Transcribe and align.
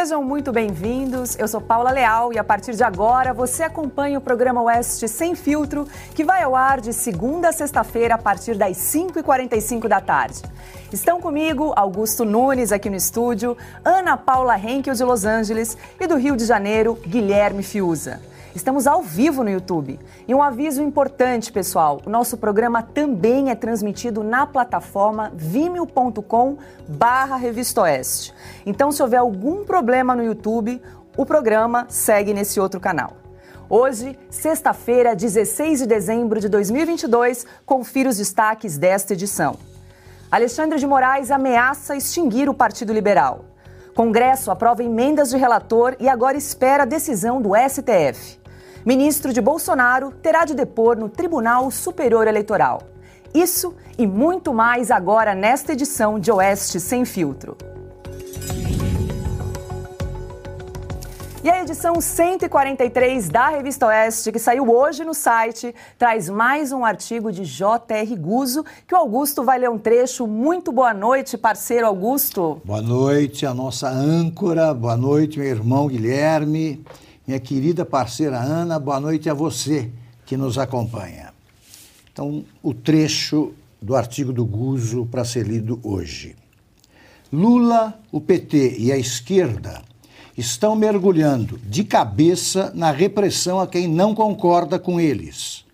Sejam 0.00 0.24
muito 0.24 0.50
bem-vindos. 0.50 1.38
Eu 1.38 1.46
sou 1.46 1.60
Paula 1.60 1.90
Leal 1.90 2.32
e 2.32 2.38
a 2.38 2.42
partir 2.42 2.74
de 2.74 2.82
agora 2.82 3.34
você 3.34 3.64
acompanha 3.64 4.16
o 4.16 4.20
programa 4.22 4.62
Oeste 4.62 5.06
Sem 5.06 5.34
Filtro, 5.34 5.86
que 6.14 6.24
vai 6.24 6.42
ao 6.42 6.56
ar 6.56 6.80
de 6.80 6.90
segunda 6.94 7.50
a 7.50 7.52
sexta-feira 7.52 8.14
a 8.14 8.18
partir 8.18 8.54
das 8.54 8.78
5h45 8.78 9.88
da 9.88 10.00
tarde. 10.00 10.40
Estão 10.90 11.20
comigo 11.20 11.74
Augusto 11.76 12.24
Nunes 12.24 12.72
aqui 12.72 12.88
no 12.88 12.96
estúdio, 12.96 13.54
Ana 13.84 14.16
Paula 14.16 14.58
Henkel 14.58 14.94
de 14.94 15.04
Los 15.04 15.26
Angeles 15.26 15.76
e 16.00 16.06
do 16.06 16.16
Rio 16.16 16.34
de 16.34 16.46
Janeiro, 16.46 16.98
Guilherme 17.06 17.62
Fiuza. 17.62 18.22
Estamos 18.54 18.88
ao 18.88 19.00
vivo 19.00 19.44
no 19.44 19.50
YouTube. 19.50 19.98
E 20.26 20.34
um 20.34 20.42
aviso 20.42 20.82
importante, 20.82 21.52
pessoal: 21.52 22.00
o 22.04 22.10
nosso 22.10 22.36
programa 22.36 22.82
também 22.82 23.50
é 23.50 23.54
transmitido 23.54 24.24
na 24.24 24.44
plataforma 24.44 25.30
vimeo.com 25.34 26.58
barra 26.88 27.36
Revista 27.36 27.82
Oeste. 27.82 28.34
Então, 28.66 28.90
se 28.90 29.02
houver 29.02 29.18
algum 29.18 29.64
problema 29.64 30.16
no 30.16 30.24
YouTube, 30.24 30.82
o 31.16 31.24
programa 31.24 31.86
segue 31.88 32.34
nesse 32.34 32.58
outro 32.58 32.80
canal. 32.80 33.12
Hoje, 33.68 34.18
sexta-feira, 34.28 35.14
16 35.14 35.80
de 35.80 35.86
dezembro 35.86 36.40
de 36.40 36.48
2022, 36.48 37.46
confira 37.64 38.08
os 38.08 38.16
destaques 38.16 38.76
desta 38.76 39.12
edição. 39.12 39.56
Alexandre 40.28 40.76
de 40.76 40.86
Moraes 40.88 41.30
ameaça 41.30 41.94
extinguir 41.94 42.48
o 42.48 42.54
Partido 42.54 42.92
Liberal. 42.92 43.44
Congresso 43.94 44.50
aprova 44.50 44.82
emendas 44.82 45.30
de 45.30 45.36
relator 45.36 45.94
e 46.00 46.08
agora 46.08 46.36
espera 46.36 46.82
a 46.82 46.86
decisão 46.86 47.40
do 47.40 47.50
STF 47.54 48.39
ministro 48.84 49.32
de 49.32 49.40
Bolsonaro 49.40 50.12
terá 50.22 50.44
de 50.44 50.54
depor 50.54 50.96
no 50.96 51.08
Tribunal 51.08 51.70
Superior 51.70 52.26
Eleitoral. 52.26 52.82
Isso 53.34 53.74
e 53.98 54.06
muito 54.06 54.52
mais 54.52 54.90
agora 54.90 55.34
nesta 55.34 55.72
edição 55.72 56.18
de 56.18 56.32
Oeste 56.32 56.80
Sem 56.80 57.04
Filtro. 57.04 57.56
E 61.42 61.48
a 61.48 61.62
edição 61.62 62.02
143 62.02 63.30
da 63.30 63.48
Revista 63.48 63.86
Oeste, 63.86 64.30
que 64.30 64.38
saiu 64.38 64.70
hoje 64.70 65.04
no 65.04 65.14
site, 65.14 65.74
traz 65.96 66.28
mais 66.28 66.70
um 66.70 66.84
artigo 66.84 67.32
de 67.32 67.46
J.R. 67.46 68.14
Guzo, 68.16 68.62
que 68.86 68.94
o 68.94 68.98
Augusto 68.98 69.42
vai 69.42 69.58
ler 69.58 69.70
um 69.70 69.78
trecho. 69.78 70.26
Muito 70.26 70.70
boa 70.70 70.92
noite, 70.92 71.38
parceiro 71.38 71.86
Augusto. 71.86 72.60
Boa 72.62 72.82
noite, 72.82 73.46
a 73.46 73.54
nossa 73.54 73.88
âncora. 73.88 74.74
Boa 74.74 74.98
noite, 74.98 75.38
meu 75.38 75.48
irmão 75.48 75.86
Guilherme. 75.86 76.84
Minha 77.30 77.38
querida 77.38 77.84
parceira 77.84 78.40
Ana, 78.40 78.76
boa 78.76 78.98
noite 78.98 79.30
a 79.30 79.34
você 79.34 79.88
que 80.26 80.36
nos 80.36 80.58
acompanha. 80.58 81.32
Então, 82.12 82.44
o 82.60 82.74
trecho 82.74 83.54
do 83.80 83.94
artigo 83.94 84.32
do 84.32 84.44
Guzo 84.44 85.06
para 85.06 85.24
ser 85.24 85.46
lido 85.46 85.78
hoje. 85.84 86.34
Lula, 87.32 87.96
o 88.10 88.20
PT 88.20 88.78
e 88.78 88.90
a 88.90 88.98
esquerda 88.98 89.80
estão 90.36 90.74
mergulhando 90.74 91.56
de 91.58 91.84
cabeça 91.84 92.72
na 92.74 92.90
repressão 92.90 93.60
a 93.60 93.66
quem 93.68 93.86
não 93.86 94.12
concorda 94.12 94.76
com 94.76 95.00
eles. 95.00 95.64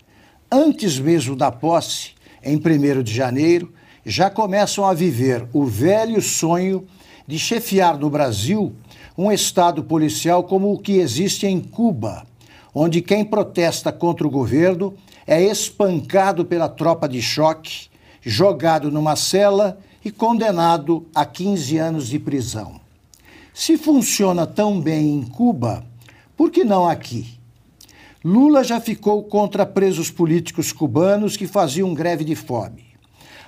Antes 0.52 0.98
mesmo 0.98 1.34
da 1.34 1.50
posse, 1.50 2.10
em 2.44 2.56
1 2.56 3.02
de 3.02 3.14
janeiro, 3.14 3.72
já 4.04 4.28
começam 4.28 4.84
a 4.84 4.92
viver 4.92 5.48
o 5.54 5.64
velho 5.64 6.20
sonho 6.20 6.86
de 7.26 7.38
chefiar 7.38 7.96
no 7.96 8.10
Brasil 8.10 8.76
um 9.16 9.32
Estado 9.32 9.82
policial 9.82 10.44
como 10.44 10.72
o 10.72 10.78
que 10.78 10.98
existe 10.98 11.46
em 11.46 11.60
Cuba, 11.60 12.26
onde 12.74 13.00
quem 13.00 13.24
protesta 13.24 13.90
contra 13.90 14.26
o 14.26 14.30
governo 14.30 14.94
é 15.26 15.42
espancado 15.42 16.44
pela 16.44 16.68
tropa 16.68 17.08
de 17.08 17.22
choque, 17.22 17.88
jogado 18.22 18.90
numa 18.90 19.16
cela 19.16 19.78
e 20.04 20.10
condenado 20.10 21.06
a 21.14 21.24
15 21.24 21.78
anos 21.78 22.08
de 22.08 22.18
prisão. 22.18 22.80
Se 23.54 23.78
funciona 23.78 24.46
tão 24.46 24.80
bem 24.80 25.14
em 25.14 25.22
Cuba, 25.22 25.84
por 26.36 26.50
que 26.50 26.62
não 26.62 26.86
aqui? 26.86 27.38
Lula 28.22 28.62
já 28.62 28.80
ficou 28.80 29.22
contra 29.22 29.64
presos 29.64 30.10
políticos 30.10 30.72
cubanos 30.72 31.36
que 31.36 31.46
faziam 31.46 31.94
greve 31.94 32.24
de 32.24 32.34
fome. 32.34 32.84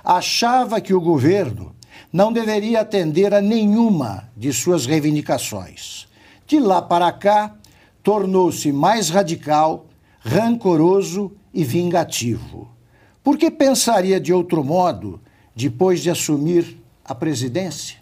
Achava 0.02 0.80
que 0.80 0.94
o 0.94 1.00
governo 1.00 1.74
não 2.12 2.32
deveria 2.32 2.80
atender 2.80 3.34
a 3.34 3.40
nenhuma 3.40 4.28
de 4.36 4.52
suas 4.52 4.86
reivindicações. 4.86 6.08
De 6.46 6.58
lá 6.58 6.80
para 6.80 7.12
cá, 7.12 7.54
tornou-se 8.02 8.72
mais 8.72 9.10
radical, 9.10 9.86
rancoroso 10.20 11.32
e 11.52 11.64
vingativo. 11.64 12.68
Por 13.22 13.36
que 13.36 13.50
pensaria 13.50 14.18
de 14.18 14.32
outro 14.32 14.64
modo 14.64 15.20
depois 15.54 16.00
de 16.00 16.10
assumir 16.10 16.80
a 17.04 17.14
presidência? 17.14 17.98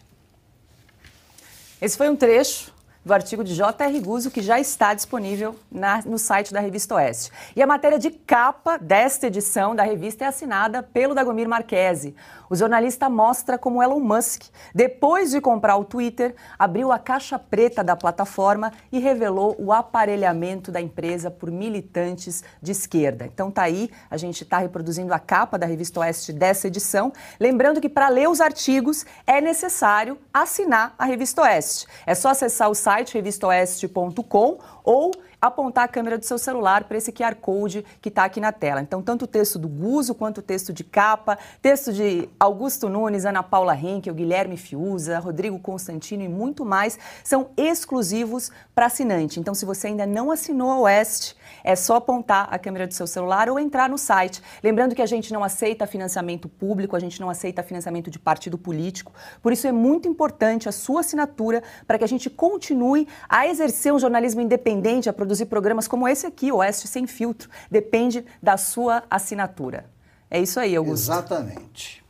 Esse 1.80 1.96
foi 1.96 2.08
um 2.08 2.16
trecho 2.16 2.72
do 3.06 3.14
artigo 3.14 3.44
de 3.44 3.54
J.R. 3.54 4.00
Guzzo, 4.00 4.32
que 4.32 4.42
já 4.42 4.58
está 4.58 4.92
disponível 4.92 5.54
na, 5.70 6.02
no 6.02 6.18
site 6.18 6.52
da 6.52 6.58
Revista 6.58 6.96
Oeste. 6.96 7.30
E 7.54 7.62
a 7.62 7.66
matéria 7.66 8.00
de 8.00 8.10
capa 8.10 8.76
desta 8.78 9.28
edição 9.28 9.76
da 9.76 9.84
revista 9.84 10.24
é 10.24 10.26
assinada 10.26 10.82
pelo 10.82 11.14
Dagomir 11.14 11.48
Marquesi. 11.48 12.16
O 12.48 12.54
jornalista 12.54 13.08
mostra 13.08 13.58
como 13.58 13.82
Elon 13.82 14.00
Musk, 14.00 14.44
depois 14.74 15.30
de 15.30 15.40
comprar 15.40 15.76
o 15.76 15.84
Twitter, 15.84 16.34
abriu 16.58 16.92
a 16.92 16.98
caixa 16.98 17.38
preta 17.38 17.82
da 17.82 17.96
plataforma 17.96 18.72
e 18.92 18.98
revelou 18.98 19.56
o 19.58 19.72
aparelhamento 19.72 20.70
da 20.70 20.80
empresa 20.80 21.30
por 21.30 21.50
militantes 21.50 22.44
de 22.62 22.72
esquerda. 22.72 23.26
Então 23.26 23.50
tá 23.50 23.62
aí, 23.62 23.90
a 24.10 24.16
gente 24.16 24.42
está 24.42 24.58
reproduzindo 24.58 25.12
a 25.12 25.18
capa 25.18 25.58
da 25.58 25.66
Revista 25.66 26.00
Oeste 26.00 26.32
dessa 26.32 26.68
edição. 26.68 27.12
Lembrando 27.40 27.80
que 27.80 27.88
para 27.88 28.08
ler 28.08 28.28
os 28.28 28.40
artigos 28.40 29.04
é 29.26 29.40
necessário 29.40 30.18
assinar 30.32 30.94
a 30.98 31.04
Revista 31.04 31.42
Oeste. 31.42 31.86
É 32.06 32.14
só 32.14 32.30
acessar 32.30 32.70
o 32.70 32.74
site 32.74 33.14
revistaoeste.com 33.14 34.58
ou 34.84 35.10
apontar 35.40 35.84
a 35.84 35.88
câmera 35.88 36.18
do 36.18 36.24
seu 36.24 36.38
celular 36.38 36.84
para 36.84 36.96
esse 36.96 37.12
QR 37.12 37.34
Code 37.36 37.84
que 38.00 38.08
está 38.08 38.24
aqui 38.24 38.40
na 38.40 38.52
tela. 38.52 38.80
Então, 38.80 39.02
tanto 39.02 39.24
o 39.24 39.28
texto 39.28 39.58
do 39.58 39.68
Guzo 39.68 40.14
quanto 40.14 40.38
o 40.38 40.42
texto 40.42 40.72
de 40.72 40.82
capa, 40.82 41.38
texto 41.60 41.92
de 41.92 42.28
Augusto 42.38 42.88
Nunes, 42.88 43.24
Ana 43.24 43.42
Paula 43.42 43.76
Henkel, 43.76 44.14
Guilherme 44.14 44.56
Fiuza, 44.56 45.18
Rodrigo 45.18 45.58
Constantino 45.58 46.22
e 46.22 46.28
muito 46.28 46.64
mais 46.64 46.98
são 47.22 47.50
exclusivos 47.56 48.50
para 48.74 48.86
assinante. 48.86 49.38
Então, 49.38 49.54
se 49.54 49.64
você 49.64 49.88
ainda 49.88 50.06
não 50.06 50.30
assinou 50.30 50.70
a 50.70 50.80
Oeste, 50.80 51.36
é 51.66 51.74
só 51.74 51.96
apontar 51.96 52.46
a 52.48 52.58
câmera 52.60 52.86
do 52.86 52.94
seu 52.94 53.08
celular 53.08 53.50
ou 53.50 53.58
entrar 53.58 53.90
no 53.90 53.98
site. 53.98 54.40
Lembrando 54.62 54.94
que 54.94 55.02
a 55.02 55.06
gente 55.06 55.32
não 55.32 55.42
aceita 55.42 55.84
financiamento 55.84 56.48
público, 56.48 56.94
a 56.94 57.00
gente 57.00 57.20
não 57.20 57.28
aceita 57.28 57.60
financiamento 57.60 58.08
de 58.08 58.20
partido 58.20 58.56
político. 58.56 59.12
Por 59.42 59.52
isso 59.52 59.66
é 59.66 59.72
muito 59.72 60.06
importante 60.06 60.68
a 60.68 60.72
sua 60.72 61.00
assinatura 61.00 61.64
para 61.84 61.98
que 61.98 62.04
a 62.04 62.06
gente 62.06 62.30
continue 62.30 63.08
a 63.28 63.48
exercer 63.48 63.92
um 63.92 63.98
jornalismo 63.98 64.40
independente, 64.40 65.08
a 65.08 65.12
produzir 65.12 65.46
programas 65.46 65.88
como 65.88 66.06
esse 66.06 66.24
aqui, 66.24 66.52
Oeste 66.52 66.86
Sem 66.86 67.04
Filtro. 67.04 67.50
Depende 67.68 68.24
da 68.40 68.56
sua 68.56 69.02
assinatura. 69.10 69.86
É 70.30 70.40
isso 70.40 70.60
aí, 70.60 70.76
Augusto. 70.76 71.10
Exatamente. 71.10 72.04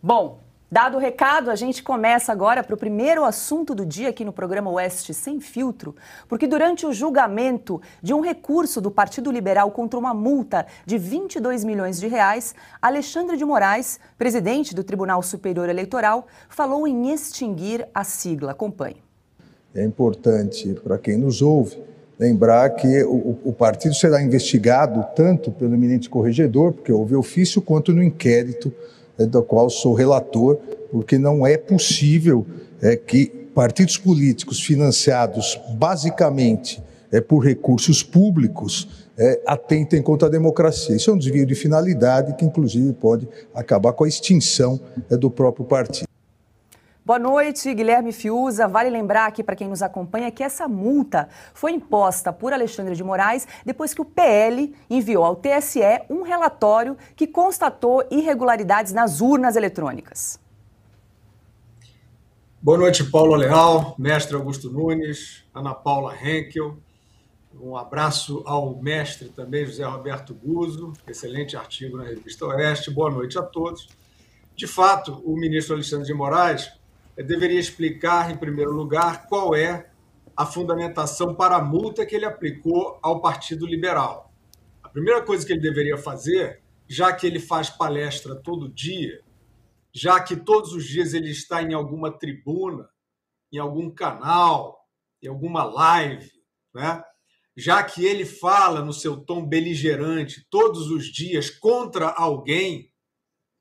Bom, 0.00 0.38
Dado 0.70 0.98
o 0.98 1.00
recado, 1.00 1.50
a 1.50 1.56
gente 1.56 1.82
começa 1.82 2.30
agora 2.30 2.62
para 2.62 2.74
o 2.74 2.78
primeiro 2.78 3.24
assunto 3.24 3.74
do 3.74 3.86
dia 3.86 4.10
aqui 4.10 4.22
no 4.22 4.34
programa 4.34 4.70
Oeste 4.70 5.14
Sem 5.14 5.40
Filtro, 5.40 5.96
porque 6.28 6.46
durante 6.46 6.84
o 6.84 6.92
julgamento 6.92 7.80
de 8.02 8.12
um 8.12 8.20
recurso 8.20 8.78
do 8.78 8.90
Partido 8.90 9.32
Liberal 9.32 9.70
contra 9.70 9.98
uma 9.98 10.12
multa 10.12 10.66
de 10.84 10.98
22 10.98 11.64
milhões 11.64 11.98
de 11.98 12.06
reais, 12.06 12.54
Alexandre 12.82 13.38
de 13.38 13.46
Moraes, 13.46 13.98
presidente 14.18 14.74
do 14.74 14.84
Tribunal 14.84 15.22
Superior 15.22 15.70
Eleitoral, 15.70 16.26
falou 16.50 16.86
em 16.86 17.14
extinguir 17.14 17.88
a 17.94 18.04
sigla. 18.04 18.52
Acompanhe. 18.52 19.02
É 19.74 19.82
importante 19.82 20.74
para 20.84 20.98
quem 20.98 21.16
nos 21.16 21.40
ouve 21.40 21.82
lembrar 22.18 22.68
que 22.70 23.02
o, 23.04 23.38
o, 23.42 23.52
partido 23.54 23.94
será 23.94 24.20
investigado 24.20 25.06
tanto 25.16 25.50
pelo 25.50 25.72
eminente 25.72 26.10
corregedor, 26.10 26.72
porque 26.72 26.92
houve 26.92 27.14
ofício, 27.14 27.62
quanto 27.62 27.92
no 27.92 28.02
inquérito 28.02 28.70
é, 29.18 29.26
do 29.26 29.42
qual 29.42 29.68
sou 29.68 29.94
relator, 29.94 30.56
porque 30.90 31.18
não 31.18 31.46
é 31.46 31.56
possível 31.56 32.46
é, 32.80 32.96
que 32.96 33.26
partidos 33.54 33.96
políticos 33.96 34.62
financiados 34.62 35.60
basicamente 35.74 36.82
é, 37.10 37.20
por 37.20 37.40
recursos 37.40 38.02
públicos 38.02 39.08
é, 39.16 39.40
atentem 39.46 40.00
contra 40.00 40.28
a 40.28 40.30
democracia. 40.30 40.94
Isso 40.94 41.10
é 41.10 41.14
um 41.14 41.18
desvio 41.18 41.44
de 41.44 41.54
finalidade 41.54 42.34
que, 42.36 42.44
inclusive, 42.44 42.92
pode 42.92 43.28
acabar 43.54 43.92
com 43.92 44.04
a 44.04 44.08
extinção 44.08 44.80
é, 45.10 45.16
do 45.16 45.30
próprio 45.30 45.64
partido. 45.64 46.06
Boa 47.08 47.18
noite, 47.18 47.72
Guilherme 47.72 48.12
Fiuza. 48.12 48.68
Vale 48.68 48.90
lembrar 48.90 49.24
aqui 49.24 49.42
para 49.42 49.56
quem 49.56 49.66
nos 49.66 49.80
acompanha 49.80 50.30
que 50.30 50.42
essa 50.44 50.68
multa 50.68 51.26
foi 51.54 51.72
imposta 51.72 52.34
por 52.34 52.52
Alexandre 52.52 52.94
de 52.94 53.02
Moraes 53.02 53.48
depois 53.64 53.94
que 53.94 54.02
o 54.02 54.04
PL 54.04 54.76
enviou 54.90 55.24
ao 55.24 55.34
TSE 55.34 56.02
um 56.10 56.20
relatório 56.20 56.98
que 57.16 57.26
constatou 57.26 58.06
irregularidades 58.10 58.92
nas 58.92 59.22
urnas 59.22 59.56
eletrônicas. 59.56 60.38
Boa 62.60 62.76
noite, 62.76 63.02
Paulo 63.04 63.36
Leal, 63.36 63.94
mestre 63.98 64.36
Augusto 64.36 64.70
Nunes, 64.70 65.46
Ana 65.54 65.72
Paula 65.72 66.14
Henkel. 66.14 66.76
Um 67.58 67.74
abraço 67.74 68.42
ao 68.44 68.76
mestre 68.82 69.30
também, 69.30 69.64
José 69.64 69.82
Roberto 69.82 70.34
Guzzo. 70.34 70.92
Excelente 71.06 71.56
artigo 71.56 71.96
na 71.96 72.04
Revista 72.04 72.44
Oeste. 72.44 72.90
Boa 72.90 73.10
noite 73.10 73.38
a 73.38 73.42
todos. 73.42 73.88
De 74.54 74.66
fato, 74.66 75.22
o 75.24 75.38
ministro 75.38 75.74
Alexandre 75.74 76.06
de 76.06 76.12
Moraes 76.12 76.77
deveria 77.24 77.58
explicar, 77.58 78.30
em 78.30 78.36
primeiro 78.36 78.72
lugar, 78.72 79.26
qual 79.26 79.54
é 79.54 79.90
a 80.36 80.46
fundamentação 80.46 81.34
para 81.34 81.56
a 81.56 81.64
multa 81.64 82.06
que 82.06 82.14
ele 82.14 82.24
aplicou 82.24 82.98
ao 83.02 83.20
Partido 83.20 83.66
Liberal. 83.66 84.32
A 84.82 84.88
primeira 84.88 85.20
coisa 85.20 85.44
que 85.44 85.52
ele 85.52 85.60
deveria 85.60 85.98
fazer, 85.98 86.62
já 86.88 87.12
que 87.12 87.26
ele 87.26 87.40
faz 87.40 87.68
palestra 87.68 88.36
todo 88.36 88.72
dia, 88.72 89.20
já 89.92 90.20
que 90.20 90.36
todos 90.36 90.72
os 90.72 90.84
dias 90.84 91.12
ele 91.12 91.30
está 91.30 91.60
em 91.60 91.74
alguma 91.74 92.16
tribuna, 92.16 92.88
em 93.52 93.58
algum 93.58 93.90
canal, 93.90 94.86
em 95.20 95.26
alguma 95.26 95.64
live, 95.64 96.30
né? 96.72 97.02
já 97.56 97.82
que 97.82 98.04
ele 98.04 98.24
fala 98.24 98.80
no 98.80 98.92
seu 98.92 99.16
tom 99.16 99.44
beligerante 99.44 100.46
todos 100.48 100.88
os 100.88 101.06
dias 101.06 101.50
contra 101.50 102.10
alguém, 102.10 102.92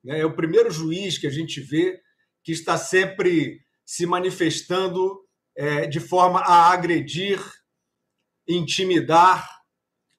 né? 0.03 0.19
é 0.19 0.25
o 0.25 0.35
primeiro 0.35 0.69
juiz 0.69 1.17
que 1.17 1.25
a 1.25 1.31
gente 1.31 1.59
vê 1.59 1.99
que 2.47 2.53
está 2.53 2.77
sempre 2.77 3.59
se 3.85 4.05
manifestando 4.05 5.19
é, 5.53 5.85
de 5.85 5.99
forma 5.99 6.39
a 6.39 6.71
agredir, 6.71 7.43
intimidar, 8.47 9.45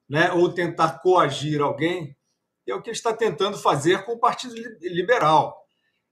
né, 0.06 0.30
ou 0.32 0.52
tentar 0.52 0.98
coagir 0.98 1.62
alguém, 1.62 2.14
é 2.68 2.74
o 2.74 2.82
que 2.82 2.90
está 2.90 3.14
tentando 3.14 3.56
fazer 3.56 4.04
com 4.04 4.12
o 4.12 4.20
Partido 4.20 4.54
Liberal. 4.82 5.56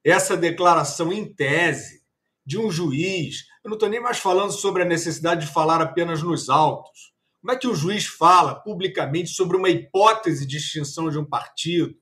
Essa 0.03 0.39
declaração 0.39 1.13
em 1.13 1.35
tese 1.35 2.01
de 2.47 2.59
um 2.59 2.71
juiz, 2.71 3.45
eu 3.63 3.69
não 3.69 3.77
estou 3.77 3.91
nem 3.91 4.01
mais 4.01 4.17
falando 4.17 4.53
sobre 4.53 4.85
a 4.85 4.87
necessidade 4.87 5.45
de 5.45 5.53
falar 5.53 5.83
apenas 5.83 6.23
nos 6.23 6.49
autos. 6.49 7.13
Como 7.43 7.53
é 7.53 7.59
que 7.59 7.69
o 7.69 7.75
juiz 7.75 8.07
fala 8.07 8.55
publicamente 8.55 9.29
sobre 9.29 9.59
uma 9.59 9.69
hipótese 9.69 10.47
de 10.47 10.57
extinção 10.57 11.11
de 11.11 11.19
um 11.19 11.29
partido? 11.29 11.95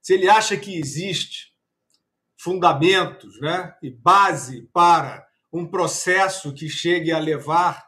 Se 0.00 0.14
ele 0.14 0.26
acha 0.26 0.56
que 0.56 0.74
existe 0.74 1.51
fundamentos 2.42 3.38
né, 3.40 3.72
e 3.82 3.90
base 3.90 4.68
para 4.72 5.24
um 5.52 5.64
processo 5.64 6.52
que 6.52 6.68
chegue 6.68 7.12
a 7.12 7.18
levar 7.18 7.84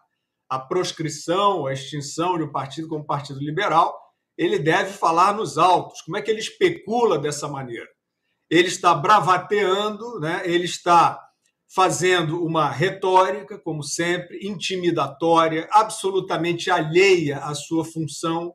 à 0.48 0.58
proscrição, 0.58 1.66
à 1.66 1.72
extinção 1.72 2.38
de 2.38 2.44
um 2.44 2.52
partido 2.52 2.88
como 2.88 3.02
o 3.02 3.06
Partido 3.06 3.40
Liberal, 3.40 3.98
ele 4.36 4.58
deve 4.58 4.92
falar 4.92 5.34
nos 5.34 5.58
autos. 5.58 6.02
Como 6.02 6.16
é 6.16 6.22
que 6.22 6.30
ele 6.30 6.40
especula 6.40 7.18
dessa 7.18 7.48
maneira? 7.48 7.88
Ele 8.48 8.68
está 8.68 8.94
bravateando, 8.94 10.20
né? 10.20 10.42
ele 10.44 10.66
está 10.66 11.20
fazendo 11.74 12.44
uma 12.44 12.70
retórica, 12.70 13.58
como 13.58 13.82
sempre, 13.82 14.46
intimidatória, 14.46 15.68
absolutamente 15.72 16.70
alheia 16.70 17.38
à 17.38 17.54
sua 17.54 17.84
função 17.84 18.54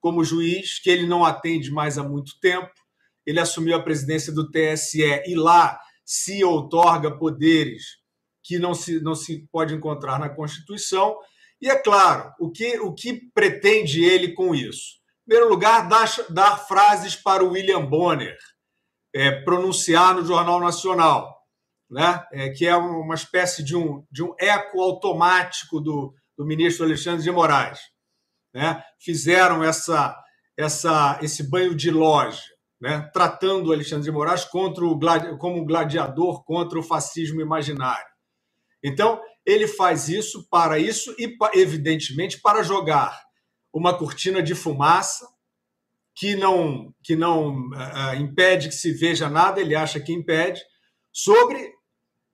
como 0.00 0.24
juiz, 0.24 0.78
que 0.78 0.88
ele 0.88 1.06
não 1.06 1.24
atende 1.24 1.70
mais 1.70 1.98
há 1.98 2.02
muito 2.02 2.38
tempo. 2.40 2.70
Ele 3.26 3.40
assumiu 3.40 3.76
a 3.76 3.82
presidência 3.82 4.32
do 4.32 4.50
TSE 4.50 5.02
e 5.26 5.34
lá 5.34 5.78
se 6.04 6.44
outorga 6.44 7.18
poderes 7.18 7.82
que 8.42 8.58
não 8.58 8.74
se, 8.74 9.00
não 9.00 9.14
se 9.14 9.46
pode 9.50 9.74
encontrar 9.74 10.20
na 10.20 10.28
Constituição. 10.28 11.16
E 11.60 11.68
é 11.68 11.76
claro, 11.76 12.32
o 12.38 12.50
que, 12.50 12.78
o 12.78 12.94
que 12.94 13.28
pretende 13.34 14.04
ele 14.04 14.32
com 14.32 14.54
isso? 14.54 14.96
Em 15.22 15.30
primeiro 15.30 15.50
lugar, 15.50 15.88
dar, 15.88 16.08
dar 16.30 16.56
frases 16.56 17.16
para 17.16 17.44
o 17.44 17.50
William 17.50 17.84
Bonner, 17.84 18.36
é, 19.12 19.32
pronunciar 19.42 20.14
no 20.14 20.24
Jornal 20.24 20.60
Nacional, 20.60 21.36
né? 21.90 22.24
É, 22.32 22.50
que 22.50 22.66
é 22.66 22.76
uma 22.76 23.14
espécie 23.14 23.64
de 23.64 23.76
um, 23.76 24.04
de 24.10 24.22
um 24.22 24.34
eco 24.38 24.80
automático 24.80 25.80
do, 25.80 26.14
do 26.36 26.46
ministro 26.46 26.84
Alexandre 26.84 27.24
de 27.24 27.30
Moraes. 27.30 27.80
Né? 28.54 28.82
Fizeram 29.00 29.64
essa, 29.64 30.16
essa, 30.56 31.18
esse 31.22 31.48
banho 31.48 31.74
de 31.74 31.90
loja, 31.90 32.42
né? 32.80 33.08
tratando 33.12 33.72
Alexandre 33.72 34.04
de 34.04 34.12
Moraes 34.12 34.44
contra 34.44 34.84
o, 34.84 34.98
como 35.38 35.64
gladiador 35.64 36.44
contra 36.44 36.78
o 36.78 36.82
fascismo 36.82 37.40
imaginário. 37.40 38.06
Então, 38.82 39.20
ele 39.44 39.66
faz 39.66 40.08
isso 40.08 40.46
para 40.50 40.78
isso 40.78 41.14
e, 41.18 41.36
evidentemente, 41.54 42.40
para 42.40 42.62
jogar 42.62 43.18
uma 43.72 43.96
cortina 43.96 44.42
de 44.42 44.54
fumaça 44.54 45.26
que 46.14 46.34
não, 46.34 46.94
que 47.02 47.14
não 47.14 47.68
uh, 47.68 48.14
impede 48.18 48.68
que 48.68 48.74
se 48.74 48.90
veja 48.92 49.28
nada, 49.28 49.60
ele 49.60 49.74
acha 49.74 50.00
que 50.00 50.12
impede, 50.12 50.62
sobre 51.12 51.72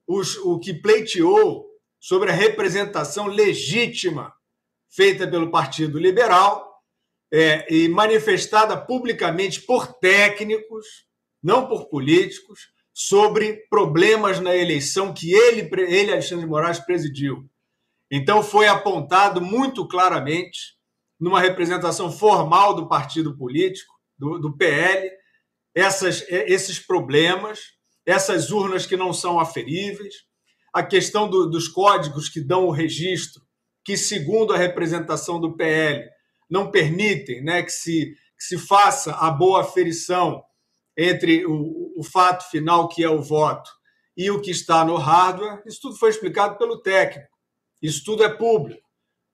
os, 0.06 0.36
o 0.36 0.58
que 0.58 0.72
pleiteou 0.72 1.66
sobre 2.00 2.30
a 2.30 2.34
representação 2.34 3.26
legítima 3.26 4.32
feita 4.88 5.26
pelo 5.26 5.50
Partido 5.50 5.98
Liberal 5.98 6.71
é, 7.32 7.66
e 7.72 7.88
manifestada 7.88 8.76
publicamente 8.76 9.62
por 9.62 9.94
técnicos, 9.94 11.06
não 11.42 11.66
por 11.66 11.88
políticos, 11.88 12.70
sobre 12.92 13.66
problemas 13.70 14.38
na 14.38 14.54
eleição 14.54 15.14
que 15.14 15.32
ele, 15.32 15.68
ele 15.88 16.12
Alexandre 16.12 16.44
de 16.44 16.50
Moraes, 16.50 16.78
presidiu. 16.78 17.48
Então, 18.10 18.42
foi 18.42 18.68
apontado 18.68 19.40
muito 19.40 19.88
claramente, 19.88 20.76
numa 21.18 21.40
representação 21.40 22.12
formal 22.12 22.74
do 22.74 22.86
partido 22.86 23.36
político, 23.36 23.94
do, 24.18 24.38
do 24.38 24.54
PL, 24.54 25.10
essas, 25.74 26.22
esses 26.28 26.78
problemas, 26.78 27.60
essas 28.04 28.50
urnas 28.50 28.84
que 28.84 28.96
não 28.96 29.12
são 29.12 29.40
aferíveis, 29.40 30.14
a 30.72 30.82
questão 30.82 31.30
do, 31.30 31.48
dos 31.48 31.68
códigos 31.68 32.28
que 32.28 32.40
dão 32.40 32.66
o 32.66 32.70
registro, 32.70 33.42
que, 33.84 33.96
segundo 33.96 34.52
a 34.52 34.58
representação 34.58 35.40
do 35.40 35.56
PL, 35.56 36.08
não 36.52 36.70
permitem 36.70 37.42
né, 37.42 37.62
que, 37.62 37.72
se, 37.72 38.14
que 38.36 38.44
se 38.44 38.58
faça 38.58 39.14
a 39.14 39.30
boa 39.30 39.62
aferição 39.62 40.44
entre 40.94 41.46
o, 41.46 41.94
o 41.96 42.04
fato 42.04 42.48
final, 42.50 42.88
que 42.88 43.02
é 43.02 43.08
o 43.08 43.22
voto, 43.22 43.70
e 44.14 44.30
o 44.30 44.38
que 44.38 44.50
está 44.50 44.84
no 44.84 44.96
hardware, 44.96 45.62
isso 45.66 45.80
tudo 45.80 45.96
foi 45.96 46.10
explicado 46.10 46.58
pelo 46.58 46.82
técnico. 46.82 47.32
Isso 47.80 48.04
tudo 48.04 48.22
é 48.22 48.28
público. 48.28 48.82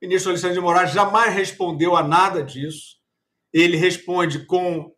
O 0.01 0.07
ministro 0.07 0.31
Alexandre 0.31 0.55
de 0.55 0.61
Moraes 0.61 0.93
jamais 0.93 1.35
respondeu 1.35 1.97
a 1.97 2.05
nada 2.05 2.41
disso. 2.41 2.99
Ele 3.53 3.77
responde 3.77 4.47
com 4.47 4.95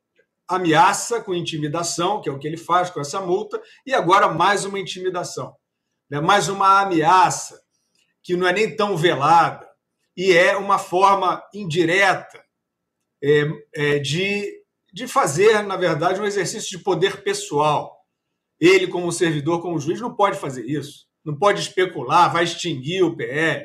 ameaça, 0.46 1.22
com 1.22 1.34
intimidação, 1.34 2.20
que 2.20 2.28
é 2.28 2.32
o 2.32 2.38
que 2.38 2.46
ele 2.46 2.58
faz 2.58 2.90
com 2.90 3.00
essa 3.00 3.22
multa, 3.22 3.60
e 3.86 3.94
agora 3.94 4.28
mais 4.28 4.66
uma 4.66 4.78
intimidação. 4.78 5.56
Né? 6.10 6.20
Mais 6.20 6.50
uma 6.50 6.82
ameaça, 6.82 7.58
que 8.22 8.36
não 8.36 8.46
é 8.46 8.52
nem 8.52 8.76
tão 8.76 8.94
velada, 8.94 9.69
e 10.20 10.36
é 10.36 10.56
uma 10.56 10.78
forma 10.78 11.42
indireta 11.54 12.44
é, 13.22 13.44
é, 13.74 13.98
de 13.98 14.60
de 14.92 15.06
fazer, 15.06 15.62
na 15.62 15.76
verdade, 15.76 16.20
um 16.20 16.24
exercício 16.24 16.76
de 16.76 16.82
poder 16.82 17.22
pessoal. 17.22 17.96
Ele, 18.58 18.88
como 18.88 19.12
servidor, 19.12 19.62
como 19.62 19.78
juiz, 19.78 20.00
não 20.00 20.14
pode 20.14 20.38
fazer 20.38 20.66
isso. 20.66 21.06
Não 21.24 21.38
pode 21.38 21.60
especular, 21.60 22.32
vai 22.32 22.44
extinguir 22.44 23.04
o 23.04 23.16
PL. 23.16 23.64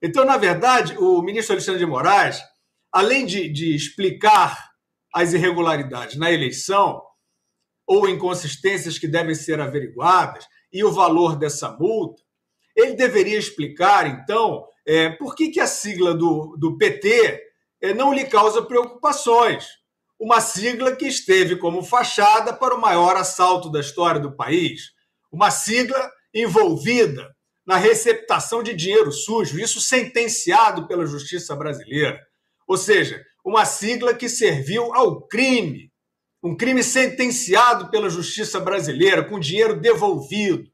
Então, 0.00 0.24
na 0.24 0.36
verdade, 0.36 0.96
o 0.98 1.20
ministro 1.22 1.54
Alexandre 1.54 1.80
de 1.80 1.86
Moraes, 1.86 2.40
além 2.92 3.26
de, 3.26 3.48
de 3.48 3.74
explicar 3.74 4.70
as 5.12 5.32
irregularidades 5.32 6.16
na 6.16 6.30
eleição 6.30 7.02
ou 7.86 8.08
inconsistências 8.08 8.98
que 8.98 9.08
devem 9.08 9.34
ser 9.34 9.60
averiguadas 9.60 10.46
e 10.72 10.84
o 10.84 10.92
valor 10.92 11.36
dessa 11.36 11.70
multa, 11.76 12.22
ele 12.76 12.94
deveria 12.94 13.38
explicar, 13.38 14.06
então, 14.06 14.64
é, 14.86 15.10
por 15.10 15.34
que, 15.34 15.50
que 15.50 15.60
a 15.60 15.66
sigla 15.66 16.14
do, 16.14 16.56
do 16.58 16.76
PT 16.76 17.40
é, 17.80 17.94
não 17.94 18.12
lhe 18.12 18.24
causa 18.24 18.62
preocupações 18.62 19.82
uma 20.22 20.40
sigla 20.40 20.94
que 20.94 21.04
esteve 21.04 21.56
como 21.56 21.82
fachada 21.82 22.52
para 22.52 22.76
o 22.76 22.80
maior 22.80 23.16
assalto 23.16 23.68
da 23.68 23.80
história 23.80 24.20
do 24.20 24.36
país, 24.36 24.92
uma 25.32 25.50
sigla 25.50 26.12
envolvida 26.32 27.34
na 27.66 27.76
receptação 27.76 28.62
de 28.62 28.72
dinheiro 28.72 29.10
sujo, 29.10 29.58
isso 29.58 29.80
sentenciado 29.80 30.86
pela 30.86 31.06
justiça 31.06 31.56
brasileira. 31.56 32.20
Ou 32.68 32.76
seja, 32.76 33.20
uma 33.44 33.64
sigla 33.64 34.14
que 34.14 34.28
serviu 34.28 34.94
ao 34.94 35.26
crime, 35.26 35.90
um 36.40 36.56
crime 36.56 36.84
sentenciado 36.84 37.90
pela 37.90 38.08
justiça 38.08 38.60
brasileira, 38.60 39.24
com 39.24 39.40
dinheiro 39.40 39.80
devolvido. 39.80 40.70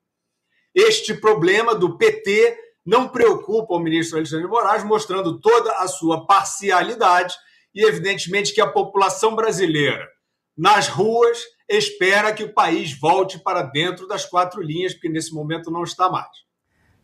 Este 0.75 1.15
problema 1.15 1.75
do 1.75 1.97
PT 1.97 2.55
não 2.89 3.07
preocupa 3.07 3.75
o 3.75 3.79
ministro 3.79 4.17
Alexandre 4.17 4.47
de 4.47 4.51
Moraes, 4.51 4.83
mostrando 4.83 5.39
toda 5.39 5.71
a 5.73 5.87
sua 5.87 6.27
parcialidade 6.27 7.35
e, 7.75 7.87
evidentemente, 7.87 8.55
que 8.55 8.63
a 8.63 8.67
população 8.67 9.37
brasileira, 9.37 10.09
nas 10.57 10.89
ruas, 10.89 11.39
espera 11.69 12.33
que 12.33 12.43
o 12.43 12.55
país 12.55 12.99
volte 12.99 13.39
para 13.41 13.63
dentro 13.63 14.09
das 14.09 14.25
quatro 14.25 14.63
linhas, 14.63 14.95
porque 14.95 15.11
nesse 15.11 15.35
momento 15.35 15.71
não 15.71 15.83
está 15.83 16.09
mais. 16.09 16.31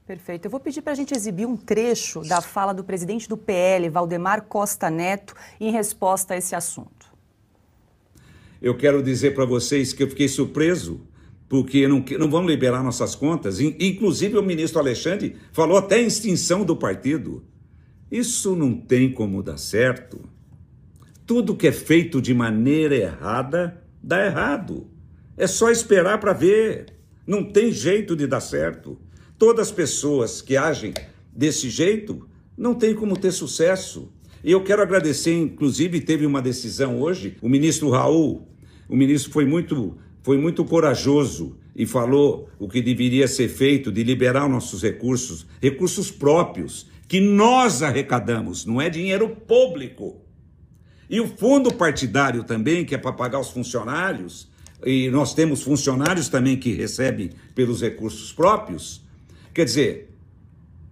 Perfeito. 0.06 0.46
Eu 0.46 0.50
vou 0.50 0.58
pedir 0.58 0.80
para 0.80 0.92
a 0.92 0.96
gente 0.96 1.14
exibir 1.14 1.44
um 1.44 1.54
trecho 1.56 2.22
da 2.22 2.40
fala 2.40 2.72
do 2.72 2.82
presidente 2.82 3.28
do 3.28 3.36
PL, 3.36 3.90
Valdemar 3.90 4.46
Costa 4.46 4.88
Neto, 4.88 5.34
em 5.60 5.70
resposta 5.70 6.32
a 6.32 6.38
esse 6.38 6.54
assunto. 6.54 7.12
Eu 8.60 8.74
quero 8.74 9.02
dizer 9.02 9.34
para 9.34 9.44
vocês 9.44 9.92
que 9.92 10.02
eu 10.02 10.08
fiquei 10.08 10.28
surpreso, 10.28 11.06
porque 11.54 11.86
não, 11.86 12.04
não 12.18 12.28
vão 12.28 12.44
liberar 12.44 12.82
nossas 12.82 13.14
contas. 13.14 13.60
Inclusive, 13.60 14.36
o 14.36 14.42
ministro 14.42 14.80
Alexandre 14.80 15.36
falou 15.52 15.78
até 15.78 16.02
extinção 16.02 16.64
do 16.64 16.74
partido. 16.74 17.44
Isso 18.10 18.56
não 18.56 18.74
tem 18.74 19.12
como 19.12 19.40
dar 19.40 19.56
certo. 19.56 20.20
Tudo 21.24 21.54
que 21.54 21.68
é 21.68 21.70
feito 21.70 22.20
de 22.20 22.34
maneira 22.34 22.96
errada 22.96 23.80
dá 24.02 24.26
errado. 24.26 24.88
É 25.36 25.46
só 25.46 25.70
esperar 25.70 26.18
para 26.18 26.32
ver. 26.32 26.86
Não 27.24 27.44
tem 27.44 27.70
jeito 27.70 28.16
de 28.16 28.26
dar 28.26 28.40
certo. 28.40 28.98
Todas 29.38 29.68
as 29.68 29.72
pessoas 29.72 30.42
que 30.42 30.56
agem 30.56 30.92
desse 31.32 31.70
jeito 31.70 32.28
não 32.58 32.74
tem 32.74 32.96
como 32.96 33.16
ter 33.16 33.30
sucesso. 33.30 34.12
E 34.42 34.50
eu 34.50 34.64
quero 34.64 34.82
agradecer, 34.82 35.32
inclusive, 35.32 36.00
teve 36.00 36.26
uma 36.26 36.42
decisão 36.42 37.00
hoje, 37.00 37.36
o 37.40 37.48
ministro 37.48 37.90
Raul, 37.90 38.48
o 38.88 38.96
ministro 38.96 39.30
foi 39.30 39.44
muito, 39.44 39.96
foi 40.24 40.38
muito 40.38 40.64
corajoso 40.64 41.58
e 41.76 41.84
falou 41.84 42.48
o 42.58 42.66
que 42.66 42.80
deveria 42.80 43.28
ser 43.28 43.46
feito 43.46 43.92
de 43.92 44.02
liberar 44.02 44.48
nossos 44.48 44.82
recursos, 44.82 45.46
recursos 45.60 46.10
próprios, 46.10 46.88
que 47.06 47.20
nós 47.20 47.82
arrecadamos, 47.82 48.64
não 48.64 48.80
é 48.80 48.88
dinheiro 48.88 49.28
público. 49.28 50.22
E 51.10 51.20
o 51.20 51.28
fundo 51.28 51.74
partidário 51.74 52.42
também, 52.42 52.86
que 52.86 52.94
é 52.94 52.98
para 52.98 53.12
pagar 53.12 53.38
os 53.38 53.50
funcionários, 53.50 54.48
e 54.82 55.10
nós 55.10 55.34
temos 55.34 55.62
funcionários 55.62 56.30
também 56.30 56.56
que 56.56 56.72
recebem 56.72 57.30
pelos 57.54 57.82
recursos 57.82 58.32
próprios. 58.32 59.04
Quer 59.52 59.66
dizer, 59.66 60.16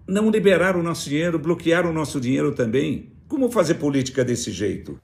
não 0.07 0.29
liberar 0.31 0.77
o 0.77 0.83
nosso 0.83 1.09
dinheiro, 1.09 1.39
bloquear 1.39 1.87
o 1.87 1.93
nosso 1.93 2.21
dinheiro 2.21 2.55
também. 2.55 3.11
Como 3.27 3.51
fazer 3.51 3.75
política 3.75 4.23
desse 4.23 4.51
jeito? 4.53 5.01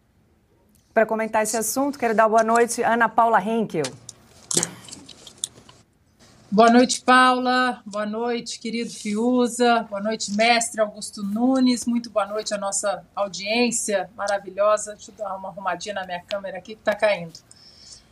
Para 0.92 1.06
comentar 1.06 1.42
esse 1.42 1.56
assunto, 1.56 1.98
quero 1.98 2.14
dar 2.14 2.28
boa 2.28 2.44
noite 2.44 2.82
Ana 2.82 3.08
Paula 3.08 3.40
Henkel. 3.42 3.84
Boa 6.50 6.70
noite, 6.70 7.02
Paula. 7.02 7.82
Boa 7.84 8.06
noite, 8.06 8.58
querido 8.58 8.88
Fiuza. 8.88 9.86
Boa 9.90 10.00
noite, 10.00 10.32
mestre 10.32 10.80
Augusto 10.80 11.22
Nunes. 11.22 11.84
Muito 11.84 12.08
boa 12.08 12.24
noite 12.24 12.54
à 12.54 12.58
nossa 12.58 13.04
audiência 13.14 14.08
maravilhosa. 14.16 14.94
Deixa 14.94 15.10
eu 15.10 15.14
dar 15.14 15.36
uma 15.36 15.50
arrumadinha 15.50 15.94
na 15.94 16.06
minha 16.06 16.22
câmera 16.22 16.56
aqui 16.56 16.74
que 16.74 16.80
está 16.80 16.94
caindo. 16.94 17.34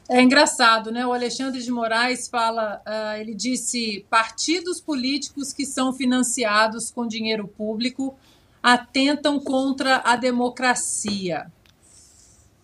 É 0.07 0.21
engraçado, 0.21 0.93
né? 0.93 1.07
O 1.07 1.15
Alexandre 1.15 1.63
de 1.63 1.71
Moraes 1.71 2.29
fala, 2.29 2.83
uh, 2.87 3.19
ele 3.19 3.35
disse: 3.35 4.05
partidos 4.11 4.83
políticos 4.83 5.55
que 5.55 5.65
são 5.65 5.91
financiados 5.95 6.91
com 6.91 7.07
dinheiro 7.07 7.49
público 7.49 8.15
atentam 8.63 9.41
contra 9.41 10.03
a 10.05 10.15
democracia. 10.15 11.51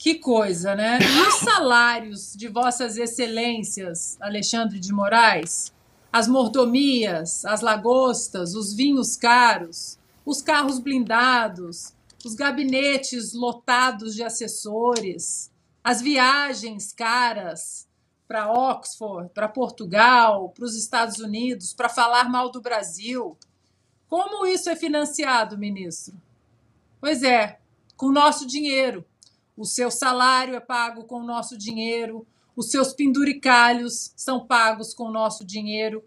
Que 0.02 0.16
coisa, 0.16 0.74
né? 0.74 0.98
E 1.00 1.28
os 1.28 1.34
salários 1.34 2.32
de 2.34 2.48
vossas 2.48 2.96
excelências, 2.96 4.18
Alexandre 4.20 4.80
de 4.80 4.92
Moraes? 4.92 5.72
As 6.12 6.26
mordomias, 6.26 7.44
as 7.44 7.60
lagostas, 7.60 8.56
os 8.56 8.74
vinhos 8.74 9.16
caros, 9.16 9.96
os 10.26 10.42
carros 10.42 10.80
blindados, 10.80 11.94
os 12.24 12.34
gabinetes 12.34 13.32
lotados 13.32 14.16
de 14.16 14.24
assessores, 14.24 15.52
as 15.84 16.02
viagens 16.02 16.92
caras 16.92 17.86
para 18.26 18.52
Oxford, 18.52 19.30
para 19.32 19.46
Portugal, 19.46 20.48
para 20.48 20.64
os 20.64 20.74
Estados 20.74 21.20
Unidos, 21.20 21.72
para 21.72 21.88
falar 21.88 22.28
mal 22.28 22.50
do 22.50 22.60
Brasil. 22.60 23.38
Como 24.08 24.44
isso 24.46 24.68
é 24.68 24.74
financiado, 24.74 25.56
ministro? 25.56 26.20
Pois 27.00 27.22
é, 27.22 27.60
com 27.96 28.10
nosso 28.10 28.44
dinheiro 28.48 29.06
o 29.56 29.64
seu 29.64 29.90
salário 29.90 30.54
é 30.54 30.60
pago 30.60 31.04
com 31.04 31.20
o 31.20 31.26
nosso 31.26 31.56
dinheiro, 31.56 32.26
os 32.56 32.70
seus 32.70 32.92
penduricalhos 32.92 34.12
são 34.16 34.46
pagos 34.46 34.94
com 34.94 35.04
o 35.04 35.12
nosso 35.12 35.44
dinheiro. 35.44 36.04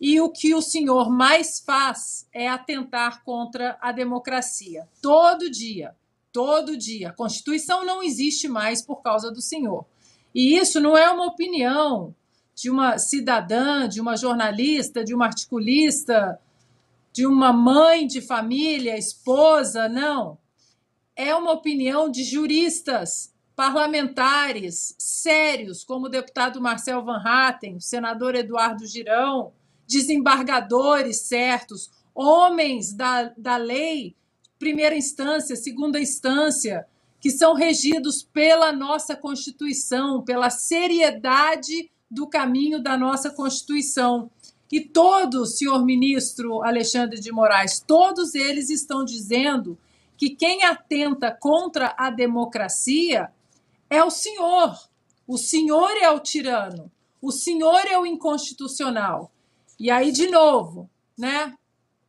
E 0.00 0.20
o 0.20 0.30
que 0.30 0.54
o 0.54 0.62
senhor 0.62 1.10
mais 1.10 1.60
faz 1.60 2.26
é 2.32 2.48
atentar 2.48 3.22
contra 3.22 3.76
a 3.80 3.92
democracia. 3.92 4.88
Todo 5.02 5.50
dia, 5.50 5.94
todo 6.32 6.76
dia. 6.76 7.10
A 7.10 7.12
Constituição 7.12 7.84
não 7.84 8.02
existe 8.02 8.48
mais 8.48 8.82
por 8.82 9.02
causa 9.02 9.30
do 9.30 9.40
senhor. 9.40 9.84
E 10.34 10.56
isso 10.56 10.80
não 10.80 10.96
é 10.96 11.10
uma 11.10 11.26
opinião 11.26 12.14
de 12.54 12.70
uma 12.70 12.98
cidadã, 12.98 13.88
de 13.88 14.00
uma 14.00 14.16
jornalista, 14.16 15.04
de 15.04 15.14
uma 15.14 15.26
articulista, 15.26 16.40
de 17.12 17.26
uma 17.26 17.52
mãe 17.52 18.06
de 18.06 18.20
família, 18.20 18.96
esposa, 18.96 19.88
não 19.88 20.38
é 21.20 21.36
uma 21.36 21.52
opinião 21.52 22.10
de 22.10 22.24
juristas, 22.24 23.30
parlamentares 23.54 24.94
sérios, 24.98 25.84
como 25.84 26.06
o 26.06 26.08
deputado 26.08 26.62
Marcel 26.62 27.04
Van 27.04 27.22
Hatten, 27.22 27.76
o 27.76 27.80
senador 27.80 28.34
Eduardo 28.34 28.86
Girão, 28.86 29.52
desembargadores 29.86 31.20
certos, 31.20 31.90
homens 32.14 32.94
da, 32.94 33.34
da 33.36 33.58
lei, 33.58 34.16
primeira 34.58 34.96
instância, 34.96 35.56
segunda 35.56 36.00
instância, 36.00 36.86
que 37.20 37.30
são 37.30 37.52
regidos 37.52 38.22
pela 38.22 38.72
nossa 38.72 39.14
Constituição, 39.14 40.22
pela 40.22 40.48
seriedade 40.48 41.90
do 42.10 42.26
caminho 42.26 42.82
da 42.82 42.96
nossa 42.96 43.28
Constituição. 43.28 44.30
E 44.72 44.80
todos, 44.80 45.58
senhor 45.58 45.84
ministro 45.84 46.62
Alexandre 46.62 47.20
de 47.20 47.30
Moraes, 47.30 47.78
todos 47.78 48.34
eles 48.34 48.70
estão 48.70 49.04
dizendo 49.04 49.76
que 50.20 50.28
quem 50.28 50.62
atenta 50.64 51.34
contra 51.34 51.94
a 51.96 52.10
democracia 52.10 53.32
é 53.88 54.04
o 54.04 54.10
senhor. 54.10 54.78
O 55.26 55.38
senhor 55.38 55.92
é 55.96 56.10
o 56.10 56.20
tirano. 56.20 56.92
O 57.22 57.32
senhor 57.32 57.86
é 57.86 57.98
o 57.98 58.04
inconstitucional. 58.04 59.32
E 59.78 59.90
aí, 59.90 60.12
de 60.12 60.30
novo, 60.30 60.90
né? 61.16 61.54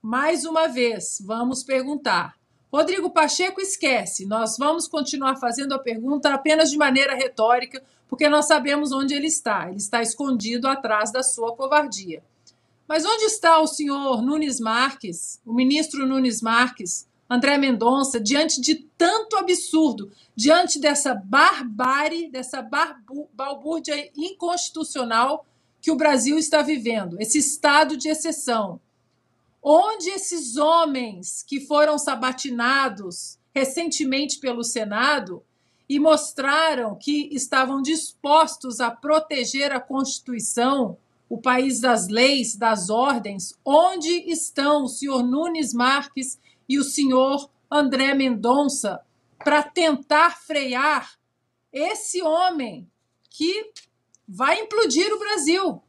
Mais 0.01 0.43
uma 0.43 0.67
vez, 0.67 1.23
vamos 1.25 1.63
perguntar. 1.63 2.35
Rodrigo 2.69 3.11
Pacheco 3.11 3.61
esquece. 3.61 4.25
Nós 4.25 4.57
vamos 4.57 4.89
continuar 4.89 5.37
fazendo 5.37 5.73
a 5.73 5.79
pergunta 5.79 6.33
apenas 6.33 6.69
de 6.69 6.77
maneira 6.77 7.15
retórica, 7.15 7.81
porque 8.09 8.27
nós 8.27 8.45
sabemos 8.45 8.91
onde 8.91 9.13
ele 9.13 9.27
está. 9.27 9.69
Ele 9.69 9.77
está 9.77 10.01
escondido 10.01 10.67
atrás 10.67 11.13
da 11.13 11.23
sua 11.23 11.55
covardia. 11.55 12.21
Mas 12.89 13.05
onde 13.05 13.23
está 13.23 13.57
o 13.61 13.67
senhor 13.67 14.21
Nunes 14.21 14.59
Marques, 14.59 15.39
o 15.45 15.53
ministro 15.53 16.05
Nunes 16.05 16.41
Marques, 16.41 17.09
André 17.31 17.57
Mendonça, 17.57 18.19
diante 18.19 18.59
de 18.59 18.75
tanto 18.75 19.37
absurdo, 19.37 20.11
diante 20.35 20.77
dessa 20.77 21.15
barbárie, 21.15 22.29
dessa 22.29 22.61
balbúrdia 23.33 24.11
inconstitucional 24.17 25.45
que 25.79 25.89
o 25.89 25.95
Brasil 25.95 26.37
está 26.37 26.61
vivendo, 26.61 27.15
esse 27.21 27.37
estado 27.37 27.95
de 27.95 28.09
exceção, 28.09 28.81
onde 29.63 30.09
esses 30.09 30.57
homens 30.57 31.41
que 31.41 31.61
foram 31.61 31.97
sabatinados 31.97 33.39
recentemente 33.55 34.37
pelo 34.37 34.61
Senado 34.61 35.41
e 35.87 36.01
mostraram 36.01 36.95
que 36.95 37.29
estavam 37.31 37.81
dispostos 37.81 38.81
a 38.81 38.91
proteger 38.91 39.71
a 39.71 39.79
Constituição, 39.79 40.97
o 41.29 41.37
país 41.37 41.79
das 41.79 42.09
leis, 42.09 42.57
das 42.57 42.89
ordens, 42.89 43.57
onde 43.63 44.09
estão 44.29 44.83
o 44.83 44.89
senhor 44.89 45.23
Nunes 45.23 45.73
Marques 45.73 46.37
e 46.71 46.79
o 46.79 46.83
senhor 46.85 47.51
André 47.69 48.13
Mendonça 48.13 49.01
para 49.43 49.61
tentar 49.61 50.37
frear 50.37 51.19
esse 51.71 52.21
homem 52.21 52.89
que 53.29 53.71
vai 54.25 54.61
implodir 54.61 55.11
o 55.11 55.19
Brasil. 55.19 55.83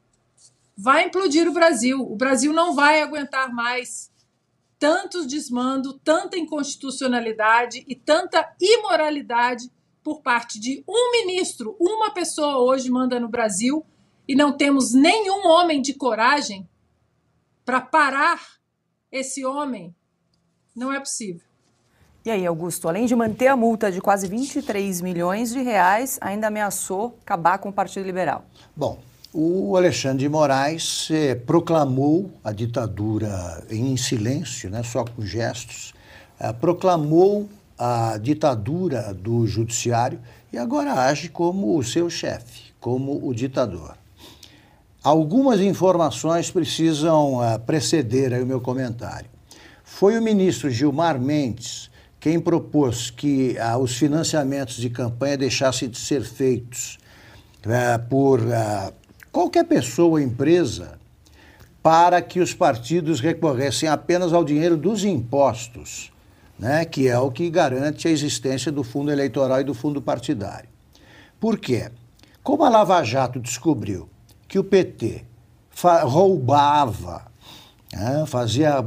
Vai 0.77 1.05
implodir 1.05 1.49
o 1.49 1.53
Brasil. 1.53 2.01
O 2.01 2.17
Brasil 2.17 2.53
não 2.53 2.75
vai 2.75 3.01
aguentar 3.01 3.53
mais 3.55 4.11
tantos 4.77 5.25
desmando, 5.25 6.01
tanta 6.01 6.37
inconstitucionalidade 6.37 7.85
e 7.87 7.95
tanta 7.95 8.53
imoralidade 8.61 9.71
por 10.03 10.21
parte 10.21 10.59
de 10.59 10.83
um 10.89 11.13
ministro, 11.13 11.77
uma 11.79 12.11
pessoa 12.11 12.59
hoje 12.59 12.91
manda 12.91 13.21
no 13.21 13.29
Brasil 13.29 13.87
e 14.27 14.35
não 14.35 14.57
temos 14.57 14.93
nenhum 14.93 15.47
homem 15.47 15.81
de 15.81 15.95
coragem 15.95 16.69
para 17.65 17.81
parar 17.81 18.59
esse 19.13 19.45
homem 19.45 19.95
não 20.75 20.93
é 20.93 20.99
possível. 20.99 21.43
E 22.25 22.31
aí, 22.31 22.47
Augusto, 22.47 22.89
além 22.89 23.05
de 23.07 23.17
manter 23.17 23.49
a 23.49 23.57
multa 23.57 23.91
de 23.91 24.01
quase 24.01 24.29
23 24.29 25.01
milhões 25.01 25.51
de 25.51 25.61
reais, 25.61 26.19
ainda 26.21 26.47
ameaçou 26.47 27.19
acabar 27.23 27.59
com 27.59 27.71
o 27.71 27.73
Partido 27.73 28.07
Liberal. 28.07 28.45
Bom, 28.77 29.01
o 29.35 29.77
Alexandre 29.77 30.19
de 30.19 30.29
Moraes 30.29 31.09
eh, 31.11 31.35
proclamou 31.35 32.31
a 32.45 32.53
ditadura 32.53 33.67
em 33.71 33.97
silêncio, 33.97 34.71
né, 34.71 34.83
só 34.85 35.05
com 35.05 35.23
gestos, 35.23 35.95
eh, 36.39 36.53
proclamou 36.53 37.49
a 37.79 38.19
ditadura 38.19 39.13
do 39.15 39.47
judiciário 39.47 40.21
e 40.53 40.59
agora 40.59 40.93
age 40.93 41.29
como 41.29 41.77
o 41.77 41.83
seu 41.83 42.09
chefe, 42.11 42.73
como 42.79 43.27
o 43.27 43.35
ditador. 43.35 43.97
Algumas 45.03 45.61
informações 45.61 46.51
precisam 46.51 47.43
eh, 47.43 47.59
preceder 47.59 48.41
o 48.41 48.47
meu 48.47 48.61
comentário. 48.61 49.32
Foi 49.95 50.19
o 50.19 50.23
ministro 50.23 50.71
Gilmar 50.71 51.21
Mendes 51.21 51.91
quem 52.19 52.41
propôs 52.41 53.11
que 53.11 53.57
ah, 53.59 53.77
os 53.77 53.95
financiamentos 53.95 54.77
de 54.77 54.89
campanha 54.89 55.37
deixassem 55.37 55.89
de 55.89 55.99
ser 55.99 56.25
feitos 56.25 56.99
ah, 57.67 57.99
por 57.99 58.41
ah, 58.53 58.91
qualquer 59.31 59.65
pessoa 59.65 60.09
ou 60.09 60.19
empresa 60.19 60.99
para 61.83 62.23
que 62.23 62.41
os 62.41 62.55
partidos 62.55 63.21
recorressem 63.21 63.89
apenas 63.89 64.33
ao 64.33 64.43
dinheiro 64.43 64.79
dos 64.79 65.05
impostos, 65.05 66.11
né, 66.59 66.87
que 66.87 67.07
é 67.07 67.19
o 67.19 67.31
que 67.31 67.49
garante 67.51 68.09
a 68.09 68.11
existência 68.11 68.73
do 68.73 68.83
fundo 68.83 69.13
eleitoral 69.13 69.61
e 69.61 69.65
do 69.65 69.75
fundo 69.75 70.01
partidário. 70.01 70.71
Por 71.39 71.59
quê? 71.59 71.93
Como 72.43 72.65
a 72.65 72.71
Lava 72.71 73.05
Jato 73.05 73.39
descobriu 73.39 74.09
que 74.49 74.59
o 74.59 74.65
PT 74.65 75.23
roubava, 76.05 77.31
né? 77.93 78.25
fazia 78.27 78.85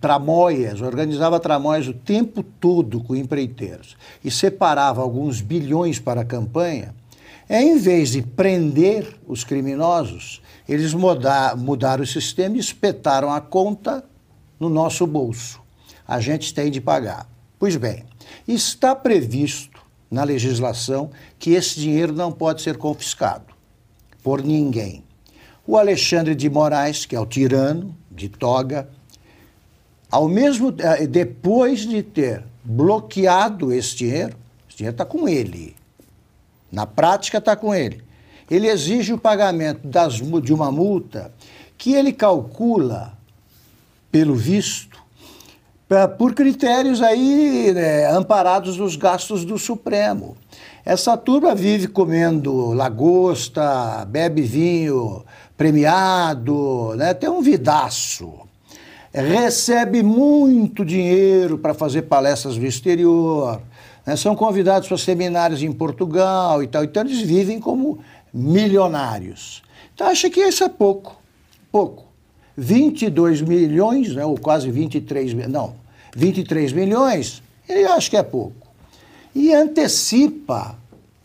tramóias, 0.00 0.80
organizava 0.80 1.40
tramóias 1.40 1.88
o 1.88 1.92
tempo 1.92 2.42
todo 2.42 3.02
com 3.02 3.16
empreiteiros 3.16 3.96
e 4.24 4.30
separava 4.30 5.02
alguns 5.02 5.40
bilhões 5.40 5.98
para 5.98 6.20
a 6.20 6.24
campanha, 6.24 6.94
é, 7.48 7.62
em 7.62 7.78
vez 7.78 8.10
de 8.10 8.22
prender 8.22 9.18
os 9.26 9.44
criminosos, 9.44 10.42
eles 10.68 10.94
mudar, 10.94 11.56
mudaram 11.56 12.02
o 12.02 12.06
sistema 12.06 12.56
e 12.56 12.60
espetaram 12.60 13.32
a 13.32 13.40
conta 13.40 14.04
no 14.58 14.68
nosso 14.68 15.06
bolso. 15.06 15.60
A 16.06 16.20
gente 16.20 16.52
tem 16.52 16.70
de 16.70 16.80
pagar. 16.80 17.28
Pois 17.58 17.76
bem, 17.76 18.04
está 18.46 18.94
previsto 18.94 19.80
na 20.10 20.24
legislação 20.24 21.10
que 21.38 21.50
esse 21.50 21.78
dinheiro 21.78 22.12
não 22.12 22.32
pode 22.32 22.62
ser 22.62 22.76
confiscado 22.76 23.54
por 24.22 24.42
ninguém. 24.42 25.04
O 25.66 25.76
Alexandre 25.76 26.34
de 26.34 26.48
Moraes, 26.48 27.06
que 27.06 27.16
é 27.16 27.20
o 27.20 27.26
tirano 27.26 27.96
de 28.16 28.28
toga, 28.28 28.88
ao 30.10 30.28
mesmo 30.28 30.74
eh, 30.78 31.06
depois 31.06 31.80
de 31.80 32.02
ter 32.02 32.42
bloqueado 32.64 33.72
esse 33.72 33.96
dinheiro, 33.96 34.36
esse 34.68 34.78
dinheiro 34.78 34.94
está 34.94 35.04
com 35.04 35.28
ele. 35.28 35.76
Na 36.70 36.86
prática 36.86 37.38
está 37.38 37.54
com 37.54 37.74
ele. 37.74 38.02
Ele 38.50 38.68
exige 38.68 39.12
o 39.12 39.18
pagamento 39.18 39.86
das, 39.86 40.14
de 40.14 40.52
uma 40.52 40.70
multa 40.70 41.32
que 41.76 41.92
ele 41.92 42.12
calcula, 42.12 43.12
pelo 44.10 44.34
visto, 44.34 44.98
por 46.18 46.34
critérios 46.34 47.02
aí 47.02 47.72
né, 47.72 48.10
amparados 48.10 48.76
nos 48.76 48.96
gastos 48.96 49.44
do 49.44 49.58
Supremo. 49.58 50.36
Essa 50.84 51.16
turma 51.16 51.54
vive 51.54 51.88
comendo 51.88 52.72
lagosta, 52.72 54.04
bebe 54.08 54.42
vinho 54.42 55.24
premiado, 55.56 56.94
né? 56.96 57.14
tem 57.14 57.28
um 57.28 57.40
vidaço. 57.40 58.32
Recebe 59.12 60.02
muito 60.02 60.84
dinheiro 60.84 61.56
para 61.56 61.72
fazer 61.72 62.02
palestras 62.02 62.58
no 62.58 62.66
exterior, 62.66 63.60
né? 64.04 64.14
são 64.16 64.36
convidados 64.36 64.88
para 64.88 64.98
seminários 64.98 65.62
em 65.62 65.72
Portugal 65.72 66.62
e 66.62 66.66
tal. 66.66 66.84
Então 66.84 67.02
eles 67.02 67.20
vivem 67.20 67.58
como 67.58 67.98
milionários. 68.32 69.62
Então 69.94 70.08
acha 70.08 70.28
que 70.28 70.40
isso 70.40 70.62
é 70.62 70.68
pouco, 70.68 71.16
pouco. 71.72 72.04
22 72.58 73.42
milhões, 73.42 74.14
né, 74.14 74.24
ou 74.24 74.38
quase 74.38 74.70
23, 74.70 75.34
não, 75.46 75.74
23 76.14 76.72
milhões, 76.72 77.42
ele 77.68 77.84
acha 77.84 78.08
que 78.08 78.16
é 78.16 78.22
pouco 78.22 78.66
e 79.36 79.52
antecipa, 79.52 80.78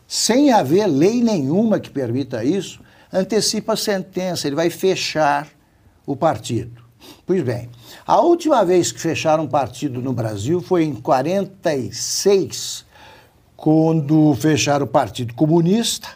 sem 0.06 0.52
haver 0.52 0.86
lei 0.86 1.22
nenhuma 1.22 1.80
que 1.80 1.88
permita 1.88 2.44
isso, 2.44 2.81
antecipa 3.12 3.74
a 3.74 3.76
sentença, 3.76 4.46
ele 4.46 4.56
vai 4.56 4.70
fechar 4.70 5.48
o 6.06 6.16
partido. 6.16 6.82
Pois 7.26 7.42
bem, 7.42 7.68
a 8.06 8.20
última 8.20 8.64
vez 8.64 8.90
que 8.92 9.00
fecharam 9.00 9.44
um 9.44 9.48
partido 9.48 10.00
no 10.00 10.12
Brasil 10.12 10.60
foi 10.60 10.84
em 10.84 10.94
46, 10.94 12.84
quando 13.56 14.34
fecharam 14.34 14.84
o 14.84 14.88
Partido 14.88 15.34
Comunista 15.34 16.08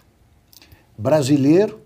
Brasileiro, 0.97 1.81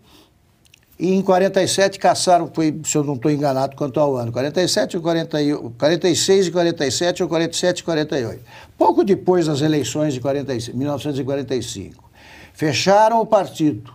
e 0.99 1.15
em 1.15 1.23
47 1.23 1.99
caçaram, 1.99 2.51
foi, 2.53 2.79
se 2.85 2.97
eu 2.97 3.03
não 3.03 3.15
estou 3.15 3.31
enganado 3.31 3.75
quanto 3.75 3.99
ao 3.99 4.17
ano, 4.17 4.31
47 4.31 4.99
ou 4.99 5.03
40, 5.03 5.39
46 5.79 6.47
e 6.47 6.51
47 6.51 7.23
ou 7.23 7.29
47 7.29 7.79
e 7.79 7.83
48. 7.83 8.45
Pouco 8.77 9.03
depois 9.03 9.47
das 9.47 9.63
eleições 9.63 10.13
de 10.13 10.21
46, 10.21 10.77
1945. 10.77 12.11
Fecharam 12.53 13.19
o 13.19 13.25
partido 13.25 13.95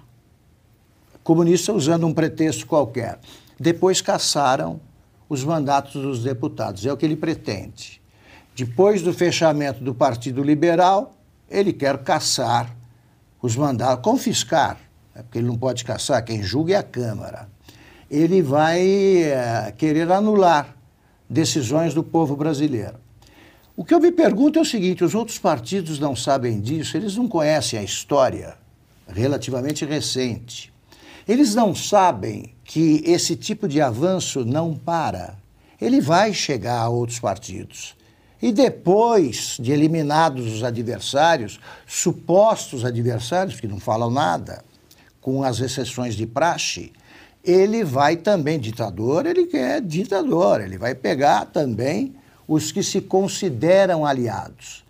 comunista 1.25 1.73
usando 1.73 2.07
um 2.07 2.13
pretexto 2.13 2.65
qualquer. 2.65 3.19
Depois 3.59 3.99
caçaram 3.99 4.79
os 5.27 5.43
mandatos 5.43 6.01
dos 6.01 6.23
deputados. 6.23 6.85
É 6.85 6.93
o 6.93 6.95
que 6.95 7.05
ele 7.05 7.17
pretende. 7.17 8.01
Depois 8.55 9.01
do 9.01 9.13
fechamento 9.13 9.83
do 9.83 9.93
Partido 9.93 10.41
Liberal, 10.41 11.17
ele 11.49 11.73
quer 11.73 11.97
caçar 11.97 12.73
os 13.41 13.57
mandatos, 13.57 14.01
confiscar 14.01 14.79
é 15.15 15.23
porque 15.23 15.37
ele 15.37 15.47
não 15.47 15.57
pode 15.57 15.85
caçar, 15.85 16.23
quem 16.25 16.43
julga 16.43 16.73
é 16.73 16.77
a 16.77 16.83
Câmara. 16.83 17.47
Ele 18.11 18.41
vai 18.41 19.23
é, 19.23 19.73
querer 19.75 20.11
anular 20.11 20.75
decisões 21.29 21.93
do 21.93 22.03
povo 22.03 22.35
brasileiro. 22.35 22.97
O 23.77 23.83
que 23.83 23.93
eu 23.93 23.99
me 23.99 24.11
pergunto 24.11 24.59
é 24.59 24.61
o 24.61 24.65
seguinte: 24.65 25.03
os 25.03 25.15
outros 25.15 25.39
partidos 25.39 25.99
não 25.99 26.15
sabem 26.15 26.59
disso, 26.59 26.97
eles 26.97 27.15
não 27.15 27.29
conhecem 27.29 27.79
a 27.79 27.83
história 27.83 28.57
relativamente 29.07 29.85
recente. 29.85 30.74
Eles 31.27 31.55
não 31.55 31.73
sabem 31.73 32.53
que 32.63 33.01
esse 33.05 33.35
tipo 33.35 33.67
de 33.67 33.81
avanço 33.81 34.45
não 34.45 34.75
para. 34.75 35.37
Ele 35.81 35.99
vai 35.99 36.33
chegar 36.33 36.81
a 36.81 36.89
outros 36.89 37.19
partidos. 37.19 37.95
E 38.41 38.51
depois 38.51 39.57
de 39.59 39.71
eliminados 39.71 40.53
os 40.53 40.63
adversários, 40.63 41.59
supostos 41.87 42.85
adversários, 42.85 43.59
que 43.59 43.67
não 43.67 43.79
falam 43.79 44.11
nada, 44.11 44.63
com 45.19 45.43
as 45.43 45.59
exceções 45.59 46.13
de 46.13 46.27
praxe, 46.27 46.91
ele 47.43 47.83
vai 47.83 48.15
também, 48.15 48.59
ditador, 48.59 49.25
ele 49.25 49.47
quer 49.47 49.81
ditador, 49.81 50.61
ele 50.61 50.77
vai 50.77 50.93
pegar 50.93 51.45
também 51.45 52.15
os 52.47 52.71
que 52.71 52.83
se 52.83 53.01
consideram 53.01 54.05
aliados. 54.05 54.83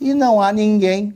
E 0.00 0.14
não 0.14 0.40
há 0.40 0.52
ninguém 0.52 1.14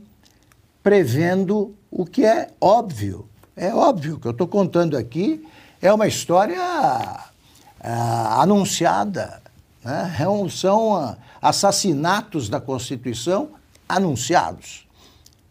prevendo 0.83 1.75
o 1.91 2.05
que 2.05 2.25
é 2.25 2.49
óbvio. 2.61 3.27
É 3.57 3.75
óbvio 3.75 4.21
que 4.21 4.27
eu 4.27 4.33
estou 4.33 4.47
contando 4.47 4.99
aqui 4.99 5.43
é 5.81 5.91
uma 5.91 6.07
história 6.07 6.61
ah, 6.61 8.43
anunciada. 8.43 9.43
Né? 9.83 10.15
É 10.21 10.49
são 10.51 10.95
ah, 10.95 11.17
assassinatos 11.41 12.51
da 12.51 12.61
Constituição 12.61 13.53
anunciados. 13.89 14.87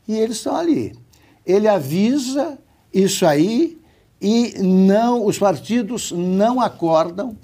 E 0.07 0.15
eles 0.15 0.37
estão 0.37 0.55
ali. 0.55 0.95
Ele 1.43 1.67
avisa 1.67 2.59
isso 2.93 3.25
aí 3.25 3.81
e 4.21 4.53
não 4.61 5.25
os 5.25 5.39
partidos 5.39 6.11
não 6.11 6.61
acordam, 6.61 7.35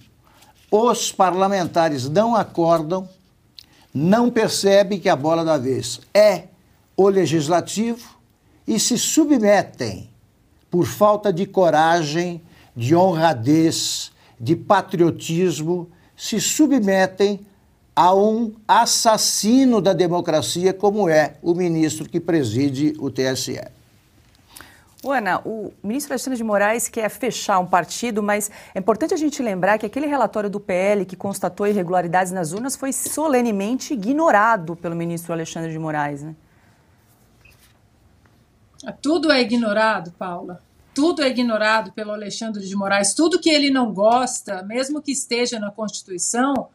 os 0.69 1.11
parlamentares 1.11 2.07
não 2.07 2.35
acordam, 2.35 3.09
não 3.91 4.29
percebem 4.29 4.99
que 4.99 5.09
a 5.09 5.15
bola 5.15 5.43
da 5.43 5.57
vez 5.57 6.01
é 6.13 6.43
o 6.95 7.09
legislativo 7.09 8.15
e 8.67 8.79
se 8.79 8.95
submetem 8.95 10.10
por 10.71 10.87
falta 10.87 11.33
de 11.33 11.45
coragem, 11.45 12.41
de 12.73 12.95
honradez, 12.95 14.11
de 14.39 14.55
patriotismo, 14.55 15.89
se 16.15 16.39
submetem 16.39 17.45
a 17.93 18.15
um 18.15 18.53
assassino 18.65 19.81
da 19.81 19.91
democracia 19.91 20.73
como 20.73 21.09
é 21.09 21.35
o 21.41 21.53
ministro 21.53 22.07
que 22.07 22.21
preside 22.21 22.93
o 22.99 23.11
TSE. 23.11 23.61
Ana, 25.03 25.41
o 25.43 25.73
ministro 25.83 26.13
Alexandre 26.13 26.37
de 26.37 26.43
Moraes 26.43 26.87
quer 26.87 27.09
fechar 27.09 27.59
um 27.59 27.65
partido, 27.65 28.21
mas 28.21 28.51
é 28.73 28.79
importante 28.79 29.13
a 29.13 29.17
gente 29.17 29.41
lembrar 29.41 29.77
que 29.79 29.85
aquele 29.85 30.05
relatório 30.05 30.49
do 30.49 30.59
PL 30.59 31.05
que 31.05 31.15
constatou 31.15 31.67
irregularidades 31.67 32.31
nas 32.31 32.53
urnas 32.53 32.75
foi 32.75 32.93
solenemente 32.93 33.93
ignorado 33.93 34.75
pelo 34.75 34.95
ministro 34.95 35.33
Alexandre 35.33 35.71
de 35.71 35.79
Moraes, 35.79 36.21
né? 36.21 36.35
Tudo 39.01 39.31
é 39.31 39.41
ignorado, 39.41 40.11
Paula. 40.11 40.61
Tudo 40.93 41.21
é 41.21 41.29
ignorado 41.29 41.91
pelo 41.93 42.11
Alexandre 42.11 42.65
de 42.65 42.75
Moraes. 42.75 43.13
Tudo 43.13 43.39
que 43.39 43.49
ele 43.49 43.69
não 43.69 43.93
gosta, 43.93 44.63
mesmo 44.63 45.01
que 45.01 45.11
esteja 45.11 45.59
na 45.59 45.71
Constituição, 45.71 46.69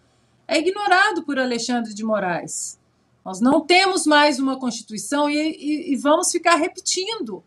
é 0.48 0.58
ignorado 0.58 1.22
por 1.22 1.38
Alexandre 1.38 1.92
de 1.92 2.04
Moraes. 2.04 2.78
Nós 3.24 3.40
não 3.40 3.60
temos 3.60 4.06
mais 4.06 4.38
uma 4.38 4.58
Constituição 4.58 5.28
e, 5.28 5.34
e, 5.36 5.92
e 5.92 5.96
vamos 5.96 6.30
ficar 6.30 6.54
repetindo 6.56 7.42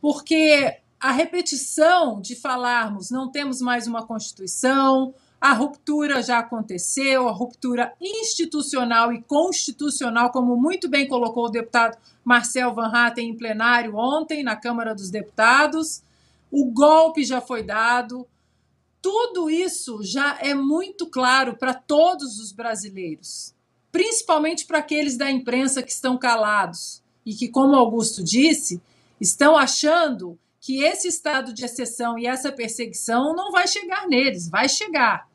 porque 0.00 0.78
a 1.00 1.12
repetição 1.12 2.20
de 2.20 2.34
falarmos 2.34 3.10
não 3.10 3.30
temos 3.30 3.60
mais 3.60 3.86
uma 3.86 4.06
Constituição, 4.06 5.14
a 5.40 5.52
ruptura 5.52 6.22
já 6.22 6.38
aconteceu, 6.38 7.28
a 7.28 7.32
ruptura 7.32 7.92
institucional 8.00 9.12
e 9.12 9.22
constitucional, 9.22 10.30
como 10.30 10.56
muito 10.56 10.88
bem 10.88 11.06
colocou 11.06 11.44
o 11.44 11.50
deputado 11.50 11.98
Marcel 12.24 12.74
Van 12.74 12.90
Hatten 12.92 13.30
em 13.30 13.36
plenário 13.36 13.96
ontem 13.96 14.42
na 14.42 14.56
Câmara 14.56 14.94
dos 14.94 15.10
Deputados. 15.10 16.02
O 16.50 16.70
golpe 16.70 17.22
já 17.22 17.40
foi 17.40 17.62
dado. 17.62 18.26
Tudo 19.02 19.48
isso 19.50 20.02
já 20.02 20.38
é 20.40 20.54
muito 20.54 21.06
claro 21.06 21.56
para 21.56 21.74
todos 21.74 22.40
os 22.40 22.50
brasileiros, 22.50 23.54
principalmente 23.92 24.66
para 24.66 24.78
aqueles 24.78 25.16
da 25.16 25.30
imprensa 25.30 25.82
que 25.82 25.92
estão 25.92 26.18
calados 26.18 27.02
e 27.24 27.34
que, 27.34 27.46
como 27.46 27.76
Augusto 27.76 28.24
disse, 28.24 28.80
estão 29.20 29.56
achando 29.56 30.38
que 30.60 30.82
esse 30.82 31.08
estado 31.08 31.52
de 31.52 31.64
exceção 31.64 32.18
e 32.18 32.26
essa 32.26 32.50
perseguição 32.50 33.34
não 33.34 33.50
vai 33.52 33.66
chegar 33.66 34.08
neles, 34.08 34.48
vai 34.48 34.68
chegar. 34.68 35.28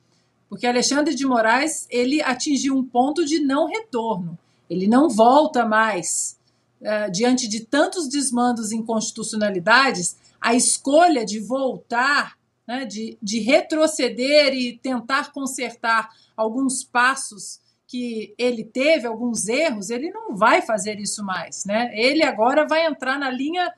Porque 0.49 0.67
Alexandre 0.67 1.15
de 1.15 1.25
Moraes, 1.25 1.87
ele 1.89 2.21
atingiu 2.21 2.75
um 2.75 2.83
ponto 2.83 3.25
de 3.25 3.39
não 3.39 3.67
retorno. 3.67 4.37
Ele 4.69 4.87
não 4.87 5.09
volta 5.09 5.65
mais 5.65 6.37
uh, 6.81 7.11
diante 7.11 7.47
de 7.47 7.61
tantos 7.61 8.07
desmandos 8.07 8.71
em 8.71 8.83
constitucionalidades, 8.83 10.17
a 10.39 10.53
escolha 10.53 11.25
de 11.25 11.39
voltar 11.39 12.37
né, 12.67 12.85
de, 12.85 13.17
de 13.21 13.39
retroceder 13.39 14.53
e 14.53 14.77
tentar 14.77 15.31
consertar 15.31 16.09
alguns 16.35 16.83
passos 16.83 17.59
que 17.85 18.33
ele 18.37 18.63
teve, 18.63 19.05
alguns 19.05 19.49
erros, 19.49 19.89
ele 19.89 20.09
não 20.09 20.35
vai 20.35 20.61
fazer 20.61 20.97
isso 20.97 21.23
mais. 21.23 21.65
Né? 21.65 21.91
Ele 21.93 22.23
agora 22.23 22.65
vai 22.65 22.85
entrar 22.85 23.19
na 23.19 23.29
linha 23.29 23.73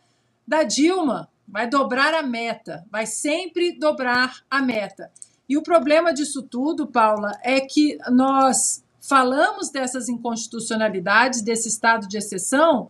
da 0.47 0.61
Dilma, 0.61 1.27
vai 1.47 1.67
dobrar 1.67 2.13
a 2.13 2.23
meta, 2.23 2.85
vai 2.91 3.05
sempre 3.05 3.77
dobrar 3.77 4.43
a 4.49 4.61
meta. 4.61 5.11
E 5.47 5.57
o 5.57 5.63
problema 5.63 6.13
disso 6.13 6.41
tudo, 6.41 6.87
Paula, 6.87 7.37
é 7.43 7.59
que 7.59 7.97
nós 8.09 8.83
falamos 9.01 9.69
dessas 9.69 10.07
inconstitucionalidades, 10.07 11.41
desse 11.41 11.67
estado 11.67 12.07
de 12.07 12.17
exceção, 12.17 12.89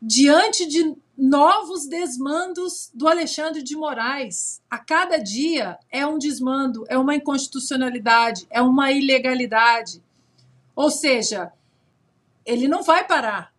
diante 0.00 0.66
de 0.66 0.96
novos 1.16 1.86
desmandos 1.86 2.90
do 2.92 3.08
Alexandre 3.08 3.62
de 3.62 3.76
Moraes. 3.76 4.60
A 4.70 4.78
cada 4.78 5.18
dia 5.18 5.78
é 5.90 6.06
um 6.06 6.18
desmando, 6.18 6.84
é 6.88 6.98
uma 6.98 7.14
inconstitucionalidade, 7.14 8.46
é 8.50 8.60
uma 8.60 8.92
ilegalidade. 8.92 10.02
Ou 10.74 10.90
seja, 10.90 11.52
ele 12.44 12.68
não 12.68 12.82
vai 12.82 13.06
parar. 13.06 13.52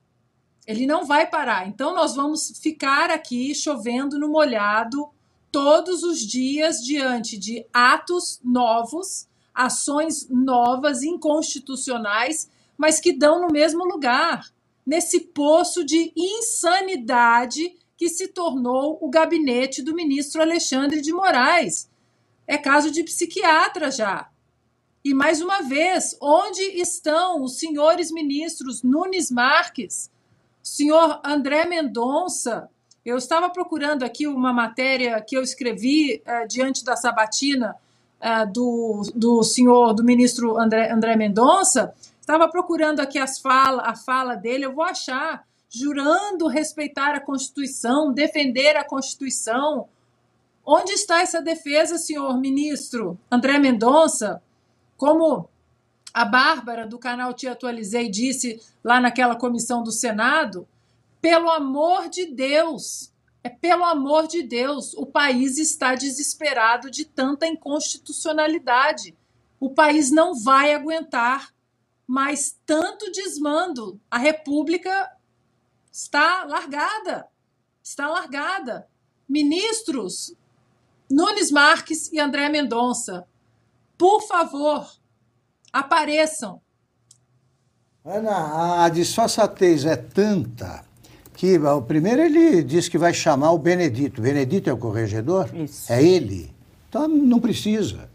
Ele 0.68 0.86
não 0.86 1.06
vai 1.06 1.26
parar. 1.26 1.66
Então, 1.66 1.96
nós 1.96 2.14
vamos 2.14 2.60
ficar 2.62 3.10
aqui 3.10 3.56
chovendo 3.56 4.20
no 4.20 4.28
molhado 4.28 5.10
todos 5.50 6.04
os 6.04 6.20
dias 6.20 6.84
diante 6.84 7.38
de 7.38 7.66
atos 7.74 8.42
novos, 8.44 9.28
ações 9.56 10.28
novas, 10.30 11.04
inconstitucionais, 11.04 12.50
mas 12.78 13.00
que 13.00 13.14
dão 13.14 13.42
no 13.42 13.48
mesmo 13.48 13.86
lugar 13.86 14.52
nesse 14.86 15.22
poço 15.22 15.86
de 15.86 16.12
insanidade 16.16 17.76
que 17.98 18.10
se 18.10 18.28
tornou 18.28 19.00
o 19.02 19.10
gabinete 19.10 19.82
do 19.82 19.96
ministro 19.96 20.42
Alexandre 20.42 21.02
de 21.02 21.12
Moraes. 21.12 21.90
É 22.46 22.58
caso 22.58 22.92
de 22.92 23.04
psiquiatra 23.04 23.90
já. 23.90 24.30
E 25.04 25.14
mais 25.14 25.42
uma 25.42 25.62
vez, 25.62 26.16
onde 26.22 26.62
estão 26.62 27.42
os 27.42 27.58
senhores 27.58 28.12
ministros 28.12 28.84
Nunes 28.84 29.32
Marques, 29.32 30.12
senhor 30.68 31.20
André 31.24 31.66
Mendonça? 31.66 32.70
Eu 33.06 33.18
estava 33.18 33.50
procurando 33.50 34.04
aqui 34.04 34.28
uma 34.28 34.52
matéria 34.52 35.22
que 35.22 35.36
eu 35.36 35.42
escrevi 35.42 36.22
uh, 36.26 36.48
diante 36.48 36.84
da 36.84 36.96
sabatina 36.96 37.76
uh, 38.22 38.52
do, 38.52 39.02
do 39.16 39.44
senhor, 39.44 39.94
do 39.94 40.04
ministro 40.04 40.58
André, 40.58 40.92
André 40.92 41.16
Mendonça, 41.16 41.94
Estava 42.28 42.50
procurando 42.50 43.00
aqui 43.00 43.18
as 43.18 43.40
fala, 43.40 43.84
a 43.84 43.96
fala 43.96 44.36
dele, 44.36 44.66
eu 44.66 44.74
vou 44.74 44.84
achar, 44.84 45.46
jurando 45.70 46.50
respeitar 46.50 47.16
a 47.16 47.22
Constituição, 47.22 48.12
defender 48.12 48.76
a 48.76 48.84
Constituição. 48.84 49.88
Onde 50.66 50.92
está 50.92 51.22
essa 51.22 51.42
defesa, 51.42 51.98
senhor 51.98 52.38
ministro 52.38 53.18
André 53.32 53.58
Mendonça? 53.60 54.44
Como 54.98 55.48
a 56.18 56.26
Bárbara 56.26 56.88
do 56.88 56.98
canal 56.98 57.34
Te 57.34 57.48
Atualizei 57.48 58.10
disse 58.10 58.60
lá 58.84 59.00
naquela 59.00 59.36
comissão 59.36 59.84
do 59.84 59.92
Senado, 59.92 60.68
pelo 61.22 61.50
amor 61.50 62.10
de 62.10 62.26
Deus, 62.26 63.14
é 63.44 63.50
pelo 63.50 63.86
amor 63.86 64.28
de 64.28 64.42
Deus, 64.42 64.94
o 64.96 65.06
país 65.06 65.58
está 65.58 65.94
desesperado 65.94 66.90
de 66.90 67.06
tanta 67.06 67.46
inconstitucionalidade. 67.46 69.16
O 69.60 69.70
país 69.70 70.12
não 70.12 70.34
vai 70.34 70.74
aguentar 70.74 71.54
mas 72.08 72.58
tanto 72.66 73.12
desmando. 73.12 74.00
A 74.10 74.18
República 74.18 75.12
está 75.92 76.46
largada. 76.46 77.28
Está 77.84 78.08
largada. 78.08 78.88
Ministros 79.28 80.34
Nunes 81.10 81.52
Marques 81.52 82.12
e 82.14 82.20
André 82.20 82.48
Mendonça, 82.48 83.28
por 83.98 84.22
favor, 84.22 84.90
apareçam. 85.80 86.62
Ana, 88.06 88.86
a 88.86 88.90
disfarçatez 88.90 89.86
é 89.86 89.96
tanta 89.96 90.86
que, 91.36 91.58
o 91.58 91.82
primeiro, 91.82 92.22
ele 92.22 92.64
diz 92.64 92.88
que 92.88 92.98
vai 92.98 93.14
chamar 93.14 93.52
o 93.52 93.58
Benedito. 93.58 94.22
Benedito 94.22 94.70
é 94.70 94.74
o 94.74 94.78
corregedor? 94.78 95.50
Isso. 95.54 95.92
É 95.92 96.02
ele. 96.02 96.52
Então 96.90 97.08
não 97.08 97.40
precisa. 97.40 98.10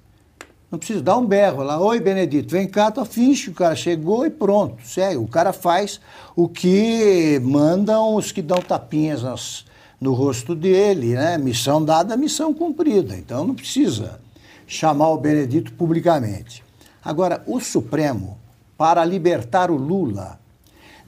Não 0.70 0.78
precisa 0.78 1.02
dar 1.02 1.18
um 1.18 1.26
berro 1.26 1.62
lá. 1.62 1.78
Oi, 1.78 2.00
Benedito, 2.00 2.50
vem 2.50 2.66
cá, 2.66 2.90
tu 2.90 3.04
finge 3.04 3.50
o 3.50 3.54
cara 3.54 3.76
chegou 3.76 4.24
e 4.24 4.30
pronto. 4.30 4.82
Segue. 4.86 5.18
O 5.18 5.28
cara 5.28 5.52
faz 5.52 6.00
o 6.34 6.48
que 6.48 7.38
mandam 7.44 8.16
os 8.16 8.32
que 8.32 8.40
dão 8.40 8.58
tapinhas 8.58 9.22
nas, 9.22 9.66
no 10.00 10.14
rosto 10.14 10.54
dele, 10.54 11.14
né? 11.14 11.36
Missão 11.36 11.84
dada, 11.84 12.16
missão 12.16 12.54
cumprida. 12.54 13.14
Então 13.14 13.46
não 13.46 13.54
precisa 13.54 14.18
chamar 14.66 15.10
o 15.10 15.18
Benedito 15.18 15.72
publicamente. 15.74 16.64
Agora, 17.04 17.42
o 17.46 17.60
Supremo, 17.60 18.38
para 18.76 19.04
libertar 19.04 19.70
o 19.70 19.76
Lula, 19.76 20.40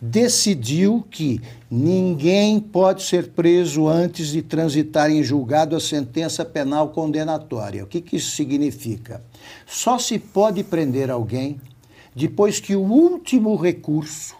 decidiu 0.00 1.06
que 1.10 1.40
ninguém 1.70 2.60
pode 2.60 3.02
ser 3.02 3.28
preso 3.30 3.88
antes 3.88 4.28
de 4.28 4.42
transitar 4.42 5.10
em 5.10 5.22
julgado 5.22 5.74
a 5.74 5.80
sentença 5.80 6.44
penal 6.44 6.90
condenatória. 6.90 7.84
O 7.84 7.86
que, 7.86 8.00
que 8.00 8.16
isso 8.16 8.32
significa? 8.32 9.22
Só 9.66 9.98
se 9.98 10.18
pode 10.18 10.62
prender 10.62 11.10
alguém 11.10 11.60
depois 12.14 12.60
que 12.60 12.76
o 12.76 12.82
último 12.82 13.56
recurso 13.56 14.36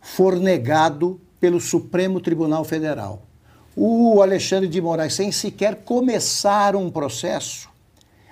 for 0.00 0.36
negado 0.36 1.20
pelo 1.40 1.60
Supremo 1.60 2.20
Tribunal 2.20 2.64
Federal. 2.64 3.22
O 3.74 4.22
Alexandre 4.22 4.68
de 4.68 4.80
Moraes, 4.80 5.14
sem 5.14 5.30
sequer 5.30 5.76
começar 5.84 6.74
um 6.74 6.90
processo, 6.90 7.68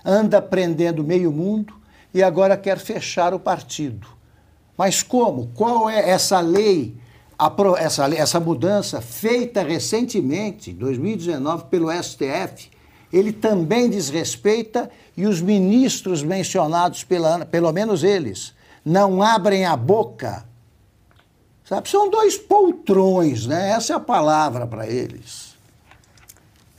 anda 0.04 0.40
prendendo 0.40 1.04
meio 1.04 1.30
mundo 1.30 1.74
e 2.16 2.22
agora 2.22 2.56
quer 2.56 2.78
fechar 2.78 3.34
o 3.34 3.38
partido. 3.38 4.08
Mas 4.74 5.02
como? 5.02 5.48
Qual 5.48 5.90
é 5.90 6.08
essa 6.08 6.40
lei, 6.40 6.96
essa, 7.78 8.06
essa 8.14 8.40
mudança 8.40 9.02
feita 9.02 9.62
recentemente, 9.62 10.70
em 10.70 10.74
2019, 10.76 11.64
pelo 11.64 11.92
STF? 11.92 12.70
Ele 13.12 13.34
também 13.34 13.90
desrespeita 13.90 14.90
e 15.14 15.26
os 15.26 15.42
ministros 15.42 16.22
mencionados, 16.22 17.04
pela, 17.04 17.44
pelo 17.44 17.70
menos 17.70 18.02
eles, 18.02 18.54
não 18.82 19.20
abrem 19.20 19.66
a 19.66 19.76
boca. 19.76 20.46
Sabe? 21.66 21.86
São 21.86 22.08
dois 22.08 22.38
poltrões, 22.38 23.46
né? 23.46 23.72
Essa 23.72 23.92
é 23.92 23.96
a 23.96 24.00
palavra 24.00 24.66
para 24.66 24.86
eles. 24.86 25.45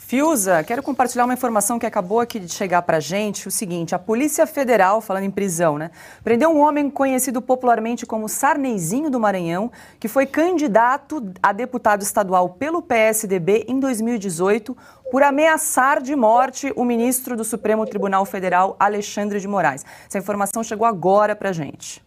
Fiuza, 0.08 0.64
quero 0.64 0.82
compartilhar 0.82 1.26
uma 1.26 1.34
informação 1.34 1.78
que 1.78 1.86
acabou 1.86 2.22
aqui 2.22 2.40
de 2.40 2.48
chegar 2.48 2.82
para 2.84 2.96
a 2.96 3.00
gente. 3.02 3.46
O 3.46 3.52
seguinte, 3.52 3.94
a 3.94 4.00
Polícia 4.00 4.48
Federal, 4.48 5.02
falando 5.02 5.26
em 5.26 5.30
prisão, 5.30 5.78
né, 5.78 5.92
prendeu 6.24 6.50
um 6.50 6.62
homem 6.62 6.90
conhecido 6.90 7.42
popularmente 7.42 8.06
como 8.06 8.30
Sarneizinho 8.30 9.10
do 9.12 9.20
Maranhão, 9.20 9.70
que 10.00 10.08
foi 10.08 10.26
candidato 10.26 11.30
a 11.44 11.52
deputado 11.52 12.04
estadual 12.04 12.52
pelo 12.52 12.82
PSDB 12.82 13.66
em 13.68 13.82
2018 13.82 14.78
por 15.12 15.24
ameaçar 15.24 16.02
de 16.02 16.16
morte 16.16 16.72
o 16.78 16.86
ministro 16.86 17.36
do 17.36 17.44
Supremo 17.44 17.86
Tribunal 17.86 18.24
Federal, 18.24 18.78
Alexandre 18.80 19.42
de 19.42 19.48
Moraes. 19.50 19.86
Essa 20.08 20.20
informação 20.20 20.64
chegou 20.64 20.88
agora 20.88 21.36
para 21.36 21.50
a 21.50 21.54
gente. 21.54 22.02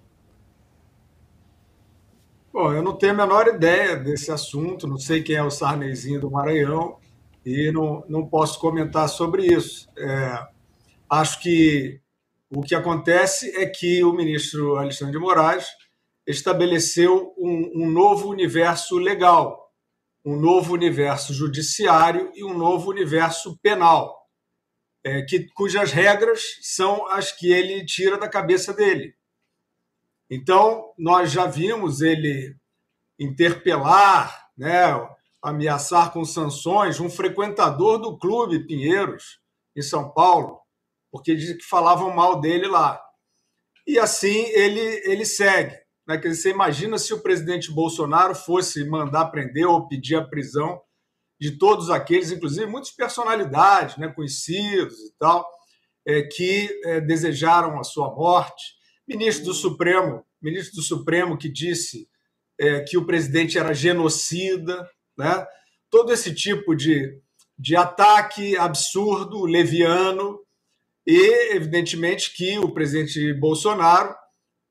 Bom, 2.50 2.72
eu 2.72 2.82
não 2.82 2.94
tenho 2.94 3.12
a 3.12 3.16
menor 3.16 3.46
ideia 3.46 3.94
desse 3.94 4.32
assunto, 4.32 4.88
não 4.88 4.96
sei 4.96 5.22
quem 5.22 5.36
é 5.36 5.42
o 5.42 5.50
Sarneizinho 5.50 6.18
do 6.18 6.30
Maranhão 6.30 6.96
e 7.44 7.70
não, 7.70 8.04
não 8.08 8.26
posso 8.26 8.58
comentar 8.58 9.08
sobre 9.08 9.46
isso. 9.46 9.88
É, 9.96 10.46
acho 11.08 11.40
que 11.40 12.00
o 12.50 12.62
que 12.62 12.74
acontece 12.74 13.54
é 13.56 13.66
que 13.66 14.02
o 14.04 14.12
ministro 14.12 14.76
Alexandre 14.76 15.12
de 15.12 15.18
Moraes 15.18 15.66
estabeleceu 16.26 17.34
um, 17.38 17.84
um 17.84 17.90
novo 17.90 18.28
universo 18.28 18.98
legal, 18.98 19.72
um 20.24 20.36
novo 20.36 20.74
universo 20.74 21.32
judiciário 21.32 22.30
e 22.34 22.44
um 22.44 22.56
novo 22.56 22.90
universo 22.90 23.58
penal, 23.62 24.28
é, 25.02 25.22
que, 25.22 25.48
cujas 25.54 25.92
regras 25.92 26.42
são 26.60 27.06
as 27.08 27.32
que 27.32 27.50
ele 27.50 27.84
tira 27.84 28.18
da 28.18 28.28
cabeça 28.28 28.72
dele. 28.72 29.14
Então, 30.28 30.92
nós 30.96 31.32
já 31.32 31.46
vimos 31.46 32.00
ele 32.00 32.54
interpelar 33.18 34.48
né, 34.56 34.92
ameaçar 35.42 36.12
com 36.12 36.24
sanções 36.24 37.00
um 37.00 37.08
frequentador 37.08 37.98
do 37.98 38.18
clube 38.18 38.66
Pinheiros, 38.66 39.40
em 39.76 39.82
São 39.82 40.12
Paulo, 40.12 40.60
porque 41.10 41.34
diz 41.34 41.56
que 41.56 41.64
falavam 41.64 42.14
mal 42.14 42.40
dele 42.40 42.66
lá. 42.66 43.00
E 43.86 43.98
assim 43.98 44.46
ele, 44.52 44.80
ele 45.04 45.24
segue. 45.24 45.76
Né? 46.06 46.18
Quer 46.18 46.28
dizer, 46.28 46.42
você 46.42 46.50
imagina 46.50 46.98
se 46.98 47.14
o 47.14 47.22
presidente 47.22 47.72
Bolsonaro 47.72 48.34
fosse 48.34 48.84
mandar 48.84 49.26
prender 49.26 49.66
ou 49.66 49.88
pedir 49.88 50.16
a 50.16 50.24
prisão 50.24 50.80
de 51.40 51.56
todos 51.56 51.88
aqueles, 51.88 52.30
inclusive 52.30 52.66
muitas 52.66 52.90
personalidades, 52.90 53.96
né, 53.96 54.08
conhecidos 54.08 54.98
e 54.98 55.14
tal, 55.18 55.48
é, 56.06 56.22
que 56.22 56.68
é, 56.84 57.00
desejaram 57.00 57.80
a 57.80 57.84
sua 57.84 58.14
morte. 58.14 58.74
Ministro 59.08 59.46
do 59.46 59.54
Supremo, 59.54 60.22
ministro 60.40 60.76
do 60.76 60.82
Supremo 60.82 61.38
que 61.38 61.48
disse 61.48 62.06
é, 62.60 62.80
que 62.80 62.98
o 62.98 63.06
presidente 63.06 63.58
era 63.58 63.72
genocida, 63.72 64.86
né? 65.20 65.46
Todo 65.88 66.12
esse 66.12 66.34
tipo 66.34 66.74
de, 66.74 67.20
de 67.58 67.76
ataque 67.76 68.56
absurdo, 68.56 69.44
leviano, 69.44 70.40
e, 71.06 71.54
evidentemente, 71.54 72.34
que 72.34 72.58
o 72.58 72.72
presidente 72.72 73.32
Bolsonaro 73.34 74.14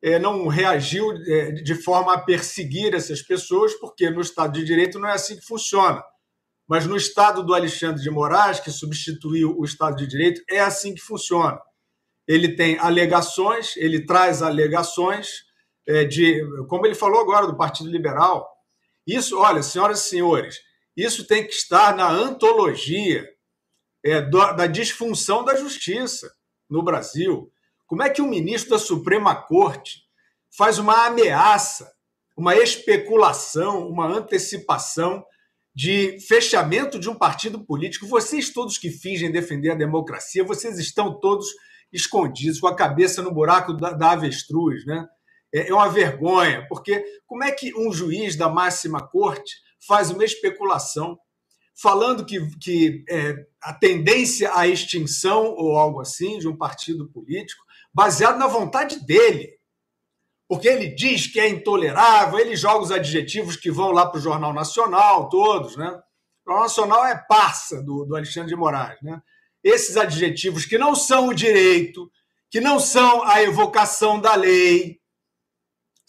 é, 0.01 0.17
não 0.17 0.47
reagiu 0.47 1.11
é, 1.11 1.51
de 1.51 1.75
forma 1.75 2.13
a 2.13 2.21
perseguir 2.21 2.93
essas 2.93 3.21
pessoas, 3.21 3.73
porque 3.75 4.09
no 4.09 4.21
Estado 4.21 4.53
de 4.53 4.63
Direito 4.63 4.99
não 4.99 5.09
é 5.09 5.13
assim 5.13 5.35
que 5.35 5.45
funciona. 5.45 6.01
Mas 6.67 6.85
no 6.85 6.95
Estado 6.95 7.43
do 7.43 7.53
Alexandre 7.53 8.01
de 8.01 8.09
Moraes, 8.11 8.59
que 8.59 8.71
substituiu 8.71 9.57
o 9.57 9.65
Estado 9.65 9.97
de 9.97 10.07
Direito, 10.07 10.41
é 10.49 10.59
assim 10.59 10.93
que 10.93 11.01
funciona. 11.01 11.59
Ele 12.27 12.55
tem 12.55 12.77
alegações, 12.77 13.75
ele 13.75 14.05
traz 14.05 14.41
alegações 14.41 15.27
é, 15.87 16.05
de, 16.05 16.45
como 16.67 16.85
ele 16.85 16.93
falou 16.93 17.19
agora, 17.19 17.47
do 17.47 17.57
Partido 17.57 17.89
Liberal. 17.89 18.47
Isso, 19.09 19.39
olha, 19.39 19.63
senhoras 19.63 20.05
e 20.05 20.09
senhores, 20.09 20.59
isso 20.95 21.25
tem 21.25 21.43
que 21.43 21.53
estar 21.53 21.95
na 21.95 22.07
antologia 22.07 23.27
é, 24.05 24.21
da 24.21 24.67
disfunção 24.67 25.43
da 25.43 25.55
justiça 25.55 26.31
no 26.69 26.83
Brasil. 26.83 27.51
Como 27.87 28.03
é 28.03 28.09
que 28.11 28.21
o 28.21 28.27
ministro 28.27 28.69
da 28.69 28.77
Suprema 28.77 29.35
Corte 29.35 30.03
faz 30.55 30.77
uma 30.77 31.07
ameaça, 31.07 31.91
uma 32.37 32.55
especulação, 32.55 33.87
uma 33.89 34.05
antecipação 34.05 35.25
de 35.73 36.19
fechamento 36.27 36.99
de 36.99 37.09
um 37.09 37.15
partido 37.15 37.65
político? 37.65 38.05
Vocês 38.05 38.53
todos 38.53 38.77
que 38.77 38.91
fingem 38.91 39.31
defender 39.31 39.71
a 39.71 39.75
democracia, 39.75 40.43
vocês 40.43 40.77
estão 40.77 41.19
todos 41.19 41.47
escondidos, 41.91 42.59
com 42.59 42.67
a 42.67 42.75
cabeça 42.75 43.23
no 43.23 43.33
buraco 43.33 43.73
da, 43.73 43.91
da 43.91 44.11
avestruz, 44.11 44.85
né? 44.85 45.07
É, 45.53 45.69
é 45.69 45.73
uma 45.73 45.89
vergonha, 45.89 46.65
porque 46.67 47.03
como 47.25 47.43
é 47.43 47.51
que 47.51 47.73
um 47.75 47.91
juiz 47.91 48.35
da 48.35 48.49
máxima 48.49 49.07
corte 49.07 49.55
faz 49.87 50.11
uma 50.11 50.23
especulação 50.23 51.17
falando 51.81 52.25
que, 52.25 52.45
que 52.57 53.05
é, 53.09 53.35
a 53.61 53.73
tendência 53.73 54.51
à 54.53 54.67
extinção 54.67 55.53
ou 55.55 55.77
algo 55.77 56.01
assim 56.01 56.37
de 56.37 56.47
um 56.47 56.55
partido 56.55 57.09
político, 57.09 57.63
baseado 57.93 58.37
na 58.37 58.47
vontade 58.47 59.05
dele. 59.05 59.57
Porque 60.47 60.67
ele 60.67 60.89
diz 60.89 61.27
que 61.27 61.39
é 61.39 61.47
intolerável, 61.47 62.39
ele 62.39 62.55
joga 62.55 62.83
os 62.83 62.91
adjetivos 62.91 63.55
que 63.55 63.71
vão 63.71 63.91
lá 63.91 64.05
para 64.05 64.17
o 64.17 64.21
Jornal 64.21 64.53
Nacional, 64.53 65.29
todos, 65.29 65.77
né? 65.77 65.87
O 65.87 66.49
Jornal 66.49 66.63
Nacional 66.63 67.05
é 67.05 67.25
parça 67.29 67.81
do, 67.81 68.03
do 68.05 68.15
Alexandre 68.15 68.49
de 68.49 68.55
Moraes, 68.55 68.99
né? 69.01 69.21
Esses 69.63 69.95
adjetivos 69.95 70.65
que 70.65 70.77
não 70.77 70.95
são 70.95 71.27
o 71.27 71.33
direito, 71.33 72.11
que 72.49 72.59
não 72.59 72.79
são 72.79 73.23
a 73.23 73.41
evocação 73.43 74.19
da 74.19 74.33
lei, 74.35 74.98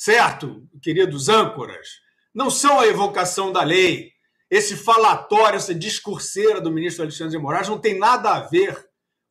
certo, 0.00 0.66
queridos 0.82 1.28
âncoras? 1.28 1.86
Não 2.34 2.50
são 2.50 2.80
a 2.80 2.86
evocação 2.86 3.52
da 3.52 3.62
lei 3.62 4.12
esse 4.50 4.76
falatório, 4.76 5.56
essa 5.56 5.72
discurseira 5.72 6.60
do 6.60 6.72
ministro 6.72 7.04
Alexandre 7.04 7.36
de 7.36 7.38
Moraes 7.38 7.68
não 7.68 7.78
tem 7.78 7.96
nada 7.96 8.34
a 8.34 8.40
ver 8.40 8.76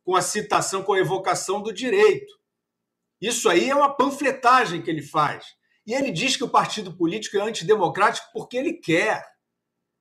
com 0.02 0.16
a 0.16 0.22
citação, 0.22 0.82
com 0.82 0.94
a 0.94 0.98
evocação 0.98 1.60
do 1.60 1.74
direito. 1.74 2.32
Isso 3.20 3.50
aí 3.50 3.68
é 3.68 3.74
uma 3.74 3.94
panfletagem 3.94 4.80
que 4.80 4.88
ele 4.88 5.02
faz. 5.02 5.44
E 5.86 5.92
ele 5.92 6.10
diz 6.10 6.38
que 6.38 6.44
o 6.44 6.48
partido 6.48 6.96
político 6.96 7.36
é 7.36 7.40
antidemocrático 7.42 8.28
porque 8.32 8.56
ele 8.56 8.72
quer. 8.72 9.22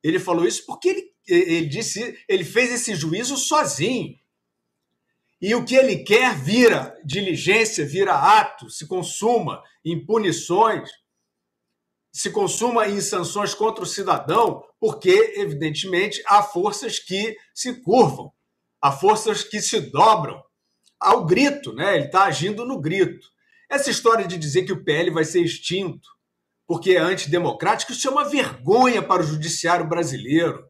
Ele 0.01 0.19
falou 0.19 0.47
isso 0.47 0.65
porque 0.65 0.88
ele, 0.88 1.12
ele 1.27 1.65
disse, 1.65 2.17
ele 2.29 2.45
fez 2.45 2.71
esse 2.71 2.95
juízo 2.95 3.36
sozinho. 3.36 4.15
E 5.41 5.56
o 5.56 5.63
que 5.63 5.75
ele 5.75 6.04
quer 6.04 6.36
vira 6.36 6.95
diligência, 7.04 7.86
vira 7.86 8.13
ato, 8.13 8.69
se 8.69 8.88
consuma 8.88 9.63
em 9.86 10.06
punições 10.06 10.89
se 12.12 12.32
consuma 12.32 12.88
em 12.88 12.99
sanções 13.02 13.54
contra 13.54 13.84
o 13.84 13.88
cidadão, 13.88 14.63
porque, 14.80 15.36
evidentemente, 15.38 16.21
há 16.25 16.41
forças 16.41 16.99
que 16.99 17.38
se 17.54 17.82
curvam, 17.82 18.32
há 18.82 18.91
forças 18.91 19.43
que 19.43 19.62
se 19.62 19.80
dobram 19.80 20.41
ao 20.99 21.25
grito, 21.25 21.73
né? 21.73 21.95
Ele 21.95 22.06
está 22.06 22.25
agindo 22.25 22.65
no 22.65 22.80
grito. 22.80 23.28
Essa 23.69 23.91
história 23.91 24.28
de 24.28 24.38
dizer 24.38 24.63
que 24.63 24.73
o 24.73 24.84
PL 24.84 25.12
vai 25.12 25.23
ser 25.23 25.41
extinto 25.41 26.10
porque 26.67 26.91
é 26.91 26.99
antidemocrático, 26.99 27.91
isso 27.91 28.08
é 28.08 28.12
uma 28.12 28.30
vergonha 28.30 29.02
para 29.02 29.23
o 29.23 29.25
judiciário 29.25 29.89
brasileiro. 29.89 30.63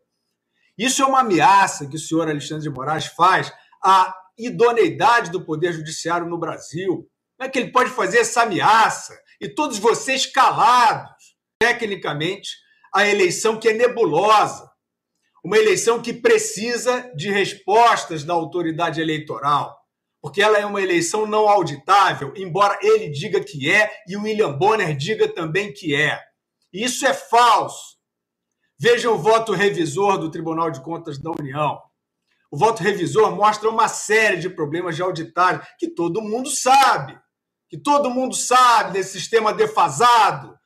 Isso 0.77 1.01
é 1.01 1.05
uma 1.05 1.19
ameaça 1.19 1.87
que 1.87 1.97
o 1.97 1.99
senhor 1.99 2.29
Alexandre 2.29 2.63
de 2.63 2.69
Moraes 2.69 3.07
faz 3.07 3.51
à 3.83 4.15
idoneidade 4.39 5.31
do 5.31 5.43
Poder 5.43 5.73
Judiciário 5.73 6.27
no 6.27 6.37
Brasil. 6.37 7.07
Como 7.37 7.47
é 7.47 7.49
que 7.49 7.59
ele 7.59 7.71
pode 7.71 7.89
fazer 7.91 8.19
essa 8.19 8.43
ameaça? 8.43 9.17
E 9.39 9.47
todos 9.47 9.77
vocês 9.77 10.25
calados 10.25 11.37
tecnicamente 11.59 12.49
a 12.93 13.07
eleição 13.07 13.59
que 13.59 13.69
é 13.69 13.73
nebulosa, 13.73 14.69
uma 15.43 15.57
eleição 15.57 16.01
que 16.01 16.13
precisa 16.13 17.11
de 17.15 17.29
respostas 17.29 18.23
da 18.23 18.33
autoridade 18.33 18.99
eleitoral, 18.99 19.77
porque 20.21 20.41
ela 20.41 20.57
é 20.57 20.65
uma 20.65 20.81
eleição 20.81 21.25
não 21.25 21.47
auditável, 21.47 22.33
embora 22.35 22.77
ele 22.81 23.09
diga 23.09 23.43
que 23.43 23.69
é 23.69 23.91
e 24.07 24.17
o 24.17 24.23
William 24.23 24.57
Bonner 24.57 24.95
diga 24.95 25.27
também 25.27 25.71
que 25.71 25.95
é. 25.95 26.19
Isso 26.73 27.05
é 27.05 27.13
falso. 27.13 27.97
Veja 28.77 29.09
o 29.09 29.17
voto 29.17 29.53
revisor 29.53 30.17
do 30.17 30.31
Tribunal 30.31 30.71
de 30.71 30.81
Contas 30.81 31.17
da 31.17 31.31
União. 31.31 31.79
O 32.51 32.57
voto 32.57 32.81
revisor 32.81 33.35
mostra 33.35 33.69
uma 33.69 33.87
série 33.87 34.37
de 34.37 34.49
problemas 34.49 34.95
de 34.95 35.01
auditagem 35.01 35.61
que 35.77 35.87
todo 35.87 36.21
mundo 36.21 36.49
sabe, 36.49 37.19
que 37.69 37.77
todo 37.77 38.09
mundo 38.09 38.35
sabe 38.35 38.93
desse 38.93 39.19
sistema 39.19 39.53
defasado, 39.53 40.57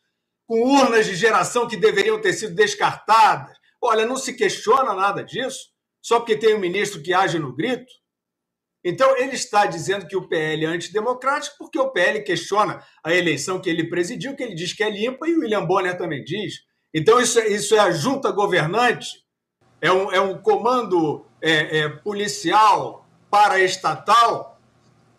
com 0.47 0.61
urnas 0.61 1.05
de 1.05 1.15
geração 1.15 1.67
que 1.67 1.75
deveriam 1.75 2.19
ter 2.21 2.33
sido 2.33 2.55
descartadas. 2.55 3.57
Olha, 3.81 4.05
não 4.05 4.15
se 4.15 4.33
questiona 4.33 4.93
nada 4.93 5.23
disso, 5.23 5.59
só 6.01 6.19
porque 6.19 6.37
tem 6.37 6.55
um 6.55 6.59
ministro 6.59 7.01
que 7.01 7.13
age 7.13 7.37
no 7.37 7.53
grito. 7.53 7.91
Então, 8.85 9.17
ele 9.17 9.35
está 9.35 9.65
dizendo 9.65 10.05
que 10.07 10.15
o 10.15 10.27
PL 10.27 10.65
é 10.65 10.67
antidemocrático 10.67 11.55
porque 11.57 11.79
o 11.79 11.91
PL 11.91 12.21
questiona 12.21 12.83
a 13.03 13.13
eleição 13.13 13.61
que 13.61 13.69
ele 13.69 13.89
presidiu, 13.89 14.35
que 14.35 14.43
ele 14.43 14.55
diz 14.55 14.73
que 14.73 14.83
é 14.83 14.89
limpa, 14.89 15.27
e 15.27 15.35
o 15.35 15.39
William 15.39 15.65
Bonner 15.65 15.97
também 15.97 16.23
diz. 16.23 16.55
Então, 16.93 17.19
isso 17.19 17.39
é, 17.39 17.47
isso 17.47 17.75
é 17.75 17.79
a 17.79 17.91
junta 17.91 18.29
governante, 18.31 19.23
é 19.81 19.91
um, 19.91 20.11
é 20.11 20.19
um 20.19 20.41
comando 20.41 21.25
é, 21.43 21.79
é, 21.79 21.89
policial 21.89 23.05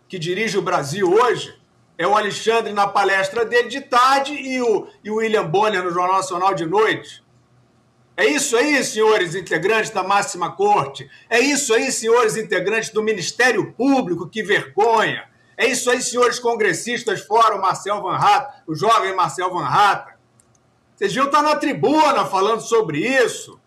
que 0.07 0.17
dirige 0.17 0.57
o 0.57 0.61
Brasil 0.61 1.13
hoje, 1.13 1.55
é 1.97 2.07
o 2.07 2.15
Alexandre 2.15 2.73
na 2.73 2.87
palestra 2.87 3.45
dele 3.45 3.67
de 3.67 3.81
tarde 3.81 4.33
e 4.33 4.59
o, 4.61 4.87
e 5.03 5.11
o 5.11 5.15
William 5.15 5.45
Bonner 5.45 5.83
no 5.83 5.91
Jornal 5.91 6.17
Nacional 6.17 6.55
de 6.55 6.65
noite. 6.65 7.23
É 8.17 8.25
isso 8.25 8.57
aí, 8.57 8.83
senhores 8.83 9.35
integrantes 9.35 9.91
da 9.91 10.01
máxima 10.01 10.51
corte. 10.51 11.09
É 11.29 11.39
isso 11.39 11.73
aí, 11.73 11.91
senhores 11.91 12.37
integrantes 12.37 12.89
do 12.89 13.03
Ministério 13.03 13.73
Público, 13.73 14.27
que 14.27 14.41
vergonha. 14.41 15.27
É 15.57 15.67
isso 15.67 15.91
aí, 15.91 16.01
senhores 16.01 16.39
congressistas, 16.39 17.21
fora 17.21 17.55
o 17.55 17.61
Marcel 17.61 18.01
Van 18.01 18.15
Hatta, 18.15 18.63
o 18.65 18.73
jovem 18.73 19.15
Marcel 19.15 19.53
Van 19.53 19.67
Hatta. 19.67 20.15
Vocês 20.95 21.13
viram 21.13 21.27
estar 21.27 21.41
na 21.41 21.57
tribuna 21.57 22.25
falando 22.25 22.61
sobre 22.61 22.99
isso. 22.99 23.59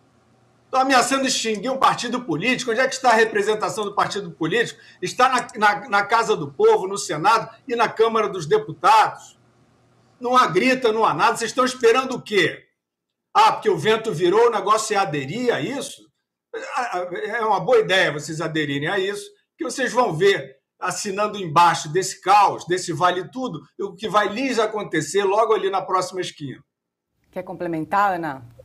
Estão 0.68 0.82
ameaçando 0.82 1.26
extinguir 1.26 1.70
um 1.70 1.78
partido 1.78 2.20
político. 2.20 2.70
Onde 2.70 2.80
é 2.80 2.86
que 2.86 2.94
está 2.94 3.10
a 3.10 3.14
representação 3.14 3.84
do 3.84 3.94
partido 3.94 4.30
político? 4.30 4.78
Está 5.00 5.26
na, 5.30 5.48
na, 5.56 5.88
na, 5.88 6.02
Casa 6.04 6.36
do 6.36 6.52
Povo, 6.52 6.86
no 6.86 6.98
Senado 6.98 7.48
e 7.66 7.74
na 7.74 7.88
Câmara 7.88 8.28
dos 8.28 8.44
Deputados. 8.44 9.38
Não 10.20 10.36
há 10.36 10.46
grita, 10.46 10.92
não 10.92 11.06
há 11.06 11.14
nada. 11.14 11.38
Vocês 11.38 11.52
estão 11.52 11.64
esperando 11.64 12.16
o 12.16 12.20
quê? 12.20 12.66
Ah, 13.32 13.52
porque 13.52 13.70
o 13.70 13.78
vento 13.78 14.12
virou, 14.12 14.48
o 14.48 14.50
negócio 14.50 14.94
é 14.94 14.98
aderir 14.98 15.54
a 15.54 15.58
isso? 15.58 16.06
É 17.24 17.40
uma 17.40 17.60
boa 17.60 17.78
ideia 17.78 18.12
vocês 18.12 18.40
aderirem 18.40 18.88
a 18.88 18.98
isso, 18.98 19.24
que 19.56 19.64
vocês 19.64 19.90
vão 19.90 20.12
ver 20.12 20.58
assinando 20.78 21.38
embaixo 21.38 21.90
desse 21.90 22.20
caos, 22.20 22.66
desse 22.66 22.92
vale 22.92 23.30
tudo, 23.30 23.62
o 23.80 23.94
que 23.94 24.08
vai 24.08 24.28
lhes 24.28 24.58
acontecer 24.58 25.24
logo 25.24 25.54
ali 25.54 25.70
na 25.70 25.80
próxima 25.80 26.20
esquina. 26.20 26.62
Quer 27.30 27.42
complementar, 27.42 28.14
Ana? 28.14 28.57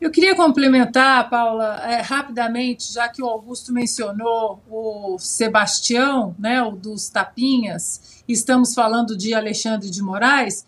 Eu 0.00 0.10
queria 0.10 0.34
complementar, 0.34 1.28
Paula, 1.28 1.78
é, 1.84 2.00
rapidamente, 2.00 2.90
já 2.90 3.06
que 3.06 3.22
o 3.22 3.26
Augusto 3.26 3.70
mencionou 3.70 4.62
o 4.66 5.18
Sebastião, 5.18 6.34
né, 6.38 6.62
o 6.62 6.70
dos 6.70 7.10
Tapinhas, 7.10 8.22
estamos 8.26 8.72
falando 8.72 9.14
de 9.14 9.34
Alexandre 9.34 9.90
de 9.90 10.02
Moraes, 10.02 10.66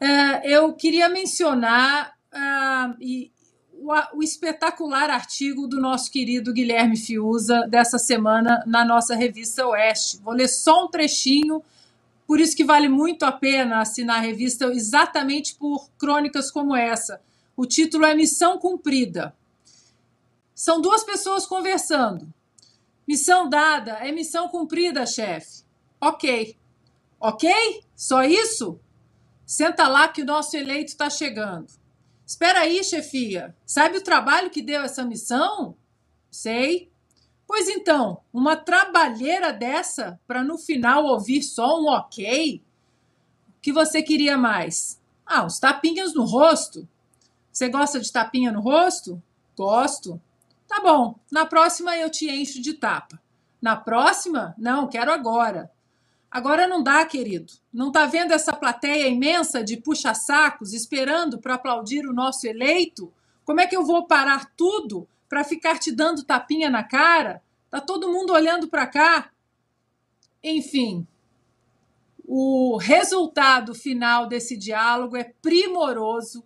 é, 0.00 0.56
eu 0.56 0.72
queria 0.72 1.10
mencionar 1.10 2.14
ah, 2.32 2.94
e, 2.98 3.30
o, 3.74 3.92
o, 4.16 4.22
espetacular 4.22 5.10
artigo 5.10 5.66
do 5.66 5.78
nosso 5.78 6.10
querido 6.10 6.50
Guilherme 6.50 6.96
Fiuza 6.96 7.66
dessa 7.68 7.98
semana 7.98 8.64
na 8.66 8.86
nossa 8.86 9.14
revista 9.14 9.66
Oeste. 9.66 10.18
Vou 10.24 10.32
ler 10.32 10.48
só 10.48 10.86
um 10.86 10.88
trechinho, 10.88 11.62
por 12.26 12.40
isso 12.40 12.56
que 12.56 12.64
vale 12.64 12.88
muito 12.88 13.24
a 13.24 13.32
pena 13.32 13.82
assinar 13.82 14.16
a 14.16 14.20
revista 14.20 14.64
exatamente 14.72 15.56
por 15.56 15.90
crônicas 15.98 16.50
como 16.50 16.74
essa 16.74 17.20
o 17.62 17.66
título 17.66 18.04
é 18.04 18.12
Missão 18.12 18.58
Cumprida. 18.58 19.36
São 20.52 20.80
duas 20.80 21.04
pessoas 21.04 21.46
conversando. 21.46 22.34
Missão 23.06 23.48
dada 23.48 23.92
é 24.00 24.10
missão 24.10 24.48
cumprida, 24.48 25.06
chefe. 25.06 25.62
Ok. 26.00 26.56
Ok? 27.20 27.84
Só 27.94 28.24
isso? 28.24 28.80
Senta 29.46 29.86
lá 29.86 30.08
que 30.08 30.22
o 30.22 30.24
nosso 30.24 30.56
eleito 30.56 30.90
está 30.90 31.08
chegando. 31.08 31.68
Espera 32.26 32.62
aí, 32.62 32.82
chefia. 32.82 33.56
Sabe 33.64 33.98
o 33.98 34.02
trabalho 34.02 34.50
que 34.50 34.60
deu 34.60 34.82
essa 34.82 35.04
missão? 35.04 35.76
Sei. 36.32 36.90
Pois 37.46 37.68
então, 37.68 38.22
uma 38.32 38.56
trabalheira 38.56 39.52
dessa 39.52 40.18
para 40.26 40.42
no 40.42 40.58
final 40.58 41.04
ouvir 41.04 41.44
só 41.44 41.80
um 41.80 41.86
ok? 41.86 42.60
O 43.50 43.60
que 43.62 43.72
você 43.72 44.02
queria 44.02 44.36
mais? 44.36 45.00
Ah, 45.24 45.44
uns 45.44 45.60
tapinhas 45.60 46.12
no 46.12 46.24
rosto. 46.24 46.88
Você 47.52 47.68
gosta 47.68 48.00
de 48.00 48.10
tapinha 48.10 48.50
no 48.50 48.60
rosto? 48.60 49.22
Gosto. 49.56 50.20
Tá 50.66 50.80
bom, 50.80 51.18
na 51.30 51.44
próxima 51.44 51.96
eu 51.96 52.08
te 52.08 52.30
encho 52.30 52.62
de 52.62 52.72
tapa. 52.72 53.20
Na 53.60 53.76
próxima? 53.76 54.54
Não, 54.56 54.88
quero 54.88 55.12
agora. 55.12 55.70
Agora 56.30 56.66
não 56.66 56.82
dá, 56.82 57.04
querido. 57.04 57.52
Não 57.70 57.92
tá 57.92 58.06
vendo 58.06 58.32
essa 58.32 58.54
plateia 58.54 59.06
imensa 59.06 59.62
de 59.62 59.76
puxa-sacos 59.76 60.72
esperando 60.72 61.38
para 61.38 61.54
aplaudir 61.54 62.06
o 62.06 62.14
nosso 62.14 62.46
eleito? 62.46 63.12
Como 63.44 63.60
é 63.60 63.66
que 63.66 63.76
eu 63.76 63.84
vou 63.84 64.06
parar 64.06 64.50
tudo 64.56 65.06
para 65.28 65.44
ficar 65.44 65.78
te 65.78 65.92
dando 65.92 66.24
tapinha 66.24 66.70
na 66.70 66.82
cara? 66.82 67.42
Tá 67.68 67.82
todo 67.82 68.10
mundo 68.10 68.32
olhando 68.32 68.66
para 68.66 68.86
cá. 68.86 69.30
Enfim, 70.42 71.06
o 72.26 72.78
resultado 72.78 73.74
final 73.74 74.26
desse 74.26 74.56
diálogo 74.56 75.18
é 75.18 75.24
primoroso 75.42 76.42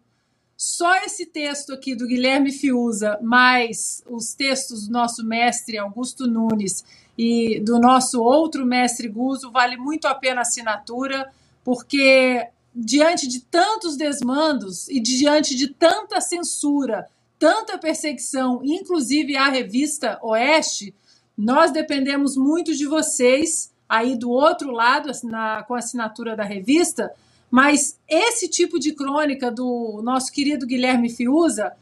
só 0.56 0.96
esse 1.04 1.26
texto 1.26 1.72
aqui 1.72 1.94
do 1.94 2.06
Guilherme 2.06 2.50
Fiuza, 2.50 3.18
mais 3.20 4.02
os 4.08 4.32
textos 4.32 4.86
do 4.86 4.92
nosso 4.92 5.24
mestre 5.24 5.76
Augusto 5.76 6.26
Nunes 6.26 6.84
e 7.16 7.60
do 7.60 7.78
nosso 7.78 8.22
outro 8.22 8.64
mestre 8.64 9.08
Guzo, 9.08 9.50
vale 9.50 9.76
muito 9.76 10.06
a 10.06 10.14
pena 10.14 10.40
a 10.40 10.42
assinatura, 10.42 11.30
porque 11.62 12.48
diante 12.74 13.26
de 13.26 13.40
tantos 13.40 13.96
desmandos 13.96 14.88
e 14.88 14.98
diante 14.98 15.54
de 15.54 15.68
tanta 15.68 16.20
censura, 16.20 17.06
tanta 17.38 17.78
perseguição, 17.78 18.60
inclusive 18.64 19.36
à 19.36 19.48
revista 19.48 20.18
Oeste, 20.22 20.94
nós 21.36 21.70
dependemos 21.70 22.36
muito 22.36 22.74
de 22.74 22.86
vocês 22.86 23.70
aí 23.88 24.16
do 24.16 24.30
outro 24.30 24.70
lado, 24.70 25.10
na, 25.24 25.62
com 25.62 25.74
a 25.74 25.78
assinatura 25.78 26.34
da 26.34 26.44
revista, 26.44 27.12
mas 27.50 27.98
esse 28.08 28.48
tipo 28.48 28.78
de 28.78 28.92
crônica 28.92 29.50
do 29.50 30.00
nosso 30.02 30.32
querido 30.32 30.66
Guilherme 30.66 31.08
Fiuza 31.08 31.72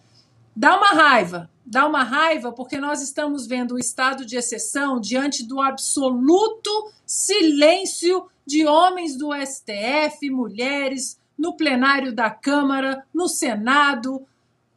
dá 0.54 0.76
uma 0.76 0.88
raiva, 0.88 1.50
dá 1.64 1.86
uma 1.86 2.02
raiva 2.02 2.52
porque 2.52 2.78
nós 2.78 3.02
estamos 3.02 3.46
vendo 3.46 3.74
o 3.74 3.78
estado 3.78 4.24
de 4.24 4.36
exceção 4.36 5.00
diante 5.00 5.44
do 5.44 5.60
absoluto 5.60 6.92
silêncio 7.06 8.28
de 8.46 8.66
homens 8.66 9.16
do 9.16 9.30
STF, 9.34 10.28
mulheres, 10.30 11.18
no 11.36 11.56
plenário 11.56 12.14
da 12.14 12.30
Câmara, 12.30 13.04
no 13.12 13.28
Senado, 13.28 14.26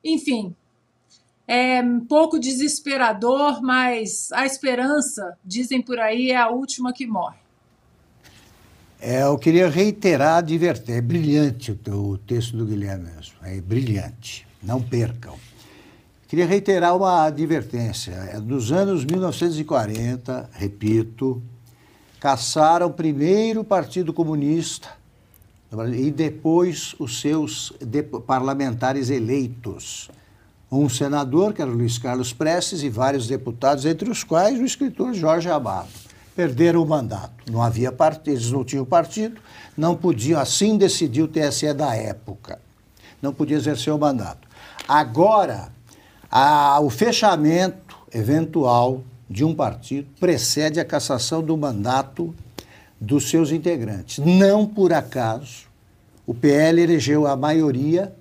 enfim. 0.04 0.56
É 1.48 1.82
um 1.82 2.02
pouco 2.02 2.40
desesperador, 2.40 3.62
mas 3.62 4.32
a 4.34 4.46
esperança, 4.46 5.38
dizem 5.44 5.82
por 5.82 6.00
aí, 6.00 6.32
é 6.32 6.36
a 6.36 6.50
última 6.50 6.92
que 6.92 7.08
morre. 7.08 7.47
É, 9.00 9.24
eu 9.24 9.38
queria 9.38 9.70
reiterar 9.70 10.36
a 10.36 10.38
advertência. 10.38 10.98
É 10.98 11.02
brilhante 11.02 11.72
o, 11.72 12.12
o 12.12 12.18
texto 12.18 12.58
do 12.58 12.66
Guilherme 12.66 13.10
mesmo. 13.16 13.36
É 13.44 13.62
brilhante. 13.62 14.48
Não 14.62 14.82
percam. 14.82 15.36
Queria 16.28 16.46
reiterar 16.46 16.96
uma 16.96 17.26
advertência. 17.26 18.12
É, 18.12 18.40
dos 18.40 18.72
anos 18.72 19.06
1940, 19.06 20.50
repito, 20.54 21.42
caçaram 22.20 22.92
primeiro 22.92 23.62
o 23.62 23.64
Partido 23.64 24.12
Comunista 24.12 24.90
e 25.96 26.10
depois 26.10 26.96
os 26.98 27.22
seus 27.22 27.74
parlamentares 28.26 29.10
eleitos. 29.10 30.10
Um 30.72 30.90
senador, 30.90 31.54
que 31.54 31.62
era 31.62 31.72
Luiz 31.72 31.98
Carlos 31.98 32.34
Prestes, 32.34 32.82
e 32.84 32.90
vários 32.90 33.28
deputados, 33.28 33.86
entre 33.86 34.10
os 34.10 34.24
quais 34.24 34.60
o 34.60 34.66
escritor 34.66 35.14
Jorge 35.14 35.50
Amado 35.50 36.07
perderam 36.38 36.84
o 36.84 36.86
mandato. 36.86 37.52
Não 37.52 37.64
havia 37.64 37.92
partido, 37.92 38.30
eles 38.30 38.52
não 38.52 38.64
tinham 38.64 38.86
partido, 38.86 39.42
não 39.76 39.96
podiam, 39.96 40.40
assim 40.40 40.78
decidiu 40.78 41.26
o 41.26 41.28
TSE 41.28 41.74
da 41.74 41.96
época. 41.96 42.60
Não 43.20 43.34
podia 43.34 43.58
exercer 43.58 43.92
o 43.92 43.98
mandato. 43.98 44.48
Agora, 44.88 45.70
a, 46.30 46.80
o 46.80 46.92
fechamento 46.92 47.98
eventual 48.14 49.02
de 49.28 49.44
um 49.44 49.56
partido 49.56 50.08
precede 50.20 50.80
a 50.80 50.86
cassação 50.86 51.42
do 51.42 51.58
mandato 51.58 52.36
dos 53.02 53.32
seus 53.32 53.52
integrantes. 53.52 54.24
Não 54.24 54.68
por 54.68 54.94
acaso, 54.94 55.66
o 56.28 56.36
PL 56.36 56.80
elegeu 56.80 57.26
a 57.26 57.36
maioria, 57.36 58.14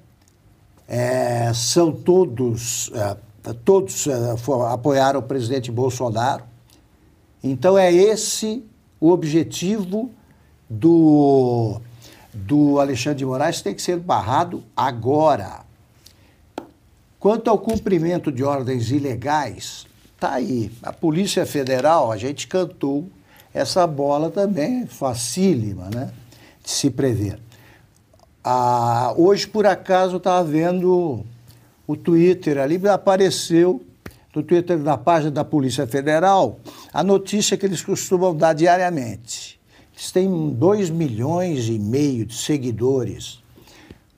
é, 0.88 1.52
são 1.52 1.92
todos, 1.92 2.90
é, 2.94 3.52
todos 3.62 4.06
é, 4.06 4.34
apoiaram 4.72 5.20
o 5.20 5.22
presidente 5.22 5.70
Bolsonaro, 5.70 6.55
então 7.50 7.76
é 7.78 7.92
esse 7.92 8.64
o 9.00 9.10
objetivo 9.10 10.10
do, 10.68 11.80
do 12.32 12.80
Alexandre 12.80 13.18
de 13.18 13.26
Moraes, 13.26 13.60
tem 13.60 13.74
que 13.74 13.82
ser 13.82 13.98
barrado 13.98 14.62
agora. 14.76 15.64
Quanto 17.18 17.48
ao 17.48 17.58
cumprimento 17.58 18.30
de 18.30 18.44
ordens 18.44 18.90
ilegais, 18.90 19.86
tá 20.18 20.34
aí. 20.34 20.70
A 20.82 20.92
Polícia 20.92 21.44
Federal, 21.44 22.12
a 22.12 22.16
gente 22.16 22.46
cantou 22.46 23.08
essa 23.52 23.86
bola 23.86 24.30
também, 24.30 24.86
facílima, 24.86 25.88
né? 25.92 26.10
De 26.62 26.70
se 26.70 26.90
prever. 26.90 27.38
Ah, 28.44 29.14
hoje, 29.16 29.46
por 29.46 29.66
acaso, 29.66 30.18
estava 30.18 30.44
vendo 30.44 31.24
o 31.86 31.96
Twitter 31.96 32.58
ali, 32.58 32.80
apareceu 32.88 33.82
no 34.36 34.42
Twitter 34.42 34.78
da 34.78 34.98
página 34.98 35.30
da 35.30 35.44
Polícia 35.44 35.86
Federal 35.86 36.60
a 36.92 37.02
notícia 37.02 37.56
que 37.56 37.64
eles 37.64 37.82
costumam 37.82 38.36
dar 38.36 38.52
diariamente. 38.52 39.58
Eles 39.94 40.12
têm 40.12 40.50
2 40.50 40.90
milhões 40.90 41.68
e 41.68 41.78
meio 41.78 42.26
de 42.26 42.34
seguidores. 42.34 43.42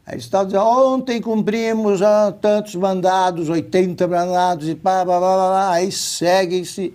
Aí 0.05 0.19
estão 0.19 0.45
dizendo, 0.45 0.65
ontem 0.65 1.21
cumprimos 1.21 2.03
ah, 2.03 2.33
tantos 2.33 2.75
mandados, 2.75 3.49
80 3.49 4.09
mandados 4.09 4.69
e 4.69 4.75
pá, 4.75 5.07
pá, 5.07 5.21
pá, 5.21 5.21
pá, 5.21 5.71
aí 5.71 5.93
seguem-se. 5.93 6.95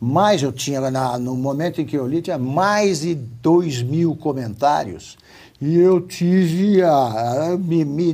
Mais 0.00 0.42
eu 0.42 0.50
tinha, 0.50 0.90
na, 0.90 1.16
no 1.16 1.36
momento 1.36 1.80
em 1.80 1.84
que 1.86 1.96
eu 1.96 2.08
li, 2.08 2.20
tinha 2.20 2.38
mais 2.38 3.02
de 3.02 3.14
2 3.14 3.82
mil 3.82 4.16
comentários. 4.16 5.16
E 5.60 5.78
eu 5.78 6.00
tive 6.00 6.82
a, 6.82 7.52
a 7.52 7.56
me, 7.56 7.84
me 7.84 8.12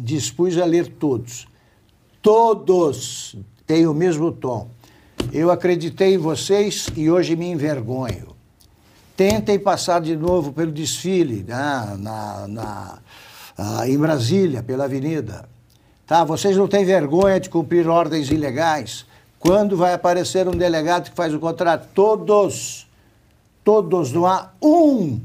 dispus 0.00 0.58
a 0.58 0.64
ler 0.64 0.88
todos. 0.88 1.46
Todos 2.20 3.36
tem 3.68 3.86
o 3.86 3.92
mesmo 3.92 4.32
tom. 4.32 4.66
Eu 5.30 5.50
acreditei 5.50 6.14
em 6.14 6.18
vocês 6.18 6.86
e 6.96 7.10
hoje 7.10 7.36
me 7.36 7.46
envergonho. 7.46 8.34
Tentem 9.14 9.58
passar 9.58 10.00
de 10.00 10.16
novo 10.16 10.52
pelo 10.52 10.72
desfile 10.72 11.44
né, 11.46 11.96
na, 11.98 12.48
na, 12.48 12.98
uh, 13.58 13.84
em 13.84 13.98
Brasília, 13.98 14.62
pela 14.62 14.84
avenida. 14.84 15.46
Tá? 16.06 16.24
Vocês 16.24 16.56
não 16.56 16.66
têm 16.66 16.84
vergonha 16.86 17.38
de 17.38 17.50
cumprir 17.50 17.86
ordens 17.86 18.30
ilegais? 18.30 19.04
Quando 19.38 19.76
vai 19.76 19.92
aparecer 19.92 20.48
um 20.48 20.56
delegado 20.56 21.10
que 21.10 21.16
faz 21.16 21.34
o 21.34 21.38
contrário? 21.38 21.84
Todos, 21.94 22.88
todos, 23.62 24.12
não 24.12 24.24
há 24.24 24.50
um 24.62 25.20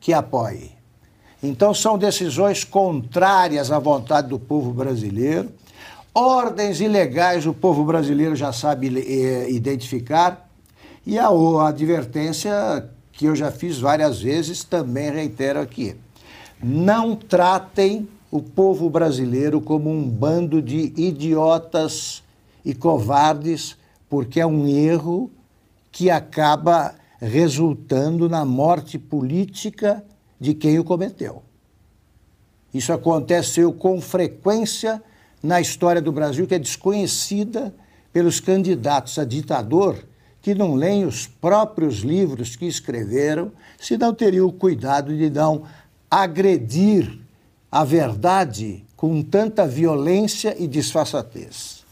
que 0.00 0.12
apoie. 0.12 0.72
Então 1.40 1.72
são 1.72 1.96
decisões 1.96 2.64
contrárias 2.64 3.70
à 3.70 3.78
vontade 3.78 4.28
do 4.28 4.40
povo 4.40 4.72
brasileiro 4.72 5.52
Ordens 6.14 6.80
ilegais 6.80 7.44
o 7.44 7.52
povo 7.52 7.82
brasileiro 7.82 8.36
já 8.36 8.52
sabe 8.52 8.86
é, 9.00 9.50
identificar. 9.50 10.48
E 11.04 11.18
a, 11.18 11.26
a 11.26 11.68
advertência 11.68 12.88
que 13.12 13.26
eu 13.26 13.34
já 13.34 13.50
fiz 13.50 13.78
várias 13.80 14.22
vezes 14.22 14.62
também 14.62 15.10
reitero 15.10 15.60
aqui. 15.60 15.96
Não 16.62 17.16
tratem 17.16 18.08
o 18.30 18.40
povo 18.40 18.88
brasileiro 18.88 19.60
como 19.60 19.90
um 19.90 20.08
bando 20.08 20.62
de 20.62 20.92
idiotas 20.96 22.22
e 22.64 22.74
covardes, 22.74 23.76
porque 24.08 24.40
é 24.40 24.46
um 24.46 24.68
erro 24.68 25.30
que 25.90 26.10
acaba 26.10 26.94
resultando 27.20 28.28
na 28.28 28.44
morte 28.44 28.98
política 28.98 30.04
de 30.40 30.54
quem 30.54 30.78
o 30.78 30.84
cometeu. 30.84 31.42
Isso 32.72 32.92
aconteceu 32.92 33.72
com 33.72 34.00
frequência 34.00 35.02
na 35.44 35.60
história 35.60 36.00
do 36.00 36.10
Brasil 36.10 36.46
que 36.46 36.54
é 36.54 36.58
desconhecida 36.58 37.74
pelos 38.10 38.40
candidatos 38.40 39.18
a 39.18 39.26
ditador 39.26 40.02
que 40.40 40.54
não 40.54 40.74
leem 40.74 41.04
os 41.04 41.26
próprios 41.26 41.98
livros 41.98 42.56
que 42.56 42.66
escreveram, 42.66 43.52
se 43.78 43.98
não 43.98 44.14
teriam 44.14 44.46
o 44.46 44.52
cuidado 44.52 45.14
de 45.14 45.28
não 45.28 45.64
agredir 46.10 47.18
a 47.70 47.84
verdade 47.84 48.84
com 48.96 49.22
tanta 49.22 49.66
violência 49.66 50.56
e 50.58 50.66
disfarçatez. 50.66 51.83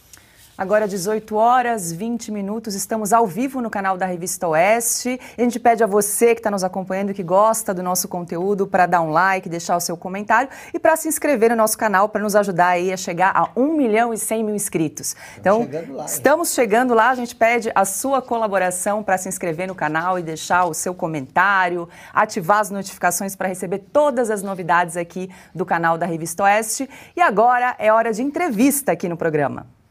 Agora 0.62 0.86
18 0.86 1.34
horas 1.34 1.90
20 1.90 2.30
minutos, 2.30 2.76
estamos 2.76 3.12
ao 3.12 3.26
vivo 3.26 3.60
no 3.60 3.68
canal 3.68 3.98
da 3.98 4.06
Revista 4.06 4.46
Oeste. 4.46 5.18
A 5.36 5.42
gente 5.42 5.58
pede 5.58 5.82
a 5.82 5.88
você 5.88 6.36
que 6.36 6.38
está 6.38 6.52
nos 6.52 6.62
acompanhando, 6.62 7.12
que 7.12 7.24
gosta 7.24 7.74
do 7.74 7.82
nosso 7.82 8.06
conteúdo, 8.06 8.64
para 8.64 8.86
dar 8.86 9.00
um 9.00 9.10
like, 9.10 9.48
deixar 9.48 9.76
o 9.76 9.80
seu 9.80 9.96
comentário 9.96 10.48
e 10.72 10.78
para 10.78 10.94
se 10.94 11.08
inscrever 11.08 11.50
no 11.50 11.56
nosso 11.56 11.76
canal 11.76 12.08
para 12.08 12.22
nos 12.22 12.36
ajudar 12.36 12.68
aí 12.68 12.92
a 12.92 12.96
chegar 12.96 13.32
a 13.34 13.50
1 13.56 13.76
milhão 13.76 14.14
e 14.14 14.18
100 14.18 14.44
mil 14.44 14.54
inscritos. 14.54 15.16
Então, 15.36 15.62
chegando 15.62 15.94
lá, 15.96 16.04
estamos 16.04 16.54
chegando 16.54 16.94
lá, 16.94 17.10
a 17.10 17.16
gente 17.16 17.34
pede 17.34 17.72
a 17.74 17.84
sua 17.84 18.22
colaboração 18.22 19.02
para 19.02 19.18
se 19.18 19.28
inscrever 19.28 19.66
no 19.66 19.74
canal 19.74 20.16
e 20.16 20.22
deixar 20.22 20.66
o 20.66 20.74
seu 20.74 20.94
comentário, 20.94 21.88
ativar 22.14 22.60
as 22.60 22.70
notificações 22.70 23.34
para 23.34 23.48
receber 23.48 23.80
todas 23.92 24.30
as 24.30 24.44
novidades 24.44 24.96
aqui 24.96 25.28
do 25.52 25.66
canal 25.66 25.98
da 25.98 26.06
Revista 26.06 26.44
Oeste. 26.44 26.88
E 27.16 27.20
agora 27.20 27.74
é 27.80 27.92
hora 27.92 28.12
de 28.12 28.22
entrevista 28.22 28.92
aqui 28.92 29.08
no 29.08 29.16
programa. 29.16 29.81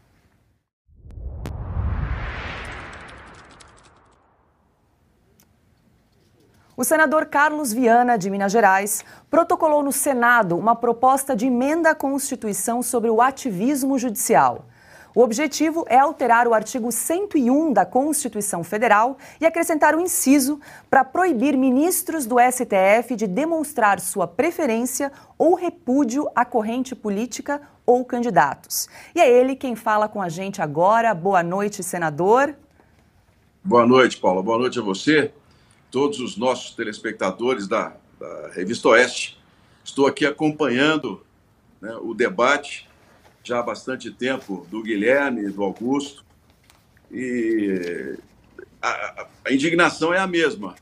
O 6.82 6.84
senador 6.84 7.28
Carlos 7.28 7.72
Viana, 7.72 8.18
de 8.18 8.28
Minas 8.28 8.52
Gerais, 8.52 9.06
protocolou 9.30 9.84
no 9.84 9.92
Senado 9.92 10.58
uma 10.58 10.76
proposta 10.76 11.36
de 11.36 11.46
emenda 11.46 11.92
à 11.92 11.94
Constituição 11.94 12.82
sobre 12.82 13.08
o 13.08 13.22
ativismo 13.22 14.00
judicial. 14.00 14.66
O 15.14 15.22
objetivo 15.22 15.86
é 15.88 16.00
alterar 16.00 16.48
o 16.48 16.56
artigo 16.56 16.92
101 16.92 17.72
da 17.72 17.86
Constituição 17.86 18.64
Federal 18.64 19.16
e 19.40 19.46
acrescentar 19.46 19.94
um 19.94 20.02
inciso 20.02 20.60
para 20.90 21.04
proibir 21.04 21.56
ministros 21.56 22.26
do 22.26 22.38
STF 22.40 23.16
de 23.16 23.28
demonstrar 23.28 24.00
sua 24.00 24.26
preferência 24.26 25.12
ou 25.38 25.54
repúdio 25.54 26.28
à 26.34 26.44
corrente 26.44 26.96
política 26.96 27.62
ou 27.86 28.04
candidatos. 28.04 28.90
E 29.14 29.22
é 29.22 29.30
ele 29.30 29.56
quem 29.56 29.76
fala 29.76 30.10
com 30.10 30.20
a 30.20 30.30
gente 30.30 30.64
agora. 30.64 31.14
Boa 31.14 31.44
noite, 31.44 31.84
senador. 31.84 32.56
Boa 33.64 33.86
noite, 33.86 34.18
Paula. 34.18 34.42
Boa 34.42 34.58
noite 34.58 34.80
a 34.80 34.82
você 34.82 35.32
todos 35.92 36.20
os 36.20 36.38
nossos 36.38 36.74
telespectadores 36.74 37.68
da, 37.68 37.96
da 38.20 38.50
Revista 38.54 38.88
Oeste. 38.90 39.38
Estou 39.84 40.08
aqui 40.08 40.26
acompanhando 40.26 41.22
né, 41.82 41.94
o 42.02 42.14
debate 42.14 42.90
já 43.44 43.60
há 43.60 43.64
bastante 43.64 44.10
tempo 44.10 44.66
do 44.72 44.82
Guilherme, 44.82 45.50
do 45.50 45.64
Augusto, 45.64 46.24
e 47.12 48.18
a, 48.82 49.28
a, 49.46 49.54
indignação 49.54 50.14
é 50.14 50.20
a 50.20 50.28
mesma. 50.28 50.76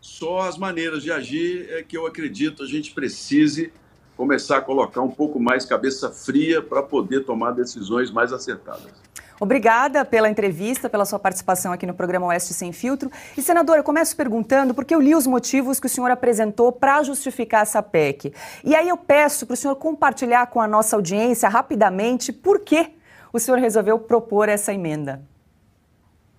Só 0.00 0.40
as 0.40 0.56
maneiras 0.56 1.02
de 1.02 1.12
agir 1.12 1.68
é 1.70 1.82
que 1.82 1.96
eu 1.96 2.06
acredito 2.06 2.62
a 2.62 2.66
gente 2.66 2.92
precise 2.92 3.72
começar 4.16 4.58
a 4.58 4.60
colocar 4.60 5.02
um 5.02 5.10
pouco 5.10 5.40
mais 5.40 5.64
cabeça 5.64 6.10
fria 6.10 6.62
para 6.62 6.82
poder 6.82 7.24
tomar 7.24 7.50
decisões 7.50 8.10
mais 8.10 8.32
acertadas. 8.32 8.92
Obrigada 9.40 10.04
pela 10.04 10.28
entrevista, 10.28 10.88
pela 10.88 11.04
sua 11.04 11.18
participação 11.18 11.72
aqui 11.72 11.86
no 11.86 11.94
programa 11.94 12.26
Oeste 12.26 12.54
Sem 12.54 12.72
Filtro. 12.72 13.10
E, 13.36 13.42
senador, 13.42 13.76
eu 13.76 13.82
começo 13.82 14.16
perguntando, 14.16 14.72
porque 14.74 14.94
eu 14.94 15.00
li 15.00 15.14
os 15.14 15.26
motivos 15.26 15.80
que 15.80 15.86
o 15.86 15.90
senhor 15.90 16.10
apresentou 16.10 16.70
para 16.70 17.02
justificar 17.02 17.62
essa 17.62 17.82
PEC. 17.82 18.32
E 18.64 18.74
aí 18.74 18.88
eu 18.88 18.96
peço 18.96 19.44
para 19.46 19.54
o 19.54 19.56
senhor 19.56 19.74
compartilhar 19.76 20.46
com 20.46 20.60
a 20.60 20.68
nossa 20.68 20.94
audiência 20.94 21.48
rapidamente 21.48 22.32
por 22.32 22.60
que 22.60 22.90
o 23.32 23.38
senhor 23.40 23.58
resolveu 23.58 23.98
propor 23.98 24.48
essa 24.48 24.72
emenda. 24.72 25.22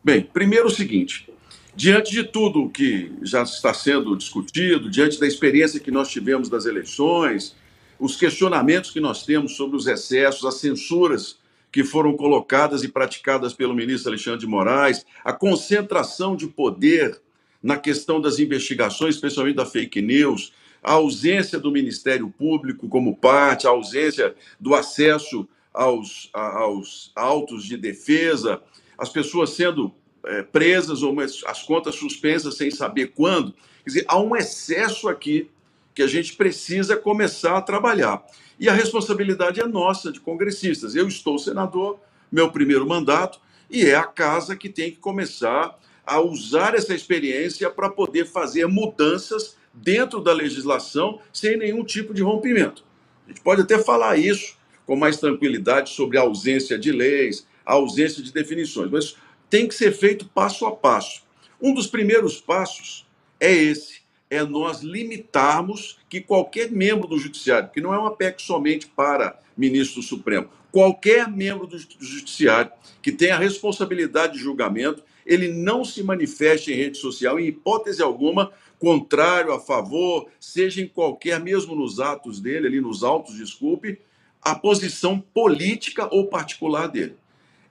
Bem, 0.01 0.21
primeiro 0.21 0.67
o 0.67 0.71
seguinte: 0.71 1.29
diante 1.75 2.11
de 2.11 2.23
tudo 2.23 2.69
que 2.69 3.13
já 3.23 3.43
está 3.43 3.73
sendo 3.73 4.15
discutido, 4.15 4.89
diante 4.89 5.19
da 5.19 5.27
experiência 5.27 5.79
que 5.79 5.91
nós 5.91 6.07
tivemos 6.07 6.47
das 6.47 6.65
eleições, 6.65 7.55
os 7.99 8.15
questionamentos 8.15 8.91
que 8.91 9.01
nós 9.01 9.25
temos 9.25 9.57
sobre 9.57 9.75
os 9.75 9.85
excessos, 9.85 10.45
as 10.45 10.55
censuras 10.55 11.37
que 11.75 11.83
foram 11.83 12.15
colocadas 12.15 12.85
e 12.85 12.87
praticadas 12.87 13.53
pelo 13.53 13.75
ministro 13.75 14.09
Alexandre 14.09 14.39
de 14.39 14.47
Moraes, 14.47 15.05
a 15.25 15.33
concentração 15.33 16.33
de 16.33 16.47
poder 16.47 17.19
na 17.61 17.75
questão 17.75 18.21
das 18.21 18.39
investigações, 18.39 19.15
especialmente 19.15 19.57
da 19.57 19.65
fake 19.65 20.01
news, 20.01 20.53
a 20.81 20.93
ausência 20.93 21.59
do 21.59 21.69
Ministério 21.69 22.29
Público 22.29 22.87
como 22.87 23.17
parte, 23.17 23.67
a 23.67 23.71
ausência 23.71 24.33
do 24.57 24.73
acesso 24.73 25.45
aos, 25.73 26.29
aos 26.31 27.11
autos 27.13 27.65
de 27.65 27.75
defesa, 27.75 28.61
as 28.97 29.09
pessoas 29.09 29.49
sendo 29.49 29.93
é, 30.23 30.43
presas 30.43 31.03
ou 31.03 31.13
as 31.19 31.61
contas 31.63 31.95
suspensas 31.95 32.55
sem 32.55 32.71
saber 32.71 33.07
quando. 33.07 33.51
Quer 33.83 33.87
dizer, 33.89 34.05
há 34.07 34.17
um 34.17 34.33
excesso 34.33 35.09
aqui 35.09 35.49
que 35.93 36.01
a 36.01 36.07
gente 36.07 36.37
precisa 36.37 36.95
começar 36.95 37.57
a 37.57 37.61
trabalhar. 37.61 38.25
E 38.59 38.69
a 38.69 38.73
responsabilidade 38.73 39.59
é 39.59 39.67
nossa, 39.67 40.11
de 40.11 40.19
congressistas. 40.19 40.95
Eu 40.95 41.07
estou 41.07 41.37
senador, 41.37 41.99
meu 42.31 42.51
primeiro 42.51 42.87
mandato, 42.87 43.39
e 43.69 43.85
é 43.85 43.95
a 43.95 44.03
casa 44.03 44.55
que 44.55 44.69
tem 44.69 44.91
que 44.91 44.97
começar 44.97 45.77
a 46.05 46.19
usar 46.19 46.75
essa 46.75 46.93
experiência 46.93 47.69
para 47.69 47.89
poder 47.89 48.25
fazer 48.25 48.67
mudanças 48.67 49.57
dentro 49.73 50.21
da 50.21 50.31
legislação 50.31 51.19
sem 51.33 51.57
nenhum 51.57 51.83
tipo 51.83 52.13
de 52.13 52.21
rompimento. 52.21 52.83
A 53.25 53.29
gente 53.29 53.41
pode 53.41 53.61
até 53.61 53.77
falar 53.79 54.17
isso 54.17 54.55
com 54.85 54.95
mais 54.95 55.17
tranquilidade 55.17 55.89
sobre 55.89 56.17
a 56.17 56.21
ausência 56.21 56.77
de 56.77 56.91
leis, 56.91 57.47
a 57.65 57.73
ausência 57.73 58.21
de 58.21 58.31
definições, 58.31 58.91
mas 58.91 59.15
tem 59.49 59.67
que 59.67 59.73
ser 59.73 59.91
feito 59.91 60.25
passo 60.27 60.65
a 60.65 60.75
passo. 60.75 61.23
Um 61.59 61.73
dos 61.73 61.87
primeiros 61.87 62.39
passos 62.39 63.07
é 63.39 63.51
esse 63.51 64.04
é 64.35 64.43
nós 64.43 64.81
limitarmos 64.81 65.97
que 66.09 66.21
qualquer 66.21 66.71
membro 66.71 67.07
do 67.07 67.17
Judiciário, 67.17 67.69
que 67.69 67.81
não 67.81 67.93
é 67.93 67.97
uma 67.97 68.15
PEC 68.15 68.41
somente 68.41 68.87
para 68.87 69.39
ministro 69.57 70.01
do 70.01 70.07
Supremo, 70.07 70.49
qualquer 70.71 71.29
membro 71.29 71.65
do 71.65 71.77
Judiciário 71.77 72.71
que 73.01 73.11
tenha 73.11 73.37
responsabilidade 73.37 74.33
de 74.33 74.39
julgamento, 74.39 75.03
ele 75.25 75.47
não 75.47 75.83
se 75.83 76.03
manifeste 76.03 76.71
em 76.71 76.75
rede 76.75 76.97
social, 76.97 77.39
em 77.39 77.47
hipótese 77.47 78.01
alguma, 78.01 78.51
contrário, 78.77 79.53
a 79.53 79.59
favor, 79.59 80.27
seja 80.39 80.81
em 80.81 80.87
qualquer, 80.87 81.39
mesmo 81.39 81.75
nos 81.75 81.99
atos 81.99 82.39
dele, 82.39 82.67
ali 82.67 82.81
nos 82.81 83.03
autos, 83.03 83.35
desculpe, 83.35 83.99
a 84.41 84.53
posição 84.53 85.19
política 85.19 86.07
ou 86.13 86.27
particular 86.27 86.87
dele. 86.87 87.15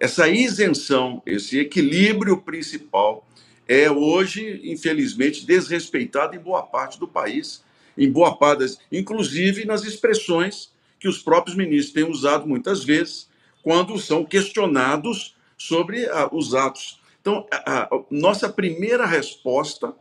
Essa 0.00 0.28
isenção, 0.28 1.22
esse 1.24 1.58
equilíbrio 1.58 2.38
principal 2.38 3.26
é 3.68 3.90
hoje, 3.90 4.60
infelizmente, 4.64 5.46
desrespeitado 5.46 6.36
em 6.36 6.38
boa 6.38 6.62
parte 6.62 6.98
do 6.98 7.08
país, 7.08 7.62
em 7.96 8.10
boa 8.10 8.36
parte, 8.36 8.76
inclusive 8.90 9.64
nas 9.64 9.84
expressões 9.84 10.72
que 10.98 11.08
os 11.08 11.18
próprios 11.18 11.56
ministros 11.56 11.92
têm 11.92 12.10
usado 12.10 12.46
muitas 12.46 12.84
vezes 12.84 13.28
quando 13.62 13.98
são 13.98 14.24
questionados 14.24 15.34
sobre 15.56 16.06
ah, 16.06 16.28
os 16.32 16.54
atos. 16.54 17.00
Então, 17.20 17.46
a, 17.50 17.84
a 17.84 17.88
nossa 18.10 18.48
primeira 18.48 19.06
resposta 19.06 19.94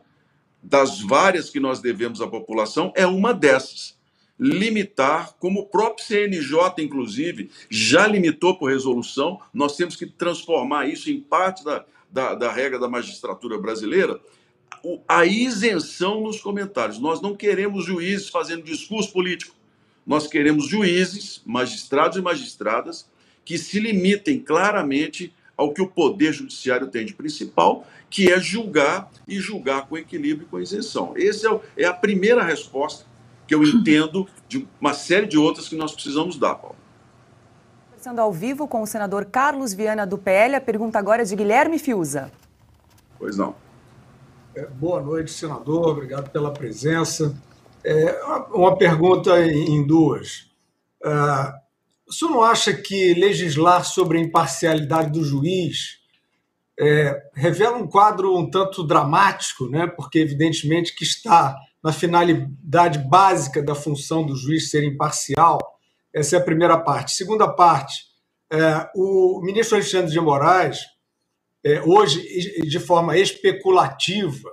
das 0.62 1.00
várias 1.00 1.50
que 1.50 1.60
nós 1.60 1.80
devemos 1.80 2.20
à 2.20 2.26
população 2.26 2.92
é 2.94 3.06
uma 3.06 3.32
dessas. 3.32 3.96
Limitar, 4.38 5.34
como 5.38 5.60
o 5.60 5.66
próprio 5.66 6.04
CNJ, 6.04 6.82
inclusive, 6.82 7.50
já 7.70 8.06
limitou 8.06 8.58
por 8.58 8.70
resolução, 8.70 9.40
nós 9.52 9.76
temos 9.76 9.94
que 9.94 10.06
transformar 10.06 10.88
isso 10.88 11.10
em 11.10 11.20
parte 11.20 11.64
da, 11.64 11.84
da, 12.14 12.32
da 12.32 12.52
regra 12.52 12.78
da 12.78 12.88
magistratura 12.88 13.58
brasileira, 13.58 14.20
a 15.08 15.26
isenção 15.26 16.20
nos 16.20 16.40
comentários. 16.40 17.00
Nós 17.00 17.20
não 17.20 17.34
queremos 17.34 17.84
juízes 17.84 18.28
fazendo 18.28 18.62
discurso 18.62 19.12
político. 19.12 19.56
Nós 20.06 20.28
queremos 20.28 20.68
juízes, 20.68 21.42
magistrados 21.44 22.16
e 22.16 22.22
magistradas 22.22 23.10
que 23.44 23.58
se 23.58 23.80
limitem 23.80 24.38
claramente 24.38 25.34
ao 25.56 25.74
que 25.74 25.82
o 25.82 25.88
poder 25.88 26.32
judiciário 26.32 26.86
tem 26.86 27.04
de 27.04 27.14
principal, 27.14 27.86
que 28.08 28.30
é 28.30 28.38
julgar 28.38 29.10
e 29.26 29.40
julgar 29.40 29.88
com 29.88 29.98
equilíbrio 29.98 30.46
e 30.46 30.48
com 30.48 30.60
isenção. 30.60 31.14
Essa 31.16 31.48
é, 31.48 31.82
é 31.82 31.86
a 31.86 31.92
primeira 31.92 32.44
resposta 32.44 33.06
que 33.46 33.54
eu 33.54 33.64
entendo 33.64 34.28
de 34.48 34.66
uma 34.80 34.94
série 34.94 35.26
de 35.26 35.36
outras 35.36 35.68
que 35.68 35.74
nós 35.74 35.92
precisamos 35.92 36.36
dar, 36.36 36.54
Paulo. 36.54 36.76
Conversando 38.04 38.20
ao 38.20 38.32
vivo 38.34 38.68
com 38.68 38.82
o 38.82 38.86
senador 38.86 39.24
Carlos 39.24 39.72
Viana 39.72 40.06
do 40.06 40.18
PL, 40.18 40.56
a 40.56 40.60
pergunta 40.60 40.98
agora 40.98 41.22
é 41.22 41.24
de 41.24 41.34
Guilherme 41.34 41.78
Fiuza. 41.78 42.30
Pois 43.18 43.38
não. 43.38 43.54
É, 44.54 44.66
boa 44.66 45.00
noite, 45.00 45.30
senador. 45.30 45.88
Obrigado 45.88 46.28
pela 46.28 46.52
presença. 46.52 47.34
É, 47.82 48.22
uma 48.52 48.76
pergunta 48.76 49.40
em 49.40 49.86
duas. 49.86 50.50
É, 51.02 51.08
o 52.06 52.12
senhor 52.12 52.30
não 52.32 52.42
acha 52.42 52.74
que 52.74 53.14
legislar 53.14 53.82
sobre 53.86 54.18
a 54.18 54.20
imparcialidade 54.20 55.10
do 55.10 55.24
juiz 55.24 56.00
é, 56.78 57.30
revela 57.32 57.78
um 57.78 57.86
quadro 57.86 58.36
um 58.36 58.50
tanto 58.50 58.86
dramático, 58.86 59.66
né? 59.66 59.86
porque 59.86 60.18
evidentemente 60.18 60.94
que 60.94 61.04
está 61.04 61.56
na 61.82 61.90
finalidade 61.90 62.98
básica 62.98 63.62
da 63.62 63.74
função 63.74 64.26
do 64.26 64.36
juiz 64.36 64.68
ser 64.68 64.84
imparcial, 64.84 65.73
essa 66.14 66.36
é 66.36 66.38
a 66.38 66.44
primeira 66.44 66.78
parte. 66.78 67.12
Segunda 67.12 67.48
parte, 67.48 68.04
é, 68.52 68.88
o 68.94 69.40
ministro 69.42 69.76
Alexandre 69.76 70.12
de 70.12 70.20
Moraes, 70.20 70.78
é, 71.64 71.82
hoje, 71.82 72.22
de 72.62 72.78
forma 72.78 73.18
especulativa, 73.18 74.50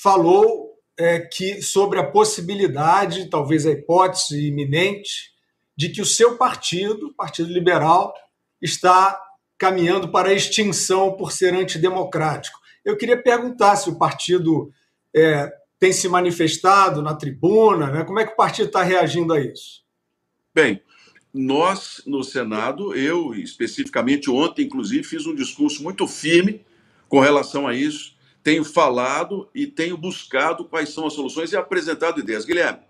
falou 0.00 0.68
é, 0.96 1.20
que 1.20 1.60
sobre 1.60 1.98
a 1.98 2.08
possibilidade, 2.08 3.28
talvez 3.28 3.66
a 3.66 3.72
hipótese 3.72 4.46
iminente, 4.46 5.32
de 5.76 5.88
que 5.88 6.00
o 6.00 6.06
seu 6.06 6.36
partido, 6.36 7.08
o 7.08 7.14
Partido 7.14 7.52
Liberal, 7.52 8.14
está 8.60 9.20
caminhando 9.56 10.10
para 10.10 10.28
a 10.28 10.34
extinção 10.34 11.16
por 11.16 11.32
ser 11.32 11.54
antidemocrático. 11.54 12.58
Eu 12.84 12.96
queria 12.96 13.20
perguntar 13.20 13.76
se 13.76 13.88
o 13.88 13.98
partido 13.98 14.70
é, 15.14 15.50
tem 15.78 15.92
se 15.92 16.08
manifestado 16.08 17.02
na 17.02 17.14
tribuna, 17.14 17.90
né? 17.90 18.04
como 18.04 18.20
é 18.20 18.26
que 18.26 18.32
o 18.32 18.36
partido 18.36 18.66
está 18.66 18.82
reagindo 18.82 19.32
a 19.32 19.40
isso? 19.40 19.87
Bem, 20.58 20.82
nós 21.32 22.02
no 22.04 22.24
Senado, 22.24 22.92
eu 22.92 23.32
especificamente 23.32 24.28
ontem, 24.28 24.66
inclusive, 24.66 25.04
fiz 25.04 25.24
um 25.24 25.32
discurso 25.32 25.84
muito 25.84 26.04
firme 26.08 26.62
com 27.08 27.20
relação 27.20 27.64
a 27.64 27.76
isso. 27.76 28.16
Tenho 28.42 28.64
falado 28.64 29.48
e 29.54 29.68
tenho 29.68 29.96
buscado 29.96 30.64
quais 30.64 30.88
são 30.88 31.06
as 31.06 31.12
soluções 31.12 31.52
e 31.52 31.56
apresentado 31.56 32.18
ideias. 32.18 32.44
Guilherme, 32.44 32.80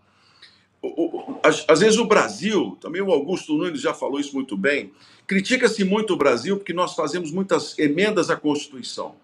às, 1.43 1.81
vezes 1.81 1.99
o 1.99 2.07
Brasil, 2.07 2.79
também 2.81 3.03
o 3.03 3.11
Augusto 3.11 3.53
Nunes 3.53 3.83
já 3.83 3.93
falou 3.93 4.19
isso 4.19 4.35
muito 4.35 4.57
bem, 4.57 4.91
critica-se 5.27 5.85
muito 5.85 6.15
o 6.15 6.17
Brasil 6.17 6.57
porque 6.57 6.73
nós 6.73 6.95
fazemos 6.95 7.31
muitas 7.31 7.79
emendas 7.79 8.31
à 8.31 8.37
Constituição. 8.37 9.15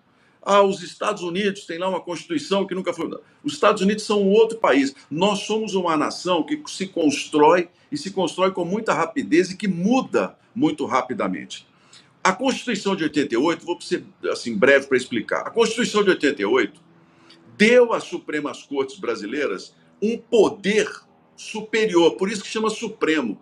Ah, 0.45 0.63
os 0.63 0.83
Estados 0.83 1.23
Unidos 1.23 1.65
têm 1.65 1.79
lá 1.79 1.89
uma 1.89 2.01
Constituição 2.01 2.67
que 2.67 2.75
nunca 2.75 2.93
foi. 2.93 3.09
Os 3.43 3.55
Estados 3.55 3.81
Unidos 3.81 4.05
são 4.05 4.23
um 4.23 4.31
outro 4.31 4.59
país. 4.59 4.95
Nós 5.11 5.41
somos 5.41 5.75
uma 5.75 5.97
nação 5.97 6.43
que 6.43 6.63
se 6.67 6.87
constrói 6.87 7.69
e 7.91 7.97
se 7.97 8.11
constrói 8.11 8.51
com 8.51 8.65
muita 8.65 8.93
rapidez 8.93 9.51
e 9.51 9.57
que 9.57 9.67
muda 9.67 10.37
muito 10.55 10.85
rapidamente. 10.85 11.67
A 12.23 12.33
Constituição 12.33 12.95
de 12.95 13.05
88, 13.05 13.65
vou 13.65 13.81
ser 13.81 14.05
assim 14.31 14.57
breve 14.57 14.87
para 14.87 14.97
explicar. 14.97 15.41
A 15.47 15.51
Constituição 15.51 16.03
de 16.03 16.11
88 16.11 16.81
deu 17.57 17.93
às 17.93 18.05
Supremas 18.05 18.63
Cortes 18.63 18.99
brasileiras 18.99 19.75
um 20.03 20.19
poder 20.19 20.91
superior, 21.37 22.17
por 22.17 22.31
isso 22.31 22.43
que 22.43 22.49
chama 22.49 22.71
Supremo 22.71 23.41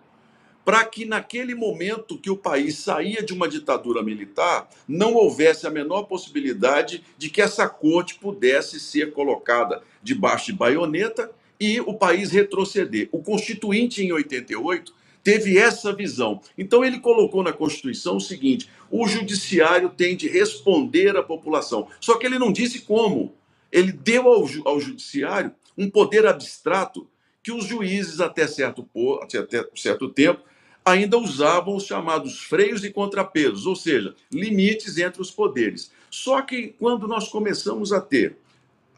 para 0.65 0.85
que 0.85 1.05
naquele 1.05 1.53
momento 1.53 2.17
que 2.17 2.29
o 2.29 2.37
país 2.37 2.77
saía 2.77 3.21
de 3.21 3.33
uma 3.33 3.47
ditadura 3.47 4.01
militar, 4.01 4.69
não 4.87 5.13
houvesse 5.13 5.67
a 5.67 5.69
menor 5.69 6.03
possibilidade 6.03 7.03
de 7.17 7.29
que 7.29 7.41
essa 7.41 7.67
corte 7.67 8.15
pudesse 8.15 8.79
ser 8.79 9.11
colocada 9.11 9.81
debaixo 10.01 10.47
de 10.47 10.53
baioneta 10.53 11.29
e 11.59 11.79
o 11.81 11.93
país 11.93 12.31
retroceder. 12.31 13.09
O 13.11 13.19
Constituinte, 13.19 14.01
em 14.03 14.11
88, 14.11 14.93
teve 15.23 15.57
essa 15.57 15.93
visão. 15.93 16.41
Então, 16.57 16.83
ele 16.83 16.99
colocou 16.99 17.43
na 17.43 17.53
Constituição 17.53 18.17
o 18.17 18.21
seguinte: 18.21 18.69
o 18.89 19.07
judiciário 19.07 19.89
tem 19.89 20.15
de 20.15 20.27
responder 20.27 21.15
à 21.15 21.23
população. 21.23 21.87
Só 21.99 22.17
que 22.17 22.25
ele 22.25 22.39
não 22.39 22.51
disse 22.51 22.81
como. 22.81 23.33
Ele 23.71 23.91
deu 23.91 24.27
ao, 24.27 24.47
ao 24.65 24.79
judiciário 24.79 25.51
um 25.77 25.89
poder 25.89 26.27
abstrato 26.27 27.07
que 27.41 27.51
os 27.51 27.65
juízes, 27.65 28.21
até 28.21 28.47
certo, 28.47 28.87
até 29.21 29.67
certo 29.75 30.09
tempo, 30.09 30.41
ainda 30.85 31.17
usavam 31.17 31.75
os 31.75 31.85
chamados 31.85 32.39
freios 32.41 32.83
e 32.83 32.91
contrapesos, 32.91 33.65
ou 33.65 33.75
seja, 33.75 34.15
limites 34.31 34.97
entre 34.97 35.21
os 35.21 35.31
poderes. 35.31 35.91
Só 36.09 36.41
que 36.41 36.75
quando 36.79 37.07
nós 37.07 37.27
começamos 37.27 37.93
a 37.93 38.01
ter 38.01 38.37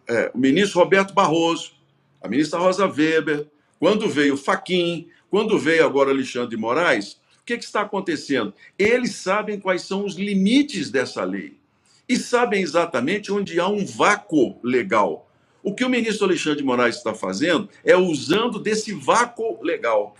é, 0.07 0.31
o 0.33 0.37
ministro 0.37 0.79
Roberto 0.79 1.13
Barroso, 1.13 1.73
a 2.21 2.27
ministra 2.27 2.59
Rosa 2.59 2.87
Weber, 2.87 3.47
quando 3.79 4.09
veio 4.09 4.37
Faquim, 4.37 5.07
quando 5.29 5.59
veio 5.59 5.85
agora 5.85 6.11
Alexandre 6.11 6.49
de 6.49 6.57
Moraes, 6.57 7.13
o 7.41 7.45
que, 7.45 7.57
que 7.57 7.63
está 7.63 7.81
acontecendo? 7.81 8.53
Eles 8.77 9.15
sabem 9.15 9.59
quais 9.59 9.83
são 9.83 10.05
os 10.05 10.15
limites 10.15 10.89
dessa 10.89 11.23
lei 11.23 11.57
e 12.07 12.17
sabem 12.17 12.61
exatamente 12.61 13.31
onde 13.31 13.59
há 13.59 13.67
um 13.67 13.85
vácuo 13.85 14.57
legal. 14.63 15.29
O 15.61 15.73
que 15.73 15.83
o 15.83 15.89
ministro 15.89 16.25
Alexandre 16.25 16.59
de 16.59 16.63
Moraes 16.63 16.97
está 16.97 17.13
fazendo 17.13 17.69
é 17.83 17.95
usando 17.97 18.59
desse 18.59 18.93
vácuo 18.93 19.63
legal. 19.63 20.15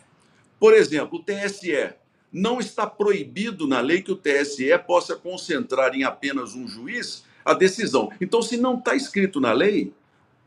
Por 0.66 0.74
exemplo, 0.74 1.20
o 1.20 1.24
TSE. 1.24 1.94
Não 2.34 2.60
está 2.60 2.88
proibido 2.88 3.68
na 3.68 3.82
lei 3.82 4.02
que 4.02 4.12
o 4.12 4.16
TSE 4.16 4.76
possa 4.88 5.16
concentrar 5.16 5.94
em 5.94 6.04
apenas 6.04 6.56
um 6.56 6.68
juiz 6.68 7.24
a 7.46 7.54
decisão. 7.54 8.12
Então, 8.20 8.42
se 8.42 8.58
não 8.58 8.80
está 8.80 8.96
escrito 8.96 9.40
na 9.40 9.54
lei, 9.54 9.94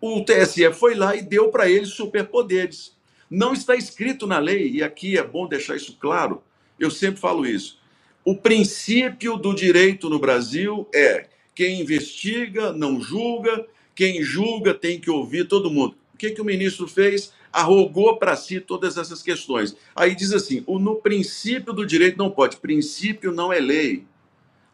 o 0.01 0.25
TSE 0.25 0.73
foi 0.73 0.97
lá 0.97 1.15
e 1.15 1.23
deu 1.23 1.51
para 1.51 1.71
ele 1.71 1.87
superpoderes. 1.87 2.97
Não 3.31 3.53
está 3.53 3.77
escrito 3.77 4.27
na 4.27 4.41
lei, 4.41 4.69
e 4.69 4.83
aqui 4.83 5.17
é 5.17 5.23
bom 5.23 5.47
deixar 5.47 5.77
isso 5.77 5.97
claro, 6.01 6.43
eu 6.81 6.91
sempre 6.91 7.21
falo 7.21 7.47
isso. 7.47 7.79
O 8.25 8.35
princípio 8.35 9.37
do 9.37 9.55
direito 9.55 10.11
no 10.11 10.19
Brasil 10.19 10.89
é 10.93 11.29
quem 11.55 11.81
investiga 11.81 12.73
não 12.73 13.01
julga, 13.01 13.65
quem 13.95 14.21
julga 14.21 14.75
tem 14.75 14.99
que 14.99 15.13
ouvir 15.13 15.47
todo 15.47 15.71
mundo. 15.71 15.95
O 16.13 16.19
que, 16.19 16.33
que 16.33 16.41
o 16.41 16.45
ministro 16.45 16.89
fez? 16.89 17.33
Arrogou 17.53 18.19
para 18.19 18.37
si 18.37 18.61
todas 18.61 18.97
essas 18.97 19.23
questões. 19.23 19.77
Aí 19.95 20.15
diz 20.15 20.33
assim: 20.33 20.63
o, 20.67 20.79
no 20.79 20.97
princípio 20.97 21.73
do 21.73 21.87
direito 21.87 22.19
não 22.19 22.31
pode, 22.31 22.57
princípio 22.57 23.33
não 23.33 23.53
é 23.53 23.61
lei. 23.61 24.07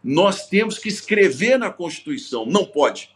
Nós 0.03 0.49
temos 0.49 0.79
que 0.79 0.89
escrever 0.89 1.59
na 1.59 1.71
Constituição, 1.71 2.45
não 2.45 2.65
pode. 2.65 3.11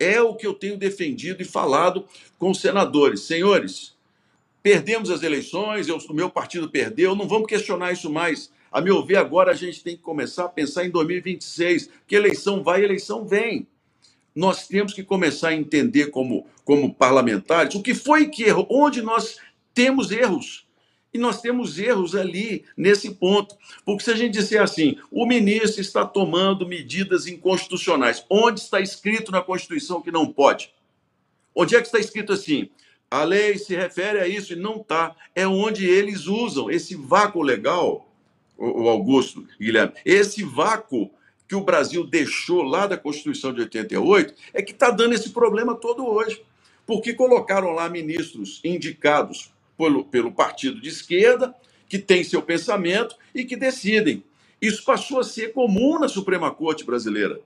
É 0.00 0.20
o 0.20 0.34
que 0.34 0.46
eu 0.46 0.54
tenho 0.54 0.76
defendido 0.76 1.42
e 1.42 1.44
falado 1.44 2.04
com 2.38 2.50
os 2.50 2.60
senadores. 2.60 3.22
Senhores, 3.22 3.96
perdemos 4.62 5.10
as 5.10 5.22
eleições, 5.22 5.88
eu, 5.88 5.96
o 5.96 6.14
meu 6.14 6.30
partido 6.30 6.68
perdeu, 6.68 7.14
não 7.14 7.28
vamos 7.28 7.46
questionar 7.46 7.92
isso 7.92 8.10
mais. 8.10 8.50
A 8.70 8.80
meu 8.80 9.04
ver, 9.04 9.16
agora 9.16 9.52
a 9.52 9.54
gente 9.54 9.82
tem 9.82 9.96
que 9.96 10.02
começar 10.02 10.44
a 10.44 10.48
pensar 10.48 10.84
em 10.84 10.90
2026, 10.90 11.88
que 12.06 12.14
eleição 12.14 12.62
vai, 12.62 12.84
eleição 12.84 13.24
vem 13.24 13.66
nós 14.38 14.68
temos 14.68 14.92
que 14.92 15.02
começar 15.02 15.48
a 15.48 15.54
entender 15.54 16.12
como, 16.12 16.46
como 16.64 16.94
parlamentares 16.94 17.74
o 17.74 17.82
que 17.82 17.92
foi 17.92 18.28
que 18.28 18.44
errou, 18.44 18.68
onde 18.70 19.02
nós 19.02 19.38
temos 19.74 20.12
erros. 20.12 20.64
E 21.12 21.18
nós 21.18 21.40
temos 21.40 21.76
erros 21.76 22.14
ali 22.14 22.64
nesse 22.76 23.16
ponto. 23.16 23.56
Porque 23.84 24.04
se 24.04 24.12
a 24.12 24.14
gente 24.14 24.34
disser 24.34 24.62
assim, 24.62 24.96
o 25.10 25.26
ministro 25.26 25.80
está 25.80 26.06
tomando 26.06 26.68
medidas 26.68 27.26
inconstitucionais, 27.26 28.24
onde 28.30 28.60
está 28.60 28.80
escrito 28.80 29.32
na 29.32 29.42
Constituição 29.42 30.00
que 30.00 30.12
não 30.12 30.32
pode? 30.32 30.72
Onde 31.52 31.74
é 31.74 31.80
que 31.80 31.86
está 31.86 31.98
escrito 31.98 32.32
assim? 32.32 32.70
A 33.10 33.24
lei 33.24 33.58
se 33.58 33.74
refere 33.74 34.20
a 34.20 34.28
isso 34.28 34.52
e 34.52 34.56
não 34.56 34.76
está. 34.76 35.16
É 35.34 35.48
onde 35.48 35.84
eles 35.84 36.26
usam 36.26 36.70
esse 36.70 36.94
vácuo 36.94 37.42
legal, 37.42 38.08
o 38.56 38.88
Augusto 38.88 39.44
Guilherme, 39.58 39.94
esse 40.04 40.44
vácuo 40.44 41.10
que 41.48 41.56
o 41.56 41.62
Brasil 41.62 42.04
deixou 42.04 42.62
lá 42.62 42.86
da 42.86 42.98
Constituição 42.98 43.54
de 43.54 43.62
88 43.62 44.34
é 44.52 44.60
que 44.60 44.72
está 44.72 44.90
dando 44.90 45.14
esse 45.14 45.30
problema 45.30 45.74
todo 45.74 46.06
hoje. 46.06 46.42
Porque 46.86 47.14
colocaram 47.14 47.70
lá 47.70 47.88
ministros 47.88 48.60
indicados 48.62 49.50
pelo, 49.76 50.04
pelo 50.04 50.30
partido 50.30 50.80
de 50.80 50.88
esquerda, 50.88 51.54
que 51.88 51.98
tem 51.98 52.22
seu 52.22 52.42
pensamento 52.42 53.16
e 53.34 53.44
que 53.44 53.56
decidem. 53.56 54.22
Isso 54.60 54.84
passou 54.84 55.20
a 55.20 55.24
ser 55.24 55.52
comum 55.52 55.98
na 55.98 56.08
Suprema 56.08 56.50
Corte 56.50 56.84
brasileira. 56.84 57.40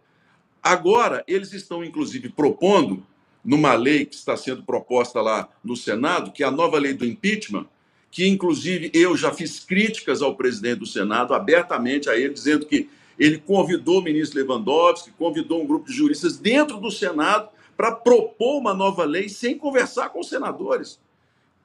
Agora, 0.63 1.25
eles 1.27 1.53
estão, 1.53 1.85
inclusive, 1.85 2.29
propondo, 2.29 3.05
numa 3.45 3.75
lei 3.75 4.07
que 4.07 4.15
está 4.15 4.37
sendo 4.37 4.63
proposta 4.63 5.21
lá 5.21 5.49
no 5.63 5.77
Senado, 5.77 6.31
que 6.33 6.43
é 6.43 6.47
a 6.47 6.51
nova 6.51 6.79
lei 6.79 6.95
do 6.95 7.05
impeachment, 7.05 7.67
que, 8.11 8.27
inclusive, 8.29 8.91
eu 8.95 9.17
já 9.17 9.33
fiz 9.33 9.59
críticas 9.61 10.23
ao 10.23 10.37
presidente 10.37 10.79
do 10.79 10.87
Senado 10.87 11.35
abertamente 11.35 12.09
a 12.09 12.17
ele, 12.17 12.33
dizendo 12.33 12.67
que 12.67 12.89
ele 13.19 13.39
convidou 13.39 13.99
o 13.99 14.03
ministro 14.03 14.41
Lewandowski, 14.41 15.11
convidou 15.13 15.63
um 15.63 15.67
grupo 15.67 15.87
de 15.87 15.93
juristas 15.93 16.39
dentro 16.39 16.79
do 16.79 16.91
Senado 16.91 17.49
para 17.77 17.93
propor 17.93 18.59
uma 18.59 18.75
nova 18.75 19.05
lei 19.05 19.29
sem 19.29 19.57
conversar 19.57 20.11
com 20.11 20.21
os 20.21 20.29
senadores. 20.29 21.01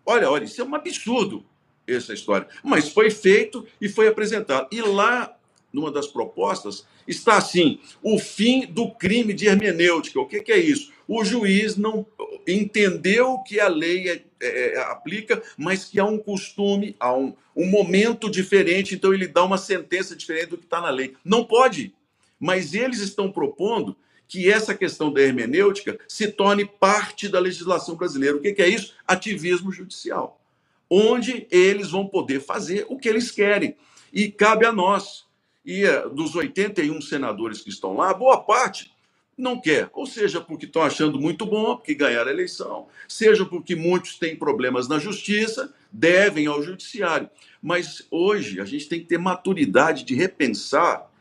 Olha, 0.05 0.29
olha, 0.29 0.45
isso 0.45 0.61
é 0.61 0.63
um 0.63 0.73
absurdo, 0.73 1.45
essa 1.85 2.13
história. 2.13 2.47
Mas 2.63 2.89
foi 2.89 3.11
feito 3.11 3.65
e 3.79 3.89
foi 3.89 4.07
apresentado. 4.07 4.67
E 4.71 4.81
lá, 4.81 5.36
numa 5.77 5.91
das 5.91 6.07
propostas, 6.07 6.85
está 7.07 7.37
assim: 7.37 7.79
o 8.01 8.17
fim 8.17 8.65
do 8.65 8.89
crime 8.89 9.31
de 9.31 9.45
hermenêutica. 9.45 10.19
O 10.19 10.25
que, 10.25 10.41
que 10.41 10.51
é 10.51 10.57
isso? 10.57 10.91
O 11.07 11.23
juiz 11.23 11.77
não 11.77 12.05
entendeu 12.47 13.37
que 13.39 13.59
a 13.59 13.67
lei 13.67 14.09
é, 14.09 14.23
é, 14.41 14.73
é, 14.73 14.79
aplica, 14.79 15.41
mas 15.55 15.85
que 15.85 15.99
há 15.99 16.05
um 16.05 16.17
costume, 16.17 16.95
há 16.99 17.15
um, 17.15 17.33
um 17.55 17.67
momento 17.67 18.29
diferente, 18.29 18.95
então 18.95 19.13
ele 19.13 19.27
dá 19.27 19.43
uma 19.43 19.57
sentença 19.57 20.15
diferente 20.15 20.47
do 20.47 20.57
que 20.57 20.65
está 20.65 20.81
na 20.81 20.89
lei. 20.89 21.13
Não 21.23 21.45
pode. 21.45 21.93
Mas 22.39 22.73
eles 22.73 22.99
estão 22.99 23.31
propondo 23.31 23.95
que 24.27 24.51
essa 24.51 24.75
questão 24.75 25.11
da 25.11 25.21
hermenêutica 25.21 25.97
se 26.07 26.27
torne 26.27 26.65
parte 26.65 27.29
da 27.29 27.39
legislação 27.39 27.95
brasileira. 27.95 28.35
O 28.35 28.41
que, 28.41 28.53
que 28.53 28.61
é 28.61 28.67
isso? 28.67 28.93
Ativismo 29.07 29.71
judicial. 29.71 30.41
Onde 30.89 31.47
eles 31.49 31.91
vão 31.91 32.05
poder 32.05 32.41
fazer 32.41 32.85
o 32.89 32.97
que 32.97 33.07
eles 33.07 33.31
querem. 33.31 33.75
E 34.11 34.29
cabe 34.29 34.65
a 34.65 34.71
nós. 34.71 35.26
E 35.67 35.83
eh, 35.83 36.07
dos 36.07 36.33
81 36.33 37.01
senadores 37.01 37.61
que 37.61 37.69
estão 37.69 37.97
lá, 37.97 38.13
boa 38.13 38.41
parte 38.41 38.89
não 39.37 39.59
quer, 39.59 39.89
ou 39.93 40.05
seja, 40.05 40.39
porque 40.39 40.65
estão 40.65 40.81
achando 40.81 41.19
muito 41.19 41.45
bom, 41.45 41.75
porque 41.75 41.93
ganharam 41.93 42.29
a 42.29 42.33
eleição, 42.33 42.87
seja 43.07 43.45
porque 43.45 43.75
muitos 43.75 44.17
têm 44.17 44.35
problemas 44.35 44.87
na 44.87 44.97
justiça, 44.97 45.71
devem 45.91 46.47
ao 46.47 46.63
judiciário. 46.63 47.29
Mas 47.61 48.07
hoje 48.09 48.59
a 48.61 48.65
gente 48.65 48.87
tem 48.87 48.99
que 48.99 49.05
ter 49.05 49.19
maturidade 49.19 50.05
de 50.05 50.15
repensar 50.15 51.11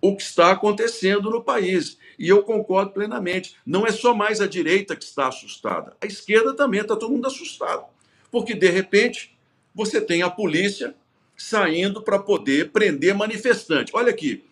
o 0.00 0.16
que 0.16 0.22
está 0.22 0.52
acontecendo 0.52 1.28
no 1.28 1.42
país. 1.42 1.98
E 2.18 2.28
eu 2.28 2.42
concordo 2.42 2.92
plenamente. 2.92 3.56
Não 3.66 3.86
é 3.86 3.90
só 3.90 4.14
mais 4.14 4.40
a 4.40 4.46
direita 4.46 4.96
que 4.96 5.04
está 5.04 5.28
assustada, 5.28 5.96
a 6.00 6.06
esquerda 6.06 6.54
também 6.54 6.80
está 6.80 6.96
todo 6.96 7.12
mundo 7.12 7.26
assustado. 7.26 7.84
Porque, 8.30 8.54
de 8.54 8.70
repente, 8.70 9.36
você 9.74 10.00
tem 10.00 10.22
a 10.22 10.30
polícia 10.30 10.94
saindo 11.36 12.02
para 12.02 12.18
poder 12.18 12.70
prender 12.70 13.14
manifestante. 13.14 13.92
Olha 13.94 14.10
aqui, 14.10 14.44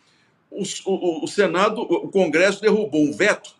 o, 0.50 0.62
o, 0.84 1.24
o 1.24 1.28
Senado, 1.28 1.80
o 1.80 2.08
Congresso 2.08 2.60
derrubou 2.60 3.02
um 3.02 3.12
veto 3.12 3.56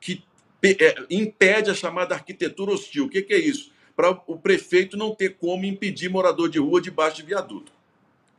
que 0.00 0.24
é, 0.62 1.06
impede 1.10 1.70
a 1.70 1.74
chamada 1.74 2.14
arquitetura 2.14 2.72
hostil. 2.72 3.04
O 3.04 3.08
que, 3.08 3.22
que 3.22 3.34
é 3.34 3.38
isso? 3.38 3.72
Para 3.94 4.10
o 4.26 4.36
prefeito 4.36 4.96
não 4.96 5.14
ter 5.14 5.36
como 5.36 5.64
impedir 5.64 6.08
morador 6.08 6.48
de 6.48 6.58
rua 6.58 6.80
debaixo 6.80 7.16
de 7.16 7.22
viaduto. 7.22 7.72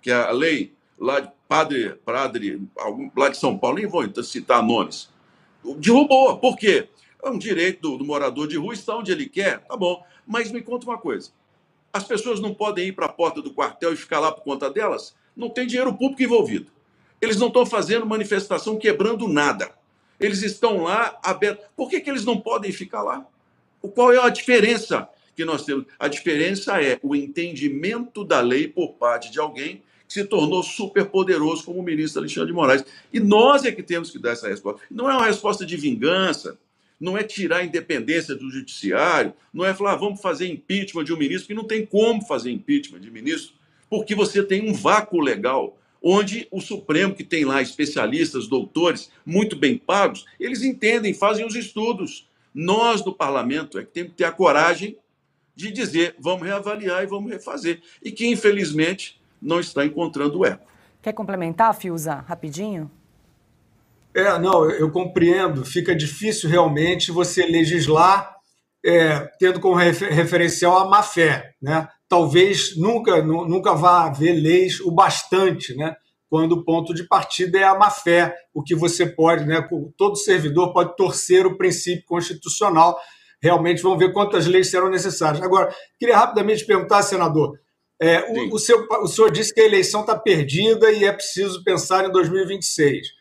Que 0.02 0.12
é 0.12 0.16
a 0.16 0.32
lei 0.32 0.74
lá 1.00 1.20
de 1.20 1.32
Padre, 1.48 1.96
Padre 2.04 2.62
lá 3.16 3.30
de 3.30 3.38
São 3.38 3.58
Paulo, 3.58 3.78
nem 3.78 3.88
vou 3.88 4.04
citar 4.24 4.62
nomes, 4.62 5.10
derrubou. 5.78 6.38
Por 6.38 6.58
quê? 6.58 6.90
É 7.24 7.30
um 7.30 7.38
direito 7.38 7.82
do, 7.82 7.98
do 7.98 8.06
morador 8.06 8.48
de 8.48 8.58
rua 8.58 8.74
estar 8.74 8.98
onde 8.98 9.12
ele 9.12 9.28
quer, 9.28 9.60
tá 9.60 9.76
bom. 9.76 10.04
Mas 10.26 10.52
me 10.52 10.62
conta 10.62 10.86
uma 10.86 10.98
coisa: 10.98 11.32
as 11.98 12.04
pessoas 12.04 12.40
não 12.40 12.54
podem 12.54 12.88
ir 12.88 12.92
para 12.94 13.08
a 13.08 13.10
porta 13.10 13.42
do 13.42 13.54
quartel 13.54 13.92
e 13.92 13.98
ficar 13.98 14.20
lá 14.20 14.32
por 14.32 14.44
conta 14.44 14.70
delas? 14.70 15.16
Não 15.36 15.50
tem 15.50 15.68
dinheiro 15.68 15.94
público 15.94 16.24
envolvido. 16.24 16.72
Eles 17.20 17.38
não 17.38 17.48
estão 17.48 17.66
fazendo 17.66 18.06
manifestação 18.06 18.78
quebrando 18.78 19.28
nada. 19.28 19.72
Eles 20.20 20.42
estão 20.44 20.84
lá 20.84 21.20
abertos. 21.24 21.66
Por 21.76 21.90
que, 21.90 22.00
que 22.00 22.10
eles 22.10 22.26
não 22.26 22.40
podem 22.40 22.72
ficar 22.72 23.02
lá? 23.02 23.26
Qual 23.82 24.14
é 24.14 24.20
a 24.20 24.30
diferença 24.30 25.08
que 25.36 25.46
nós 25.46 25.66
temos? 25.66 25.86
A 26.00 26.08
diferença 26.08 26.82
é 26.82 27.00
o 27.02 27.16
entendimento 27.16 28.24
da 28.24 28.40
lei 28.42 28.68
por 28.68 28.94
parte 28.94 29.32
de 29.32 29.40
alguém 29.40 29.84
que 30.08 30.14
se 30.14 30.24
tornou 30.24 30.64
super 30.64 31.06
poderoso 31.06 31.66
como 31.66 31.80
o 31.80 31.84
ministro 31.84 32.22
Alexandre 32.22 32.48
de 32.48 32.54
Moraes. 32.54 32.86
E 33.12 33.20
nós 33.20 33.66
é 33.66 33.72
que 33.72 33.84
temos 33.84 34.10
que 34.10 34.20
dar 34.20 34.32
essa 34.32 34.48
resposta. 34.48 34.82
Não 34.90 35.10
é 35.10 35.14
uma 35.14 35.26
resposta 35.26 35.66
de 35.66 35.76
vingança, 35.76 36.58
não 37.00 37.18
é 37.18 37.24
tirar 37.24 37.58
a 37.58 37.66
independência 37.66 38.36
do 38.36 38.50
judiciário, 38.50 39.34
não 39.54 39.66
é 39.66 39.74
falar, 39.74 39.94
ah, 39.94 39.98
vamos 39.98 40.22
fazer 40.22 40.48
impeachment 40.48 41.04
de 41.04 41.14
um 41.14 41.18
ministro, 41.18 41.48
que 41.48 41.54
não 41.54 41.64
tem 41.64 41.86
como 41.86 42.22
fazer 42.26 42.52
impeachment 42.52 43.00
de 43.00 43.12
ministro, 43.12 43.54
porque 43.90 44.16
você 44.16 44.44
tem 44.44 44.70
um 44.70 44.74
vácuo 44.74 45.20
legal, 45.20 45.78
onde 46.02 46.48
o 46.52 46.60
Supremo, 46.60 47.14
que 47.14 47.24
tem 47.24 47.46
lá 47.46 47.62
especialistas, 47.62 48.48
doutores, 48.48 49.12
muito 49.26 49.56
bem 49.56 49.78
pagos, 49.78 50.26
eles 50.40 50.64
entendem, 50.64 51.14
fazem 51.14 51.46
os 51.46 51.56
estudos. 51.56 52.28
Nós, 52.54 53.02
do 53.02 53.14
parlamento, 53.14 53.78
é 53.78 53.84
que 53.84 53.92
temos 53.92 54.12
que 54.12 54.18
ter 54.18 54.24
a 54.24 54.32
coragem 54.32 54.98
de 55.56 55.72
dizer, 55.72 56.16
vamos 56.20 56.46
reavaliar 56.46 57.04
e 57.04 57.08
vamos 57.08 57.32
refazer. 57.32 57.82
E 58.04 58.12
que, 58.12 58.28
infelizmente, 58.28 59.20
não 59.42 59.60
está 59.60 59.86
encontrando 59.86 60.46
eco. 60.46 60.68
Quer 61.02 61.14
complementar, 61.14 61.74
Fiuza, 61.74 62.16
rapidinho? 62.28 62.92
É, 64.14 64.38
não, 64.40 64.70
eu 64.70 64.92
compreendo. 64.92 65.64
Fica 65.66 65.96
difícil 65.96 66.50
realmente 66.50 67.12
você 67.12 67.46
legislar 67.46 68.38
é, 68.86 69.20
tendo 69.40 69.60
como 69.60 69.76
referencial 69.76 70.78
a 70.78 70.88
má 70.88 71.04
fé, 71.04 71.54
né? 71.62 71.88
Talvez 72.08 72.78
nunca, 72.78 73.22
nunca 73.22 73.74
vá 73.74 74.06
haver 74.06 74.34
leis 74.34 74.80
o 74.80 74.92
bastante, 74.92 75.76
né? 75.76 75.96
Quando 76.30 76.54
o 76.54 76.64
ponto 76.64 76.94
de 76.94 77.04
partida 77.06 77.58
é 77.60 77.64
a 77.64 77.78
má 77.78 77.90
fé, 77.90 78.34
o 78.54 78.64
que 78.64 78.76
você 78.76 79.06
pode, 79.06 79.46
né? 79.46 79.68
Todo 79.98 80.16
servidor 80.16 80.72
pode 80.72 80.96
torcer 80.96 81.46
o 81.46 81.58
princípio 81.58 82.06
constitucional. 82.06 82.98
Realmente 83.42 83.82
vamos 83.82 84.00
ver 84.00 84.14
quantas 84.14 84.48
leis 84.48 84.70
serão 84.70 84.90
necessárias. 84.90 85.44
Agora, 85.44 85.74
queria 86.00 86.18
rapidamente 86.18 86.66
perguntar, 86.66 87.02
senador, 87.04 87.60
é, 88.02 88.22
o, 88.30 88.56
o, 88.56 88.60
seu, 88.60 88.88
o 89.02 89.08
senhor 89.08 89.32
disse 89.32 89.54
que 89.54 89.62
a 89.62 89.66
eleição 89.66 90.02
está 90.02 90.18
perdida 90.18 90.92
e 90.92 91.04
é 91.04 91.12
preciso 91.12 91.64
pensar 91.64 92.06
em 92.06 92.12
2026. 92.12 93.17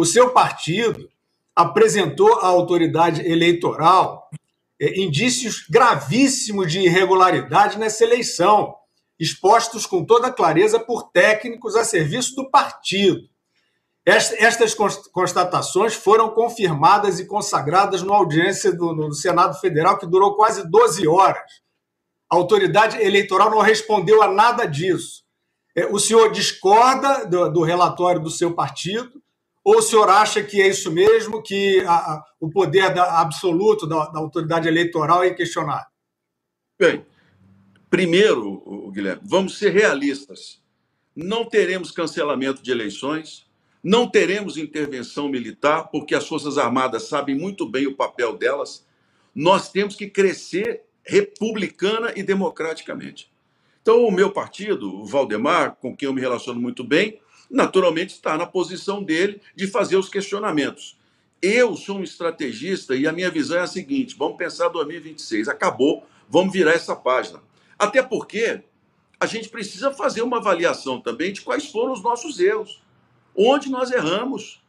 O 0.00 0.04
seu 0.06 0.30
partido 0.30 1.10
apresentou 1.54 2.36
à 2.36 2.46
autoridade 2.46 3.20
eleitoral 3.20 4.30
é, 4.80 4.98
indícios 4.98 5.66
gravíssimos 5.68 6.72
de 6.72 6.80
irregularidade 6.80 7.78
nessa 7.78 8.02
eleição, 8.02 8.74
expostos 9.18 9.84
com 9.84 10.02
toda 10.02 10.32
clareza 10.32 10.80
por 10.80 11.10
técnicos 11.10 11.76
a 11.76 11.84
serviço 11.84 12.34
do 12.34 12.50
partido. 12.50 13.28
Estas 14.06 14.74
constatações 15.12 15.92
foram 15.92 16.30
confirmadas 16.30 17.20
e 17.20 17.26
consagradas 17.26 18.00
numa 18.00 18.16
audiência 18.16 18.72
do, 18.72 18.94
no 18.94 19.12
Senado 19.12 19.60
Federal 19.60 19.98
que 19.98 20.06
durou 20.06 20.34
quase 20.34 20.66
12 20.66 21.06
horas. 21.06 21.60
A 22.32 22.36
autoridade 22.36 22.96
eleitoral 23.02 23.50
não 23.50 23.60
respondeu 23.60 24.22
a 24.22 24.28
nada 24.28 24.64
disso. 24.64 25.24
É, 25.76 25.84
o 25.84 25.98
senhor 25.98 26.32
discorda 26.32 27.26
do, 27.26 27.52
do 27.52 27.62
relatório 27.62 28.22
do 28.22 28.30
seu 28.30 28.54
partido? 28.54 29.20
Ou 29.62 29.78
o 29.78 29.82
senhor 29.82 30.08
acha 30.08 30.42
que 30.42 30.60
é 30.60 30.68
isso 30.68 30.90
mesmo, 30.90 31.42
que 31.42 31.80
a, 31.80 31.92
a, 31.92 32.24
o 32.40 32.50
poder 32.50 32.94
da, 32.94 33.20
absoluto 33.20 33.86
da, 33.86 34.06
da, 34.06 34.18
autoridade 34.18 34.66
eleitoral 34.66 35.22
é 35.22 35.28
inquestionável? 35.28 35.90
Bem, 36.78 37.04
primeiro, 37.90 38.90
Guilherme, 38.90 39.22
vamos 39.24 39.58
ser 39.58 39.70
realistas. 39.70 40.62
Não 41.14 41.44
teremos 41.44 41.90
cancelamento 41.90 42.62
de 42.62 42.70
eleições, 42.70 43.46
não 43.82 44.08
teremos 44.08 44.56
intervenção 44.56 45.28
militar, 45.28 45.88
porque 45.90 46.14
as 46.14 46.26
Forças 46.26 46.56
Armadas 46.56 47.08
sabem 47.08 47.34
muito 47.34 47.68
bem 47.68 47.86
o 47.86 47.96
papel 47.96 48.36
delas. 48.36 48.86
Nós 49.34 49.70
temos 49.70 49.94
que 49.94 50.08
crescer 50.08 50.84
republicana 51.04 52.12
e 52.16 52.22
democraticamente. 52.22 53.30
Então, 53.82 54.04
o 54.04 54.10
meu 54.10 54.30
partido, 54.30 55.00
o 55.00 55.06
Valdemar, 55.06 55.76
com 55.76 55.96
quem 55.96 56.06
eu 56.06 56.12
me 56.12 56.20
relaciono 56.20 56.60
muito 56.60 56.84
bem, 56.84 57.20
naturalmente 57.50 58.14
está 58.14 58.36
na 58.36 58.46
posição 58.46 59.02
dele 59.02 59.40
de 59.54 59.66
fazer 59.66 59.96
os 59.96 60.08
questionamentos. 60.08 60.96
Eu 61.42 61.74
sou 61.74 61.98
um 61.98 62.02
estrategista 62.02 62.94
e 62.94 63.06
a 63.06 63.12
minha 63.12 63.30
visão 63.30 63.58
é 63.58 63.62
a 63.62 63.66
seguinte: 63.66 64.14
vamos 64.16 64.36
pensar 64.36 64.68
2026, 64.68 65.48
acabou, 65.48 66.06
vamos 66.28 66.52
virar 66.52 66.72
essa 66.72 66.94
página. 66.94 67.42
Até 67.78 68.02
porque 68.02 68.62
a 69.18 69.26
gente 69.26 69.48
precisa 69.48 69.90
fazer 69.90 70.22
uma 70.22 70.38
avaliação 70.38 71.00
também 71.00 71.32
de 71.32 71.40
quais 71.40 71.66
foram 71.66 71.92
os 71.92 72.02
nossos 72.02 72.38
erros, 72.38 72.82
onde 73.36 73.70
nós 73.70 73.90
erramos. 73.90 74.62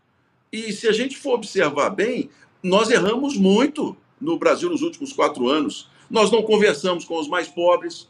E 0.51 0.73
se 0.73 0.87
a 0.87 0.91
gente 0.91 1.17
for 1.17 1.35
observar 1.35 1.89
bem, 1.89 2.29
nós 2.63 2.89
erramos 2.89 3.37
muito 3.37 3.95
no 4.19 4.37
Brasil 4.37 4.69
nos 4.69 4.81
últimos 4.81 5.13
quatro 5.13 5.47
anos. 5.47 5.89
Nós 6.09 6.29
não 6.29 6.43
conversamos 6.43 7.05
com 7.05 7.17
os 7.17 7.27
mais 7.27 7.47
pobres, 7.47 8.09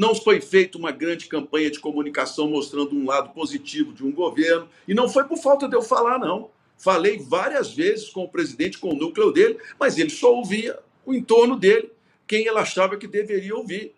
não 0.00 0.14
foi 0.14 0.40
feita 0.40 0.78
uma 0.78 0.90
grande 0.90 1.26
campanha 1.26 1.70
de 1.70 1.78
comunicação 1.78 2.48
mostrando 2.48 2.96
um 2.96 3.04
lado 3.04 3.34
positivo 3.34 3.92
de 3.92 4.02
um 4.02 4.10
governo, 4.10 4.66
e 4.88 4.94
não 4.94 5.10
foi 5.10 5.24
por 5.24 5.36
falta 5.36 5.68
de 5.68 5.76
eu 5.76 5.82
falar, 5.82 6.18
não. 6.18 6.48
Falei 6.78 7.18
várias 7.18 7.74
vezes 7.74 8.08
com 8.08 8.24
o 8.24 8.28
presidente, 8.28 8.78
com 8.78 8.94
o 8.94 8.96
núcleo 8.96 9.30
dele, 9.30 9.58
mas 9.78 9.98
ele 9.98 10.08
só 10.08 10.34
ouvia 10.34 10.78
o 11.04 11.12
entorno 11.12 11.54
dele, 11.54 11.92
quem 12.26 12.46
ele 12.46 12.56
achava 12.56 12.96
que 12.96 13.06
deveria 13.06 13.54
ouvir. 13.54 13.92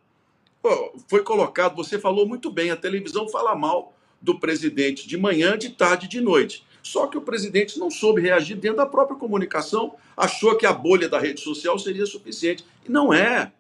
Pô, 0.61 0.93
foi 1.07 1.23
colocado, 1.23 1.77
você 1.77 2.01
falou 2.01 2.27
muito 2.27 2.51
bem, 2.51 2.73
a 2.73 2.77
televisão 2.77 3.29
fala 3.29 3.55
mal 3.55 3.95
do 4.21 4.41
presidente 4.41 5.07
de 5.07 5.17
manhã, 5.17 5.57
de 5.57 5.69
tarde 5.69 6.07
e 6.07 6.09
de 6.09 6.21
noite. 6.21 6.67
Só 6.83 7.07
que 7.07 7.17
o 7.17 7.23
presidente 7.23 7.79
não 7.79 7.93
soube 7.93 8.21
reagir 8.21 8.57
dentro 8.57 8.79
da 8.79 8.87
própria 8.87 9.17
comunicação, 9.17 9.95
achou 10.17 10.57
que 10.57 10.67
a 10.67 10.73
bolha 10.73 11.09
da 11.09 11.21
rede 11.21 11.41
social 11.41 11.79
seria 11.79 12.07
suficiente. 12.07 12.65
E 12.85 12.91
não 12.91 13.15
é. 13.15 13.53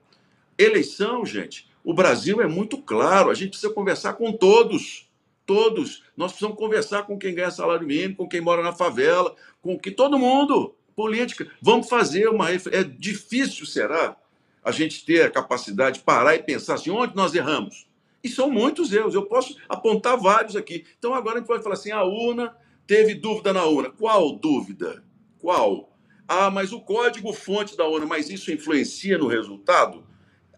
Eleição, 0.58 1.24
gente, 1.24 1.70
o 1.84 1.92
Brasil 1.92 2.40
é 2.40 2.46
muito 2.46 2.78
claro, 2.78 3.30
a 3.30 3.34
gente 3.34 3.50
precisa 3.50 3.72
conversar 3.72 4.14
com 4.14 4.32
todos. 4.32 5.08
Todos. 5.44 6.04
Nós 6.16 6.30
precisamos 6.30 6.56
conversar 6.56 7.02
com 7.02 7.18
quem 7.18 7.34
ganha 7.34 7.50
salário 7.50 7.86
mínimo, 7.86 8.16
com 8.16 8.28
quem 8.28 8.40
mora 8.40 8.62
na 8.62 8.72
favela, 8.72 9.34
com 9.60 9.78
que 9.78 9.90
todo 9.90 10.18
mundo. 10.18 10.74
Política. 10.94 11.50
Vamos 11.60 11.88
fazer 11.88 12.28
uma. 12.28 12.50
É 12.50 12.84
difícil, 12.84 13.66
será? 13.66 14.16
A 14.62 14.70
gente 14.70 15.04
ter 15.04 15.22
a 15.22 15.30
capacidade 15.30 15.98
de 15.98 16.04
parar 16.04 16.36
e 16.36 16.42
pensar 16.42 16.74
assim, 16.74 16.90
onde 16.90 17.16
nós 17.16 17.34
erramos? 17.34 17.86
E 18.22 18.28
são 18.28 18.48
muitos 18.48 18.92
erros, 18.92 19.14
eu 19.14 19.26
posso 19.26 19.56
apontar 19.68 20.16
vários 20.16 20.54
aqui. 20.54 20.84
Então 20.96 21.12
agora 21.12 21.36
a 21.36 21.38
gente 21.38 21.48
pode 21.48 21.62
falar 21.62 21.74
assim: 21.74 21.90
a 21.90 22.04
urna 22.04 22.54
teve 22.86 23.14
dúvida 23.14 23.52
na 23.52 23.64
urna. 23.64 23.90
Qual 23.90 24.36
dúvida? 24.36 25.02
Qual? 25.40 25.92
Ah, 26.28 26.50
mas 26.50 26.72
o 26.72 26.80
código-fonte 26.80 27.76
da 27.76 27.86
urna, 27.86 28.06
mas 28.06 28.30
isso 28.30 28.52
influencia 28.52 29.18
no 29.18 29.26
resultado? 29.26 30.06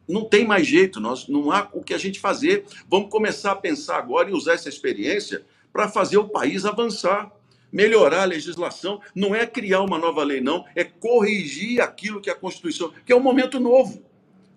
Não 0.08 0.24
tem 0.24 0.46
mais 0.46 0.66
jeito, 0.66 1.00
nós, 1.00 1.28
não 1.28 1.50
há 1.50 1.68
o 1.72 1.82
que 1.82 1.94
a 1.94 1.98
gente 1.98 2.20
fazer. 2.20 2.64
Vamos 2.88 3.10
começar 3.10 3.52
a 3.52 3.56
pensar 3.56 3.96
agora 3.96 4.30
e 4.30 4.34
usar 4.34 4.54
essa 4.54 4.68
experiência 4.68 5.44
para 5.72 5.88
fazer 5.88 6.18
o 6.18 6.28
país 6.28 6.64
avançar, 6.64 7.32
melhorar 7.72 8.22
a 8.22 8.26
legislação. 8.26 9.00
Não 9.14 9.34
é 9.34 9.46
criar 9.46 9.80
uma 9.80 9.98
nova 9.98 10.22
lei, 10.22 10.40
não, 10.40 10.64
é 10.74 10.84
corrigir 10.84 11.80
aquilo 11.80 12.20
que 12.20 12.30
a 12.30 12.34
Constituição, 12.34 12.92
que 13.04 13.12
é 13.12 13.16
um 13.16 13.20
momento 13.20 13.58
novo. 13.58 14.02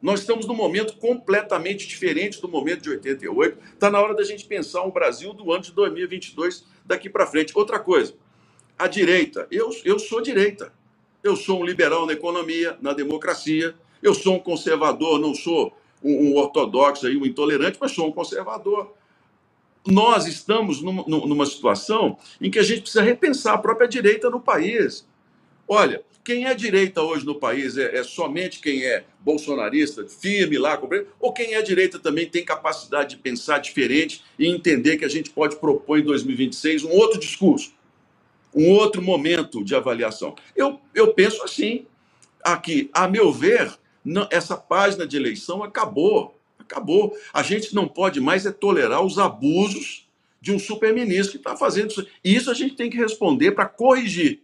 Nós 0.01 0.19
estamos 0.19 0.45
num 0.45 0.55
momento 0.55 0.95
completamente 0.97 1.87
diferente 1.87 2.39
do 2.39 2.47
momento 2.47 2.81
de 2.81 2.91
88. 2.91 3.57
Está 3.73 3.89
na 3.89 3.99
hora 3.99 4.13
da 4.13 4.23
gente 4.23 4.45
pensar 4.45 4.83
um 4.83 4.91
Brasil 4.91 5.33
do 5.33 5.51
ano 5.51 5.63
de 5.63 5.71
2022 5.71 6.65
daqui 6.85 7.09
para 7.09 7.25
frente. 7.25 7.51
Outra 7.55 7.79
coisa, 7.79 8.13
a 8.77 8.87
direita. 8.87 9.47
Eu, 9.49 9.71
eu 9.83 9.97
sou 9.97 10.21
direita. 10.21 10.71
Eu 11.23 11.35
sou 11.35 11.61
um 11.61 11.65
liberal 11.65 12.05
na 12.05 12.13
economia, 12.13 12.77
na 12.79 12.93
democracia. 12.93 13.75
Eu 14.01 14.13
sou 14.13 14.35
um 14.35 14.39
conservador, 14.39 15.19
não 15.19 15.33
sou 15.33 15.73
um, 16.03 16.29
um 16.31 16.37
ortodoxo, 16.37 17.07
aí, 17.07 17.17
um 17.17 17.25
intolerante, 17.25 17.77
mas 17.79 17.91
sou 17.91 18.07
um 18.07 18.11
conservador. 18.11 18.93
Nós 19.85 20.27
estamos 20.27 20.81
numa, 20.81 21.03
numa 21.03 21.45
situação 21.45 22.17
em 22.41 22.51
que 22.51 22.59
a 22.59 22.63
gente 22.63 22.81
precisa 22.81 23.01
repensar 23.01 23.53
a 23.53 23.57
própria 23.57 23.87
direita 23.87 24.29
no 24.29 24.39
país. 24.39 25.07
Olha, 25.67 26.03
quem 26.27 26.45
é 26.45 26.53
direita 26.53 27.01
hoje 27.01 27.25
no 27.25 27.35
país 27.35 27.77
é, 27.77 27.99
é 27.99 28.03
somente 28.03 28.59
quem 28.59 28.83
é 28.83 29.05
bolsonarista, 29.21 30.05
firme 30.05 30.57
lá, 30.57 30.77
ou 31.21 31.31
quem 31.31 31.53
é 31.53 31.61
direita 31.61 31.97
também 31.99 32.25
tem 32.25 32.43
capacidade 32.43 33.15
de 33.15 33.21
pensar 33.21 33.59
diferente 33.59 34.21
e 34.37 34.45
entender 34.45 34.97
que 34.97 35.05
a 35.05 35.09
gente 35.09 35.29
pode 35.29 35.55
propor 35.55 35.99
em 35.99 36.03
2026 36.03 36.83
um 36.83 36.91
outro 36.91 37.17
discurso, 37.17 37.71
um 38.53 38.71
outro 38.71 39.01
momento 39.01 39.63
de 39.63 39.73
avaliação. 39.73 40.35
Eu, 40.53 40.81
eu 40.93 41.13
penso 41.13 41.41
assim, 41.43 41.85
aqui, 42.43 42.89
a 42.93 43.07
meu 43.07 43.31
ver, 43.31 43.73
não, 44.03 44.27
essa 44.31 44.55
página 44.55 45.05
de 45.05 45.17
eleição 45.17 45.63
acabou. 45.63 46.37
Acabou. 46.59 47.15
A 47.33 47.43
gente 47.43 47.73
não 47.73 47.87
pode 47.87 48.19
mais 48.19 48.45
é 48.45 48.51
tolerar 48.51 49.01
os 49.01 49.17
abusos 49.17 50.07
de 50.41 50.51
um 50.51 50.59
superministro 50.59 51.31
que 51.31 51.37
está 51.37 51.55
fazendo 51.55 51.91
isso. 51.91 52.07
Isso 52.23 52.51
a 52.51 52.53
gente 52.53 52.75
tem 52.75 52.89
que 52.89 52.97
responder 52.97 53.51
para 53.51 53.65
corrigir 53.65 54.41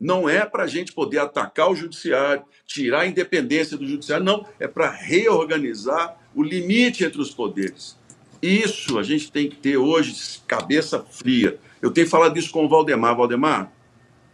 não 0.00 0.26
é 0.26 0.46
para 0.46 0.64
a 0.64 0.66
gente 0.66 0.92
poder 0.92 1.18
atacar 1.18 1.70
o 1.70 1.76
judiciário, 1.76 2.42
tirar 2.66 3.00
a 3.00 3.06
independência 3.06 3.76
do 3.76 3.86
judiciário, 3.86 4.24
não, 4.24 4.46
é 4.58 4.66
para 4.66 4.90
reorganizar 4.90 6.16
o 6.34 6.42
limite 6.42 7.04
entre 7.04 7.20
os 7.20 7.30
poderes. 7.30 7.98
Isso 8.40 8.98
a 8.98 9.02
gente 9.02 9.30
tem 9.30 9.50
que 9.50 9.56
ter 9.56 9.76
hoje 9.76 10.40
cabeça 10.46 11.04
fria. 11.10 11.58
Eu 11.82 11.90
tenho 11.90 12.08
falado 12.08 12.38
isso 12.38 12.50
com 12.50 12.64
o 12.64 12.68
Valdemar. 12.68 13.14
Valdemar, 13.14 13.70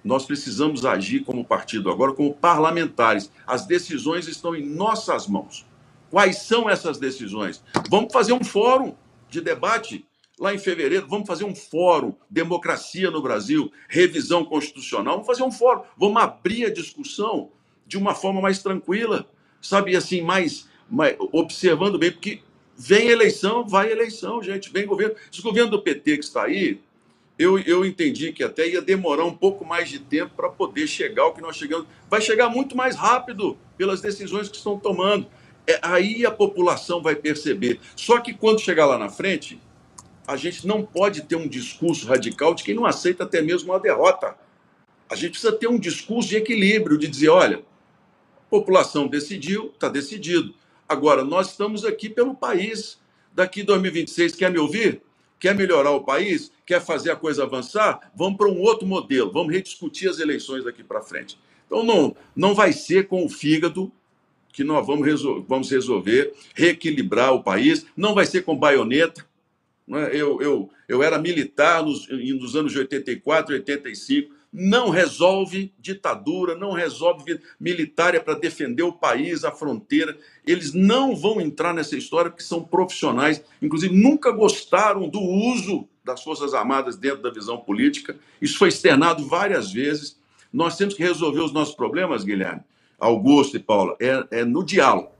nós 0.06 0.24
precisamos 0.24 0.86
agir 0.86 1.24
como 1.24 1.44
partido 1.44 1.90
agora, 1.90 2.12
como 2.12 2.32
parlamentares. 2.32 3.28
As 3.44 3.66
decisões 3.66 4.28
estão 4.28 4.54
em 4.54 4.64
nossas 4.64 5.26
mãos. 5.26 5.66
Quais 6.08 6.38
são 6.38 6.70
essas 6.70 6.96
decisões? 6.96 7.62
Vamos 7.90 8.12
fazer 8.12 8.32
um 8.32 8.44
fórum 8.44 8.94
de 9.28 9.40
debate 9.40 10.06
lá 10.38 10.54
em 10.54 10.58
fevereiro, 10.58 11.08
vamos 11.08 11.26
fazer 11.26 11.44
um 11.44 11.54
fórum, 11.54 12.14
democracia 12.30 13.10
no 13.10 13.20
Brasil, 13.20 13.72
revisão 13.88 14.44
constitucional, 14.44 15.14
vamos 15.14 15.26
fazer 15.26 15.42
um 15.42 15.50
fórum, 15.50 15.82
vamos 15.96 16.22
abrir 16.22 16.66
a 16.66 16.72
discussão 16.72 17.50
de 17.86 17.96
uma 17.96 18.14
forma 18.14 18.40
mais 18.40 18.62
tranquila, 18.62 19.28
sabe, 19.60 19.96
assim, 19.96 20.20
mais, 20.20 20.68
mais 20.88 21.16
observando 21.32 21.98
bem, 21.98 22.12
porque 22.12 22.42
vem 22.76 23.08
eleição, 23.08 23.66
vai 23.66 23.90
eleição, 23.90 24.40
gente, 24.42 24.70
vem 24.70 24.86
governo. 24.86 25.16
Esse 25.32 25.42
governo 25.42 25.70
do 25.70 25.82
PT 25.82 26.18
que 26.18 26.24
está 26.24 26.44
aí, 26.44 26.80
eu, 27.38 27.58
eu 27.58 27.84
entendi 27.84 28.32
que 28.32 28.42
até 28.42 28.66
ia 28.66 28.80
demorar 28.80 29.24
um 29.24 29.36
pouco 29.36 29.64
mais 29.64 29.90
de 29.90 29.98
tempo 29.98 30.34
para 30.34 30.48
poder 30.48 30.86
chegar 30.86 31.24
ao 31.24 31.34
que 31.34 31.42
nós 31.42 31.56
chegamos. 31.56 31.86
Vai 32.08 32.20
chegar 32.20 32.48
muito 32.48 32.76
mais 32.76 32.96
rápido 32.96 33.58
pelas 33.76 34.00
decisões 34.00 34.48
que 34.48 34.56
estão 34.56 34.78
tomando. 34.78 35.26
É, 35.66 35.78
aí 35.82 36.24
a 36.24 36.30
população 36.30 37.02
vai 37.02 37.14
perceber. 37.14 37.78
Só 37.94 38.20
que 38.20 38.32
quando 38.32 38.60
chegar 38.60 38.86
lá 38.86 38.98
na 38.98 39.10
frente, 39.10 39.60
a 40.26 40.36
gente 40.36 40.66
não 40.66 40.82
pode 40.82 41.22
ter 41.22 41.36
um 41.36 41.46
discurso 41.46 42.06
radical 42.06 42.54
de 42.54 42.64
quem 42.64 42.74
não 42.74 42.86
aceita 42.86 43.24
até 43.24 43.42
mesmo 43.42 43.70
uma 43.70 43.80
derrota. 43.80 44.34
A 45.08 45.14
gente 45.14 45.32
precisa 45.32 45.52
ter 45.52 45.68
um 45.68 45.78
discurso 45.78 46.30
de 46.30 46.36
equilíbrio, 46.36 46.96
de 46.96 47.06
dizer, 47.06 47.28
olha, 47.28 47.58
a 47.58 48.50
população 48.50 49.06
decidiu, 49.06 49.72
está 49.74 49.88
decidido. 49.90 50.54
Agora, 50.88 51.22
nós 51.22 51.50
estamos 51.50 51.84
aqui 51.84 52.08
pelo 52.08 52.34
país. 52.34 52.98
Daqui 53.34 53.62
2026, 53.62 54.34
quer 54.34 54.50
me 54.50 54.58
ouvir? 54.58 55.02
Quer 55.46 55.54
melhorar 55.54 55.92
o 55.92 56.02
país? 56.02 56.50
Quer 56.66 56.80
fazer 56.80 57.12
a 57.12 57.14
coisa 57.14 57.44
avançar? 57.44 58.10
Vamos 58.16 58.36
para 58.36 58.48
um 58.48 58.60
outro 58.60 58.84
modelo, 58.84 59.30
vamos 59.30 59.54
rediscutir 59.54 60.10
as 60.10 60.18
eleições 60.18 60.64
daqui 60.64 60.82
para 60.82 61.00
frente. 61.00 61.38
Então, 61.64 61.84
não, 61.84 62.16
não 62.34 62.52
vai 62.52 62.72
ser 62.72 63.06
com 63.06 63.24
o 63.24 63.28
fígado 63.28 63.92
que 64.52 64.64
nós 64.64 64.84
vamos, 64.84 65.06
resol 65.06 65.44
vamos 65.48 65.70
resolver, 65.70 66.34
reequilibrar 66.52 67.32
o 67.32 67.44
país, 67.44 67.86
não 67.96 68.12
vai 68.12 68.26
ser 68.26 68.42
com 68.42 68.56
baioneta, 68.56 69.24
né? 69.86 70.10
Eu, 70.12 70.42
eu, 70.42 70.68
eu 70.88 71.00
era 71.00 71.16
militar 71.16 71.80
nos, 71.80 72.08
nos 72.08 72.56
anos 72.56 72.72
de 72.72 72.80
84 72.80 73.54
e 73.54 73.58
85. 73.58 74.34
Não 74.58 74.88
resolve 74.88 75.70
ditadura, 75.78 76.54
não 76.54 76.72
resolve 76.72 77.38
militar 77.60 78.14
é 78.14 78.18
para 78.18 78.32
defender 78.32 78.84
o 78.84 78.92
país, 78.92 79.44
a 79.44 79.52
fronteira. 79.52 80.16
Eles 80.46 80.72
não 80.72 81.14
vão 81.14 81.42
entrar 81.42 81.74
nessa 81.74 81.94
história 81.94 82.30
porque 82.30 82.42
são 82.42 82.64
profissionais, 82.64 83.44
inclusive 83.60 83.94
nunca 83.94 84.30
gostaram 84.30 85.10
do 85.10 85.20
uso 85.20 85.86
das 86.02 86.22
Forças 86.22 86.54
Armadas 86.54 86.96
dentro 86.96 87.20
da 87.20 87.30
visão 87.30 87.58
política. 87.58 88.16
Isso 88.40 88.56
foi 88.56 88.70
externado 88.70 89.28
várias 89.28 89.70
vezes. 89.70 90.18
Nós 90.50 90.74
temos 90.74 90.94
que 90.94 91.02
resolver 91.02 91.40
os 91.40 91.52
nossos 91.52 91.74
problemas, 91.74 92.24
Guilherme, 92.24 92.62
Augusto 92.98 93.58
e 93.58 93.60
Paula, 93.60 93.94
é, 94.00 94.26
é 94.30 94.44
no 94.44 94.64
diálogo, 94.64 95.10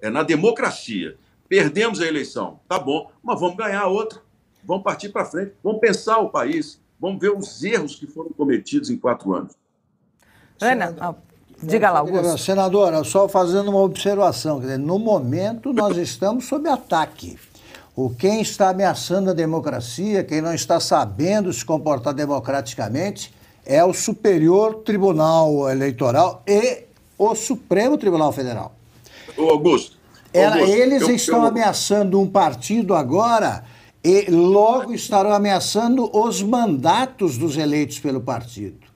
é 0.00 0.08
na 0.08 0.22
democracia. 0.22 1.16
Perdemos 1.48 2.00
a 2.00 2.06
eleição, 2.06 2.60
tá 2.68 2.78
bom, 2.78 3.10
mas 3.20 3.40
vamos 3.40 3.56
ganhar 3.56 3.88
outra. 3.88 4.22
Vamos 4.62 4.84
partir 4.84 5.08
para 5.08 5.24
frente, 5.24 5.54
vamos 5.60 5.80
pensar 5.80 6.18
o 6.18 6.28
país, 6.28 6.80
vamos 7.00 7.20
ver 7.20 7.32
os 7.32 7.62
erros 7.62 7.96
que 7.96 8.06
foram 8.06 8.30
cometidos 8.30 8.90
em 8.90 8.96
quatro 8.96 9.34
anos. 9.34 9.52
Ana, 10.60 10.94
ah, 11.00 11.14
diga 11.62 11.90
lá, 11.90 12.00
Augusto. 12.00 12.38
Senadora, 12.38 13.04
só 13.04 13.28
fazendo 13.28 13.68
uma 13.68 13.80
observação. 13.80 14.60
Dizer, 14.60 14.78
no 14.78 14.98
momento, 14.98 15.72
nós 15.72 15.96
estamos 15.98 16.46
sob 16.46 16.68
ataque. 16.68 17.38
O 17.94 18.10
quem 18.10 18.42
está 18.42 18.70
ameaçando 18.70 19.30
a 19.30 19.32
democracia, 19.32 20.22
quem 20.22 20.42
não 20.42 20.52
está 20.52 20.78
sabendo 20.78 21.52
se 21.52 21.64
comportar 21.64 22.12
democraticamente, 22.12 23.34
é 23.64 23.82
o 23.84 23.92
Superior 23.92 24.76
Tribunal 24.76 25.68
Eleitoral 25.70 26.42
e 26.46 26.84
o 27.18 27.34
Supremo 27.34 27.96
Tribunal 27.96 28.32
Federal. 28.32 28.74
O 29.36 29.48
Augusto, 29.48 29.96
ela, 30.32 30.60
eles 30.60 31.02
eu, 31.02 31.10
estão 31.10 31.40
eu... 31.40 31.46
ameaçando 31.46 32.20
um 32.20 32.28
partido 32.28 32.94
agora 32.94 33.64
e 34.06 34.30
logo 34.30 34.94
estarão 34.94 35.32
ameaçando 35.32 36.08
os 36.16 36.40
mandatos 36.40 37.36
dos 37.36 37.56
eleitos 37.56 37.98
pelo 37.98 38.20
partido. 38.20 38.86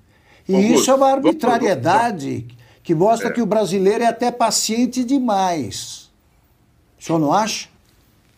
E 0.48 0.54
Augusto, 0.54 0.74
isso 0.74 0.90
é 0.92 0.94
uma 0.94 1.10
arbitrariedade 1.10 2.46
que 2.80 2.94
mostra 2.94 3.28
é. 3.28 3.32
que 3.32 3.42
o 3.42 3.46
brasileiro 3.46 4.04
é 4.04 4.06
até 4.06 4.30
paciente 4.30 5.02
demais. 5.02 6.12
O 6.96 7.02
senhor 7.02 7.18
não 7.18 7.32
acha? 7.32 7.68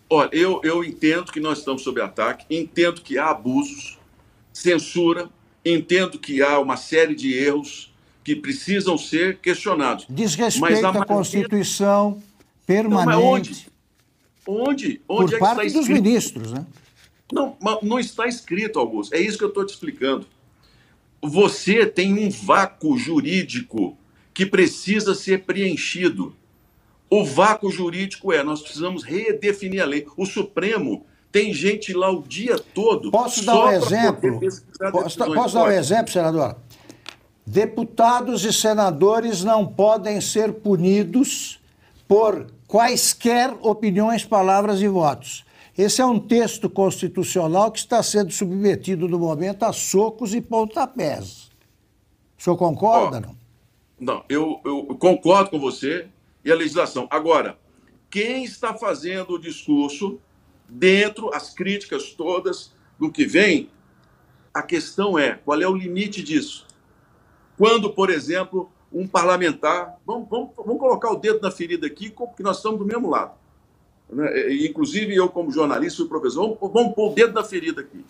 Olha, 0.09 0.31
eu, 0.33 0.63
eu 0.65 0.83
entendo 0.83 1.31
que 1.31 1.41
nós 1.41 1.59
estamos 1.59 1.83
sob 1.83 2.01
ataque, 2.01 2.47
entendo 2.49 3.03
que 3.03 3.19
há 3.19 3.29
abusos, 3.29 3.99
censura, 4.51 5.29
entendo 5.63 6.19
que 6.19 6.41
há 6.41 6.59
uma 6.59 6.79
série 6.79 7.15
de 7.15 7.35
erros 7.37 7.93
que 8.25 8.35
precisam 8.35 8.97
ser 8.97 9.39
questionados. 9.41 10.07
Desrespeito 10.09 10.87
à 10.87 11.05
Constituição 11.05 12.23
permanente. 12.67 13.11
Não, 13.11 13.25
onde? 13.25 13.72
Onde? 14.47 15.01
onde 15.09 15.31
Por 15.31 15.37
é 15.37 15.39
parte 15.39 15.73
dos 15.73 15.89
ministros, 15.89 16.53
né? 16.53 16.67
Não, 17.33 17.57
não 17.83 17.99
está 17.99 18.27
escrito, 18.27 18.79
Augusto. 18.79 19.15
É 19.15 19.21
isso 19.21 19.39
que 19.39 19.45
eu 19.45 19.49
estou 19.49 19.65
te 19.65 19.71
explicando. 19.71 20.27
Você 21.23 21.87
tem 21.87 22.13
um 22.13 22.29
vácuo 22.29 22.99
jurídico 22.99 23.97
que 24.35 24.45
precisa 24.45 25.15
ser 25.15 25.45
preenchido. 25.45 26.35
O 27.09 27.25
vácuo 27.25 27.71
jurídico 27.71 28.33
é, 28.33 28.43
nós 28.43 28.61
precisamos 28.61 29.03
redefinir 29.03 29.83
a 29.83 29.87
lei. 29.87 30.07
O 30.17 30.27
Supremo 30.27 31.07
tem 31.31 31.55
gente 31.55 31.95
lá 31.95 32.11
o 32.11 32.23
dia 32.23 32.59
todo. 32.59 33.11
Posso 33.11 33.45
dar 33.45 33.67
um 33.67 33.71
exemplo? 33.71 34.41
Posso, 34.91 35.19
posso 35.19 35.55
dar 35.55 35.65
um 35.65 35.71
exemplo, 35.71 36.13
senador? 36.13 36.57
Deputados 37.47 38.45
e 38.45 38.53
senadores 38.53 39.43
não 39.43 39.67
podem 39.67 40.21
ser 40.21 40.53
punidos 40.53 41.61
por 42.07 42.47
quaisquer 42.73 43.55
opiniões, 43.61 44.25
palavras 44.25 44.81
e 44.81 44.89
votos. 44.89 45.45
Esse 45.77 46.01
é 46.01 46.07
um 46.07 46.19
texto 46.19 46.71
constitucional 46.71 47.71
que 47.71 47.81
está 47.81 48.03
sendo 48.03 48.33
submetido 48.33 49.07
no 49.07 49.19
momento 49.19 49.65
a 49.65 49.75
socos 49.75 50.35
e 50.35 50.41
pontapés. 50.41 51.51
O 52.39 52.43
senhor 52.43 52.57
concorda, 52.57 53.19
oh, 53.19 53.21
não? 53.21 53.37
Não, 54.01 54.25
eu, 54.27 54.59
eu 54.65 54.97
concordo 54.99 55.51
com 55.51 55.61
você 55.61 56.09
e 56.43 56.51
a 56.51 56.55
legislação. 56.55 57.07
Agora, 57.11 57.59
quem 58.09 58.43
está 58.43 58.73
fazendo 58.73 59.35
o 59.35 59.39
discurso 59.39 60.19
dentro, 60.67 61.31
as 61.35 61.51
críticas 61.53 62.15
todas 62.15 62.73
do 62.99 63.13
que 63.13 63.27
vem, 63.27 63.69
a 64.55 64.63
questão 64.63 65.19
é 65.19 65.35
qual 65.45 65.61
é 65.61 65.69
o 65.69 65.77
limite 65.77 66.23
disso? 66.23 66.67
Quando, 67.59 67.91
por 67.91 68.09
exemplo, 68.09 68.73
um 68.93 69.07
parlamentar. 69.07 69.99
Vamos, 70.07 70.29
vamos, 70.29 70.51
vamos 70.57 70.79
colocar 70.79 71.11
o 71.11 71.17
dedo 71.17 71.41
na 71.41 71.51
ferida 71.51 71.87
aqui, 71.87 72.11
porque 72.11 72.43
nós 72.43 72.59
estamos 72.59 72.79
do 72.79 72.85
mesmo 72.85 73.09
lado. 73.09 73.33
Né? 74.11 74.55
Inclusive, 74.67 75.15
eu, 75.15 75.29
como 75.29 75.51
jornalista, 75.51 75.99
fui 75.99 76.09
professor, 76.09 76.43
vamos, 76.43 76.73
vamos 76.73 76.95
pôr 76.95 77.11
o 77.11 77.15
dedo 77.15 77.33
na 77.33 77.43
ferida 77.43 77.81
aqui. 77.81 78.05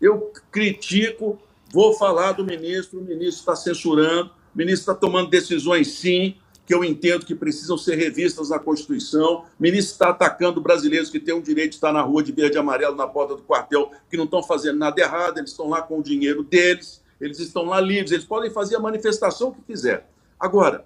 Eu 0.00 0.32
critico, 0.50 1.38
vou 1.72 1.94
falar 1.94 2.32
do 2.32 2.44
ministro, 2.44 3.00
o 3.00 3.02
ministro 3.02 3.40
está 3.40 3.56
censurando, 3.56 4.30
o 4.54 4.58
ministro 4.58 4.92
está 4.92 4.94
tomando 4.94 5.30
decisões, 5.30 5.88
sim, 5.88 6.36
que 6.66 6.74
eu 6.74 6.82
entendo 6.82 7.24
que 7.24 7.34
precisam 7.34 7.78
ser 7.78 7.96
revistas 7.96 8.50
na 8.50 8.58
Constituição. 8.58 9.44
O 9.58 9.62
ministro 9.62 9.92
está 9.92 10.08
atacando 10.08 10.60
brasileiros 10.60 11.10
que 11.10 11.20
têm 11.20 11.34
o 11.34 11.42
direito 11.42 11.70
de 11.70 11.76
estar 11.76 11.92
na 11.92 12.02
rua 12.02 12.22
de 12.22 12.32
verde 12.32 12.56
e 12.56 12.58
amarelo 12.58 12.96
na 12.96 13.06
porta 13.06 13.36
do 13.36 13.42
quartel, 13.42 13.92
que 14.10 14.16
não 14.16 14.24
estão 14.24 14.42
fazendo 14.42 14.78
nada 14.78 15.00
errado, 15.00 15.38
eles 15.38 15.50
estão 15.50 15.68
lá 15.68 15.80
com 15.80 15.98
o 15.98 16.02
dinheiro 16.02 16.42
deles 16.42 17.04
eles 17.20 17.38
estão 17.38 17.64
lá 17.64 17.80
livres, 17.80 18.12
eles 18.12 18.24
podem 18.24 18.50
fazer 18.50 18.76
a 18.76 18.80
manifestação 18.80 19.52
que 19.52 19.62
quiser. 19.62 20.08
Agora, 20.38 20.84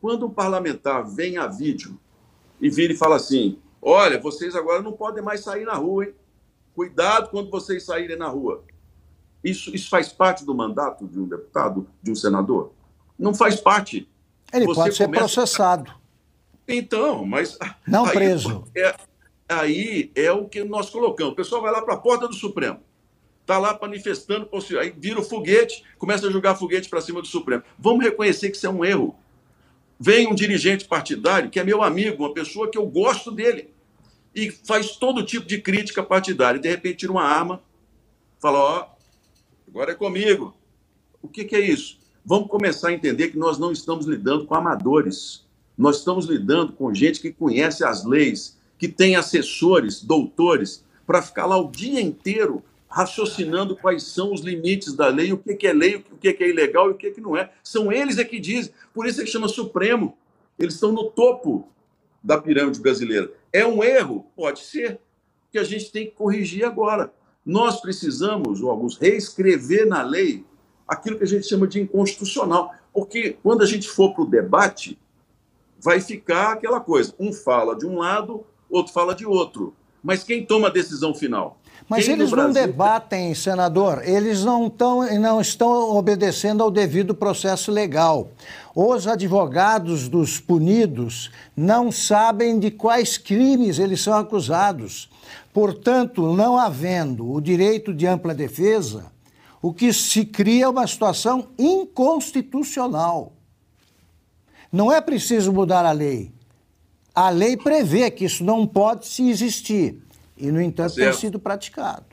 quando 0.00 0.26
um 0.26 0.30
parlamentar 0.30 1.06
vem 1.06 1.36
a 1.36 1.46
vídeo 1.46 1.98
e 2.60 2.68
vira 2.68 2.92
e 2.92 2.96
fala 2.96 3.16
assim: 3.16 3.58
olha, 3.80 4.20
vocês 4.20 4.54
agora 4.54 4.82
não 4.82 4.92
podem 4.92 5.22
mais 5.22 5.40
sair 5.40 5.64
na 5.64 5.74
rua, 5.74 6.06
hein? 6.06 6.14
Cuidado 6.74 7.30
quando 7.30 7.50
vocês 7.50 7.84
saírem 7.84 8.16
na 8.16 8.28
rua. 8.28 8.64
Isso, 9.42 9.74
isso 9.74 9.88
faz 9.88 10.08
parte 10.08 10.44
do 10.44 10.54
mandato 10.54 11.06
de 11.06 11.18
um 11.18 11.26
deputado, 11.26 11.88
de 12.02 12.10
um 12.10 12.14
senador? 12.14 12.72
não 13.18 13.34
faz 13.34 13.60
parte. 13.60 14.08
Ele 14.52 14.64
Você 14.66 14.80
pode 14.80 14.96
ser 14.96 15.04
começa... 15.04 15.24
processado. 15.24 15.92
Então, 16.66 17.24
mas. 17.26 17.58
Não 17.86 18.04
aí, 18.04 18.12
preso. 18.12 18.64
É, 18.74 18.94
aí 19.48 20.12
é 20.14 20.30
o 20.30 20.46
que 20.46 20.62
nós 20.62 20.88
colocamos. 20.88 21.32
O 21.32 21.36
pessoal 21.36 21.60
vai 21.60 21.72
lá 21.72 21.82
para 21.82 21.94
a 21.94 21.98
porta 21.98 22.28
do 22.28 22.34
Supremo. 22.34 22.80
Está 23.48 23.56
lá 23.56 23.78
manifestando, 23.80 24.46
aí 24.78 24.92
vira 24.94 25.18
o 25.18 25.24
foguete, 25.24 25.82
começa 25.96 26.26
a 26.26 26.30
jogar 26.30 26.54
foguete 26.54 26.86
para 26.86 27.00
cima 27.00 27.22
do 27.22 27.26
Supremo. 27.26 27.62
Vamos 27.78 28.04
reconhecer 28.04 28.50
que 28.50 28.58
isso 28.58 28.66
é 28.66 28.70
um 28.70 28.84
erro. 28.84 29.16
Vem 29.98 30.26
um 30.26 30.34
dirigente 30.34 30.84
partidário, 30.84 31.48
que 31.48 31.58
é 31.58 31.64
meu 31.64 31.82
amigo, 31.82 32.22
uma 32.22 32.34
pessoa 32.34 32.70
que 32.70 32.76
eu 32.76 32.84
gosto 32.84 33.30
dele, 33.30 33.70
e 34.34 34.50
faz 34.50 34.96
todo 34.96 35.24
tipo 35.24 35.46
de 35.46 35.62
crítica 35.62 36.02
partidária. 36.02 36.60
De 36.60 36.68
repente 36.68 36.98
tira 36.98 37.12
uma 37.12 37.22
arma, 37.22 37.62
fala: 38.38 38.58
Ó, 38.58 38.86
agora 39.66 39.92
é 39.92 39.94
comigo. 39.94 40.54
O 41.22 41.26
que, 41.26 41.42
que 41.46 41.56
é 41.56 41.60
isso? 41.60 41.98
Vamos 42.26 42.50
começar 42.50 42.88
a 42.88 42.92
entender 42.92 43.28
que 43.28 43.38
nós 43.38 43.58
não 43.58 43.72
estamos 43.72 44.04
lidando 44.04 44.44
com 44.44 44.54
amadores. 44.54 45.46
Nós 45.74 46.00
estamos 46.00 46.26
lidando 46.26 46.74
com 46.74 46.92
gente 46.92 47.18
que 47.18 47.32
conhece 47.32 47.82
as 47.82 48.04
leis, 48.04 48.58
que 48.76 48.88
tem 48.88 49.16
assessores, 49.16 50.02
doutores, 50.02 50.84
para 51.06 51.22
ficar 51.22 51.46
lá 51.46 51.56
o 51.56 51.70
dia 51.70 51.98
inteiro 51.98 52.62
raciocinando 52.88 53.76
quais 53.76 54.04
são 54.04 54.32
os 54.32 54.40
limites 54.40 54.94
da 54.94 55.08
lei, 55.08 55.32
o 55.32 55.38
que 55.38 55.66
é 55.66 55.72
lei, 55.72 55.96
o 55.96 56.16
que 56.16 56.28
é 56.28 56.48
ilegal 56.48 56.88
e 56.88 56.92
o 56.92 56.96
que 56.96 57.20
não 57.20 57.36
é. 57.36 57.52
São 57.62 57.92
eles 57.92 58.18
é 58.18 58.24
que 58.24 58.40
dizem. 58.40 58.72
Por 58.94 59.06
isso 59.06 59.20
é 59.20 59.24
que 59.24 59.30
chama 59.30 59.48
Supremo. 59.48 60.16
Eles 60.58 60.74
estão 60.74 60.90
no 60.90 61.10
topo 61.10 61.68
da 62.22 62.40
pirâmide 62.40 62.80
brasileira. 62.80 63.30
É 63.52 63.66
um 63.66 63.84
erro? 63.84 64.26
Pode 64.34 64.60
ser. 64.60 64.98
Que 65.52 65.58
a 65.58 65.64
gente 65.64 65.92
tem 65.92 66.06
que 66.06 66.12
corrigir 66.12 66.64
agora. 66.64 67.12
Nós 67.44 67.80
precisamos, 67.80 68.62
alguns, 68.62 68.96
reescrever 68.96 69.86
na 69.86 70.02
lei 70.02 70.44
aquilo 70.86 71.16
que 71.16 71.24
a 71.24 71.28
gente 71.28 71.46
chama 71.46 71.66
de 71.66 71.80
inconstitucional. 71.80 72.74
Porque 72.92 73.36
quando 73.42 73.62
a 73.62 73.66
gente 73.66 73.88
for 73.88 74.14
para 74.14 74.24
o 74.24 74.26
debate, 74.26 74.98
vai 75.78 76.00
ficar 76.00 76.52
aquela 76.52 76.80
coisa: 76.80 77.14
um 77.18 77.32
fala 77.32 77.76
de 77.76 77.86
um 77.86 77.98
lado, 77.98 78.44
outro 78.68 78.92
fala 78.92 79.14
de 79.14 79.24
outro. 79.24 79.74
Mas 80.02 80.22
quem 80.22 80.44
toma 80.44 80.68
a 80.68 80.70
decisão 80.70 81.14
final? 81.14 81.60
Mas 81.88 82.04
quem 82.04 82.14
eles 82.14 82.30
Brasil... 82.30 82.48
não 82.48 82.52
debatem, 82.52 83.34
senador, 83.34 84.02
eles 84.06 84.44
não, 84.44 84.68
tão, 84.68 85.18
não 85.18 85.40
estão 85.40 85.96
obedecendo 85.96 86.62
ao 86.62 86.70
devido 86.70 87.14
processo 87.14 87.72
legal. 87.72 88.28
Os 88.74 89.06
advogados 89.06 90.06
dos 90.06 90.38
punidos 90.38 91.30
não 91.56 91.90
sabem 91.90 92.58
de 92.58 92.70
quais 92.70 93.16
crimes 93.16 93.78
eles 93.78 94.02
são 94.02 94.14
acusados. 94.14 95.08
Portanto, 95.52 96.34
não 96.34 96.58
havendo 96.58 97.32
o 97.32 97.40
direito 97.40 97.94
de 97.94 98.06
ampla 98.06 98.34
defesa, 98.34 99.06
o 99.62 99.72
que 99.72 99.90
se 99.92 100.26
cria 100.26 100.66
é 100.66 100.68
uma 100.68 100.86
situação 100.86 101.48
inconstitucional. 101.58 103.32
Não 104.70 104.92
é 104.92 105.00
preciso 105.00 105.54
mudar 105.54 105.86
a 105.86 105.92
lei. 105.92 106.30
A 107.14 107.30
lei 107.30 107.56
prevê 107.56 108.10
que 108.10 108.26
isso 108.26 108.44
não 108.44 108.66
pode 108.66 109.06
se 109.06 109.28
existir. 109.30 110.00
E, 110.38 110.50
no 110.52 110.60
entanto, 110.60 110.94
tá 110.94 111.02
tem 111.02 111.12
sido 111.12 111.38
praticado. 111.38 112.06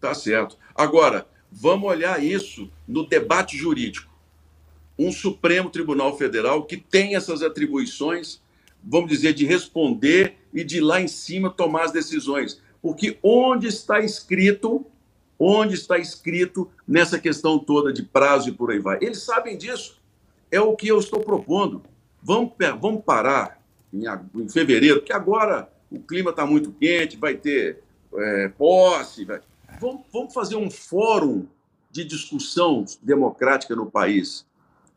Tá 0.00 0.14
certo. 0.14 0.56
Agora, 0.74 1.26
vamos 1.50 1.88
olhar 1.88 2.22
isso 2.22 2.70
no 2.86 3.06
debate 3.06 3.56
jurídico. 3.56 4.10
Um 4.98 5.10
Supremo 5.10 5.70
Tribunal 5.70 6.16
Federal 6.16 6.64
que 6.64 6.76
tem 6.76 7.16
essas 7.16 7.42
atribuições, 7.42 8.40
vamos 8.82 9.10
dizer, 9.10 9.34
de 9.34 9.44
responder 9.44 10.36
e 10.52 10.62
de 10.62 10.80
lá 10.80 11.00
em 11.00 11.08
cima 11.08 11.50
tomar 11.50 11.84
as 11.84 11.92
decisões. 11.92 12.60
Porque 12.80 13.18
onde 13.22 13.66
está 13.66 14.00
escrito, 14.00 14.86
onde 15.38 15.74
está 15.74 15.98
escrito 15.98 16.70
nessa 16.86 17.18
questão 17.18 17.58
toda 17.58 17.92
de 17.92 18.02
prazo 18.02 18.50
e 18.50 18.52
por 18.52 18.70
aí 18.70 18.78
vai? 18.78 18.98
Eles 19.00 19.22
sabem 19.22 19.58
disso 19.58 20.00
é 20.50 20.60
o 20.60 20.74
que 20.74 20.88
eu 20.88 20.98
estou 20.98 21.20
propondo. 21.20 21.82
Vamos, 22.22 22.52
vamos 22.80 23.04
parar 23.04 23.62
em, 23.92 24.04
em 24.34 24.48
fevereiro, 24.48 25.02
que 25.02 25.12
agora 25.12 25.70
o 25.90 25.98
clima 26.00 26.30
está 26.30 26.46
muito 26.46 26.72
quente, 26.72 27.16
vai 27.16 27.34
ter 27.34 27.82
é, 28.14 28.48
posse. 28.48 29.24
Vai... 29.24 29.40
Vamos, 29.80 30.02
vamos 30.12 30.32
fazer 30.32 30.56
um 30.56 30.70
fórum 30.70 31.46
de 31.90 32.04
discussão 32.04 32.84
democrática 33.02 33.74
no 33.74 33.90
país. 33.90 34.46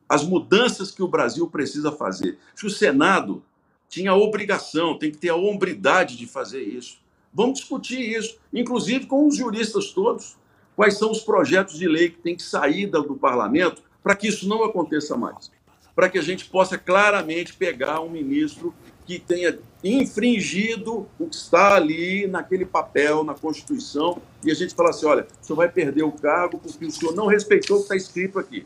As 0.07 0.23
mudanças 0.23 0.91
que 0.91 1.01
o 1.01 1.07
Brasil 1.07 1.47
precisa 1.47 1.91
fazer. 1.91 2.37
Que 2.55 2.67
o 2.67 2.69
Senado 2.69 3.43
tinha 3.89 4.11
a 4.11 4.15
obrigação, 4.15 4.97
tem 4.97 5.11
que 5.11 5.17
ter 5.17 5.29
a 5.29 5.35
hombridade 5.35 6.15
de 6.15 6.27
fazer 6.27 6.61
isso. 6.61 6.99
Vamos 7.33 7.59
discutir 7.59 7.99
isso, 7.99 8.37
inclusive 8.53 9.07
com 9.07 9.27
os 9.27 9.35
juristas 9.35 9.91
todos. 9.91 10.37
Quais 10.75 10.97
são 10.97 11.11
os 11.11 11.21
projetos 11.21 11.77
de 11.77 11.87
lei 11.87 12.09
que 12.09 12.19
têm 12.19 12.35
que 12.35 12.43
sair 12.43 12.87
do 12.87 13.15
parlamento 13.15 13.81
para 14.03 14.15
que 14.15 14.27
isso 14.27 14.47
não 14.47 14.63
aconteça 14.63 15.15
mais. 15.15 15.51
Para 15.95 16.09
que 16.09 16.17
a 16.17 16.21
gente 16.21 16.45
possa 16.45 16.77
claramente 16.77 17.53
pegar 17.53 18.01
um 18.01 18.09
ministro 18.09 18.73
que 19.05 19.19
tenha 19.19 19.59
infringido 19.83 21.07
o 21.19 21.27
que 21.27 21.35
está 21.35 21.75
ali 21.75 22.27
naquele 22.27 22.65
papel, 22.65 23.23
na 23.23 23.33
Constituição, 23.33 24.21
e 24.43 24.51
a 24.51 24.53
gente 24.53 24.73
falar 24.73 24.91
assim: 24.91 25.05
olha, 25.05 25.27
o 25.41 25.45
senhor 25.45 25.57
vai 25.57 25.69
perder 25.69 26.03
o 26.03 26.11
cargo 26.11 26.59
porque 26.59 26.85
o 26.85 26.91
senhor 26.91 27.13
não 27.13 27.27
respeitou 27.27 27.77
o 27.77 27.79
que 27.79 27.85
está 27.85 27.95
escrito 27.95 28.39
aqui. 28.39 28.65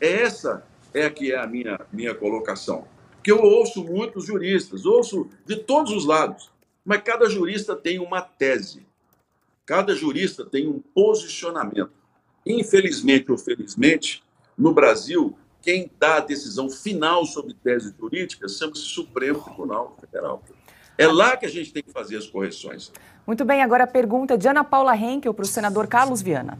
Essa 0.00 0.64
é 0.92 1.08
que 1.08 1.32
é 1.32 1.38
a 1.38 1.46
minha, 1.46 1.80
minha 1.92 2.14
colocação. 2.14 2.86
Que 3.22 3.30
eu 3.30 3.40
ouço 3.40 3.84
muitos 3.84 4.26
juristas, 4.26 4.84
ouço 4.84 5.28
de 5.46 5.56
todos 5.56 5.92
os 5.92 6.04
lados, 6.04 6.50
mas 6.84 7.02
cada 7.02 7.28
jurista 7.28 7.76
tem 7.76 7.98
uma 7.98 8.20
tese, 8.20 8.84
cada 9.64 9.94
jurista 9.94 10.44
tem 10.44 10.66
um 10.66 10.80
posicionamento. 10.80 11.92
Infelizmente 12.44 13.30
ou 13.30 13.38
felizmente, 13.38 14.24
no 14.58 14.74
Brasil, 14.74 15.36
quem 15.62 15.90
dá 15.98 16.16
a 16.16 16.20
decisão 16.20 16.68
final 16.68 17.24
sobre 17.24 17.54
tese 17.54 17.94
jurídica 17.98 18.48
chama-se 18.48 18.82
Supremo 18.82 19.40
Tribunal 19.40 19.96
Federal. 20.00 20.42
É 20.98 21.06
lá 21.06 21.36
que 21.36 21.46
a 21.46 21.48
gente 21.48 21.72
tem 21.72 21.82
que 21.82 21.92
fazer 21.92 22.16
as 22.16 22.26
correções. 22.26 22.92
Muito 23.26 23.44
bem, 23.44 23.62
agora 23.62 23.84
a 23.84 23.86
pergunta 23.86 24.36
de 24.36 24.48
Ana 24.48 24.64
Paula 24.64 24.96
Henkel 24.96 25.32
para 25.32 25.44
o 25.44 25.46
senador 25.46 25.86
Carlos 25.86 26.20
Viana. 26.20 26.58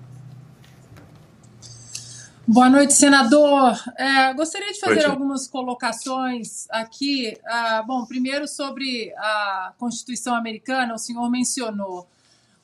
Boa 2.47 2.69
noite, 2.69 2.93
senador. 2.93 3.73
É, 3.97 4.35
gostaria 4.35 4.73
de 4.73 4.81
fazer 4.81 5.07
algumas 5.07 5.47
colocações 5.47 6.67
aqui. 6.71 7.37
Ah, 7.45 7.85
bom, 7.87 8.05
primeiro 8.05 8.49
sobre 8.49 9.13
a 9.17 9.73
Constituição 9.79 10.35
Americana, 10.35 10.95
o 10.95 10.99
senhor 10.99 11.31
mencionou 11.31 12.09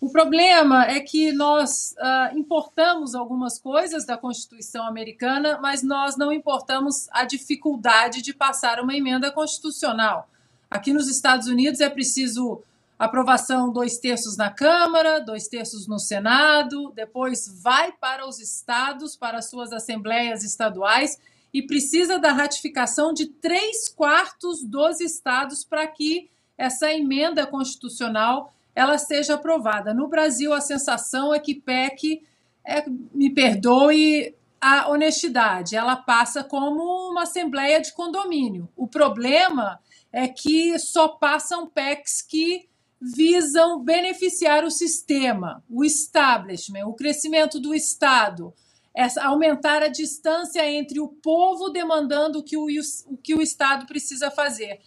o 0.00 0.08
problema 0.10 0.86
é 0.86 1.00
que 1.00 1.32
nós 1.32 1.94
uh, 1.98 2.38
importamos 2.38 3.16
algumas 3.16 3.58
coisas 3.58 4.06
da 4.06 4.16
Constituição 4.16 4.86
americana, 4.86 5.58
mas 5.60 5.82
nós 5.82 6.16
não 6.16 6.32
importamos 6.32 7.08
a 7.10 7.24
dificuldade 7.24 8.22
de 8.22 8.32
passar 8.32 8.80
uma 8.80 8.94
emenda 8.94 9.32
constitucional. 9.32 10.28
Aqui 10.70 10.92
nos 10.92 11.08
Estados 11.08 11.48
Unidos 11.48 11.80
é 11.80 11.90
preciso 11.90 12.62
aprovação 12.96 13.72
dois 13.72 13.98
terços 13.98 14.36
na 14.36 14.50
Câmara, 14.50 15.20
dois 15.20 15.48
terços 15.48 15.88
no 15.88 15.98
Senado, 15.98 16.92
depois 16.94 17.48
vai 17.62 17.90
para 17.90 18.28
os 18.28 18.38
estados, 18.38 19.16
para 19.16 19.42
suas 19.42 19.72
assembleias 19.72 20.44
estaduais 20.44 21.18
e 21.52 21.62
precisa 21.62 22.18
da 22.18 22.32
ratificação 22.32 23.12
de 23.12 23.26
três 23.26 23.88
quartos 23.88 24.62
dos 24.62 25.00
estados 25.00 25.64
para 25.64 25.86
que 25.86 26.30
essa 26.56 26.92
emenda 26.92 27.46
constitucional 27.46 28.52
ela 28.78 28.96
seja 28.96 29.34
aprovada. 29.34 29.92
No 29.92 30.06
Brasil, 30.06 30.52
a 30.52 30.60
sensação 30.60 31.34
é 31.34 31.40
que 31.40 31.52
PEC, 31.52 32.22
é, 32.64 32.84
me 33.12 33.28
perdoe 33.28 34.36
a 34.60 34.88
honestidade, 34.88 35.74
ela 35.74 35.96
passa 35.96 36.44
como 36.44 37.10
uma 37.10 37.22
assembleia 37.22 37.80
de 37.80 37.92
condomínio. 37.92 38.68
O 38.76 38.86
problema 38.86 39.80
é 40.12 40.28
que 40.28 40.78
só 40.78 41.08
passam 41.08 41.66
PECs 41.66 42.22
que 42.22 42.68
visam 43.00 43.80
beneficiar 43.80 44.64
o 44.64 44.70
sistema, 44.70 45.62
o 45.68 45.84
establishment, 45.84 46.86
o 46.86 46.94
crescimento 46.94 47.58
do 47.58 47.74
Estado, 47.74 48.54
essa, 48.94 49.24
aumentar 49.24 49.82
a 49.82 49.88
distância 49.88 50.64
entre 50.70 51.00
o 51.00 51.08
povo 51.08 51.68
demandando 51.68 52.38
o 52.38 52.42
que 52.44 52.56
o, 52.56 52.66
o, 52.66 53.16
que 53.16 53.34
o 53.34 53.42
Estado 53.42 53.86
precisa 53.86 54.30
fazer. 54.30 54.80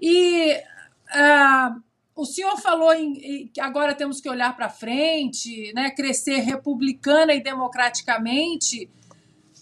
E 0.00 0.56
uh, 1.10 1.82
o 2.16 2.24
senhor 2.24 2.56
falou 2.58 2.92
em, 2.92 3.48
que 3.48 3.60
agora 3.60 3.94
temos 3.94 4.20
que 4.20 4.28
olhar 4.28 4.54
para 4.54 4.68
frente, 4.68 5.72
né, 5.74 5.90
crescer 5.90 6.38
republicana 6.40 7.34
e 7.34 7.42
democraticamente. 7.42 8.88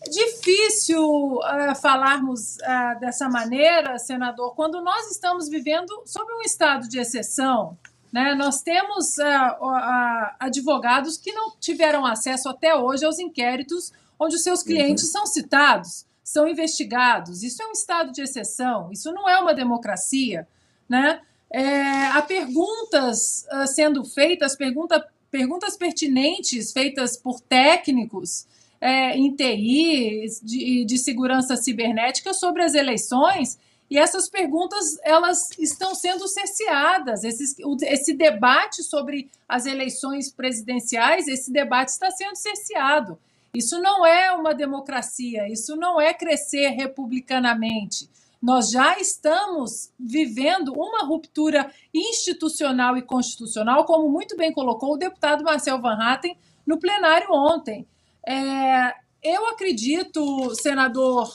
É 0.04 0.10
difícil 0.10 1.02
uh, 1.02 1.74
falarmos 1.80 2.56
uh, 2.56 3.00
dessa 3.00 3.28
maneira, 3.28 3.98
senador, 3.98 4.54
quando 4.54 4.82
nós 4.82 5.10
estamos 5.10 5.48
vivendo 5.48 6.02
sob 6.04 6.30
um 6.34 6.42
estado 6.42 6.88
de 6.88 6.98
exceção. 6.98 7.78
Né? 8.12 8.34
Nós 8.34 8.60
temos 8.60 9.16
uh, 9.16 10.34
advogados 10.38 11.16
que 11.16 11.32
não 11.32 11.56
tiveram 11.58 12.04
acesso 12.04 12.48
até 12.48 12.74
hoje 12.76 13.06
aos 13.06 13.18
inquéritos 13.18 13.92
onde 14.18 14.36
os 14.36 14.42
seus 14.42 14.62
clientes 14.62 15.04
uhum. 15.06 15.10
são 15.10 15.26
citados, 15.26 16.06
são 16.22 16.46
investigados. 16.46 17.42
Isso 17.42 17.62
é 17.62 17.66
um 17.66 17.72
estado 17.72 18.12
de 18.12 18.20
exceção, 18.20 18.90
isso 18.92 19.10
não 19.12 19.28
é 19.28 19.40
uma 19.40 19.54
democracia. 19.54 20.46
Né? 20.88 21.20
É, 21.52 22.20
perguntas 22.22 23.46
uh, 23.52 23.66
sendo 23.66 24.04
feitas, 24.04 24.56
pergunta, 24.56 25.06
perguntas 25.30 25.76
pertinentes 25.76 26.72
feitas 26.72 27.16
por 27.16 27.40
técnicos 27.40 28.46
é, 28.80 29.16
em 29.16 29.34
TI, 29.34 30.24
de, 30.42 30.84
de 30.84 30.98
segurança 30.98 31.56
cibernética 31.56 32.32
sobre 32.32 32.62
as 32.62 32.74
eleições 32.74 33.58
e 33.92 33.98
essas 33.98 34.26
perguntas 34.26 34.98
elas 35.04 35.50
estão 35.58 35.94
sendo 35.94 36.26
cerceadas. 36.26 37.24
Esse, 37.24 37.54
esse 37.82 38.14
debate 38.14 38.82
sobre 38.82 39.30
as 39.46 39.66
eleições 39.66 40.32
presidenciais, 40.32 41.28
esse 41.28 41.52
debate 41.52 41.88
está 41.88 42.10
sendo 42.10 42.34
cerceado. 42.34 43.18
Isso 43.54 43.78
não 43.82 44.06
é 44.06 44.32
uma 44.32 44.54
democracia, 44.54 45.46
isso 45.46 45.76
não 45.76 46.00
é 46.00 46.14
crescer 46.14 46.68
republicanamente. 46.68 48.08
Nós 48.42 48.70
já 48.70 48.98
estamos 48.98 49.92
vivendo 49.96 50.72
uma 50.72 51.04
ruptura 51.04 51.70
institucional 51.94 52.96
e 52.96 53.02
constitucional, 53.02 53.84
como 53.84 54.10
muito 54.10 54.36
bem 54.36 54.52
colocou 54.52 54.94
o 54.94 54.98
deputado 54.98 55.44
Marcel 55.44 55.80
Van 55.80 55.96
Hatten 55.96 56.36
no 56.66 56.80
plenário 56.80 57.28
ontem. 57.30 57.86
É, 58.26 58.94
eu 59.22 59.46
acredito, 59.46 60.52
senador 60.56 61.32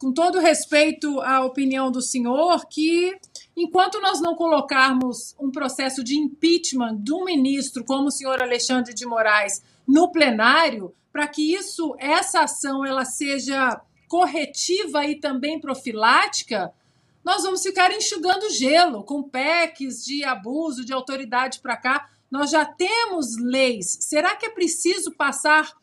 com 0.00 0.14
todo 0.14 0.38
respeito 0.38 1.20
à 1.20 1.44
opinião 1.44 1.92
do 1.92 2.00
senhor, 2.00 2.66
que 2.66 3.14
enquanto 3.54 4.00
nós 4.00 4.18
não 4.18 4.34
colocarmos 4.34 5.36
um 5.38 5.50
processo 5.50 6.02
de 6.02 6.16
impeachment 6.16 7.04
um 7.12 7.22
ministro 7.22 7.84
como 7.84 8.08
o 8.08 8.10
senhor 8.10 8.40
Alexandre 8.40 8.94
de 8.94 9.04
Moraes 9.04 9.62
no 9.86 10.10
plenário, 10.10 10.94
para 11.12 11.28
que 11.28 11.54
isso, 11.54 11.94
essa 11.98 12.40
ação, 12.40 12.82
ela 12.82 13.04
seja 13.04 13.78
corretiva 14.10 15.06
e 15.06 15.20
também 15.20 15.60
profilática, 15.60 16.74
nós 17.24 17.44
vamos 17.44 17.62
ficar 17.62 17.92
enxugando 17.92 18.50
gelo 18.50 19.04
com 19.04 19.22
PECs 19.22 20.04
de 20.04 20.24
abuso 20.24 20.84
de 20.84 20.92
autoridade 20.92 21.60
para 21.60 21.76
cá. 21.76 22.10
Nós 22.28 22.50
já 22.50 22.64
temos 22.64 23.36
leis. 23.38 23.98
Será 24.00 24.34
que 24.34 24.46
é 24.46 24.50
preciso 24.50 25.12
passar 25.12 25.78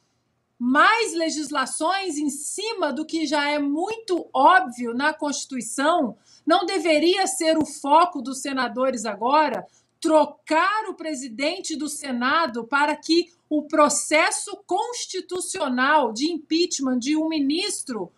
mais 0.60 1.14
legislações 1.14 2.18
em 2.18 2.30
cima 2.30 2.92
do 2.92 3.06
que 3.06 3.26
já 3.26 3.50
é 3.50 3.60
muito 3.60 4.30
óbvio 4.34 4.94
na 4.94 5.14
Constituição? 5.14 6.18
Não 6.46 6.66
deveria 6.66 7.26
ser 7.28 7.58
o 7.58 7.66
foco 7.66 8.22
dos 8.22 8.42
senadores 8.42 9.06
agora 9.06 9.66
trocar 10.00 10.90
o 10.90 10.94
presidente 10.94 11.76
do 11.76 11.88
Senado 11.88 12.64
para 12.64 12.96
que 12.96 13.32
o 13.50 13.64
processo 13.64 14.58
constitucional 14.66 16.12
de 16.12 16.26
impeachment 16.32 17.00
de 17.00 17.16
um 17.16 17.28
ministro 17.30 18.12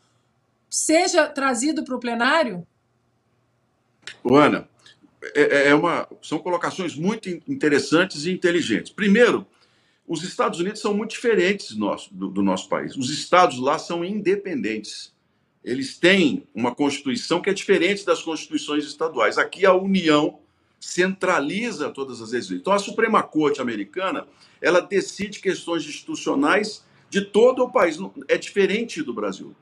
seja 0.70 1.28
trazido 1.28 1.84
para 1.84 1.96
o 1.96 2.00
plenário? 2.00 2.66
Ana, 4.30 4.68
é, 5.36 5.70
é 5.70 5.76
uma, 5.76 6.08
são 6.22 6.40
colocações 6.40 6.96
muito 6.96 7.30
interessantes 7.48 8.26
e 8.26 8.32
inteligentes. 8.32 8.92
Primeiro, 8.92 9.46
os 10.08 10.24
Estados 10.24 10.60
Unidos 10.60 10.82
são 10.82 10.94
muito 10.94 11.12
diferentes 11.12 11.72
do 11.74 11.80
nosso, 11.80 12.14
do, 12.14 12.30
do 12.30 12.42
nosso 12.42 12.68
país. 12.68 12.96
Os 12.96 13.10
estados 13.12 13.60
lá 13.60 13.78
são 13.78 14.04
independentes. 14.04 15.14
Eles 15.64 15.98
têm 15.98 16.48
uma 16.56 16.74
constituição 16.74 17.42
que 17.42 17.50
é 17.50 17.54
diferente 17.54 18.06
das 18.06 18.22
constituições 18.22 18.86
estaduais. 18.86 19.38
Aqui 19.38 19.66
a 19.66 19.74
União 19.74 20.40
centraliza 20.80 21.90
todas 21.90 22.22
as 22.22 22.32
leis. 22.32 22.50
Então 22.52 22.74
a 22.74 22.80
Suprema 22.80 23.22
Corte 23.22 23.62
americana, 23.62 24.28
ela 24.62 24.80
decide 24.80 25.40
questões 25.40 25.84
institucionais 25.86 26.84
de 27.10 27.22
todo 27.22 27.64
o 27.64 27.72
país. 27.72 27.98
É 28.28 28.38
diferente 28.38 29.04
do 29.04 29.14
Brasil. 29.14 29.56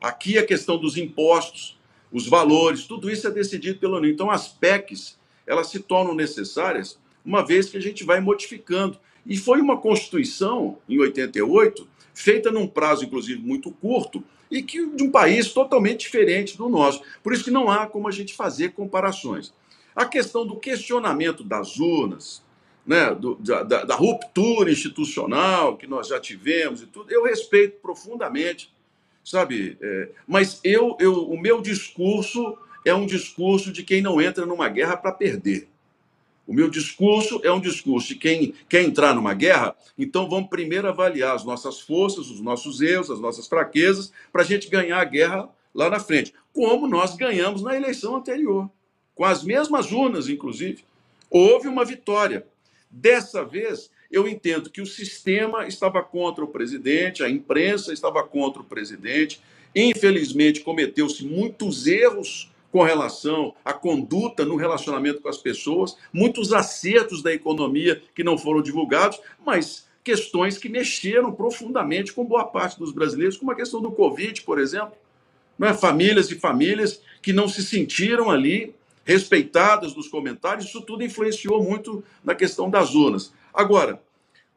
Aqui 0.00 0.38
a 0.38 0.46
questão 0.46 0.78
dos 0.78 0.96
impostos, 0.96 1.78
os 2.12 2.26
valores, 2.26 2.84
tudo 2.84 3.10
isso 3.10 3.26
é 3.26 3.30
decidido 3.30 3.78
pela 3.78 3.98
União. 3.98 4.12
Então 4.12 4.30
as 4.30 4.48
PECs, 4.48 5.18
elas 5.46 5.68
se 5.68 5.80
tornam 5.80 6.14
necessárias 6.14 6.98
uma 7.24 7.44
vez 7.44 7.68
que 7.68 7.76
a 7.76 7.82
gente 7.82 8.04
vai 8.04 8.20
modificando. 8.20 8.98
E 9.24 9.36
foi 9.36 9.60
uma 9.60 9.76
Constituição, 9.76 10.78
em 10.88 10.98
88, 11.00 11.86
feita 12.14 12.50
num 12.50 12.66
prazo, 12.66 13.04
inclusive, 13.04 13.40
muito 13.40 13.70
curto, 13.72 14.22
e 14.50 14.62
que 14.62 14.86
de 14.90 15.02
um 15.02 15.10
país 15.10 15.52
totalmente 15.52 16.00
diferente 16.00 16.56
do 16.56 16.68
nosso. 16.68 17.02
Por 17.22 17.32
isso 17.32 17.42
que 17.42 17.50
não 17.50 17.68
há 17.68 17.86
como 17.86 18.06
a 18.06 18.12
gente 18.12 18.34
fazer 18.34 18.72
comparações. 18.72 19.52
A 19.96 20.04
questão 20.04 20.46
do 20.46 20.56
questionamento 20.56 21.42
das 21.42 21.78
urnas, 21.78 22.42
né, 22.86 23.14
do, 23.14 23.36
da, 23.36 23.62
da, 23.62 23.94
ruptura 23.96 24.70
institucional 24.70 25.78
que 25.78 25.86
nós 25.86 26.08
já 26.08 26.20
tivemos 26.20 26.82
e 26.82 26.86
tudo, 26.86 27.10
eu 27.10 27.24
respeito 27.24 27.80
profundamente, 27.80 28.70
sabe? 29.24 29.78
É, 29.80 30.10
mas 30.28 30.60
eu, 30.62 30.96
eu, 31.00 31.28
o 31.28 31.40
meu 31.40 31.62
discurso 31.62 32.58
é 32.84 32.94
um 32.94 33.06
discurso 33.06 33.72
de 33.72 33.82
quem 33.82 34.02
não 34.02 34.20
entra 34.20 34.44
numa 34.44 34.68
guerra 34.68 34.98
para 34.98 35.10
perder. 35.10 35.66
O 36.46 36.54
meu 36.54 36.70
discurso 36.70 37.40
é 37.42 37.50
um 37.50 37.58
discurso 37.58 38.08
de 38.08 38.16
quem 38.16 38.54
quer 38.68 38.82
entrar 38.82 39.14
numa 39.14 39.34
guerra, 39.34 39.74
então 39.98 40.28
vamos 40.28 40.48
primeiro 40.48 40.86
avaliar 40.86 41.34
as 41.34 41.42
nossas 41.42 41.80
forças, 41.80 42.30
os 42.30 42.40
nossos 42.40 42.80
erros, 42.80 43.10
as 43.10 43.18
nossas 43.18 43.48
fraquezas, 43.48 44.12
para 44.30 44.42
a 44.42 44.44
gente 44.44 44.68
ganhar 44.68 45.00
a 45.00 45.04
guerra 45.04 45.48
lá 45.74 45.90
na 45.90 45.98
frente. 45.98 46.32
Como 46.52 46.86
nós 46.86 47.16
ganhamos 47.16 47.62
na 47.62 47.74
eleição 47.74 48.14
anterior, 48.14 48.70
com 49.16 49.24
as 49.24 49.42
mesmas 49.42 49.90
urnas, 49.90 50.28
inclusive. 50.28 50.84
Houve 51.28 51.66
uma 51.66 51.84
vitória. 51.84 52.46
Dessa 52.88 53.42
vez, 53.44 53.90
eu 54.12 54.28
entendo 54.28 54.70
que 54.70 54.80
o 54.80 54.86
sistema 54.86 55.66
estava 55.66 56.02
contra 56.02 56.44
o 56.44 56.48
presidente, 56.48 57.24
a 57.24 57.28
imprensa 57.28 57.92
estava 57.92 58.22
contra 58.22 58.60
o 58.62 58.64
presidente. 58.64 59.40
Infelizmente, 59.74 60.60
cometeu-se 60.60 61.24
muitos 61.24 61.86
erros 61.86 62.52
com 62.70 62.82
relação 62.82 63.54
à 63.64 63.72
conduta 63.72 64.44
no 64.44 64.54
relacionamento 64.54 65.22
com 65.22 65.28
as 65.28 65.38
pessoas, 65.38 65.96
muitos 66.12 66.52
acertos 66.52 67.22
da 67.22 67.32
economia 67.32 68.02
que 68.14 68.22
não 68.22 68.36
foram 68.36 68.60
divulgados, 68.60 69.18
mas 69.44 69.86
questões 70.04 70.58
que 70.58 70.68
mexeram 70.68 71.32
profundamente 71.32 72.12
com 72.12 72.24
boa 72.24 72.44
parte 72.44 72.78
dos 72.78 72.92
brasileiros, 72.92 73.38
como 73.38 73.50
a 73.50 73.56
questão 73.56 73.80
do 73.80 73.90
Covid, 73.90 74.42
por 74.42 74.58
exemplo. 74.58 74.92
Não 75.58 75.68
é? 75.68 75.74
Famílias 75.74 76.30
e 76.30 76.38
famílias 76.38 77.00
que 77.22 77.32
não 77.32 77.48
se 77.48 77.64
sentiram 77.64 78.30
ali 78.30 78.74
respeitadas 79.06 79.94
nos 79.94 80.08
comentários, 80.08 80.66
isso 80.66 80.82
tudo 80.82 81.04
influenciou 81.04 81.62
muito 81.62 82.04
na 82.24 82.34
questão 82.34 82.68
das 82.68 82.94
urnas. 82.94 83.32
Agora, 83.54 84.02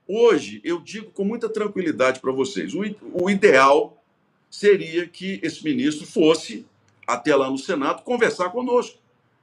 hoje 0.08 0.60
eu 0.64 0.82
digo 0.82 1.12
com 1.12 1.24
muita 1.24 1.48
tranquilidade 1.48 2.20
para 2.20 2.32
vocês: 2.32 2.74
o, 2.74 2.82
o 3.14 3.30
ideal 3.30 4.04
seria 4.50 5.08
que 5.08 5.40
esse 5.44 5.64
ministro 5.64 6.08
fosse 6.08 6.66
até 7.06 7.36
lá 7.36 7.50
no 7.50 7.60
Senado 7.60 8.02
conversar 8.02 8.50
conosco, 8.50 8.98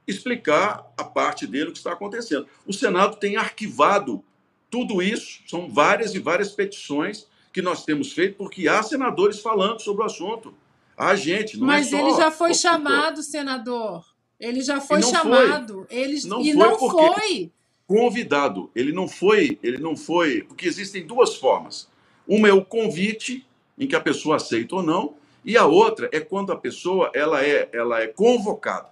explicar 0.05 0.85
a 0.97 1.05
parte 1.05 1.47
dele 1.47 1.69
o 1.69 1.71
que 1.71 1.77
está 1.77 1.93
acontecendo. 1.93 2.45
O 2.65 2.73
Senado 2.73 3.15
tem 3.15 3.37
arquivado 3.37 4.21
tudo 4.69 5.01
isso, 5.01 5.39
são 5.47 5.69
várias 5.69 6.13
e 6.13 6.19
várias 6.19 6.51
petições 6.51 7.27
que 7.53 7.61
nós 7.61 7.85
temos 7.85 8.11
feito, 8.11 8.35
porque 8.35 8.67
há 8.67 8.83
senadores 8.83 9.39
falando 9.39 9.79
sobre 9.81 10.03
o 10.03 10.05
assunto. 10.05 10.53
Há 10.97 11.15
gente, 11.15 11.57
não 11.57 11.71
é 11.71 11.77
Mas 11.77 11.93
é 11.93 11.99
ele 11.99 12.13
já 12.15 12.29
foi 12.29 12.53
chamado, 12.53 13.23
senador. 13.23 14.03
Ele 14.39 14.61
já 14.61 14.79
foi 14.79 15.01
chamado. 15.01 15.85
Foi. 15.89 15.97
Ele... 15.97 16.21
Não 16.25 16.41
e 16.41 16.53
foi 16.53 16.55
não 16.55 16.77
foi 16.77 17.51
convidado. 17.87 18.69
Ele 18.75 18.91
não 18.91 19.07
foi, 19.07 19.57
ele 19.63 19.77
não 19.77 19.95
foi, 19.95 20.43
porque 20.43 20.67
existem 20.67 21.05
duas 21.05 21.35
formas. 21.35 21.89
Uma 22.27 22.49
é 22.49 22.53
o 22.53 22.63
convite, 22.63 23.45
em 23.77 23.87
que 23.87 23.95
a 23.95 24.01
pessoa 24.01 24.35
aceita 24.35 24.75
ou 24.75 24.83
não, 24.83 25.15
e 25.45 25.55
a 25.55 25.65
outra 25.65 26.09
é 26.11 26.19
quando 26.19 26.51
a 26.51 26.57
pessoa 26.57 27.09
ela 27.13 27.43
é, 27.43 27.69
ela 27.71 28.01
é 28.01 28.07
convocada. 28.07 28.89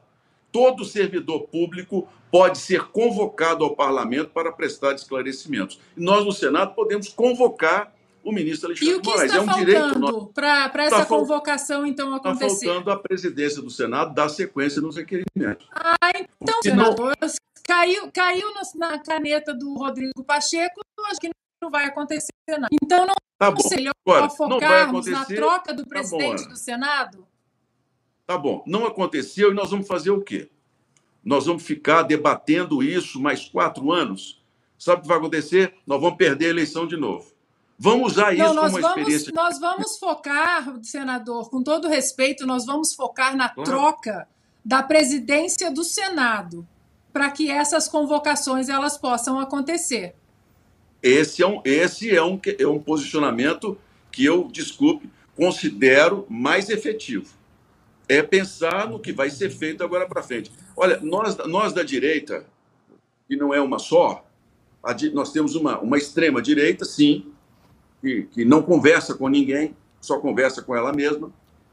Todo 0.51 0.85
servidor 0.85 1.47
público 1.47 2.07
pode 2.31 2.57
ser 2.57 2.85
convocado 2.87 3.63
ao 3.63 3.75
parlamento 3.75 4.29
para 4.29 4.51
prestar 4.51 4.95
esclarecimentos. 4.95 5.79
E 5.97 6.01
nós, 6.01 6.25
no 6.25 6.31
Senado, 6.31 6.73
podemos 6.73 7.09
convocar 7.09 7.94
o 8.25 8.31
ministro 8.31 8.67
Alexandre 8.67 8.93
e 8.93 8.97
o 8.97 9.01
que 9.01 9.07
Moraes. 9.07 9.31
Está 9.31 9.37
é 9.37 9.41
um 9.41 9.59
direito 9.59 10.31
para 10.33 10.83
essa 10.83 10.97
tá 10.97 11.05
convocação, 11.05 11.85
então, 11.85 12.09
tá 12.09 12.29
acontecer? 12.29 12.45
Está 12.47 12.65
faltando 12.65 12.91
a 12.91 12.97
presidência 12.97 13.61
do 13.61 13.69
Senado 13.69 14.15
dar 14.15 14.29
sequência 14.29 14.81
nos 14.81 14.95
requerimentos. 14.95 15.67
Ah, 15.71 16.11
então, 16.41 16.59
senador, 16.63 17.15
não... 17.21 17.29
caiu, 17.63 18.11
caiu 18.11 18.47
na 18.75 18.97
caneta 18.97 19.53
do 19.53 19.75
Rodrigo 19.75 20.23
Pacheco, 20.23 20.81
acho 21.05 21.19
que 21.19 21.29
não 21.61 21.69
vai 21.69 21.85
acontecer 21.85 22.33
nada. 22.49 22.67
Então, 22.83 23.05
não 23.05 23.15
tá 23.37 23.51
bom. 23.51 23.61
seria 23.61 23.91
Agora, 24.05 24.29
focarmos 24.29 25.05
na 25.05 25.23
troca 25.23 25.73
do 25.73 25.85
presidente 25.85 26.41
tá 26.41 26.43
bom, 26.43 26.49
do 26.49 26.57
Senado? 26.57 27.27
Tá 28.25 28.37
bom, 28.37 28.63
não 28.65 28.87
aconteceu 28.87 29.51
e 29.51 29.53
nós 29.53 29.69
vamos 29.69 29.87
fazer 29.87 30.09
o 30.09 30.21
quê? 30.21 30.49
Nós 31.23 31.45
vamos 31.45 31.63
ficar 31.63 32.01
debatendo 32.01 32.81
isso 32.81 33.21
mais 33.21 33.45
quatro 33.45 33.91
anos? 33.91 34.43
Sabe 34.79 34.99
o 34.99 35.01
que 35.03 35.07
vai 35.07 35.17
acontecer? 35.17 35.75
Nós 35.85 36.01
vamos 36.01 36.17
perder 36.17 36.47
a 36.47 36.49
eleição 36.49 36.87
de 36.87 36.97
novo. 36.97 37.34
Vamos 37.77 38.13
usar 38.13 38.33
isso 38.33 38.41
não, 38.41 38.55
como 38.55 38.69
uma 38.69 38.81
vamos, 38.81 38.97
experiência. 38.97 39.31
Nós 39.33 39.59
vamos 39.59 39.97
focar, 39.97 40.79
senador, 40.81 41.49
com 41.49 41.61
todo 41.61 41.87
respeito, 41.87 42.45
nós 42.45 42.65
vamos 42.65 42.93
focar 42.93 43.35
na 43.35 43.49
troca 43.49 44.27
da 44.63 44.81
presidência 44.81 45.69
do 45.69 45.83
Senado 45.83 46.65
para 47.11 47.29
que 47.29 47.49
essas 47.49 47.87
convocações 47.87 48.69
elas 48.69 48.97
possam 48.97 49.39
acontecer. 49.39 50.15
Esse 51.03 51.43
é 51.43 51.47
um, 51.47 51.61
esse 51.63 52.15
é 52.15 52.23
um, 52.23 52.39
é 52.57 52.67
um 52.67 52.79
posicionamento 52.79 53.77
que 54.11 54.25
eu, 54.25 54.49
desculpe, 54.51 55.09
considero 55.35 56.25
mais 56.29 56.69
efetivo. 56.69 57.33
É 58.07 58.23
pensar 58.23 58.89
no 58.89 58.99
que 58.99 59.11
vai 59.11 59.29
ser 59.29 59.49
feito 59.49 59.83
agora 59.83 60.07
para 60.07 60.23
frente. 60.23 60.51
Olha, 60.75 60.99
nós, 61.01 61.37
nós 61.47 61.73
da 61.73 61.83
direita, 61.83 62.45
e 63.29 63.35
não 63.35 63.53
é 63.53 63.61
uma 63.61 63.79
só, 63.79 64.25
nós 65.13 65.31
temos 65.31 65.55
uma, 65.55 65.79
uma 65.79 65.97
extrema 65.97 66.41
direita, 66.41 66.85
sim, 66.85 67.33
que, 68.05 68.23
que 68.31 68.45
não 68.45 68.61
conversa 68.61 69.15
com 69.15 69.27
ninguém, 69.27 69.75
só 69.99 70.19
conversa 70.19 70.61
com 70.61 70.75
ela 70.75 70.93
mesma. 70.93 71.31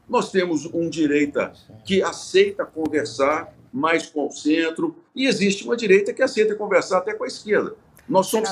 Nós 0.09 0.31
temos 0.31 0.65
um 0.73 0.89
direita 0.89 1.53
que 1.85 2.01
aceita 2.01 2.65
conversar 2.65 3.53
mais 3.71 4.07
com 4.07 4.27
o 4.27 4.31
centro, 4.31 4.95
e 5.15 5.27
existe 5.27 5.63
uma 5.63 5.77
direita 5.77 6.11
que 6.11 6.23
aceita 6.23 6.55
conversar 6.55 6.99
até 6.99 7.13
com 7.13 7.23
a 7.23 7.27
esquerda. 7.27 7.75
Nós 8.09 8.27
somos, 8.27 8.49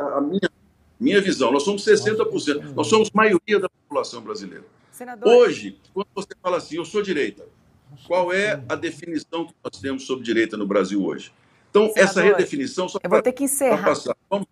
a 0.00 0.20
minha, 0.20 0.50
minha 0.98 1.20
visão, 1.20 1.50
nós 1.50 1.64
somos 1.64 1.84
60%, 1.84 2.72
nós 2.74 2.86
somos 2.86 3.10
maioria 3.10 3.58
da 3.60 3.68
população 3.68 4.20
brasileira. 4.20 4.64
Senador... 4.90 5.28
Hoje, 5.28 5.78
quando 5.92 6.08
você 6.14 6.28
fala 6.40 6.56
assim, 6.56 6.76
eu 6.76 6.84
sou 6.84 7.02
direita, 7.02 7.44
qual 8.06 8.32
é 8.32 8.62
a 8.68 8.74
definição 8.74 9.46
que 9.46 9.54
nós 9.62 9.80
temos 9.80 10.04
sobre 10.04 10.24
direita 10.24 10.56
no 10.56 10.66
Brasil 10.66 11.04
hoje? 11.04 11.32
Então, 11.70 11.88
Senador, 11.88 12.04
essa 12.04 12.22
redefinição... 12.22 12.88
Só 12.88 12.98
eu 13.02 13.10
vou 13.10 13.22
ter 13.22 13.32
que 13.32 13.44
encerrar. 13.44 13.94
Vamos... 14.30 14.46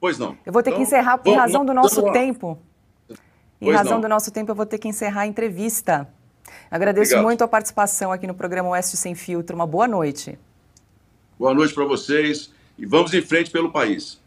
Pois 0.00 0.18
não. 0.18 0.36
Eu 0.44 0.52
vou 0.52 0.62
ter 0.62 0.70
então, 0.70 0.78
que 0.78 0.86
encerrar 0.86 1.18
por 1.18 1.24
vamos, 1.24 1.40
razão 1.40 1.64
do 1.64 1.74
nosso 1.74 2.12
tempo. 2.12 2.58
Em 3.60 3.66
pois 3.66 3.76
razão 3.76 3.94
não. 3.94 4.02
do 4.02 4.08
nosso 4.08 4.30
tempo, 4.30 4.50
eu 4.50 4.54
vou 4.54 4.66
ter 4.66 4.78
que 4.78 4.88
encerrar 4.88 5.22
a 5.22 5.26
entrevista. 5.26 6.08
Agradeço 6.70 7.12
Obrigado. 7.12 7.24
muito 7.24 7.44
a 7.44 7.48
participação 7.48 8.12
aqui 8.12 8.26
no 8.26 8.34
programa 8.34 8.68
Oeste 8.70 8.96
Sem 8.96 9.14
Filtro. 9.14 9.56
Uma 9.56 9.66
boa 9.66 9.88
noite. 9.88 10.38
Boa 11.38 11.52
noite 11.54 11.74
para 11.74 11.84
vocês 11.84 12.52
e 12.78 12.86
vamos 12.86 13.12
em 13.12 13.22
frente 13.22 13.50
pelo 13.50 13.70
país. 13.70 14.20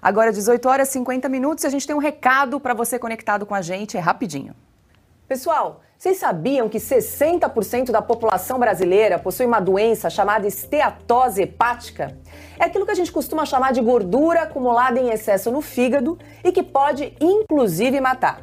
Agora, 0.00 0.32
18 0.32 0.68
horas 0.68 0.88
e 0.88 0.92
50 0.92 1.28
minutos, 1.28 1.64
a 1.64 1.68
gente 1.68 1.86
tem 1.86 1.94
um 1.94 2.00
recado 2.00 2.58
para 2.58 2.74
você 2.74 2.98
conectado 2.98 3.46
com 3.46 3.54
a 3.54 3.62
gente, 3.62 3.96
é 3.96 4.00
rapidinho. 4.00 4.54
Pessoal, 5.28 5.80
vocês 6.02 6.16
sabiam 6.16 6.68
que 6.68 6.78
60% 6.78 7.92
da 7.92 8.02
população 8.02 8.58
brasileira 8.58 9.20
possui 9.20 9.46
uma 9.46 9.60
doença 9.60 10.10
chamada 10.10 10.48
esteatose 10.48 11.42
hepática? 11.42 12.18
É 12.58 12.64
aquilo 12.64 12.84
que 12.84 12.90
a 12.90 12.94
gente 12.96 13.12
costuma 13.12 13.46
chamar 13.46 13.72
de 13.72 13.80
gordura 13.80 14.42
acumulada 14.42 14.98
em 14.98 15.10
excesso 15.10 15.48
no 15.52 15.60
fígado 15.60 16.18
e 16.42 16.50
que 16.50 16.60
pode, 16.60 17.16
inclusive, 17.20 18.00
matar. 18.00 18.42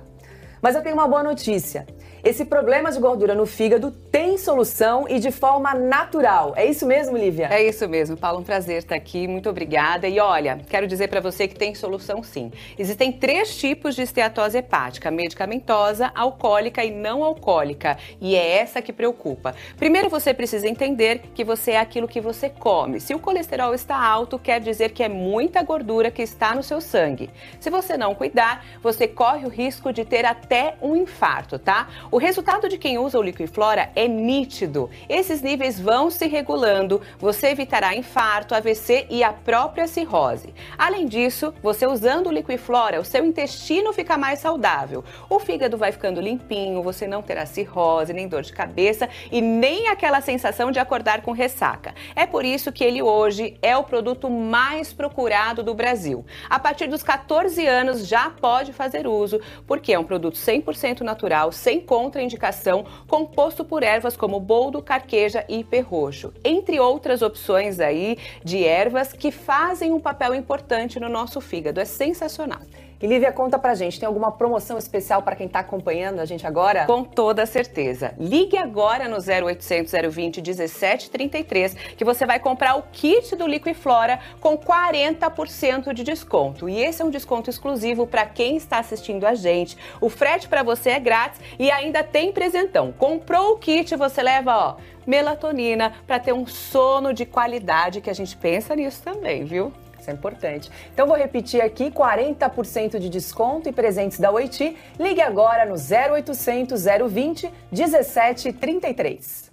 Mas 0.62 0.74
eu 0.74 0.82
tenho 0.82 0.96
uma 0.96 1.06
boa 1.06 1.22
notícia. 1.22 1.86
Esse 2.24 2.44
problema 2.44 2.92
de 2.92 3.00
gordura 3.00 3.34
no 3.34 3.46
fígado 3.46 3.92
tem 4.12 4.38
solução 4.38 5.06
e 5.08 5.20
de 5.20 5.32
forma 5.32 5.74
natural. 5.74 6.54
É 6.56 6.66
isso 6.66 6.86
mesmo, 6.86 7.18
Lívia? 7.18 7.48
É 7.52 7.64
isso 7.64 7.88
mesmo, 7.88 8.18
Paulo. 8.18 8.40
Um 8.40 8.44
prazer 8.44 8.78
estar 8.78 8.96
aqui. 8.96 9.28
Muito 9.28 9.50
obrigada. 9.50 10.08
E 10.08 10.20
olha, 10.20 10.60
quero 10.70 10.86
dizer 10.86 11.08
para 11.08 11.22
você 11.22 11.48
que 11.48 11.56
tem 11.56 11.74
solução 11.74 12.22
sim. 12.22 12.52
Existem 12.78 13.12
três 13.12 13.58
tipos 13.58 13.96
de 13.96 14.02
esteatose 14.02 14.58
hepática: 14.58 15.10
medicamentosa, 15.10 16.12
alcoólica 16.14 16.84
e 16.84 16.92
não 16.92 17.24
alcoólica. 17.24 17.98
E 18.20 18.36
é 18.36 18.58
essa 18.58 18.82
que 18.82 18.92
preocupa. 18.92 19.56
Primeiro, 19.78 20.10
você 20.10 20.34
precisa 20.34 20.68
entender 20.68 21.22
que 21.34 21.44
você 21.44 21.72
é 21.72 21.80
aquilo 21.80 22.08
que 22.08 22.20
você 22.20 22.50
come. 22.50 23.00
Se 23.00 23.16
o 23.16 23.20
colesterol 23.20 23.74
está 23.74 23.96
alto, 23.96 24.38
quer 24.38 24.60
dizer 24.60 24.92
que 24.92 25.04
é 25.04 25.10
muita 25.10 25.64
gordura 25.64 26.12
que 26.12 26.22
está 26.22 26.54
no 26.54 26.64
seu 26.64 26.82
sangue. 26.82 27.30
Se 27.60 27.70
você 27.70 27.96
não 27.96 28.14
cuidar, 28.14 28.66
você 28.82 29.08
corre 29.08 29.46
o 29.46 29.50
risco 29.50 29.94
de 29.94 30.04
ter 30.04 30.26
até 30.26 30.76
um 30.82 30.96
infarto, 30.96 31.58
tá? 31.58 31.88
O 32.12 32.18
resultado 32.18 32.68
de 32.68 32.80
quem 32.80 32.98
usa 32.98 33.20
o 33.20 33.22
Liquiflora 33.22 33.92
é 33.96 34.08
nítido. 34.08 34.90
Esses 35.08 35.44
níveis 35.44 35.80
vão 35.80 36.10
se 36.10 36.26
regulando, 36.26 37.00
você 37.20 37.50
evitará 37.50 37.96
infarto, 37.96 38.56
AVC 38.56 39.06
e 39.12 39.24
a 39.24 39.32
própria 39.32 39.86
cirrose. 39.86 40.52
Além 40.76 41.06
disso, 41.06 41.54
você 41.62 41.86
usando 41.86 42.26
o 42.26 42.32
Liquiflora, 42.32 43.00
o 43.00 43.06
seu 43.06 43.24
intestino 43.24 43.94
fica 43.94 44.18
mais 44.18 44.40
saudável. 44.40 45.04
O 45.30 45.38
fígado 45.38 45.78
vai 45.78 45.92
ficando 45.92 46.20
limpinho, 46.20 46.82
você 46.82 47.06
não 47.06 47.22
terá 47.22 47.46
cirrose, 47.46 48.12
nem 48.12 48.28
dor 48.28 48.42
de 48.42 48.54
cabeça 48.54 49.08
e 49.32 49.40
nem 49.40 49.88
aquela 49.88 50.20
sensação 50.20 50.72
de 50.72 50.80
acordar 50.80 51.22
com 51.22 51.32
ressaca. 51.32 51.94
É 52.16 52.26
por 52.26 52.44
isso 52.44 52.72
que 52.72 52.84
ele 52.84 53.04
hoje 53.04 53.56
é 53.62 53.78
o 53.78 53.84
produto 53.84 54.32
mais 54.32 54.92
procurado 54.92 55.62
do 55.62 55.76
Brasil. 55.76 56.26
A 56.50 56.58
partir 56.58 56.88
dos 56.88 57.04
14 57.04 57.68
anos 57.68 58.08
já 58.08 58.32
pode 58.32 58.74
fazer 58.74 59.06
uso, 59.06 59.40
porque 59.68 59.94
é 59.94 60.00
um 60.00 60.04
produto 60.04 60.38
100% 60.38 61.02
natural, 61.02 61.52
sem 61.52 61.80
contraindicação, 62.00 62.86
composto 63.08 63.66
por 63.66 63.84
ervas 63.84 64.16
como 64.16 64.40
boldo, 64.40 64.82
carqueja 64.82 65.44
e 65.50 65.66
perroxo, 65.66 66.34
entre 66.46 66.80
outras 66.80 67.22
opções 67.22 67.80
aí 67.82 68.18
de 68.42 68.64
ervas 68.64 69.12
que 69.12 69.32
fazem 69.32 69.92
um 69.92 70.00
papel 70.00 70.34
importante 70.34 70.98
no 70.98 71.10
nosso 71.10 71.42
fígado. 71.42 71.82
É 71.82 71.86
sensacional. 71.86 72.62
E 73.02 73.08
Lívia, 73.08 73.32
conta 73.32 73.58
pra 73.58 73.76
gente, 73.76 73.98
tem 73.98 74.06
alguma 74.06 74.30
promoção 74.30 74.78
especial 74.78 75.22
para 75.22 75.34
quem 75.34 75.48
está 75.48 75.60
acompanhando 75.60 76.20
a 76.20 76.26
gente 76.26 76.46
agora? 76.46 76.86
Com 76.86 77.02
toda 77.02 77.46
certeza. 77.46 78.14
Ligue 78.20 78.58
agora 78.58 79.08
no 79.08 79.16
0800 79.16 79.94
020 80.14 80.42
1733 80.42 81.74
que 81.96 82.04
você 82.04 82.26
vai 82.26 82.42
comprar 82.42 82.76
o 82.76 82.84
kit 82.92 83.38
do 83.38 83.48
Liquiflora 83.48 84.20
com 84.42 84.58
40% 84.58 85.94
de 85.94 86.04
desconto. 86.04 86.68
E 86.68 86.84
esse 86.84 87.02
é 87.02 87.06
um 87.06 87.10
desconto 87.10 87.50
exclusivo 87.50 88.06
para 88.06 88.26
quem 88.26 88.58
está 88.58 88.80
assistindo 88.80 89.26
a 89.26 89.34
gente. 89.34 89.78
O 90.02 90.10
frete 90.10 90.50
para 90.50 90.62
você 90.62 90.90
é 90.90 91.00
grátis 91.00 91.40
e 91.58 91.72
ainda 91.72 92.04
tem 92.04 92.34
presentão. 92.34 92.92
Comprou 92.92 93.54
o 93.54 93.58
kit, 93.58 93.96
você 93.96 94.22
leva, 94.22 94.58
ó, 94.58 94.76
melatonina 95.08 95.94
para 96.06 96.20
ter 96.20 96.34
um 96.34 96.46
sono 96.46 97.14
de 97.14 97.26
qualidade 97.26 98.02
que 98.02 98.10
a 98.10 98.14
gente 98.14 98.36
pensa 98.36 98.76
nisso 98.76 99.02
também, 99.02 99.46
viu? 99.46 99.72
É 100.10 100.14
importante. 100.14 100.72
Então 100.94 101.08
vou 101.08 101.16
repetir 101.16 101.62
aqui: 101.62 101.92
40% 101.92 103.00
de 103.00 103.10
desconto 103.10 103.70
e 103.70 103.72
presentes 103.72 104.20
da 104.20 104.32
Oiti. 104.32 104.76
Ligue 105.00 105.22
agora 105.22 105.66
no 105.66 105.76
0800 105.76 106.84
020 107.10 107.52
1733. 107.72 109.50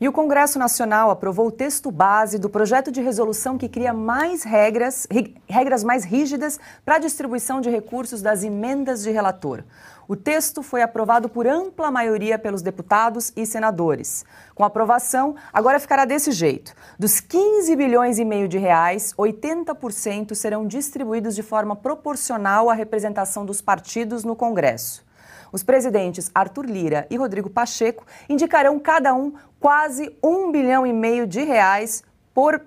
E 0.00 0.08
o 0.08 0.12
Congresso 0.12 0.60
Nacional 0.60 1.10
aprovou 1.10 1.48
o 1.48 1.50
texto 1.50 1.90
base 1.90 2.38
do 2.38 2.48
projeto 2.48 2.88
de 2.92 3.00
resolução 3.00 3.58
que 3.58 3.68
cria 3.68 3.92
mais 3.92 4.44
regras, 4.44 5.08
regras 5.48 5.82
mais 5.82 6.04
rígidas 6.04 6.60
para 6.84 6.96
a 6.96 6.98
distribuição 7.00 7.60
de 7.60 7.68
recursos 7.68 8.22
das 8.22 8.44
emendas 8.44 9.02
de 9.02 9.10
relator. 9.10 9.64
O 10.08 10.16
texto 10.16 10.62
foi 10.62 10.80
aprovado 10.80 11.28
por 11.28 11.46
ampla 11.46 11.90
maioria 11.90 12.38
pelos 12.38 12.62
deputados 12.62 13.30
e 13.36 13.44
senadores. 13.44 14.24
Com 14.54 14.64
aprovação, 14.64 15.36
agora 15.52 15.78
ficará 15.78 16.06
desse 16.06 16.32
jeito. 16.32 16.74
Dos 16.98 17.20
15 17.20 17.76
bilhões 17.76 18.18
e 18.18 18.24
meio 18.24 18.48
de 18.48 18.56
reais, 18.56 19.12
80% 19.18 20.34
serão 20.34 20.66
distribuídos 20.66 21.34
de 21.34 21.42
forma 21.42 21.76
proporcional 21.76 22.70
à 22.70 22.72
representação 22.72 23.44
dos 23.44 23.60
partidos 23.60 24.24
no 24.24 24.34
Congresso. 24.34 25.04
Os 25.52 25.62
presidentes 25.62 26.30
Arthur 26.34 26.64
Lira 26.64 27.06
e 27.10 27.16
Rodrigo 27.18 27.50
Pacheco 27.50 28.06
indicarão 28.30 28.80
cada 28.80 29.14
um 29.14 29.34
quase 29.60 30.16
um 30.24 30.50
bilhão 30.50 30.86
e 30.86 30.92
meio 30.92 31.26
de 31.26 31.42
reais 31.42 32.02
por 32.32 32.62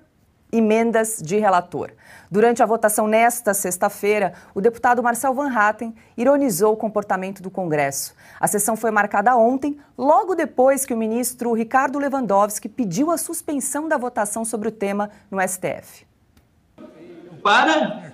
emendas 0.51 1.21
de 1.21 1.37
relator. 1.37 1.91
Durante 2.29 2.63
a 2.63 2.65
votação 2.65 3.07
nesta 3.07 3.53
sexta-feira, 3.53 4.33
o 4.53 4.61
deputado 4.61 5.03
Marcel 5.03 5.33
Van 5.33 5.51
Hatten 5.51 5.93
ironizou 6.17 6.73
o 6.73 6.77
comportamento 6.77 7.41
do 7.41 7.49
Congresso. 7.49 8.15
A 8.39 8.47
sessão 8.47 8.75
foi 8.75 8.91
marcada 8.91 9.35
ontem, 9.35 9.77
logo 9.97 10.35
depois 10.35 10.85
que 10.85 10.93
o 10.93 10.97
ministro 10.97 11.53
Ricardo 11.53 11.99
Lewandowski 11.99 12.69
pediu 12.69 13.11
a 13.11 13.17
suspensão 13.17 13.87
da 13.87 13.97
votação 13.97 14.45
sobre 14.45 14.67
o 14.67 14.71
tema 14.71 15.11
no 15.29 15.39
STF. 15.41 16.05
Para 17.43 18.11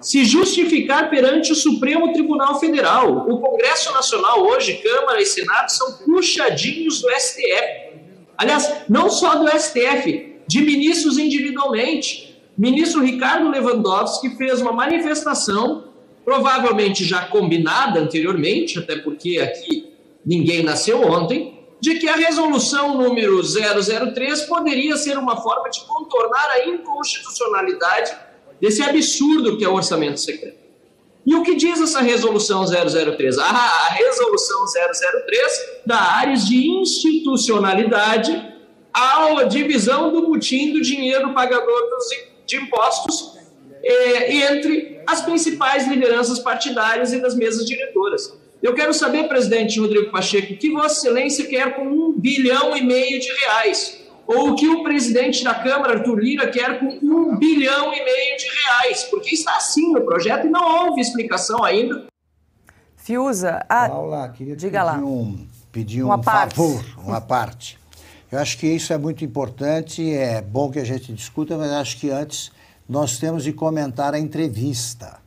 se 0.00 0.24
justificar 0.24 1.10
perante 1.10 1.52
o 1.52 1.54
Supremo 1.54 2.12
Tribunal 2.12 2.58
Federal. 2.58 3.28
O 3.28 3.38
Congresso 3.40 3.92
Nacional 3.92 4.42
hoje, 4.42 4.78
Câmara 4.78 5.20
e 5.20 5.26
Senado, 5.26 5.70
são 5.70 5.92
puxadinhos 5.98 7.02
do 7.02 7.10
STF. 7.10 7.90
Aliás, 8.36 8.72
não 8.88 9.10
só 9.10 9.36
do 9.36 9.48
STF, 9.48 10.29
de 10.50 10.60
ministros 10.62 11.16
individualmente 11.16 12.36
ministro 12.58 13.02
Ricardo 13.02 13.48
Lewandowski 13.48 14.30
fez 14.36 14.60
uma 14.60 14.72
manifestação, 14.72 15.84
provavelmente 16.24 17.04
já 17.04 17.24
combinada 17.26 18.00
anteriormente, 18.00 18.76
até 18.76 18.96
porque 18.96 19.38
aqui 19.38 19.94
ninguém 20.26 20.64
nasceu 20.64 21.02
ontem, 21.02 21.56
de 21.80 22.00
que 22.00 22.08
a 22.08 22.16
resolução 22.16 22.98
número 22.98 23.40
003 23.40 24.42
poderia 24.42 24.96
ser 24.96 25.16
uma 25.16 25.40
forma 25.40 25.70
de 25.70 25.82
contornar 25.82 26.50
a 26.50 26.66
inconstitucionalidade 26.66 28.10
desse 28.60 28.82
absurdo 28.82 29.56
que 29.56 29.64
é 29.64 29.68
o 29.68 29.74
orçamento 29.74 30.18
secreto. 30.18 30.58
E 31.24 31.32
o 31.32 31.44
que 31.44 31.54
diz 31.54 31.80
essa 31.80 32.00
resolução 32.00 32.64
003? 32.66 33.38
Ah, 33.38 33.86
a 33.88 33.94
resolução 33.94 34.64
003 34.66 35.80
dá 35.86 36.00
áreas 36.00 36.44
de 36.48 36.66
institucionalidade 36.66 38.50
à 38.92 39.44
divisão 39.44 40.12
do 40.12 40.26
butim 40.26 40.72
do 40.72 40.80
dinheiro 40.80 41.32
pagador 41.32 41.82
de 42.46 42.56
impostos 42.56 43.38
é, 43.82 44.52
entre 44.52 45.00
as 45.06 45.22
principais 45.22 45.86
lideranças 45.88 46.38
partidárias 46.38 47.12
e 47.12 47.20
das 47.20 47.34
mesas 47.34 47.64
diretoras. 47.66 48.38
Eu 48.62 48.74
quero 48.74 48.92
saber, 48.92 49.26
presidente 49.26 49.80
Rodrigo 49.80 50.10
Pacheco, 50.10 50.52
o 50.52 50.56
que 50.56 50.70
Vossa 50.70 50.98
Excelência 50.98 51.46
quer 51.46 51.74
com 51.74 51.86
um 51.86 52.12
bilhão 52.12 52.76
e 52.76 52.82
meio 52.82 53.18
de 53.18 53.32
reais? 53.32 54.00
Ou 54.26 54.50
o 54.50 54.54
que 54.54 54.68
o 54.68 54.82
presidente 54.82 55.42
da 55.42 55.54
Câmara, 55.54 55.94
Arthur 55.94 56.18
Lira, 56.20 56.46
quer 56.46 56.78
com 56.78 56.86
um 56.86 57.36
bilhão 57.36 57.92
e 57.92 58.04
meio 58.04 58.36
de 58.36 58.46
reais? 58.46 59.04
Porque 59.04 59.34
está 59.34 59.56
assim 59.56 59.92
no 59.92 60.02
projeto 60.02 60.46
e 60.46 60.50
não 60.50 60.86
houve 60.86 61.00
explicação 61.00 61.64
ainda. 61.64 62.06
Fiuza, 62.96 63.64
a... 63.68 63.88
Paula, 63.88 64.28
queria 64.28 64.54
diga 64.54 64.84
pedir 64.84 64.84
lá. 64.84 64.98
Um, 64.98 65.48
pedir 65.72 66.02
uma 66.02 66.16
um 66.16 66.20
parte. 66.20 66.54
favor, 66.54 66.84
uma 66.98 67.20
parte. 67.20 67.79
Eu 68.30 68.38
acho 68.38 68.58
que 68.58 68.66
isso 68.68 68.92
é 68.92 68.98
muito 68.98 69.24
importante, 69.24 70.08
é 70.08 70.40
bom 70.40 70.70
que 70.70 70.78
a 70.78 70.84
gente 70.84 71.12
discuta, 71.12 71.58
mas 71.58 71.72
acho 71.72 71.98
que 71.98 72.10
antes 72.10 72.52
nós 72.88 73.18
temos 73.18 73.42
de 73.42 73.52
comentar 73.52 74.14
a 74.14 74.18
entrevista. 74.20 75.18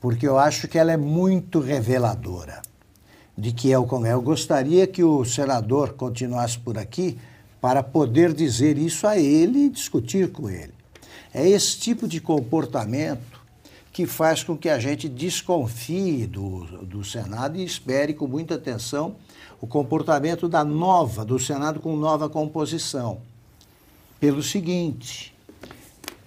porque 0.00 0.28
eu 0.28 0.38
acho 0.38 0.68
que 0.68 0.78
ela 0.78 0.92
é 0.92 0.96
muito 0.96 1.58
reveladora 1.58 2.62
de 3.36 3.52
que 3.52 3.72
é 3.72 3.78
o 3.78 3.84
Congresso. 3.84 4.16
Eu 4.16 4.22
gostaria 4.22 4.86
que 4.86 5.02
o 5.02 5.24
senador 5.24 5.94
continuasse 5.94 6.58
por 6.58 6.78
aqui 6.78 7.18
para 7.60 7.82
poder 7.82 8.32
dizer 8.32 8.78
isso 8.78 9.06
a 9.06 9.18
ele 9.18 9.66
e 9.66 9.70
discutir 9.70 10.30
com 10.30 10.48
ele. 10.48 10.72
É 11.34 11.48
esse 11.48 11.78
tipo 11.78 12.06
de 12.06 12.20
comportamento 12.20 13.42
que 13.92 14.06
faz 14.06 14.44
com 14.44 14.56
que 14.56 14.68
a 14.68 14.78
gente 14.78 15.08
desconfie 15.08 16.26
do, 16.26 16.64
do 16.84 17.04
Senado 17.04 17.58
e 17.58 17.64
espere 17.64 18.14
com 18.14 18.28
muita 18.28 18.54
atenção 18.54 19.16
o 19.60 19.66
comportamento 19.66 20.48
da 20.48 20.64
nova, 20.64 21.24
do 21.24 21.38
Senado 21.38 21.80
com 21.80 21.96
nova 21.96 22.28
composição. 22.28 23.18
Pelo 24.20 24.42
seguinte, 24.42 25.34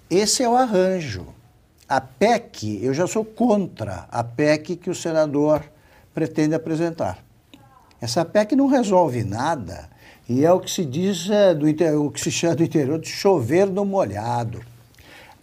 esse 0.10 0.44
é 0.44 0.50
o 0.50 0.56
arranjo. 0.56 1.28
A 1.88 2.00
PEC, 2.00 2.80
eu 2.82 2.94
já 2.94 3.06
sou 3.06 3.26
contra 3.26 4.08
a 4.10 4.24
PEC 4.24 4.78
que 4.78 4.90
o 4.90 4.96
senador 4.96 5.64
pretende 6.14 6.56
apresentar. 6.56 7.24
Essa 8.00 8.24
PEC 8.24 8.56
não 8.56 8.68
resolve 8.68 9.24
nada 9.24 9.90
e 10.28 10.46
é 10.46 10.52
o 10.52 10.60
que 10.60 10.72
se 10.72 10.86
diz 10.86 11.30
é, 11.30 11.54
do 11.54 11.68
o 12.02 12.10
que 12.10 12.22
se 12.22 12.32
chama 12.32 12.56
do 12.56 12.64
interior 12.64 12.98
de 12.98 13.10
chover 13.10 13.68
no 13.68 13.84
molhado. 13.84 14.62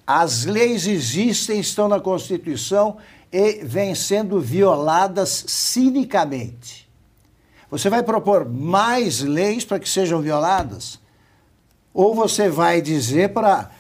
As 0.07 0.47
leis 0.47 0.87
existem, 0.87 1.61
estão 1.61 1.87
na 1.87 2.01
Constituição 2.01 2.97
e 3.31 3.61
vêm 3.63 3.95
sendo 3.95 4.41
violadas 4.41 5.45
cinicamente. 5.47 6.88
Você 7.71 7.91
vai 7.91 8.03
propor 8.03 8.49
mais 8.49 9.21
leis 9.21 9.65
para 9.65 9.79
que 9.79 9.89
sejam 9.89 10.21
violadas? 10.21 10.99
Ou 11.93 12.15
você 12.15 12.49
vai 12.49 12.81
dizer 12.81 13.33
para 13.33 13.71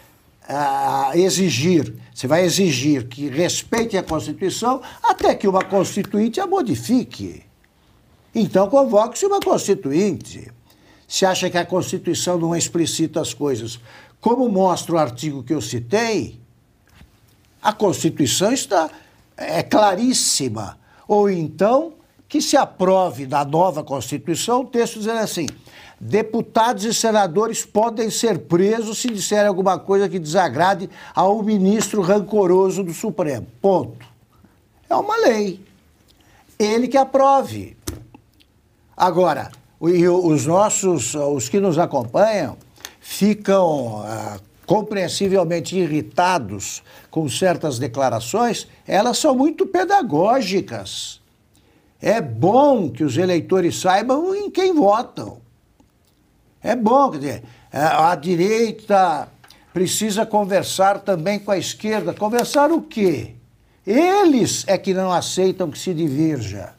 uh, 0.48 1.16
exigir, 1.16 1.94
você 2.12 2.26
vai 2.26 2.44
exigir 2.44 3.08
que 3.08 3.28
respeite 3.28 3.96
a 3.96 4.02
Constituição 4.02 4.82
até 5.02 5.34
que 5.34 5.48
uma 5.48 5.64
Constituinte 5.64 6.40
a 6.40 6.46
modifique. 6.46 7.42
Então 8.34 8.68
convoque-se 8.68 9.24
uma 9.24 9.40
Constituinte. 9.40 10.50
Se 11.06 11.24
acha 11.24 11.48
que 11.48 11.56
a 11.56 11.64
Constituição 11.64 12.38
não 12.38 12.54
explicita 12.54 13.20
as 13.20 13.32
coisas, 13.32 13.80
como 14.20 14.48
mostra 14.48 14.94
o 14.94 14.98
artigo 14.98 15.42
que 15.42 15.54
eu 15.54 15.60
citei, 15.62 16.38
a 17.62 17.72
Constituição 17.72 18.52
está 18.52 18.90
é 19.38 19.62
claríssima. 19.62 20.78
Ou 21.06 21.30
então 21.30 21.94
que 22.28 22.42
se 22.42 22.56
aprove 22.56 23.24
da 23.26 23.44
nova 23.44 23.82
Constituição 23.82 24.60
o 24.60 24.66
texto 24.66 24.98
dizendo 24.98 25.20
assim: 25.20 25.46
deputados 25.98 26.84
e 26.84 26.92
senadores 26.92 27.64
podem 27.64 28.10
ser 28.10 28.40
presos 28.40 28.98
se 28.98 29.08
disserem 29.08 29.46
alguma 29.46 29.78
coisa 29.78 30.08
que 30.08 30.18
desagrade 30.18 30.90
ao 31.14 31.42
ministro 31.42 32.02
rancoroso 32.02 32.84
do 32.84 32.92
Supremo. 32.92 33.46
Ponto. 33.60 34.06
É 34.88 34.94
uma 34.94 35.16
lei. 35.16 35.64
Ele 36.58 36.88
que 36.88 36.96
aprove. 36.96 37.76
Agora, 38.96 39.50
os 39.80 40.44
nossos, 40.44 41.14
os 41.14 41.48
que 41.48 41.60
nos 41.60 41.78
acompanham, 41.78 42.56
ficam 43.00 44.02
ah, 44.04 44.40
compreensivelmente 44.66 45.78
irritados 45.78 46.82
com 47.10 47.28
certas 47.28 47.78
declarações, 47.78 48.66
elas 48.86 49.18
são 49.18 49.34
muito 49.34 49.66
pedagógicas. 49.66 51.20
É 52.00 52.20
bom 52.20 52.90
que 52.90 53.02
os 53.02 53.16
eleitores 53.16 53.80
saibam 53.80 54.34
em 54.34 54.50
quem 54.50 54.72
votam. 54.72 55.40
É 56.62 56.76
bom, 56.76 57.10
quer 57.10 57.18
dizer, 57.18 57.42
a 57.72 58.14
direita 58.14 59.28
precisa 59.72 60.24
conversar 60.24 61.00
também 61.00 61.38
com 61.38 61.50
a 61.50 61.58
esquerda. 61.58 62.14
Conversar 62.14 62.70
o 62.70 62.82
quê? 62.82 63.34
Eles 63.86 64.64
é 64.66 64.76
que 64.76 64.92
não 64.92 65.12
aceitam 65.12 65.70
que 65.70 65.78
se 65.78 65.94
divirja. 65.94 66.74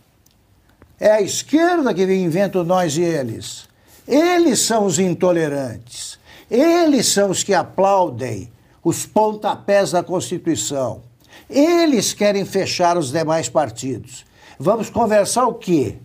É 0.99 1.11
a 1.11 1.21
esquerda 1.21 1.93
que 1.93 2.03
inventa 2.03 2.63
nós 2.63 2.97
e 2.97 3.01
eles. 3.01 3.67
Eles 4.07 4.59
são 4.59 4.85
os 4.85 4.99
intolerantes. 4.99 6.19
Eles 6.49 7.07
são 7.07 7.29
os 7.29 7.43
que 7.43 7.53
aplaudem 7.53 8.51
os 8.83 9.05
pontapés 9.05 9.91
da 9.91 10.03
Constituição. 10.03 11.01
Eles 11.49 12.13
querem 12.13 12.43
fechar 12.45 12.97
os 12.97 13.11
demais 13.11 13.47
partidos. 13.47 14.25
Vamos 14.61 14.89
conversar 14.89 15.47
o 15.47 15.53
quê? 15.53 15.95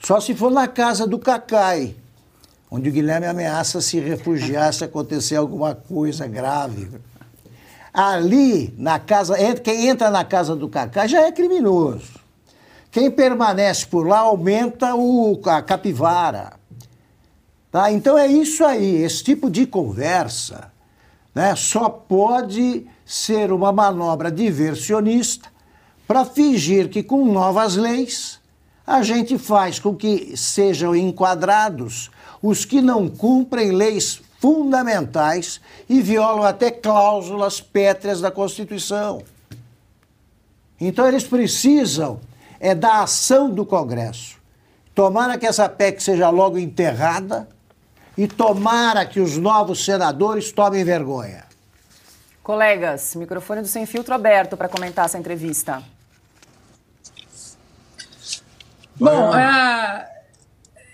Só 0.00 0.20
se 0.20 0.34
for 0.34 0.50
na 0.50 0.66
casa 0.66 1.06
do 1.06 1.20
Cacai, 1.20 1.94
onde 2.68 2.88
o 2.88 2.92
Guilherme 2.92 3.28
ameaça 3.28 3.80
se 3.80 4.00
refugiar 4.00 4.74
se 4.74 4.82
acontecer 4.82 5.36
alguma 5.36 5.72
coisa 5.72 6.26
grave. 6.26 6.90
Ali, 7.94 8.74
na 8.76 8.98
casa, 8.98 9.36
quem 9.62 9.86
entra 9.86 10.10
na 10.10 10.24
casa 10.24 10.56
do 10.56 10.68
Cacai 10.68 11.06
já 11.06 11.22
é 11.22 11.30
criminoso. 11.30 12.18
Quem 12.90 13.08
permanece 13.08 13.86
por 13.86 14.04
lá 14.04 14.18
aumenta 14.18 14.96
o, 14.96 15.40
a 15.46 15.62
capivara. 15.62 16.54
Tá? 17.70 17.92
Então 17.92 18.18
é 18.18 18.26
isso 18.26 18.64
aí, 18.64 18.96
esse 18.96 19.22
tipo 19.22 19.48
de 19.48 19.64
conversa 19.64 20.72
né, 21.32 21.54
só 21.54 21.88
pode 21.88 22.84
ser 23.04 23.52
uma 23.52 23.70
manobra 23.70 24.28
diversionista 24.28 25.55
para 26.06 26.24
fingir 26.24 26.88
que 26.88 27.02
com 27.02 27.24
novas 27.24 27.76
leis 27.76 28.40
a 28.86 29.02
gente 29.02 29.36
faz 29.36 29.80
com 29.80 29.94
que 29.94 30.36
sejam 30.36 30.94
enquadrados 30.94 32.10
os 32.40 32.64
que 32.64 32.80
não 32.80 33.08
cumprem 33.08 33.72
leis 33.72 34.22
fundamentais 34.38 35.60
e 35.88 36.00
violam 36.00 36.44
até 36.44 36.70
cláusulas 36.70 37.60
pétreas 37.60 38.20
da 38.20 38.30
Constituição. 38.30 39.22
Então 40.80 41.08
eles 41.08 41.24
precisam 41.24 42.20
é 42.60 42.74
da 42.74 43.02
ação 43.02 43.50
do 43.50 43.66
Congresso. 43.66 44.36
Tomara 44.94 45.36
que 45.36 45.46
essa 45.46 45.68
PEC 45.68 46.02
seja 46.02 46.30
logo 46.30 46.58
enterrada 46.58 47.48
e 48.16 48.26
tomara 48.26 49.04
que 49.04 49.20
os 49.20 49.36
novos 49.36 49.84
senadores 49.84 50.52
tomem 50.52 50.84
vergonha. 50.84 51.44
Colegas, 52.42 53.14
microfone 53.14 53.60
do 53.60 53.68
Sem 53.68 53.84
Filtro 53.84 54.14
aberto 54.14 54.56
para 54.56 54.68
comentar 54.68 55.04
essa 55.04 55.18
entrevista. 55.18 55.82
Bom, 58.98 59.30
uh, 59.30 60.06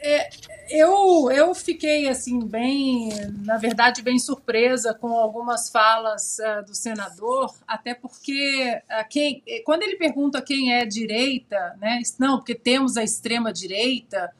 é, 0.00 0.28
eu, 0.68 1.30
eu 1.30 1.54
fiquei 1.54 2.08
assim 2.08 2.40
bem, 2.40 3.10
na 3.44 3.58
verdade, 3.58 4.02
bem 4.02 4.18
surpresa 4.18 4.92
com 4.92 5.12
algumas 5.16 5.70
falas 5.70 6.38
uh, 6.38 6.64
do 6.66 6.74
senador, 6.74 7.54
até 7.66 7.94
porque 7.94 8.80
uh, 8.90 9.08
quem, 9.08 9.42
quando 9.64 9.84
ele 9.84 9.96
pergunta 9.96 10.42
quem 10.42 10.74
é 10.74 10.84
direita, 10.84 11.76
né? 11.80 12.00
Não, 12.18 12.38
porque 12.38 12.56
temos 12.56 12.96
a 12.96 13.04
extrema 13.04 13.52
direita. 13.52 14.34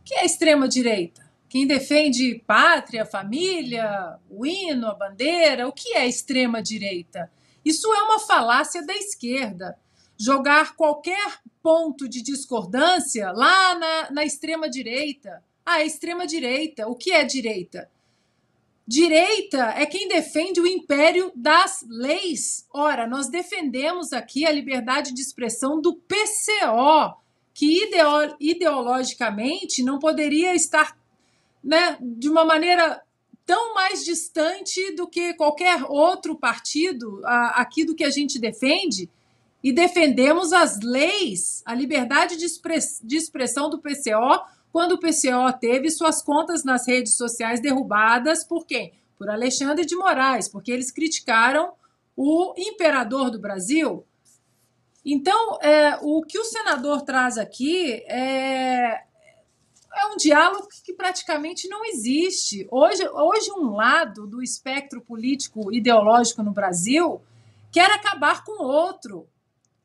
O 0.00 0.04
que 0.04 0.14
é 0.14 0.24
extrema 0.24 0.66
direita? 0.66 1.22
Quem 1.50 1.66
defende 1.66 2.42
pátria, 2.46 3.04
família, 3.04 4.16
o 4.30 4.46
hino, 4.46 4.86
a 4.86 4.94
bandeira, 4.94 5.68
o 5.68 5.72
que 5.72 5.94
é 5.94 6.06
extrema-direita? 6.06 7.30
Isso 7.62 7.92
é 7.92 8.02
uma 8.04 8.18
falácia 8.18 8.82
da 8.86 8.94
esquerda. 8.94 9.76
Jogar 10.18 10.74
qualquer 10.74 11.42
ponto 11.62 12.08
de 12.08 12.22
discordância 12.22 13.30
lá 13.32 13.74
na, 13.74 14.10
na 14.10 14.24
extrema-direita. 14.24 15.42
Ah, 15.64 15.80
é 15.80 15.86
extrema-direita. 15.86 16.88
O 16.88 16.96
que 16.96 17.12
é 17.12 17.24
direita? 17.24 17.88
Direita 18.86 19.74
é 19.76 19.86
quem 19.86 20.08
defende 20.08 20.60
o 20.60 20.66
império 20.66 21.30
das 21.36 21.84
leis. 21.88 22.66
Ora, 22.72 23.06
nós 23.06 23.28
defendemos 23.28 24.12
aqui 24.12 24.44
a 24.44 24.50
liberdade 24.50 25.14
de 25.14 25.22
expressão 25.22 25.80
do 25.80 25.94
PCO, 25.94 27.16
que 27.54 27.80
ideologicamente 28.40 29.84
não 29.84 29.98
poderia 29.98 30.54
estar 30.54 30.96
né, 31.62 31.96
de 32.00 32.28
uma 32.28 32.44
maneira 32.44 33.00
tão 33.46 33.74
mais 33.74 34.04
distante 34.04 34.94
do 34.96 35.06
que 35.06 35.34
qualquer 35.34 35.84
outro 35.84 36.36
partido 36.36 37.20
aqui 37.24 37.84
do 37.84 37.94
que 37.94 38.04
a 38.04 38.10
gente 38.10 38.38
defende 38.38 39.08
e 39.62 39.72
defendemos 39.72 40.52
as 40.52 40.80
leis, 40.80 41.62
a 41.64 41.74
liberdade 41.74 42.36
de, 42.36 42.44
express, 42.44 43.00
de 43.02 43.16
expressão 43.16 43.70
do 43.70 43.80
PCO 43.80 44.42
quando 44.72 44.92
o 44.92 44.98
PCO 44.98 45.52
teve 45.60 45.90
suas 45.90 46.22
contas 46.22 46.64
nas 46.64 46.88
redes 46.88 47.14
sociais 47.14 47.60
derrubadas 47.60 48.42
por 48.42 48.66
quem? 48.66 48.92
Por 49.18 49.28
Alexandre 49.28 49.84
de 49.84 49.94
Moraes, 49.94 50.48
porque 50.48 50.72
eles 50.72 50.90
criticaram 50.90 51.74
o 52.16 52.54
imperador 52.56 53.30
do 53.30 53.38
Brasil. 53.38 54.04
Então, 55.04 55.58
é, 55.60 55.98
o 56.00 56.22
que 56.22 56.38
o 56.38 56.44
senador 56.44 57.02
traz 57.02 57.36
aqui 57.36 58.02
é, 58.06 59.02
é 59.94 60.06
um 60.12 60.16
diálogo 60.16 60.68
que 60.84 60.92
praticamente 60.92 61.68
não 61.68 61.84
existe. 61.84 62.66
Hoje, 62.70 63.06
hoje, 63.08 63.50
um 63.52 63.74
lado 63.74 64.26
do 64.26 64.42
espectro 64.42 65.00
político 65.00 65.72
ideológico 65.72 66.42
no 66.42 66.52
Brasil 66.52 67.20
quer 67.70 67.90
acabar 67.90 68.44
com 68.44 68.62
o 68.62 68.66
outro. 68.66 69.28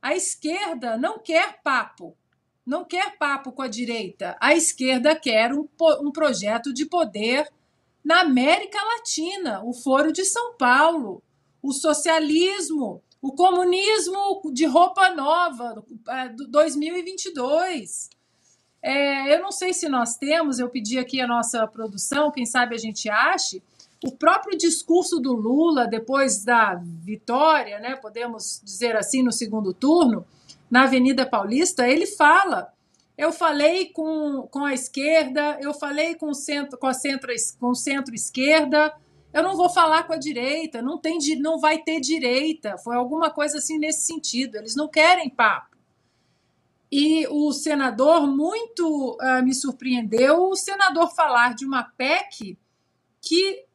A 0.08 0.16
esquerda 0.16 0.98
não 0.98 1.20
quer 1.20 1.62
papo, 1.62 2.16
não 2.66 2.86
quer 2.86 3.18
papo 3.18 3.52
com 3.52 3.62
a 3.62 3.68
direita. 3.68 4.38
A 4.40 4.56
esquerda 4.56 5.14
quer 5.14 5.54
um, 5.54 5.68
um 6.02 6.14
projeto 6.14 6.74
de 6.74 6.86
poder 6.86 7.52
na 8.06 8.22
América 8.22 8.80
Latina, 8.82 9.62
o 9.66 9.74
Foro 9.74 10.14
de 10.14 10.24
São 10.24 10.56
Paulo, 10.56 11.22
o 11.62 11.74
socialismo, 11.74 13.04
O 13.22 13.34
comunismo 13.34 14.50
de 14.54 14.64
roupa 14.66 15.10
nova, 15.10 15.84
2022. 16.50 18.10
É, 18.82 19.36
eu 19.36 19.42
não 19.42 19.52
sei 19.52 19.74
se 19.74 19.90
nós 19.90 20.16
temos, 20.16 20.58
eu 20.58 20.70
pedi 20.70 20.98
aqui 20.98 21.20
a 21.20 21.28
nossa 21.28 21.68
produção, 21.68 22.32
quem 22.32 22.46
sabe 22.46 22.76
a 22.76 22.78
gente 22.78 23.10
ache, 23.10 23.62
o 24.04 24.12
próprio 24.12 24.58
discurso 24.58 25.20
do 25.20 25.34
Lula 25.34 25.88
depois 25.88 26.44
da 26.44 26.76
vitória, 26.76 27.80
né, 27.80 27.96
podemos 27.96 28.62
dizer 28.64 28.96
assim, 28.96 29.24
no 29.24 29.32
segundo 29.32 29.74
turno, 29.74 30.26
na 30.70 30.84
Avenida 30.84 31.26
Paulista, 31.26 31.88
ele 31.88 32.06
fala: 32.06 32.72
eu 33.18 33.32
falei 33.32 33.86
com, 33.92 34.48
com 34.52 34.66
a 34.66 34.74
esquerda, 34.74 35.58
eu 35.62 35.74
falei 35.74 36.16
com, 36.16 36.30
o 36.30 36.36
centro, 36.36 36.78
com 36.78 36.88
a 36.88 36.94
centro, 36.94 37.34
com 37.60 37.74
centro-esquerda, 37.74 38.94
eu 39.34 39.44
não 39.44 39.56
vou 39.56 39.70
falar 39.70 40.04
com 40.04 40.14
a 40.14 40.18
direita, 40.18 40.82
não, 40.82 40.98
tem, 40.98 41.18
não 41.40 41.60
vai 41.60 41.80
ter 41.80 42.00
direita. 42.00 42.78
Foi 42.78 42.96
alguma 42.96 43.30
coisa 43.30 43.58
assim 43.58 43.78
nesse 43.78 44.06
sentido. 44.06 44.56
Eles 44.56 44.76
não 44.76 44.88
querem 44.88 45.30
papo. 45.30 45.78
E 46.92 47.28
o 47.28 47.52
senador 47.52 48.26
muito 48.26 49.18
uh, 49.22 49.44
me 49.44 49.54
surpreendeu 49.54 50.50
o 50.50 50.56
senador 50.56 51.14
falar 51.14 51.54
de 51.54 51.66
uma 51.66 51.84
PEC 51.84 52.58
que 53.22 53.67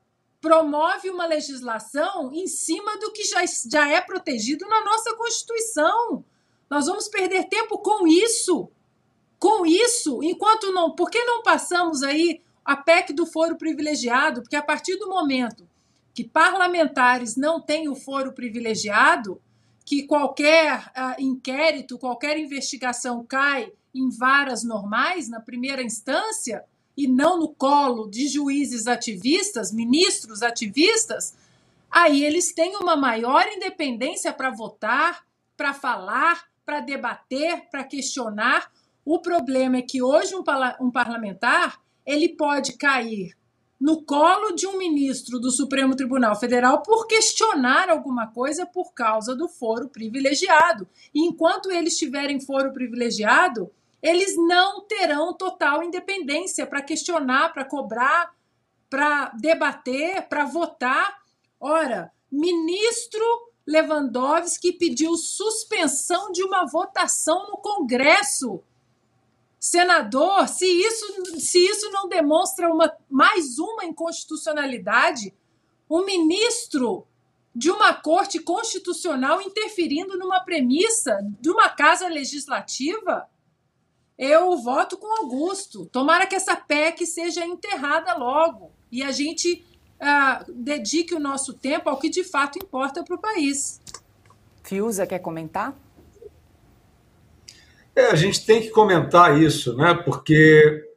promove 0.43 1.09
uma 1.09 1.25
legislação 1.25 2.33
em 2.35 2.49
cima 2.49 2.99
do 2.99 3.13
que 3.13 3.23
já, 3.23 3.45
já 3.71 3.89
é 3.89 4.01
protegido 4.01 4.67
na 4.67 4.85
nossa 4.85 5.15
Constituição. 5.17 6.25
Nós 6.69 6.87
vamos 6.87 7.07
perder 7.07 7.45
tempo 7.45 7.79
com 7.79 8.09
isso. 8.09 8.69
Com 9.39 9.65
isso, 9.65 10.21
enquanto 10.21 10.73
não. 10.73 10.97
Por 10.97 11.09
que 11.11 11.25
não 11.25 11.43
passamos 11.43 12.03
aí 12.03 12.43
a 12.65 12.77
PEC 12.77 13.13
do 13.13 13.25
foro 13.25 13.57
privilegiado? 13.57 14.43
Porque 14.43 14.57
a 14.57 14.63
partir 14.63 14.97
do 14.97 15.09
momento 15.09 15.67
que 16.13 16.25
parlamentares 16.25 17.37
não 17.37 17.61
têm 17.61 17.89
o 17.89 17.95
foro 17.95 18.33
privilegiado, 18.33 19.41
que 19.85 20.07
qualquer 20.07 20.87
uh, 20.89 21.21
inquérito, 21.21 21.99
qualquer 21.99 22.37
investigação 22.37 23.25
cai 23.25 23.73
em 23.95 24.11
varas 24.11 24.65
normais, 24.65 25.29
na 25.29 25.41
primeira 25.41 25.83
instância, 25.83 26.65
e 26.97 27.09
não 27.09 27.39
no 27.39 27.49
colo 27.49 28.09
de 28.09 28.29
juízes 28.29 28.87
ativistas, 28.87 29.73
ministros 29.73 30.43
ativistas, 30.43 31.35
aí 31.91 32.25
eles 32.25 32.53
têm 32.53 32.77
uma 32.77 32.97
maior 32.97 33.47
independência 33.49 34.33
para 34.33 34.51
votar, 34.51 35.25
para 35.57 35.73
falar, 35.73 36.45
para 36.65 36.81
debater, 36.81 37.69
para 37.71 37.85
questionar. 37.85 38.71
O 39.05 39.19
problema 39.19 39.79
é 39.79 39.83
que 39.83 40.03
hoje 40.03 40.35
um, 40.35 40.45
um 40.81 40.91
parlamentar 40.91 41.81
ele 42.05 42.31
pode 42.31 42.75
cair 42.75 43.37
no 43.83 44.01
colo 44.03 44.55
de 44.55 44.65
um 44.65 44.79
ministro 44.79 45.41
do 45.41 45.51
Supremo 45.51 45.97
Tribunal 45.97 46.39
Federal 46.39 46.83
por 46.83 47.09
questionar 47.09 47.91
alguma 47.91 48.29
coisa 48.29 48.65
por 48.65 48.93
causa 48.93 49.35
do 49.35 49.49
foro 49.49 49.89
privilegiado. 49.89 50.87
E 51.13 51.27
enquanto 51.27 51.69
eles 51.69 51.99
tiverem 51.99 52.39
foro 52.39 52.73
privilegiado, 52.73 53.73
eles 54.03 54.37
não 54.37 54.81
terão 54.81 55.33
total 55.33 55.83
independência 55.83 56.67
para 56.67 56.83
questionar, 56.83 57.53
para 57.53 57.65
cobrar, 57.65 58.35
para 58.91 59.29
debater, 59.31 60.29
para 60.29 60.45
votar. 60.45 61.23
Ora, 61.61 62.13
ministro 62.31 63.25
Lewandowski 63.67 64.73
pediu 64.73 65.17
suspensão 65.17 66.33
de 66.33 66.43
uma 66.43 66.67
votação 66.67 67.49
no 67.49 67.59
Congresso. 67.59 68.61
Senador, 69.59 70.49
se 70.49 70.67
isso, 70.67 71.39
se 71.39 71.59
isso 71.59 71.89
não 71.93 72.09
demonstra 72.09 72.69
uma, 72.69 72.93
mais 73.09 73.61
uma 73.61 73.85
inconstitucionalidade, 73.85 75.33
um 75.89 76.05
ministro 76.05 77.07
de 77.55 77.71
uma 77.71 77.95
corte 77.95 78.41
constitucional 78.41 79.41
interferindo 79.41 80.19
numa 80.19 80.41
premissa 80.41 81.21
de 81.41 81.51
uma 81.51 81.69
casa 81.69 82.09
legislativa, 82.09 83.29
eu 84.25 84.57
voto 84.57 84.97
com 84.97 85.21
Augusto. 85.21 85.85
Tomara 85.87 86.27
que 86.29 86.37
essa 86.37 86.55
PEC 86.55 87.05
seja 87.05 87.45
enterrada 87.45 88.15
logo 88.15 88.71
e 88.91 89.03
a 89.03 89.11
gente 89.11 89.65
uh, 90.01 90.53
dedique 90.53 91.13
o 91.13 91.19
nosso 91.19 91.55
tempo 91.55 91.91
ao 91.91 91.99
que 91.99 92.09
de 92.09 92.23
fato 92.23 92.57
importa 92.57 93.03
para 93.03 93.17
o 93.17 93.21
país. 93.21 93.81
Fiuza 94.63 95.09
quer 95.09 95.19
comentar? 95.19 95.77
É, 97.97 98.07
a 98.07 98.15
gente 98.15 98.47
tem 98.47 98.63
que 98.63 98.71
comentar 98.71 99.43
isso, 99.43 99.77
né? 99.77 99.93
Porque 99.93 100.89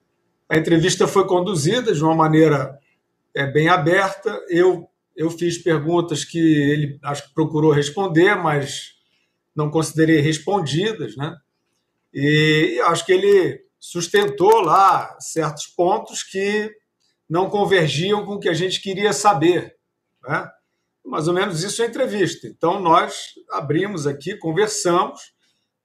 a 0.48 0.56
entrevista 0.56 1.08
foi 1.08 1.26
conduzida 1.26 1.96
de 1.96 2.04
uma 2.04 2.14
maneira 2.14 2.78
é, 3.34 3.48
bem 3.48 3.70
aberta. 3.70 4.40
Eu, 4.48 4.88
eu 5.16 5.32
fiz 5.32 5.58
perguntas 5.58 6.24
que 6.24 6.38
ele 6.38 7.00
acho 7.04 7.28
que 7.28 7.34
procurou 7.34 7.72
responder, 7.72 8.36
mas 8.36 8.94
não 9.56 9.72
considerei 9.72 10.22
respondidas, 10.22 11.18
né? 11.18 11.36
E 12.18 12.80
acho 12.86 13.06
que 13.06 13.12
ele 13.12 13.62
sustentou 13.78 14.62
lá 14.62 15.18
certos 15.20 15.68
pontos 15.68 16.24
que 16.24 16.72
não 17.30 17.50
convergiam 17.50 18.26
com 18.26 18.36
o 18.36 18.40
que 18.40 18.48
a 18.48 18.54
gente 18.54 18.82
queria 18.82 19.12
saber. 19.12 19.76
Né? 20.24 20.50
Mais 21.06 21.28
ou 21.28 21.34
menos 21.34 21.62
isso 21.62 21.84
é 21.84 21.88
entrevista. 21.88 22.48
Então, 22.48 22.80
nós 22.80 23.34
abrimos 23.52 24.08
aqui, 24.08 24.38
conversamos, 24.38 25.34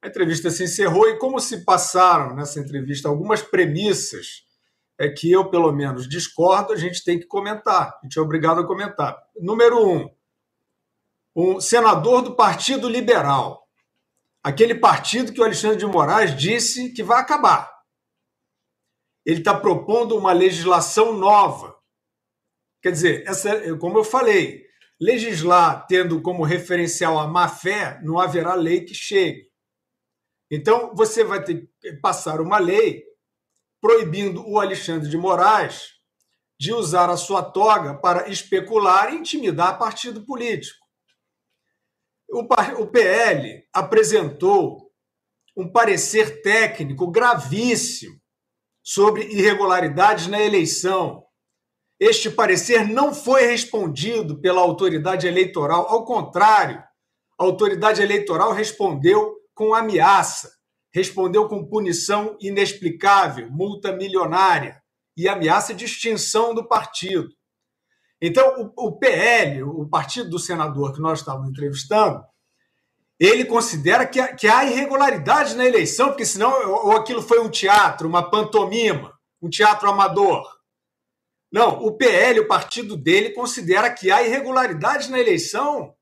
a 0.01 0.07
entrevista 0.07 0.51
se 0.51 0.63
encerrou 0.63 1.09
e, 1.09 1.19
como 1.19 1.41
se 1.41 1.65
passaram 1.65 2.37
nessa 2.37 2.61
entrevista 2.61 3.09
algumas 3.09 3.43
premissas 3.43 4.45
é 4.97 5.09
que 5.09 5.33
eu, 5.33 5.51
pelo 5.51 5.73
menos, 5.73 6.09
discordo, 6.09 6.73
a 6.73 6.77
gente 6.77 7.03
tem 7.03 7.19
que 7.19 7.27
comentar, 7.27 7.89
a 7.89 8.01
gente 8.05 8.19
é 8.19 8.23
obrigado 8.23 8.61
a 8.61 8.67
comentar. 8.67 9.19
Número 9.35 9.85
um, 9.85 10.11
um 11.35 11.61
senador 11.61 12.23
do 12.23 12.37
Partido 12.37 12.89
Liberal, 12.89 13.60
aquele 14.43 14.75
partido 14.75 15.33
que 15.33 15.41
o 15.41 15.45
Alexandre 15.45 15.77
de 15.77 15.87
Moraes 15.87 16.37
disse 16.37 16.93
que 16.93 17.03
vai 17.03 17.21
acabar 17.21 17.71
ele 19.25 19.41
está 19.41 19.59
propondo 19.59 20.17
uma 20.17 20.33
legislação 20.33 21.13
nova. 21.13 21.79
Quer 22.83 22.93
dizer, 22.93 23.25
essa, 23.27 23.77
como 23.77 23.99
eu 23.99 24.05
falei, 24.05 24.65
legislar 25.01 25.87
tendo 25.87 26.21
como 26.23 26.43
referencial 26.43 27.19
a 27.19 27.27
má-fé, 27.27 28.01
não 28.03 28.19
haverá 28.19 28.55
lei 28.55 28.85
que 28.85 28.95
chegue. 28.95 29.49
Então, 30.51 30.95
você 30.95 31.23
vai 31.23 31.45
ter 31.45 31.71
que 31.81 31.93
passar 32.01 32.41
uma 32.41 32.59
lei 32.59 33.05
proibindo 33.81 34.47
o 34.49 34.59
Alexandre 34.59 35.09
de 35.09 35.17
Moraes 35.17 35.93
de 36.59 36.73
usar 36.73 37.09
a 37.09 37.17
sua 37.17 37.43
toga 37.43 37.95
para 37.95 38.29
especular 38.29 39.13
e 39.13 39.17
intimidar 39.17 39.79
partido 39.79 40.25
político. 40.25 40.80
O 42.33 42.87
PL 42.87 43.65
apresentou 43.73 44.91
um 45.57 45.71
parecer 45.71 46.43
técnico 46.43 47.11
gravíssimo 47.11 48.21
sobre 48.83 49.25
irregularidades 49.25 50.27
na 50.27 50.41
eleição. 50.41 51.25
Este 51.99 52.31
parecer 52.31 52.89
não 52.89 53.13
foi 53.13 53.43
respondido 53.43 54.41
pela 54.41 54.61
autoridade 54.61 55.27
eleitoral, 55.27 55.87
ao 55.89 56.05
contrário, 56.05 56.83
a 57.39 57.45
autoridade 57.45 58.03
eleitoral 58.03 58.53
respondeu 58.53 59.35
com 59.55 59.75
ameaça, 59.75 60.51
respondeu 60.93 61.49
com 61.49 61.67
punição 61.67 62.37
inexplicável, 62.41 63.51
multa 63.51 63.93
milionária 63.93 64.81
e 65.17 65.29
ameaça 65.29 65.75
de 65.75 65.85
extinção 65.85 66.55
do 66.55 66.67
partido. 66.69 67.29
Então, 68.21 68.73
o, 68.77 68.93
PL, 68.93 69.63
o 69.63 69.89
partido 69.89 70.29
do 70.31 70.39
senador 70.39 70.93
que 70.93 71.01
nós 71.01 71.21
estávamos 71.21 71.51
entrevistando, 71.51 72.23
ele 73.19 73.45
considera 73.45 74.07
que, 74.07 74.23
que 74.35 74.47
há 74.47 74.65
irregularidade 74.65 75.55
na 75.55 75.65
eleição, 75.65 76.09
porque 76.09 76.25
senão 76.25 76.51
ou 76.71 76.93
aquilo 76.93 77.23
foi 77.23 77.41
um 77.41 77.51
teatro, 77.51 78.09
uma 78.09 78.31
pantomima, 78.31 79.19
um 79.41 79.49
teatro 79.49 79.89
amador. 79.89 80.47
Não, 81.53 81.83
o 81.83 81.97
PL, 81.97 82.41
o 82.41 82.49
partido 82.49 82.97
dele, 82.97 83.31
considera 83.31 83.91
que 83.91 84.11
há 84.11 84.23
irregularidade 84.23 85.11
na 85.11 85.19
eleição. 85.19 85.95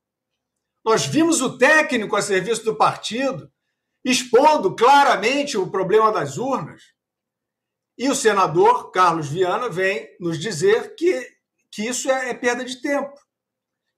Nós 0.85 1.05
vimos 1.05 1.41
o 1.41 1.57
técnico 1.57 2.15
a 2.15 2.21
serviço 2.21 2.63
do 2.63 2.75
partido 2.75 3.51
expondo 4.03 4.75
claramente 4.75 5.57
o 5.57 5.69
problema 5.69 6.11
das 6.11 6.37
urnas. 6.37 6.81
E 7.97 8.09
o 8.09 8.15
senador 8.15 8.91
Carlos 8.91 9.27
Viana 9.27 9.69
vem 9.69 10.07
nos 10.19 10.39
dizer 10.39 10.95
que, 10.95 11.27
que 11.71 11.83
isso 11.87 12.09
é, 12.09 12.29
é 12.29 12.33
perda 12.33 12.65
de 12.65 12.81
tempo, 12.81 13.13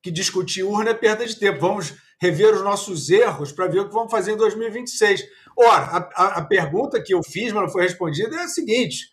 que 0.03 0.11
discutir 0.11 0.63
urna 0.63 0.91
é 0.91 0.93
perda 0.93 1.25
de 1.25 1.37
tempo. 1.37 1.59
Vamos 1.59 1.93
rever 2.21 2.53
os 2.53 2.61
nossos 2.61 3.09
erros 3.09 3.51
para 3.51 3.67
ver 3.67 3.79
o 3.79 3.87
que 3.87 3.93
vamos 3.93 4.11
fazer 4.11 4.33
em 4.33 4.37
2026. 4.37 5.23
Ora, 5.57 5.85
a, 5.85 5.97
a, 5.97 6.27
a 6.39 6.45
pergunta 6.45 7.01
que 7.01 7.13
eu 7.13 7.23
fiz, 7.23 7.51
mas 7.51 7.63
não 7.63 7.69
foi 7.69 7.83
respondida, 7.83 8.35
é 8.35 8.43
a 8.43 8.47
seguinte: 8.47 9.09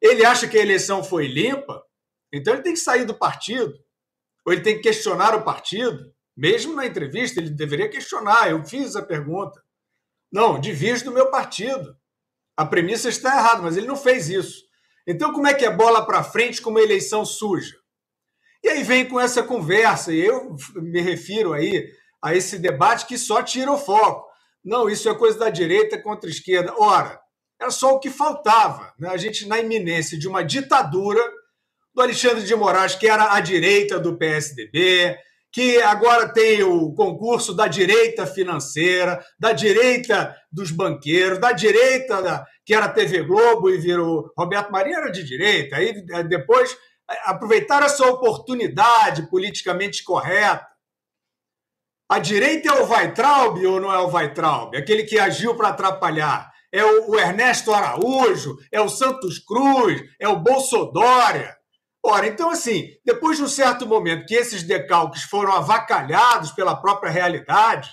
ele 0.00 0.24
acha 0.24 0.46
que 0.46 0.58
a 0.58 0.62
eleição 0.62 1.02
foi 1.02 1.26
limpa, 1.26 1.82
então 2.32 2.54
ele 2.54 2.62
tem 2.62 2.74
que 2.74 2.80
sair 2.80 3.04
do 3.04 3.14
partido, 3.14 3.74
ou 4.44 4.52
ele 4.52 4.62
tem 4.62 4.76
que 4.76 4.82
questionar 4.82 5.34
o 5.34 5.42
partido. 5.42 6.14
Mesmo 6.36 6.74
na 6.74 6.84
entrevista, 6.84 7.40
ele 7.40 7.48
deveria 7.50 7.88
questionar. 7.88 8.50
Eu 8.50 8.62
fiz 8.64 8.94
a 8.94 9.02
pergunta. 9.02 9.62
Não, 10.30 10.60
diviso 10.60 11.06
do 11.06 11.12
meu 11.12 11.30
partido. 11.30 11.96
A 12.56 12.64
premissa 12.66 13.08
está 13.08 13.36
errada, 13.36 13.62
mas 13.62 13.76
ele 13.76 13.86
não 13.86 13.96
fez 13.96 14.28
isso. 14.28 14.64
Então, 15.06 15.32
como 15.32 15.46
é 15.46 15.54
que 15.54 15.64
é 15.64 15.70
bola 15.70 16.04
para 16.04 16.22
frente 16.22 16.60
com 16.60 16.70
uma 16.70 16.82
eleição 16.82 17.24
suja? 17.24 17.76
E 18.66 18.68
aí 18.68 18.82
vem 18.82 19.08
com 19.08 19.20
essa 19.20 19.44
conversa, 19.44 20.12
e 20.12 20.18
eu 20.18 20.56
me 20.74 21.00
refiro 21.00 21.52
aí 21.52 21.88
a 22.20 22.34
esse 22.34 22.58
debate 22.58 23.06
que 23.06 23.16
só 23.16 23.40
tira 23.40 23.70
o 23.70 23.78
foco. 23.78 24.26
Não, 24.64 24.90
isso 24.90 25.08
é 25.08 25.14
coisa 25.14 25.38
da 25.38 25.48
direita 25.48 26.02
contra 26.02 26.28
a 26.28 26.32
esquerda. 26.32 26.74
Ora, 26.76 27.16
era 27.60 27.70
só 27.70 27.94
o 27.94 28.00
que 28.00 28.10
faltava. 28.10 28.92
Né? 28.98 29.08
A 29.08 29.16
gente, 29.16 29.46
na 29.46 29.60
iminência 29.60 30.18
de 30.18 30.26
uma 30.26 30.42
ditadura 30.42 31.22
do 31.94 32.02
Alexandre 32.02 32.42
de 32.42 32.56
Moraes, 32.56 32.96
que 32.96 33.06
era 33.06 33.34
a 33.34 33.38
direita 33.38 34.00
do 34.00 34.18
PSDB, 34.18 35.16
que 35.52 35.80
agora 35.82 36.32
tem 36.32 36.64
o 36.64 36.92
concurso 36.92 37.54
da 37.54 37.68
direita 37.68 38.26
financeira, 38.26 39.24
da 39.38 39.52
direita 39.52 40.34
dos 40.50 40.72
banqueiros, 40.72 41.38
da 41.38 41.52
direita 41.52 42.20
da, 42.20 42.44
que 42.64 42.74
era 42.74 42.88
TV 42.88 43.22
Globo 43.22 43.70
e 43.70 43.78
virou. 43.78 44.28
Roberto 44.36 44.72
Marinho 44.72 44.96
era 44.96 45.12
de 45.12 45.22
direita. 45.22 45.76
Aí 45.76 46.04
eh, 46.10 46.22
depois 46.24 46.76
aproveitaram 47.24 47.86
essa 47.86 48.06
oportunidade 48.06 49.28
politicamente 49.28 50.02
correta. 50.02 50.66
A 52.08 52.18
direita 52.18 52.68
é 52.68 52.80
o 52.80 52.88
Weitraub 52.88 53.64
ou 53.66 53.80
não 53.80 53.92
é 53.92 53.98
o 53.98 54.12
Weitraub? 54.12 54.76
Aquele 54.76 55.04
que 55.04 55.18
agiu 55.18 55.56
para 55.56 55.68
atrapalhar. 55.68 56.52
É 56.72 56.84
o 56.84 57.18
Ernesto 57.18 57.72
Araújo, 57.72 58.56
é 58.70 58.80
o 58.80 58.88
Santos 58.88 59.38
Cruz, 59.38 60.02
é 60.20 60.28
o 60.28 60.38
Bolsodória. 60.38 61.56
Ora, 62.04 62.26
então, 62.26 62.50
assim, 62.50 62.88
depois 63.04 63.36
de 63.36 63.42
um 63.42 63.48
certo 63.48 63.86
momento 63.86 64.26
que 64.26 64.34
esses 64.34 64.62
decalques 64.62 65.22
foram 65.24 65.52
avacalhados 65.52 66.52
pela 66.52 66.76
própria 66.76 67.10
realidade, 67.10 67.90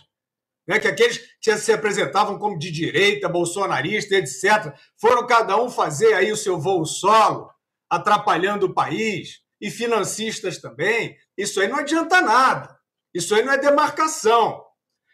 né, 0.68 0.80
que 0.80 0.88
aqueles 0.88 1.20
que 1.42 1.58
se 1.58 1.74
apresentavam 1.74 2.38
como 2.38 2.58
de 2.58 2.72
direita, 2.72 3.28
bolsonarista, 3.28 4.16
etc., 4.16 4.74
foram 5.00 5.26
cada 5.26 5.60
um 5.60 5.70
fazer 5.70 6.14
aí 6.14 6.32
o 6.32 6.38
seu 6.38 6.60
voo 6.60 6.86
solo, 6.86 7.50
atrapalhando 7.96 8.68
o 8.68 8.74
país, 8.74 9.42
e 9.62 9.72
financistas 9.72 10.60
também, 10.60 11.16
isso 11.38 11.62
aí 11.62 11.68
não 11.70 11.78
adianta 11.78 12.20
nada. 12.20 12.78
Isso 13.14 13.34
aí 13.34 13.44
não 13.44 13.54
é 13.54 13.58
demarcação. 13.58 14.62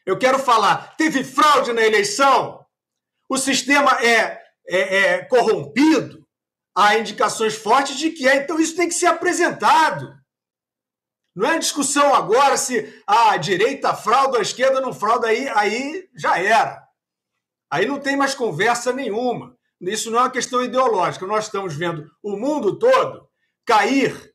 Eu 0.06 0.18
quero 0.18 0.40
falar, 0.40 0.96
teve 0.96 1.24
fraude 1.24 1.72
na 1.72 1.86
eleição? 1.86 2.66
O 3.30 3.38
sistema 3.38 3.92
é, 4.02 4.42
é, 4.68 4.98
é 4.98 5.26
corrompido? 5.26 6.20
há 6.80 6.98
indicações 6.98 7.56
fortes 7.56 7.98
de 7.98 8.12
que 8.12 8.28
é. 8.28 8.38
Então, 8.38 8.60
isso 8.60 8.76
tem 8.76 8.88
que 8.88 8.94
ser 8.94 9.08
apresentado. 9.08 10.18
Não 11.36 11.50
é 11.50 11.60
discussão 11.60 12.14
agora 12.14 12.58
se 12.58 13.02
a 13.06 13.36
direita 13.38 13.94
frauda, 13.94 14.40
a 14.40 14.42
esquerda 14.42 14.82
não 14.82 14.94
frauda, 14.94 15.28
aí, 15.28 15.48
aí 15.50 16.10
já 16.16 16.40
era. 16.40 16.88
Aí 17.72 17.86
não 17.86 18.00
tem 18.00 18.16
mais 18.16 18.34
conversa 18.34 18.92
nenhuma. 18.92 19.56
Isso 19.82 20.12
não 20.12 20.20
é 20.20 20.22
uma 20.24 20.32
questão 20.32 20.64
ideológica. 20.64 21.26
Nós 21.26 21.46
estamos 21.46 21.76
vendo 21.76 22.10
o 22.22 22.36
mundo 22.36 22.78
todo 22.78 23.28
cair 23.66 24.34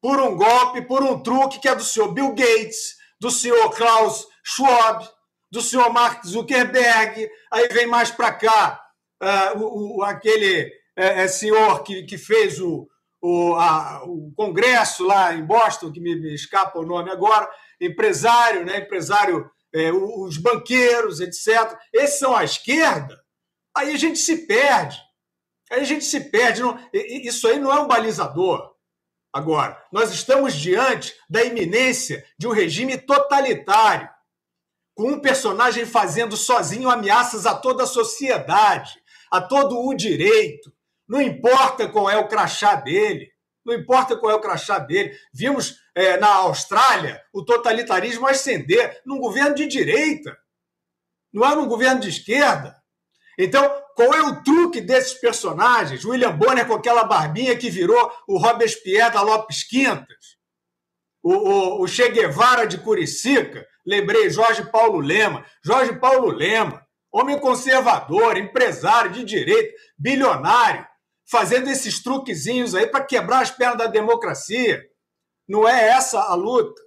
por 0.00 0.20
um 0.20 0.36
golpe, 0.36 0.82
por 0.82 1.02
um 1.02 1.20
truque 1.20 1.58
que 1.58 1.68
é 1.68 1.74
do 1.74 1.82
senhor 1.82 2.12
Bill 2.12 2.34
Gates, 2.34 2.96
do 3.18 3.30
senhor 3.30 3.70
Klaus 3.70 4.26
Schwab, 4.44 5.08
do 5.50 5.62
senhor 5.62 5.90
Mark 5.90 6.24
Zuckerberg. 6.26 7.28
Aí 7.50 7.68
vem 7.68 7.86
mais 7.86 8.10
para 8.10 8.32
cá 8.32 8.80
uh, 9.22 9.58
o, 9.58 9.98
o, 9.98 10.02
aquele 10.02 10.70
é, 10.94 11.26
senhor 11.26 11.82
que, 11.82 12.02
que 12.02 12.18
fez 12.18 12.60
o, 12.60 12.86
o, 13.22 13.54
a, 13.54 14.04
o 14.04 14.32
congresso 14.36 15.04
lá 15.04 15.34
em 15.34 15.44
Boston, 15.44 15.90
que 15.90 16.00
me, 16.00 16.14
me, 16.14 16.34
escapa 16.34 16.78
o 16.78 16.86
nome 16.86 17.10
agora, 17.10 17.48
empresário, 17.80 18.64
né, 18.64 18.78
empresário, 18.78 19.50
os 19.72 20.36
banqueiros, 20.36 21.18
etc. 21.20 21.76
Esses 21.92 22.18
são 22.18 22.36
a 22.36 22.44
esquerda. 22.44 23.23
Aí 23.76 23.92
a 23.92 23.98
gente 23.98 24.18
se 24.18 24.46
perde. 24.46 24.98
Aí 25.70 25.80
a 25.80 25.84
gente 25.84 26.04
se 26.04 26.20
perde. 26.20 26.62
Não, 26.62 26.78
isso 26.92 27.46
aí 27.48 27.58
não 27.58 27.72
é 27.72 27.80
um 27.80 27.88
balizador. 27.88 28.74
Agora, 29.32 29.82
nós 29.90 30.12
estamos 30.12 30.54
diante 30.54 31.14
da 31.28 31.44
iminência 31.44 32.24
de 32.38 32.46
um 32.46 32.52
regime 32.52 32.96
totalitário, 32.96 34.08
com 34.94 35.10
um 35.10 35.20
personagem 35.20 35.84
fazendo 35.84 36.36
sozinho 36.36 36.88
ameaças 36.88 37.44
a 37.44 37.54
toda 37.54 37.82
a 37.82 37.86
sociedade, 37.86 39.02
a 39.28 39.40
todo 39.40 39.84
o 39.84 39.92
direito, 39.92 40.72
não 41.08 41.20
importa 41.20 41.88
qual 41.88 42.10
é 42.10 42.16
o 42.16 42.28
crachá 42.28 42.74
dele. 42.74 43.32
Não 43.64 43.74
importa 43.74 44.16
qual 44.16 44.32
é 44.32 44.34
o 44.34 44.40
crachá 44.40 44.78
dele. 44.78 45.16
Vimos 45.32 45.80
é, 45.94 46.16
na 46.18 46.34
Austrália 46.34 47.22
o 47.32 47.44
totalitarismo 47.44 48.26
ascender 48.26 49.00
num 49.06 49.18
governo 49.18 49.54
de 49.54 49.66
direita. 49.66 50.36
Não 51.32 51.44
era 51.44 51.58
um 51.58 51.68
governo 51.68 52.00
de 52.00 52.08
esquerda. 52.08 52.76
Então, 53.38 53.68
qual 53.94 54.14
é 54.14 54.22
o 54.22 54.42
truque 54.42 54.80
desses 54.80 55.14
personagens? 55.14 56.04
William 56.04 56.36
Bonner 56.36 56.66
com 56.66 56.74
aquela 56.74 57.04
barbinha 57.04 57.56
que 57.56 57.70
virou 57.70 58.12
o 58.28 58.38
Robespierre 58.38 59.12
da 59.12 59.22
Lopes 59.22 59.62
Quintas. 59.64 60.34
O, 61.22 61.32
o, 61.32 61.82
o 61.82 61.86
Che 61.88 62.08
Guevara 62.10 62.66
de 62.66 62.78
Curicica. 62.78 63.66
Lembrei, 63.86 64.30
Jorge 64.30 64.64
Paulo 64.70 65.00
Lema. 65.00 65.44
Jorge 65.64 65.98
Paulo 65.98 66.30
Lema, 66.30 66.86
homem 67.12 67.38
conservador, 67.38 68.36
empresário 68.36 69.10
de 69.12 69.24
direito, 69.24 69.74
bilionário 69.98 70.86
fazendo 71.30 71.70
esses 71.70 72.02
truquezinhos 72.02 72.74
aí 72.74 72.86
para 72.86 73.04
quebrar 73.04 73.42
as 73.42 73.50
pernas 73.50 73.78
da 73.78 73.86
democracia. 73.86 74.82
Não 75.48 75.68
é 75.68 75.88
essa 75.88 76.20
a 76.20 76.34
luta. 76.34 76.80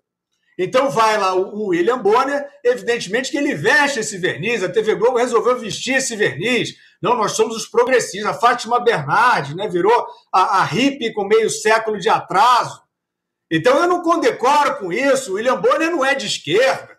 Então 0.57 0.89
vai 0.89 1.17
lá 1.17 1.35
o 1.35 1.67
William 1.67 1.99
Bonner, 1.99 2.47
evidentemente 2.63 3.29
que 3.29 3.37
ele 3.37 3.53
veste 3.53 3.99
esse 3.99 4.17
verniz, 4.17 4.63
a 4.63 4.69
TV 4.69 4.95
Globo 4.95 5.17
resolveu 5.17 5.59
vestir 5.59 5.97
esse 5.97 6.15
verniz. 6.15 6.73
Não, 6.99 7.15
nós 7.15 7.33
somos 7.33 7.55
os 7.55 7.67
progressistas. 7.67 8.25
A 8.25 8.33
Fátima 8.33 8.79
Bernardes 8.79 9.55
né, 9.55 9.67
virou 9.67 10.07
a, 10.33 10.61
a 10.61 10.63
hippie 10.63 11.13
com 11.13 11.27
meio 11.27 11.49
século 11.49 11.99
de 11.99 12.09
atraso. 12.09 12.81
Então 13.51 13.77
eu 13.77 13.87
não 13.87 14.01
condecoro 14.01 14.77
com 14.77 14.91
isso. 14.91 15.31
O 15.31 15.35
William 15.35 15.61
Bonner 15.61 15.91
não 15.91 16.03
é 16.03 16.15
de 16.15 16.25
esquerda. 16.25 16.97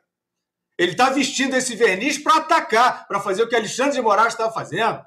Ele 0.78 0.93
está 0.93 1.10
vestindo 1.10 1.56
esse 1.56 1.74
verniz 1.74 2.16
para 2.16 2.36
atacar, 2.36 3.09
para 3.09 3.18
fazer 3.18 3.43
o 3.43 3.48
que 3.48 3.56
Alexandre 3.56 3.94
de 3.94 4.01
Moraes 4.01 4.35
está 4.35 4.52
fazendo. 4.52 5.02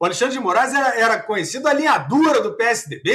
O 0.00 0.04
Alexandre 0.04 0.34
de 0.34 0.42
Moraes 0.42 0.74
era, 0.74 0.98
era 0.98 1.22
conhecido 1.22 1.68
a 1.68 1.72
linha 1.72 1.96
dura 1.98 2.40
do 2.40 2.56
PSDB, 2.56 3.12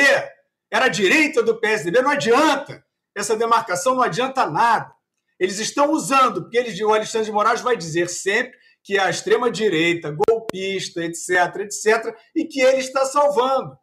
era 0.71 0.85
a 0.85 0.89
direita 0.89 1.43
do 1.43 1.59
PSDB, 1.59 2.01
não 2.01 2.11
adianta. 2.11 2.86
Essa 3.17 3.35
demarcação 3.35 3.95
não 3.95 4.03
adianta 4.03 4.45
nada. 4.45 4.93
Eles 5.39 5.57
estão 5.57 5.91
usando, 5.91 6.43
porque 6.43 6.57
eles, 6.57 6.79
o 6.79 6.93
Alexandre 6.93 7.25
de 7.25 7.31
Moraes 7.31 7.61
vai 7.61 7.75
dizer 7.75 8.09
sempre 8.09 8.55
que 8.83 8.97
a 8.97 9.09
extrema-direita, 9.09 10.15
golpista, 10.15 11.03
etc., 11.03 11.57
etc., 11.61 12.15
e 12.35 12.45
que 12.45 12.61
ele 12.61 12.77
está 12.77 13.05
salvando. 13.05 13.75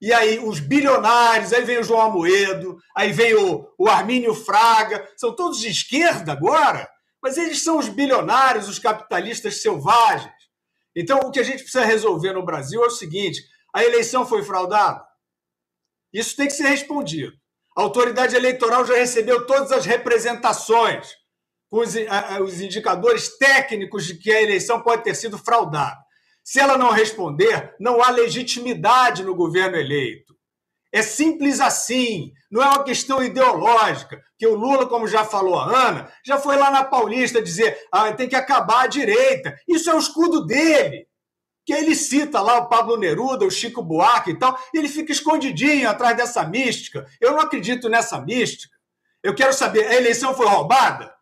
E 0.00 0.12
aí, 0.12 0.40
os 0.40 0.58
bilionários, 0.58 1.52
aí 1.52 1.64
vem 1.64 1.78
o 1.78 1.84
João 1.84 2.00
Amoedo, 2.00 2.76
aí 2.94 3.12
vem 3.12 3.34
o, 3.34 3.68
o 3.78 3.88
Armínio 3.88 4.34
Fraga, 4.34 5.08
são 5.16 5.34
todos 5.34 5.60
de 5.60 5.68
esquerda 5.68 6.32
agora, 6.32 6.88
mas 7.22 7.36
eles 7.36 7.62
são 7.62 7.78
os 7.78 7.88
bilionários, 7.88 8.68
os 8.68 8.80
capitalistas 8.80 9.62
selvagens. 9.62 10.34
Então, 10.94 11.20
o 11.20 11.30
que 11.30 11.38
a 11.38 11.44
gente 11.44 11.62
precisa 11.62 11.84
resolver 11.84 12.32
no 12.32 12.44
Brasil 12.44 12.82
é 12.82 12.86
o 12.86 12.90
seguinte: 12.90 13.40
a 13.72 13.84
eleição 13.84 14.26
foi 14.26 14.42
fraudada? 14.42 15.02
Isso 16.12 16.36
tem 16.36 16.48
que 16.48 16.52
ser 16.52 16.66
respondido. 16.66 17.32
A 17.76 17.82
autoridade 17.82 18.36
eleitoral 18.36 18.84
já 18.86 18.94
recebeu 18.94 19.46
todas 19.46 19.72
as 19.72 19.86
representações 19.86 21.08
com 21.70 21.78
os, 21.78 21.94
os 22.44 22.60
indicadores 22.60 23.36
técnicos 23.38 24.04
de 24.04 24.18
que 24.18 24.30
a 24.30 24.42
eleição 24.42 24.82
pode 24.82 25.04
ter 25.04 25.14
sido 25.14 25.38
fraudada. 25.38 25.98
Se 26.44 26.60
ela 26.60 26.76
não 26.76 26.90
responder, 26.90 27.74
não 27.80 28.02
há 28.02 28.10
legitimidade 28.10 29.22
no 29.22 29.34
governo 29.34 29.76
eleito. 29.76 30.32
É 30.92 31.00
simples 31.00 31.60
assim, 31.60 32.32
não 32.50 32.62
é 32.62 32.66
uma 32.66 32.84
questão 32.84 33.24
ideológica. 33.24 34.20
Que 34.36 34.46
o 34.46 34.54
Lula, 34.54 34.86
como 34.86 35.08
já 35.08 35.24
falou 35.24 35.58
a 35.58 35.88
Ana, 35.88 36.12
já 36.26 36.38
foi 36.38 36.56
lá 36.56 36.70
na 36.70 36.84
Paulista 36.84 37.40
dizer 37.40 37.78
ah, 37.90 38.12
tem 38.12 38.28
que 38.28 38.36
acabar 38.36 38.82
a 38.82 38.88
direita. 38.88 39.56
Isso 39.66 39.88
é 39.88 39.94
o 39.94 39.98
escudo 39.98 40.44
dele. 40.44 41.06
Que 41.64 41.72
ele 41.72 41.94
cita 41.94 42.40
lá 42.40 42.58
o 42.58 42.68
Pablo 42.68 42.96
Neruda, 42.96 43.44
o 43.44 43.50
Chico 43.50 43.82
Buarque 43.82 44.32
e 44.32 44.38
tal, 44.38 44.58
e 44.74 44.78
ele 44.78 44.88
fica 44.88 45.12
escondidinho 45.12 45.88
atrás 45.88 46.16
dessa 46.16 46.44
mística. 46.44 47.06
Eu 47.20 47.32
não 47.32 47.40
acredito 47.40 47.88
nessa 47.88 48.20
mística. 48.20 48.74
Eu 49.22 49.34
quero 49.34 49.52
saber, 49.52 49.86
a 49.86 49.94
eleição 49.94 50.34
foi 50.34 50.46
roubada? 50.46 51.14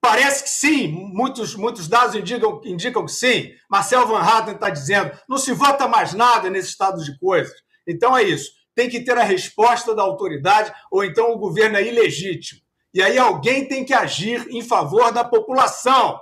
Parece 0.00 0.44
que 0.44 0.50
sim, 0.50 0.88
muitos, 0.88 1.54
muitos 1.54 1.86
dados 1.86 2.14
indicam, 2.14 2.60
indicam 2.64 3.04
que 3.04 3.12
sim. 3.12 3.52
Marcel 3.70 4.06
Van 4.06 4.20
Hatten 4.20 4.54
está 4.54 4.70
dizendo, 4.70 5.12
não 5.28 5.38
se 5.38 5.52
vota 5.52 5.86
mais 5.86 6.12
nada 6.12 6.50
nesse 6.50 6.70
estado 6.70 7.04
de 7.04 7.16
coisas. 7.18 7.54
Então 7.86 8.16
é 8.16 8.22
isso 8.22 8.50
tem 8.74 8.88
que 8.88 9.00
ter 9.00 9.16
a 9.18 9.22
resposta 9.22 9.94
da 9.94 10.02
autoridade, 10.02 10.72
ou 10.90 11.04
então 11.04 11.32
o 11.32 11.38
governo 11.38 11.76
é 11.76 11.86
ilegítimo. 11.86 12.60
E 12.94 13.02
aí 13.02 13.18
alguém 13.18 13.66
tem 13.66 13.84
que 13.84 13.94
agir 13.94 14.46
em 14.50 14.62
favor 14.62 15.12
da 15.12 15.24
população. 15.24 16.18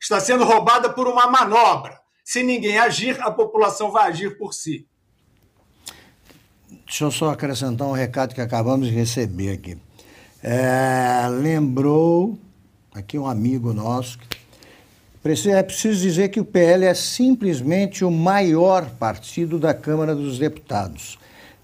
Está 0.00 0.20
sendo 0.20 0.44
roubada 0.44 0.90
por 0.92 1.06
uma 1.06 1.26
manobra. 1.26 1.99
Se 2.30 2.44
ninguém 2.44 2.78
agir, 2.78 3.20
a 3.22 3.28
população 3.28 3.90
vai 3.90 4.08
agir 4.08 4.38
por 4.38 4.54
si. 4.54 4.86
Deixa 6.86 7.02
eu 7.02 7.10
só 7.10 7.30
acrescentar 7.30 7.88
um 7.88 7.90
recado 7.90 8.36
que 8.36 8.40
acabamos 8.40 8.86
de 8.86 8.94
receber 8.94 9.50
aqui. 9.50 9.76
É, 10.40 11.26
lembrou 11.28 12.38
aqui 12.94 13.18
um 13.18 13.26
amigo 13.26 13.72
nosso. 13.72 14.16
É 15.24 15.62
preciso 15.64 16.00
dizer 16.00 16.28
que 16.28 16.38
o 16.38 16.44
PL 16.44 16.84
é 16.84 16.94
simplesmente 16.94 18.04
o 18.04 18.12
maior 18.12 18.88
partido 18.90 19.58
da 19.58 19.74
Câmara 19.74 20.14
dos 20.14 20.38
Deputados 20.38 21.18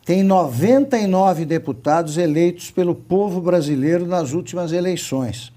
tem 0.04 0.22
99 0.22 1.44
deputados 1.44 2.16
eleitos 2.16 2.70
pelo 2.70 2.94
povo 2.94 3.40
brasileiro 3.40 4.06
nas 4.06 4.32
últimas 4.32 4.70
eleições. 4.70 5.52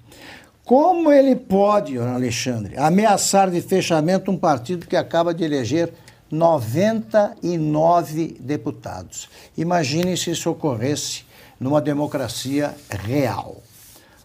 Como 0.69 1.11
ele 1.11 1.35
pode, 1.35 1.97
Alexandre, 1.97 2.77
ameaçar 2.77 3.49
de 3.49 3.59
fechamento 3.59 4.29
um 4.29 4.37
partido 4.37 4.85
que 4.85 4.95
acaba 4.95 5.33
de 5.33 5.43
eleger 5.43 5.91
99 6.29 8.37
deputados? 8.39 9.27
Imagine 9.57 10.15
se 10.15 10.29
isso 10.29 10.47
ocorresse 10.47 11.25
numa 11.59 11.81
democracia 11.81 12.77
real. 12.87 13.63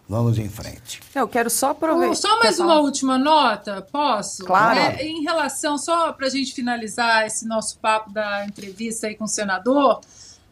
Vamos 0.07 0.37
em 0.37 0.47
frente. 0.47 1.01
Eu 1.15 1.27
quero 1.27 1.49
só 1.49 1.71
aproveitar. 1.71 2.13
Só 2.13 2.37
mais 2.37 2.59
uma 2.59 2.79
última 2.79 3.17
nota, 3.17 3.81
posso? 3.91 4.45
Claro. 4.45 4.77
É, 4.77 5.03
em 5.03 5.23
relação, 5.23 5.79
só 5.79 6.13
para 6.13 6.27
a 6.27 6.29
gente 6.29 6.53
finalizar 6.53 7.25
esse 7.25 7.47
nosso 7.47 7.79
papo 7.79 8.13
da 8.13 8.45
entrevista 8.45 9.07
aí 9.07 9.15
com 9.15 9.23
o 9.23 9.27
senador, 9.27 9.99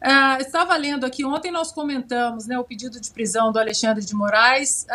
Uh, 0.04 0.42
estava 0.42 0.76
lendo 0.76 1.06
aqui, 1.06 1.24
ontem 1.24 1.50
nós 1.50 1.72
comentamos 1.72 2.46
né, 2.46 2.60
o 2.60 2.64
pedido 2.66 3.00
de 3.00 3.10
prisão 3.10 3.54
do 3.54 3.60
Alexandre 3.60 4.04
de 4.04 4.14
Moraes, 4.14 4.86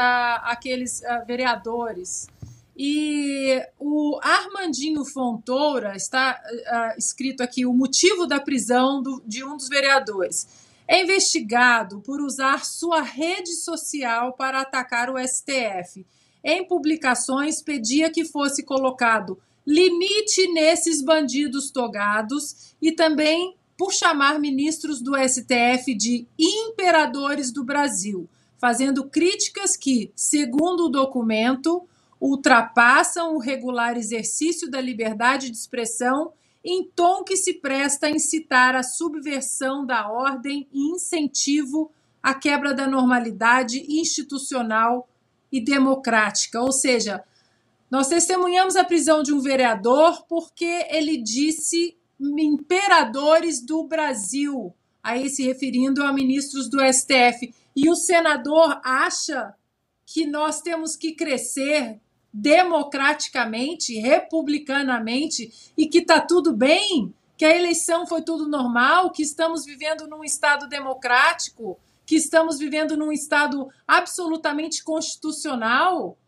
aqueles 0.42 1.00
vereadores. 1.26 2.28
E 2.76 3.60
o 3.78 4.20
Armandinho 4.22 5.04
Fontoura 5.04 5.96
está 5.96 6.38
escrito 6.96 7.42
aqui 7.42 7.64
o 7.64 7.72
motivo 7.72 8.26
da 8.26 8.38
prisão 8.38 9.02
do, 9.02 9.22
de 9.26 9.42
um 9.42 9.56
dos 9.56 9.68
vereadores. 9.68 10.46
É 10.86 11.02
investigado 11.02 12.00
por 12.00 12.20
usar 12.20 12.64
sua 12.64 13.02
rede 13.02 13.52
social 13.54 14.32
para 14.34 14.60
atacar 14.60 15.10
o 15.10 15.18
STF. 15.18 16.06
Em 16.42 16.64
publicações, 16.66 17.60
pedia 17.62 18.10
que 18.10 18.24
fosse 18.24 18.62
colocado 18.62 19.38
limite 19.66 20.50
nesses 20.52 21.02
bandidos 21.02 21.70
togados 21.70 22.74
e 22.80 22.92
também 22.92 23.54
por 23.78 23.92
chamar 23.92 24.40
ministros 24.40 25.00
do 25.00 25.12
STF 25.16 25.94
de 25.94 26.26
imperadores 26.36 27.52
do 27.52 27.62
Brasil, 27.62 28.28
fazendo 28.58 29.08
críticas 29.08 29.76
que, 29.76 30.10
segundo 30.16 30.86
o 30.86 30.88
documento, 30.88 31.86
ultrapassam 32.20 33.36
o 33.36 33.38
regular 33.38 33.96
exercício 33.96 34.68
da 34.68 34.80
liberdade 34.80 35.48
de 35.48 35.56
expressão 35.56 36.32
em 36.64 36.82
tom 36.84 37.22
que 37.22 37.36
se 37.36 37.54
presta 37.54 38.08
a 38.08 38.10
incitar 38.10 38.74
a 38.74 38.82
subversão 38.82 39.86
da 39.86 40.10
ordem 40.10 40.66
e 40.72 40.90
incentivo 40.90 41.92
à 42.20 42.34
quebra 42.34 42.74
da 42.74 42.86
normalidade 42.86 43.86
institucional 43.88 45.08
e 45.52 45.60
democrática. 45.60 46.60
Ou 46.60 46.72
seja, 46.72 47.22
nós 47.88 48.08
testemunhamos 48.08 48.74
a 48.74 48.84
prisão 48.84 49.22
de 49.22 49.32
um 49.32 49.40
vereador 49.40 50.26
porque 50.26 50.84
ele 50.90 51.16
disse 51.16 51.96
imperadores 52.20 53.64
do 53.64 53.84
Brasil, 53.84 54.74
aí 55.02 55.28
se 55.28 55.44
referindo 55.44 56.02
a 56.02 56.12
ministros 56.12 56.68
do 56.68 56.78
STF. 56.80 57.54
E 57.74 57.88
o 57.88 57.94
senador 57.94 58.80
acha 58.84 59.54
que 60.04 60.26
nós 60.26 60.60
temos 60.60 60.96
que 60.96 61.12
crescer 61.12 62.00
democraticamente, 62.32 63.98
republicanamente 63.98 65.72
e 65.76 65.86
que 65.86 65.98
está 65.98 66.20
tudo 66.20 66.52
bem, 66.52 67.14
que 67.36 67.44
a 67.44 67.56
eleição 67.56 68.06
foi 68.06 68.22
tudo 68.22 68.48
normal, 68.48 69.10
que 69.10 69.22
estamos 69.22 69.64
vivendo 69.64 70.08
num 70.08 70.24
Estado 70.24 70.68
democrático, 70.68 71.78
que 72.04 72.16
estamos 72.16 72.58
vivendo 72.58 72.96
num 72.96 73.12
Estado 73.12 73.68
absolutamente 73.86 74.82
constitucional. 74.82 76.18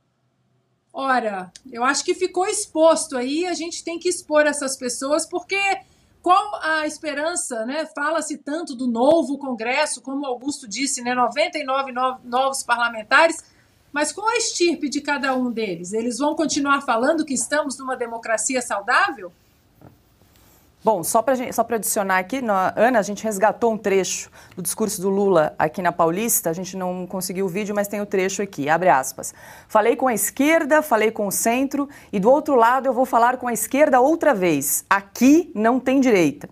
Ora, 0.93 1.53
eu 1.71 1.85
acho 1.85 2.05
que 2.05 2.15
ficou 2.15 2.47
exposto 2.47 3.17
aí, 3.17 3.47
a 3.47 3.55
gente 3.55 3.85
tem 3.85 3.99
que 3.99 4.09
expor 4.09 4.47
essas 4.47 4.77
pessoas, 4.77 5.25
porque 5.25 5.57
qual 6.21 6.61
a 6.63 6.87
esperança, 6.87 7.65
né? 7.65 7.87
Fala-se 7.95 8.37
tanto 8.39 8.75
do 8.75 8.87
novo 8.87 9.39
Congresso, 9.39 10.03
como 10.03 10.27
Augusto 10.27 10.69
disse, 10.69 11.01
né? 11.01 11.15
99 11.15 11.93
novos 12.25 12.63
parlamentares, 12.63 13.43
mas 13.93 14.13
qual 14.13 14.29
a 14.29 14.37
estirpe 14.37 14.89
de 14.89 15.01
cada 15.01 15.35
um 15.35 15.51
deles? 15.51 15.93
Eles 15.93 16.19
vão 16.19 16.35
continuar 16.35 16.83
falando 16.83 17.25
que 17.25 17.35
estamos 17.35 17.79
numa 17.79 17.97
democracia 17.97 18.61
saudável? 18.61 19.33
Bom, 20.83 21.05
só 21.05 21.21
para 21.21 21.53
só 21.53 21.61
adicionar 21.61 22.17
aqui, 22.17 22.41
na, 22.41 22.73
Ana, 22.75 23.01
a 23.01 23.03
gente 23.03 23.23
resgatou 23.23 23.71
um 23.71 23.77
trecho 23.77 24.31
do 24.57 24.63
discurso 24.63 25.03
do 25.03 25.11
Lula 25.11 25.55
aqui 25.59 25.83
na 25.83 25.93
Paulista, 25.93 26.49
a 26.49 26.55
gente 26.55 26.75
não 26.75 27.07
conseguiu 27.07 27.45
o 27.45 27.49
vídeo, 27.51 27.75
mas 27.75 27.87
tem 27.87 28.01
o 28.01 28.07
trecho 28.07 28.41
aqui, 28.41 28.67
abre 28.67 28.89
aspas. 28.89 29.35
Falei 29.69 29.95
com 29.95 30.09
a 30.09 30.15
esquerda, 30.15 30.81
falei 30.81 31.11
com 31.11 31.27
o 31.27 31.31
centro, 31.31 31.87
e 32.11 32.19
do 32.19 32.31
outro 32.31 32.55
lado 32.55 32.87
eu 32.87 32.95
vou 32.95 33.05
falar 33.05 33.37
com 33.37 33.47
a 33.47 33.53
esquerda 33.53 34.01
outra 34.01 34.33
vez. 34.33 34.83
Aqui 34.89 35.53
não 35.55 35.79
tem 35.79 36.01
direita. 36.01 36.49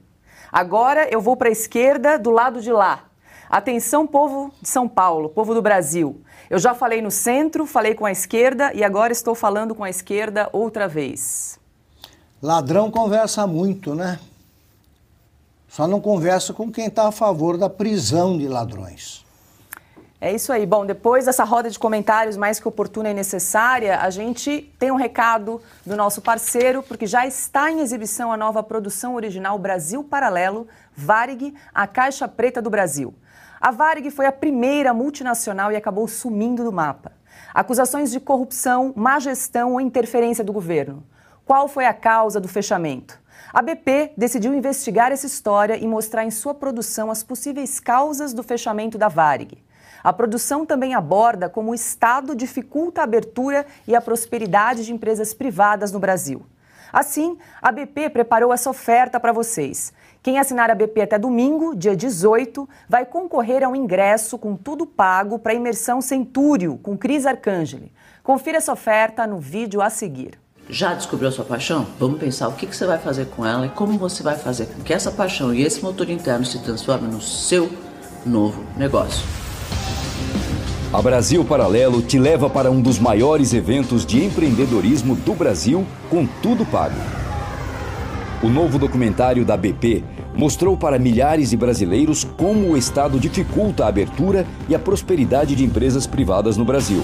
Agora 0.52 1.08
eu 1.10 1.22
vou 1.22 1.34
para 1.34 1.48
a 1.48 1.52
esquerda 1.52 2.18
do 2.18 2.30
lado 2.30 2.60
de 2.60 2.70
lá. 2.70 3.04
Atenção, 3.48 4.06
povo 4.06 4.52
de 4.60 4.68
São 4.68 4.86
Paulo, 4.86 5.30
povo 5.30 5.54
do 5.54 5.62
Brasil. 5.62 6.20
Eu 6.50 6.58
já 6.58 6.74
falei 6.74 7.00
no 7.00 7.10
centro, 7.10 7.64
falei 7.64 7.94
com 7.94 8.04
a 8.04 8.12
esquerda 8.12 8.74
e 8.74 8.84
agora 8.84 9.10
estou 9.10 9.34
falando 9.34 9.74
com 9.74 9.84
a 9.84 9.88
esquerda 9.88 10.50
outra 10.52 10.86
vez. 10.86 11.57
Ladrão 12.40 12.88
conversa 12.88 13.46
muito, 13.48 13.96
né? 13.96 14.20
Só 15.68 15.88
não 15.88 16.00
conversa 16.00 16.52
com 16.54 16.70
quem 16.70 16.86
está 16.86 17.08
a 17.08 17.12
favor 17.12 17.58
da 17.58 17.68
prisão 17.68 18.38
de 18.38 18.46
ladrões. 18.46 19.26
É 20.20 20.32
isso 20.32 20.52
aí. 20.52 20.64
Bom, 20.64 20.86
depois 20.86 21.26
dessa 21.26 21.42
roda 21.42 21.68
de 21.68 21.78
comentários 21.78 22.36
mais 22.36 22.60
que 22.60 22.68
oportuna 22.68 23.10
e 23.10 23.14
necessária, 23.14 24.00
a 24.00 24.08
gente 24.10 24.72
tem 24.78 24.90
um 24.92 24.96
recado 24.96 25.60
do 25.84 25.96
nosso 25.96 26.22
parceiro, 26.22 26.80
porque 26.82 27.06
já 27.06 27.26
está 27.26 27.72
em 27.72 27.80
exibição 27.80 28.32
a 28.32 28.36
nova 28.36 28.62
produção 28.62 29.16
original 29.16 29.58
Brasil 29.58 30.04
Paralelo, 30.04 30.68
Varig, 30.96 31.54
a 31.74 31.88
Caixa 31.88 32.28
Preta 32.28 32.62
do 32.62 32.70
Brasil. 32.70 33.12
A 33.60 33.72
Varig 33.72 34.10
foi 34.10 34.26
a 34.26 34.32
primeira 34.32 34.94
multinacional 34.94 35.72
e 35.72 35.76
acabou 35.76 36.06
sumindo 36.06 36.62
do 36.62 36.72
mapa. 36.72 37.12
Acusações 37.52 38.12
de 38.12 38.20
corrupção, 38.20 38.92
má 38.94 39.18
gestão 39.18 39.72
ou 39.72 39.80
interferência 39.80 40.44
do 40.44 40.52
governo. 40.52 41.02
Qual 41.48 41.66
foi 41.66 41.86
a 41.86 41.94
causa 41.94 42.38
do 42.38 42.46
fechamento? 42.46 43.18
A 43.54 43.62
BP 43.62 44.12
decidiu 44.14 44.52
investigar 44.52 45.12
essa 45.12 45.24
história 45.24 45.78
e 45.78 45.88
mostrar 45.88 46.22
em 46.22 46.30
sua 46.30 46.52
produção 46.52 47.10
as 47.10 47.22
possíveis 47.22 47.80
causas 47.80 48.34
do 48.34 48.42
fechamento 48.42 48.98
da 48.98 49.08
Varig. 49.08 49.56
A 50.04 50.12
produção 50.12 50.66
também 50.66 50.94
aborda 50.94 51.48
como 51.48 51.70
o 51.70 51.74
Estado 51.74 52.36
dificulta 52.36 53.00
a 53.00 53.04
abertura 53.04 53.64
e 53.86 53.96
a 53.96 54.00
prosperidade 54.02 54.84
de 54.84 54.92
empresas 54.92 55.32
privadas 55.32 55.90
no 55.90 55.98
Brasil. 55.98 56.44
Assim, 56.92 57.38
a 57.62 57.72
BP 57.72 58.10
preparou 58.10 58.52
essa 58.52 58.68
oferta 58.68 59.18
para 59.18 59.32
vocês. 59.32 59.90
Quem 60.22 60.38
assinar 60.38 60.70
a 60.70 60.74
BP 60.74 61.00
até 61.00 61.18
domingo, 61.18 61.74
dia 61.74 61.96
18, 61.96 62.68
vai 62.86 63.06
concorrer 63.06 63.64
a 63.64 63.70
um 63.70 63.74
ingresso 63.74 64.36
com 64.36 64.54
tudo 64.54 64.84
pago 64.84 65.38
para 65.38 65.52
a 65.52 65.56
imersão 65.56 66.02
Centúrio 66.02 66.76
com 66.82 66.94
Cris 66.94 67.24
Arcangeli. 67.24 67.90
Confira 68.22 68.58
essa 68.58 68.70
oferta 68.74 69.26
no 69.26 69.38
vídeo 69.38 69.80
a 69.80 69.88
seguir. 69.88 70.38
Já 70.70 70.92
descobriu 70.92 71.30
a 71.30 71.32
sua 71.32 71.46
paixão? 71.46 71.86
Vamos 71.98 72.20
pensar 72.20 72.46
o 72.48 72.52
que, 72.52 72.66
que 72.66 72.76
você 72.76 72.84
vai 72.84 72.98
fazer 72.98 73.26
com 73.26 73.44
ela 73.44 73.64
e 73.64 73.70
como 73.70 73.98
você 73.98 74.22
vai 74.22 74.36
fazer 74.36 74.66
com 74.66 74.82
que 74.82 74.92
essa 74.92 75.10
paixão 75.10 75.54
e 75.54 75.62
esse 75.62 75.82
motor 75.82 76.10
interno 76.10 76.44
se 76.44 76.58
transformem 76.58 77.10
no 77.10 77.22
seu 77.22 77.70
novo 78.26 78.62
negócio. 78.76 79.24
A 80.92 81.00
Brasil 81.00 81.42
Paralelo 81.42 82.02
te 82.02 82.18
leva 82.18 82.50
para 82.50 82.70
um 82.70 82.82
dos 82.82 82.98
maiores 82.98 83.54
eventos 83.54 84.04
de 84.04 84.22
empreendedorismo 84.22 85.16
do 85.16 85.32
Brasil, 85.34 85.86
com 86.10 86.26
tudo 86.42 86.66
pago. 86.66 86.96
O 88.42 88.48
novo 88.50 88.78
documentário 88.78 89.46
da 89.46 89.56
BP 89.56 90.04
mostrou 90.36 90.76
para 90.76 90.98
milhares 90.98 91.50
de 91.50 91.56
brasileiros 91.56 92.24
como 92.36 92.72
o 92.72 92.76
Estado 92.76 93.18
dificulta 93.18 93.84
a 93.84 93.88
abertura 93.88 94.46
e 94.68 94.74
a 94.74 94.78
prosperidade 94.78 95.56
de 95.56 95.64
empresas 95.64 96.06
privadas 96.06 96.58
no 96.58 96.64
Brasil. 96.64 97.02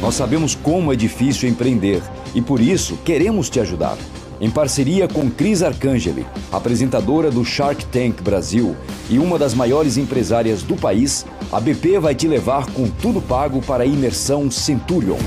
Nós 0.00 0.14
sabemos 0.14 0.54
como 0.54 0.92
é 0.92 0.96
difícil 0.96 1.48
empreender 1.48 2.02
e 2.34 2.42
por 2.42 2.60
isso 2.60 2.96
queremos 3.04 3.48
te 3.48 3.60
ajudar. 3.60 3.96
Em 4.40 4.50
parceria 4.50 5.06
com 5.06 5.30
Cris 5.30 5.62
Arcangeli, 5.62 6.26
apresentadora 6.52 7.30
do 7.30 7.44
Shark 7.44 7.86
Tank 7.86 8.20
Brasil 8.20 8.76
e 9.08 9.18
uma 9.18 9.38
das 9.38 9.54
maiores 9.54 9.96
empresárias 9.96 10.62
do 10.62 10.76
país, 10.76 11.24
a 11.52 11.60
BP 11.60 12.00
vai 12.00 12.14
te 12.14 12.26
levar 12.26 12.66
com 12.72 12.88
tudo 12.88 13.22
pago 13.22 13.62
para 13.62 13.84
a 13.84 13.86
imersão 13.86 14.50
Centurion. 14.50 15.18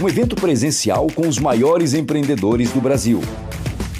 Um 0.00 0.08
evento 0.08 0.36
presencial 0.36 1.06
com 1.14 1.26
os 1.26 1.38
maiores 1.38 1.94
empreendedores 1.94 2.70
do 2.70 2.80
Brasil. 2.80 3.20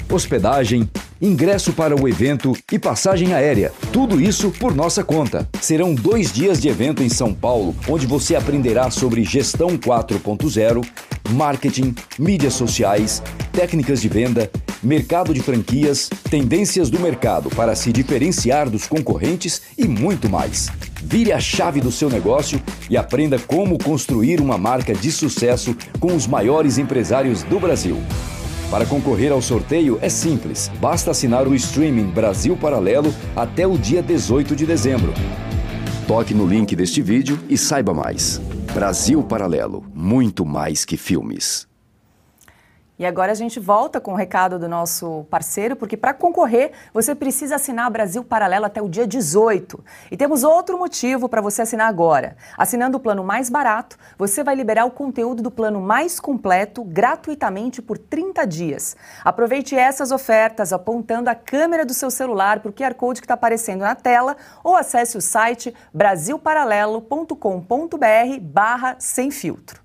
Hospedagem, 0.09 0.89
ingresso 1.21 1.71
para 1.73 1.95
o 1.95 2.07
evento 2.07 2.53
e 2.71 2.79
passagem 2.79 3.33
aérea. 3.33 3.71
Tudo 3.93 4.19
isso 4.19 4.51
por 4.51 4.73
nossa 4.73 5.03
conta. 5.03 5.47
Serão 5.61 5.93
dois 5.93 6.31
dias 6.31 6.59
de 6.59 6.67
evento 6.67 7.03
em 7.03 7.09
São 7.09 7.33
Paulo, 7.33 7.75
onde 7.87 8.07
você 8.07 8.35
aprenderá 8.35 8.89
sobre 8.89 9.23
gestão 9.23 9.77
4.0, 9.77 10.85
marketing, 11.31 11.93
mídias 12.17 12.53
sociais, 12.53 13.21
técnicas 13.53 14.01
de 14.01 14.09
venda, 14.09 14.49
mercado 14.81 15.33
de 15.33 15.41
franquias, 15.41 16.09
tendências 16.29 16.89
do 16.89 16.99
mercado 16.99 17.49
para 17.49 17.75
se 17.75 17.91
diferenciar 17.91 18.69
dos 18.69 18.87
concorrentes 18.87 19.61
e 19.77 19.87
muito 19.87 20.29
mais. 20.29 20.69
Vire 21.03 21.31
a 21.31 21.39
chave 21.39 21.79
do 21.81 21.91
seu 21.91 22.09
negócio 22.09 22.61
e 22.89 22.97
aprenda 22.97 23.37
como 23.37 23.77
construir 23.77 24.41
uma 24.41 24.57
marca 24.57 24.93
de 24.93 25.11
sucesso 25.11 25.75
com 25.99 26.15
os 26.15 26.25
maiores 26.25 26.77
empresários 26.77 27.43
do 27.43 27.59
Brasil. 27.59 27.97
Para 28.71 28.85
concorrer 28.85 29.33
ao 29.33 29.41
sorteio 29.41 29.99
é 30.01 30.07
simples, 30.07 30.71
basta 30.79 31.11
assinar 31.11 31.45
o 31.45 31.53
streaming 31.53 32.09
Brasil 32.09 32.55
Paralelo 32.55 33.13
até 33.35 33.67
o 33.67 33.77
dia 33.77 34.01
18 34.01 34.55
de 34.55 34.65
dezembro. 34.65 35.13
Toque 36.07 36.33
no 36.33 36.47
link 36.47 36.73
deste 36.73 37.01
vídeo 37.01 37.37
e 37.49 37.57
saiba 37.57 37.93
mais. 37.93 38.37
Brasil 38.73 39.21
Paralelo 39.23 39.83
muito 39.93 40.45
mais 40.45 40.85
que 40.85 40.95
filmes. 40.95 41.70
E 43.01 43.05
agora 43.07 43.31
a 43.31 43.35
gente 43.35 43.59
volta 43.59 43.99
com 43.99 44.13
o 44.13 44.15
recado 44.15 44.59
do 44.59 44.69
nosso 44.69 45.25
parceiro, 45.27 45.75
porque 45.75 45.97
para 45.97 46.13
concorrer 46.13 46.71
você 46.93 47.15
precisa 47.15 47.55
assinar 47.55 47.89
Brasil 47.89 48.23
Paralelo 48.23 48.65
até 48.65 48.79
o 48.79 48.87
dia 48.87 49.07
18. 49.07 49.83
E 50.11 50.15
temos 50.15 50.43
outro 50.43 50.77
motivo 50.77 51.27
para 51.27 51.41
você 51.41 51.63
assinar 51.63 51.89
agora. 51.89 52.37
Assinando 52.55 52.97
o 52.97 52.99
plano 52.99 53.23
mais 53.23 53.49
barato, 53.49 53.97
você 54.19 54.43
vai 54.43 54.53
liberar 54.53 54.85
o 54.85 54.91
conteúdo 54.91 55.41
do 55.41 55.49
plano 55.49 55.81
mais 55.81 56.19
completo 56.19 56.83
gratuitamente 56.83 57.81
por 57.81 57.97
30 57.97 58.45
dias. 58.45 58.95
Aproveite 59.25 59.75
essas 59.75 60.11
ofertas 60.11 60.71
apontando 60.71 61.27
a 61.27 61.33
câmera 61.33 61.83
do 61.83 61.95
seu 61.95 62.11
celular 62.11 62.59
para 62.59 62.69
o 62.69 62.73
QR 62.73 62.93
Code 62.93 63.19
que 63.19 63.25
está 63.25 63.33
aparecendo 63.33 63.81
na 63.81 63.95
tela 63.95 64.37
ou 64.63 64.75
acesse 64.75 65.17
o 65.17 65.21
site 65.21 65.73
brasilparalelo.com.br 65.91 68.39
barra 68.39 68.95
sem 68.99 69.31
filtro. 69.31 69.80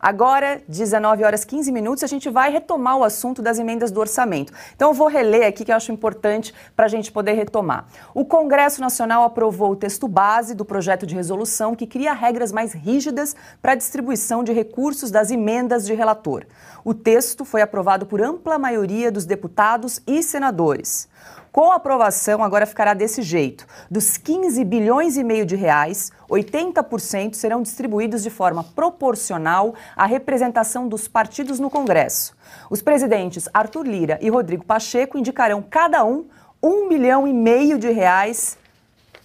Agora, 0.00 0.62
19 0.66 1.24
horas 1.24 1.44
15 1.44 1.70
minutos, 1.70 2.02
a 2.02 2.06
gente 2.06 2.30
vai 2.30 2.50
retomar 2.50 2.96
o 2.96 3.04
assunto 3.04 3.42
das 3.42 3.58
emendas 3.58 3.90
do 3.90 4.00
orçamento. 4.00 4.50
Então, 4.74 4.88
eu 4.88 4.94
vou 4.94 5.08
reler 5.08 5.46
aqui 5.46 5.62
que 5.62 5.70
eu 5.70 5.76
acho 5.76 5.92
importante 5.92 6.54
para 6.74 6.86
a 6.86 6.88
gente 6.88 7.12
poder 7.12 7.32
retomar. 7.32 7.86
O 8.14 8.24
Congresso 8.24 8.80
Nacional 8.80 9.24
aprovou 9.24 9.72
o 9.72 9.76
texto 9.76 10.08
base 10.08 10.54
do 10.54 10.64
projeto 10.64 11.06
de 11.06 11.14
resolução 11.14 11.74
que 11.74 11.86
cria 11.86 12.14
regras 12.14 12.50
mais 12.50 12.72
rígidas 12.72 13.36
para 13.60 13.72
a 13.72 13.74
distribuição 13.76 14.42
de 14.42 14.52
recursos 14.52 15.10
das 15.10 15.30
emendas 15.30 15.84
de 15.84 15.92
relator. 15.92 16.46
O 16.82 16.94
texto 16.94 17.44
foi 17.44 17.60
aprovado 17.60 18.06
por 18.06 18.22
ampla 18.22 18.58
maioria 18.58 19.12
dos 19.12 19.26
deputados 19.26 20.00
e 20.06 20.22
senadores. 20.22 21.08
Com 21.52 21.72
a 21.72 21.76
aprovação, 21.76 22.44
agora 22.44 22.64
ficará 22.64 22.94
desse 22.94 23.22
jeito: 23.22 23.66
dos 23.90 24.16
15 24.16 24.64
bilhões 24.64 25.16
e 25.16 25.24
meio 25.24 25.44
de 25.44 25.56
reais, 25.56 26.12
80% 26.28 27.34
serão 27.34 27.60
distribuídos 27.60 28.22
de 28.22 28.30
forma 28.30 28.62
proporcional 28.62 29.74
à 29.96 30.06
representação 30.06 30.86
dos 30.86 31.08
partidos 31.08 31.58
no 31.58 31.68
Congresso. 31.68 32.36
Os 32.70 32.80
presidentes 32.80 33.48
Arthur 33.52 33.86
Lira 33.86 34.18
e 34.20 34.28
Rodrigo 34.28 34.64
Pacheco 34.64 35.18
indicarão 35.18 35.60
cada 35.62 36.04
um 36.04 36.26
um 36.62 36.88
bilhão 36.88 37.26
e 37.26 37.32
meio 37.32 37.78
de 37.78 37.90
reais 37.90 38.58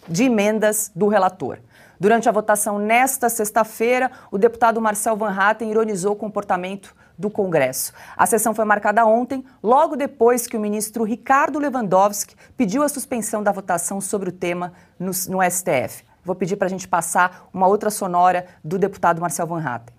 de 0.08 0.24
emendas 0.24 0.92
do 0.96 1.08
relator. 1.08 1.60
Durante 2.00 2.28
a 2.28 2.32
votação 2.32 2.80
nesta 2.80 3.30
sexta-feira, 3.30 4.12
o 4.32 4.38
deputado 4.38 4.82
Marcel 4.82 5.16
Van 5.16 5.34
Hatten 5.38 5.70
ironizou 5.70 6.14
o 6.14 6.16
comportamento 6.16 6.96
do 7.18 7.30
Congresso. 7.30 7.94
A 8.16 8.26
sessão 8.26 8.54
foi 8.54 8.66
marcada 8.66 9.06
ontem, 9.06 9.44
logo 9.64 9.96
depois 9.96 10.48
que 10.48 10.58
o 10.58 10.60
ministro 10.60 11.04
Ricardo 11.04 11.60
Lewandowski 11.60 12.36
pediu 12.58 12.84
a 12.84 12.90
suspensão 12.90 13.42
da 13.42 13.52
votação 13.52 14.02
sobre 14.02 14.30
o 14.30 14.34
tema 14.34 14.74
no, 15.00 15.12
no 15.30 15.52
STF. 15.52 16.04
Vou 16.24 16.36
pedir 16.36 16.56
para 16.56 16.68
a 16.68 16.70
gente 16.70 16.88
passar 16.88 17.48
uma 17.54 17.68
outra 17.68 17.90
sonora 17.90 18.48
do 18.64 18.80
deputado 18.80 19.22
Marcel 19.22 19.46
Van 19.46 19.64
Hatten. 19.64 19.96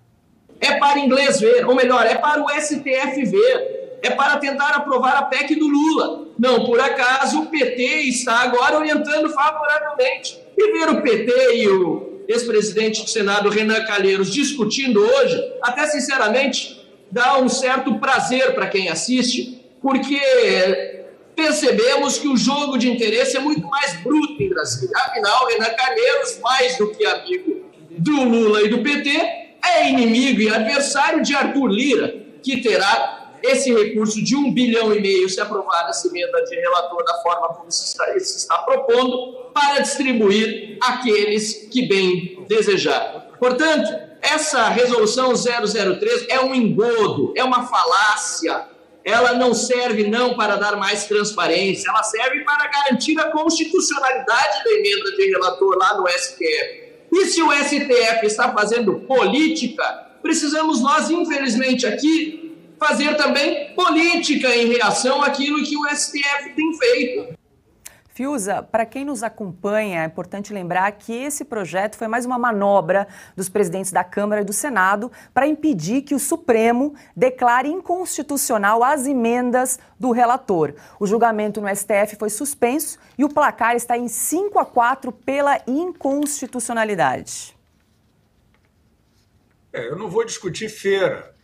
É 0.59 0.77
para 0.77 0.99
inglês 0.99 1.39
ver, 1.39 1.65
ou 1.65 1.75
melhor, 1.75 2.05
é 2.05 2.15
para 2.15 2.43
o 2.43 2.49
STF 2.49 3.25
ver. 3.25 3.87
É 4.01 4.11
para 4.11 4.37
tentar 4.37 4.69
aprovar 4.75 5.15
a 5.17 5.23
PEC 5.23 5.55
do 5.55 5.67
Lula. 5.67 6.27
Não, 6.37 6.65
por 6.65 6.79
acaso, 6.79 7.41
o 7.41 7.45
PT 7.47 7.83
está 8.03 8.41
agora 8.41 8.77
orientando 8.77 9.29
favoravelmente. 9.29 10.39
E 10.55 10.71
ver 10.71 10.89
o 10.89 11.01
PT 11.01 11.55
e 11.55 11.67
o 11.67 12.23
ex-presidente 12.27 13.03
do 13.03 13.09
Senado, 13.09 13.49
Renan 13.49 13.85
Calheiros, 13.85 14.31
discutindo 14.31 14.99
hoje, 14.99 15.53
até 15.61 15.87
sinceramente, 15.87 16.76
dá 17.11 17.37
um 17.39 17.49
certo 17.49 17.95
prazer 17.99 18.53
para 18.53 18.67
quem 18.67 18.89
assiste, 18.89 19.61
porque 19.81 20.19
percebemos 21.35 22.17
que 22.17 22.27
o 22.27 22.35
jogo 22.35 22.77
de 22.77 22.89
interesse 22.89 23.37
é 23.37 23.39
muito 23.39 23.65
mais 23.67 23.93
bruto 24.01 24.41
em 24.41 24.49
Brasília. 24.49 24.95
Afinal, 24.97 25.45
Renan 25.47 25.69
Calheiros, 25.75 26.39
mais 26.41 26.77
do 26.77 26.91
que 26.91 27.05
amigo 27.05 27.67
do 27.91 28.23
Lula 28.23 28.63
e 28.63 28.69
do 28.69 28.79
PT, 28.79 29.09
é 29.63 29.89
inimigo 29.89 30.41
e 30.41 30.49
adversário 30.49 31.21
de 31.21 31.35
Arthur 31.35 31.67
Lira, 31.67 32.15
que 32.41 32.61
terá 32.61 33.17
esse 33.43 33.73
recurso 33.73 34.23
de 34.23 34.35
um 34.35 34.51
bilhão 34.51 34.93
e 34.93 34.99
meio, 34.99 35.29
se 35.29 35.39
aprovada 35.39 35.89
essa 35.89 36.07
emenda 36.07 36.43
de 36.43 36.55
relator 36.55 37.03
da 37.03 37.13
forma 37.21 37.49
como 37.49 37.71
se 37.71 37.85
está, 37.85 38.05
se 38.19 38.37
está 38.37 38.57
propondo, 38.59 39.51
para 39.53 39.79
distribuir 39.79 40.77
aqueles 40.81 41.67
que 41.71 41.87
bem 41.87 42.45
desejar. 42.47 43.27
Portanto, 43.39 44.06
essa 44.21 44.69
resolução 44.69 45.33
003 45.35 46.25
é 46.29 46.39
um 46.39 46.53
engodo, 46.53 47.33
é 47.35 47.43
uma 47.43 47.67
falácia. 47.67 48.65
Ela 49.03 49.33
não 49.33 49.53
serve 49.53 50.07
não 50.07 50.35
para 50.35 50.57
dar 50.57 50.75
mais 50.75 51.05
transparência, 51.05 51.89
ela 51.89 52.03
serve 52.03 52.43
para 52.43 52.67
garantir 52.67 53.17
a 53.19 53.31
constitucionalidade 53.31 54.63
da 54.63 54.71
emenda 54.71 55.11
de 55.15 55.29
relator 55.29 55.77
lá 55.77 55.97
no 55.97 56.07
STF. 56.09 56.87
E 57.11 57.25
se 57.27 57.41
o 57.41 57.51
STF 57.51 58.25
está 58.25 58.51
fazendo 58.51 58.99
política, 59.01 59.83
precisamos 60.21 60.81
nós, 60.81 61.09
infelizmente, 61.09 61.87
aqui 61.87 62.47
fazer 62.77 63.15
também 63.15 63.73
política 63.73 64.53
em 64.55 64.67
reação 64.67 65.23
àquilo 65.23 65.63
que 65.63 65.77
o 65.77 65.87
STF 65.95 66.53
tem 66.55 66.77
feito. 66.77 67.36
Fiuza, 68.17 68.63
para 68.63 68.83
quem 68.83 69.05
nos 69.05 69.21
acompanha, 69.21 70.01
é 70.01 70.05
importante 70.07 70.51
lembrar 70.51 70.91
que 70.93 71.13
esse 71.13 71.45
projeto 71.45 71.95
foi 71.95 72.07
mais 72.07 72.25
uma 72.25 72.39
manobra 72.39 73.07
dos 73.35 73.47
presidentes 73.47 73.91
da 73.91 74.03
Câmara 74.03 74.41
e 74.41 74.43
do 74.43 74.51
Senado 74.51 75.11
para 75.35 75.45
impedir 75.45 76.01
que 76.01 76.15
o 76.15 76.19
Supremo 76.19 76.95
declare 77.15 77.69
inconstitucional 77.69 78.83
as 78.83 79.05
emendas 79.05 79.77
do 79.99 80.09
relator. 80.09 80.73
O 80.99 81.05
julgamento 81.05 81.61
no 81.61 81.67
STF 81.69 82.15
foi 82.17 82.31
suspenso 82.31 82.97
e 83.19 83.23
o 83.23 83.29
placar 83.29 83.75
está 83.75 83.95
em 83.95 84.07
5 84.07 84.57
a 84.57 84.65
4 84.65 85.11
pela 85.11 85.61
inconstitucionalidade. 85.67 87.55
É, 89.71 89.89
eu 89.89 89.95
não 89.95 90.09
vou 90.09 90.25
discutir 90.25 90.69
feira. 90.69 91.35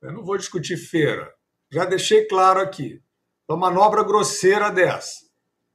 Eu 0.00 0.12
não 0.12 0.22
vou 0.22 0.36
discutir 0.36 0.76
feira. 0.76 1.28
Já 1.72 1.84
deixei 1.84 2.24
claro 2.28 2.60
aqui. 2.60 3.02
Uma 3.48 3.68
manobra 3.68 4.04
grosseira 4.04 4.70
dessa 4.70 5.28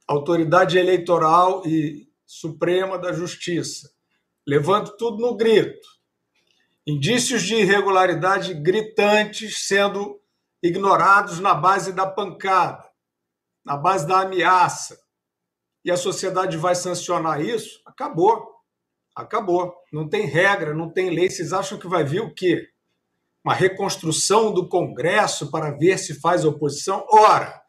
autoridade 0.06 0.78
eleitoral 0.78 1.66
e 1.66 2.08
suprema 2.24 2.98
da 2.98 3.12
justiça, 3.12 3.90
levando 4.46 4.96
tudo 4.96 5.18
no 5.18 5.36
grito. 5.36 5.88
Indícios 6.86 7.42
de 7.42 7.56
irregularidade 7.56 8.54
gritantes 8.54 9.66
sendo 9.66 10.20
ignorados 10.62 11.40
na 11.40 11.54
base 11.54 11.92
da 11.92 12.06
pancada, 12.06 12.84
na 13.64 13.76
base 13.76 14.06
da 14.06 14.20
ameaça. 14.20 14.98
E 15.84 15.90
a 15.90 15.96
sociedade 15.96 16.56
vai 16.56 16.74
sancionar 16.74 17.40
isso? 17.40 17.80
Acabou. 17.84 18.54
Acabou. 19.14 19.74
Não 19.92 20.08
tem 20.08 20.26
regra, 20.26 20.74
não 20.74 20.90
tem 20.90 21.10
lei. 21.10 21.30
Vocês 21.30 21.52
acham 21.52 21.78
que 21.78 21.88
vai 21.88 22.04
vir 22.04 22.20
o 22.20 22.34
quê? 22.34 22.68
Uma 23.44 23.54
reconstrução 23.54 24.52
do 24.52 24.68
Congresso 24.68 25.50
para 25.50 25.70
ver 25.70 25.98
se 25.98 26.20
faz 26.20 26.44
oposição? 26.44 27.06
Ora, 27.08 27.62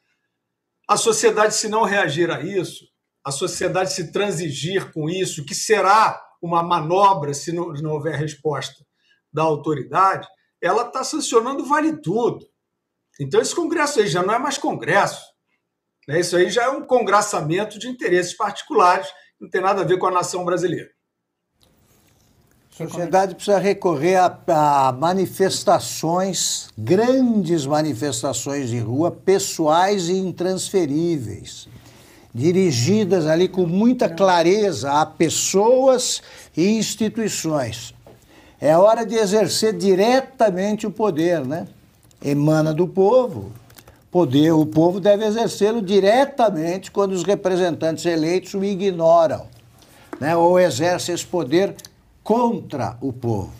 a 0.88 0.95
sociedade, 0.95 1.53
se 1.55 1.68
não 1.68 1.84
reagir 1.84 2.31
a 2.31 2.41
isso, 2.41 2.85
a 3.23 3.31
sociedade 3.31 3.91
se 3.91 4.11
transigir 4.11 4.91
com 4.93 5.09
isso, 5.09 5.45
que 5.45 5.53
será 5.53 6.23
uma 6.41 6.64
manobra 6.64 7.34
se 7.34 7.51
não, 7.51 7.73
não 7.73 7.91
houver 7.91 8.15
resposta 8.15 8.85
da 9.34 9.43
autoridade, 9.43 10.27
ela 10.61 10.84
está 10.84 11.03
sancionando 11.03 11.65
vale 11.65 12.01
tudo. 12.01 12.47
Então, 13.19 13.41
esse 13.41 13.53
congresso 13.53 13.99
aí 13.99 14.07
já 14.07 14.23
não 14.23 14.34
é 14.34 14.39
mais 14.39 14.57
congresso. 14.57 15.22
Né? 16.07 16.19
Isso 16.19 16.38
aí 16.38 16.49
já 16.49 16.64
é 16.64 16.69
um 16.69 16.85
congraçamento 16.85 17.77
de 17.77 17.88
interesses 17.88 18.35
particulares, 18.35 19.07
não 19.39 19.49
tem 19.49 19.61
nada 19.61 19.81
a 19.81 19.85
ver 19.85 19.97
com 19.97 20.07
a 20.07 20.11
nação 20.11 20.45
brasileira. 20.45 20.89
A 22.80 22.88
sociedade 22.88 23.34
precisa 23.34 23.58
recorrer 23.58 24.18
a, 24.18 24.38
a, 24.49 24.91
manifestações, 24.91 26.68
grandes 26.78 27.66
manifestações 27.66 28.70
de 28.70 28.78
rua, 28.78 29.10
pessoais 29.10 30.10
e 30.10 30.14
intransferíveis, 30.14 31.68
dirigidas 32.32 33.26
ali 33.26 33.48
com 33.48 33.66
muita 33.66 34.08
clareza 34.08 34.91
a 34.91 35.08
pessoas 35.08 36.22
e 36.56 36.78
instituições. 36.78 37.95
É 38.62 38.78
hora 38.78 39.04
de 39.04 39.16
exercer 39.16 39.74
diretamente 39.74 40.86
o 40.86 40.91
poder, 40.91 41.44
né? 41.44 41.68
Emana 42.24 42.76
do 42.76 42.88
povo. 42.88 43.52
Poder, 44.12 44.52
o 44.52 44.68
povo 44.68 44.99
deve 44.99 45.26
exercê-lo 45.26 45.82
diretamente 45.82 46.91
quando 46.91 47.14
os 47.14 47.24
representantes 47.24 48.06
eleitos 48.06 48.54
o 48.54 48.64
ignoram, 48.64 49.48
né? 50.20 50.36
Ou 50.36 50.60
exerce 50.60 51.12
esse 51.12 51.26
poder 51.26 51.76
contra 52.28 52.98
o 52.99 53.14
povo. 53.14 53.54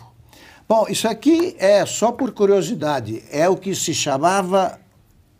Bom, 0.68 0.84
isso 0.90 1.08
aqui 1.08 1.56
é 1.58 1.86
só 1.86 2.12
por 2.12 2.32
curiosidade, 2.32 3.24
é 3.32 3.48
o 3.48 3.56
que 3.56 3.74
se 3.74 3.94
chamava 3.94 4.78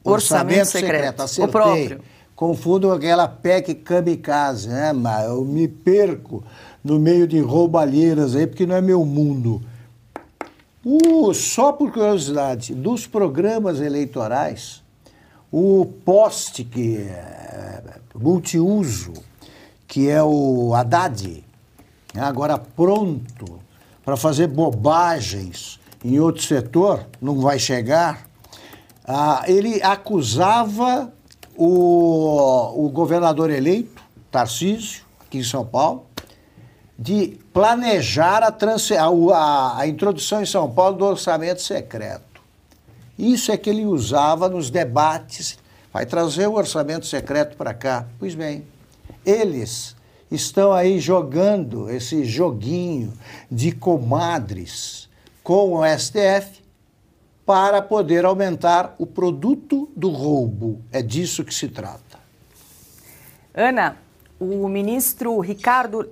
orçamento, 0.03 0.61
orçamento 0.63 0.67
secreto. 0.69 0.93
secreto. 0.93 1.23
Acertei. 1.23 1.45
O 1.45 1.53
próprio. 1.53 2.01
Confundo 2.35 2.91
aquela 2.91 3.29
PEC 3.29 3.75
kamikaze, 3.75 4.71
né? 4.71 4.95
Mas 4.95 5.27
eu 5.27 5.45
me 5.45 5.69
perco 5.69 6.43
no 6.83 6.99
meio 6.99 7.29
de 7.29 7.39
roubalheiras 7.39 8.35
aí, 8.35 8.47
porque 8.47 8.65
não 8.65 8.77
é 8.77 8.81
meu 8.81 9.05
mundo. 9.05 9.61
Uh, 10.83 11.35
só 11.35 11.71
por 11.71 11.93
curiosidade, 11.93 12.75
dos 12.75 13.07
programas 13.07 13.79
eleitorais, 13.79 14.83
o 15.53 15.85
poste 16.03 16.65
que 16.65 16.97
é 16.97 17.83
multiuso, 18.15 19.13
que 19.87 20.09
é 20.09 20.23
o 20.23 20.73
Haddad, 20.75 21.45
agora 22.17 22.59
pronto 22.59 23.61
para 24.05 24.17
fazer 24.17 24.47
bobagens 24.47 25.79
em 26.05 26.19
outro 26.19 26.43
setor, 26.43 27.07
não 27.21 27.41
vai 27.41 27.59
chegar, 27.59 28.27
ah, 29.05 29.43
ele 29.47 29.83
acusava 29.83 31.13
o, 31.57 32.87
o 32.87 32.89
governador 32.91 33.51
eleito, 33.51 34.03
Tarcísio, 34.31 35.05
aqui 35.21 35.39
em 35.39 35.43
São 35.43 35.65
Paulo, 35.65 36.07
de 36.99 37.39
planejar 37.53 38.43
a, 38.43 38.49
a, 38.49 39.79
a, 39.81 39.87
introdução 39.87 40.43
em 40.43 40.47
São 40.47 40.71
Paulo 40.71 40.97
do 40.97 41.05
orçamento 41.05 41.63
secreto. 41.63 42.41
Isso 43.19 43.51
é 43.51 43.57
que 43.57 43.71
ele 43.71 43.85
usava 43.85 44.49
nos 44.49 44.71
debates. 44.71 45.59
Vai 45.93 46.07
trazer 46.07 46.47
o 46.47 46.55
orçamento 46.55 47.07
secreto 47.07 47.57
para 47.57 47.75
cá. 47.75 48.07
Pois 48.19 48.35
bem, 48.35 48.65
eles 49.25 49.97
estão 50.31 50.73
aí 50.73 50.99
jogando 50.99 51.91
esse 51.91 52.25
joguinho 52.25 53.13
de 53.51 53.73
comadres 53.73 55.09
com 55.43 55.75
o 55.75 55.99
STF 55.99 56.63
para 57.47 57.81
poder 57.81 58.25
aumentar 58.25 58.95
o 58.99 59.07
produto 59.07 59.89
do 59.97 60.11
roubo. 60.11 60.83
É 60.93 61.01
disso 61.01 61.45
que 61.45 61.55
se 61.55 61.69
trata. 61.69 62.19
Ana, 63.55 63.97
o 64.39 64.69
ministro 64.69 65.41
Ricardo. 65.41 66.11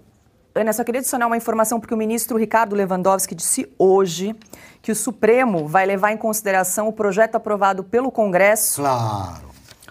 Ana, 0.55 0.73
só 0.73 0.83
queria 0.83 1.01
adicionar 1.01 1.27
uma 1.27 1.37
informação, 1.37 1.79
porque 1.79 1.93
o 1.93 1.99
ministro 1.99 2.39
Ricardo 2.39 2.75
Lewandowski 2.75 3.35
disse 3.35 3.71
hoje 3.79 4.35
que 4.81 4.91
o 4.91 4.97
Supremo 4.97 5.69
vai 5.69 5.85
levar 5.85 6.13
em 6.13 6.17
consideração 6.17 6.89
o 6.89 6.93
projeto 6.93 7.35
aprovado 7.35 7.85
pelo 7.85 8.11
Congresso. 8.11 8.81
Claro 8.81 9.45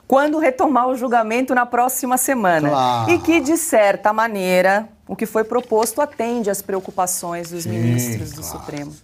quando 0.07 0.37
retomar 0.37 0.87
o 0.87 0.95
julgamento 0.95 1.55
na 1.55 1.65
próxima 1.65 2.17
semana. 2.17 2.69
Claro. 2.69 3.11
E 3.11 3.19
que, 3.19 3.39
de 3.39 3.57
certa 3.57 4.13
maneira, 4.13 4.87
o 5.07 5.15
que 5.15 5.25
foi 5.25 5.43
proposto 5.43 6.01
atende 6.01 6.49
às 6.49 6.61
preocupações 6.61 7.49
dos 7.49 7.63
Sim, 7.63 7.69
ministros 7.69 8.31
do 8.31 8.41
claro. 8.41 8.59
Supremo. 8.59 8.95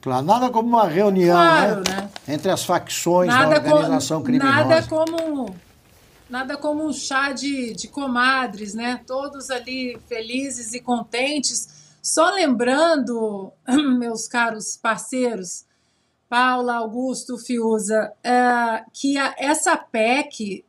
Claro, 0.00 0.24
nada 0.24 0.48
como 0.48 0.68
uma 0.68 0.88
reunião 0.88 1.36
claro, 1.36 1.82
né? 1.86 2.08
né? 2.26 2.34
entre 2.34 2.50
as 2.50 2.64
facções 2.64 3.28
nada 3.28 3.60
da 3.60 3.74
organização 3.74 4.22
criminosa. 4.22 4.64
Nada 4.64 4.82
como, 4.88 5.54
nada 6.28 6.56
como 6.56 6.86
um 6.86 6.92
chá 6.92 7.32
de, 7.32 7.74
de 7.74 7.86
comadres, 7.86 8.72
né? 8.72 9.00
Todos 9.06 9.50
ali 9.50 9.98
felizes 10.08 10.72
e 10.72 10.80
contentes. 10.80 11.68
Só 12.02 12.30
lembrando, 12.30 13.52
meus 13.98 14.26
caros 14.26 14.74
parceiros, 14.74 15.66
Paula, 16.30 16.74
Augusto, 16.76 17.36
Fiuza, 17.36 18.12
é, 18.22 18.84
que 18.92 19.18
a, 19.18 19.34
essa 19.36 19.76
PEC, 19.76 20.64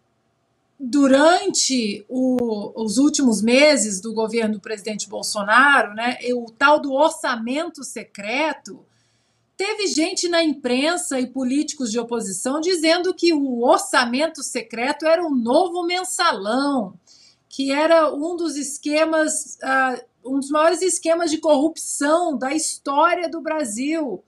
durante 0.79 2.03
o, 2.09 2.73
os 2.83 2.97
últimos 2.97 3.43
meses 3.43 4.01
do 4.01 4.11
governo 4.11 4.55
do 4.55 4.59
presidente 4.59 5.07
Bolsonaro, 5.07 5.93
né, 5.93 6.17
o 6.33 6.51
tal 6.51 6.79
do 6.79 6.91
orçamento 6.91 7.83
secreto, 7.83 8.83
teve 9.55 9.85
gente 9.85 10.27
na 10.27 10.43
imprensa 10.43 11.19
e 11.19 11.27
políticos 11.27 11.91
de 11.91 11.99
oposição 11.99 12.59
dizendo 12.59 13.13
que 13.13 13.31
o 13.31 13.61
orçamento 13.61 14.41
secreto 14.41 15.05
era 15.05 15.23
um 15.23 15.35
novo 15.35 15.85
mensalão, 15.85 16.95
que 17.47 17.71
era 17.71 18.11
um 18.11 18.35
dos 18.35 18.55
esquemas, 18.55 19.59
uh, 19.61 20.03
um 20.25 20.39
dos 20.39 20.49
maiores 20.49 20.81
esquemas 20.81 21.29
de 21.29 21.37
corrupção 21.37 22.35
da 22.35 22.51
história 22.51 23.29
do 23.29 23.39
Brasil 23.41 24.23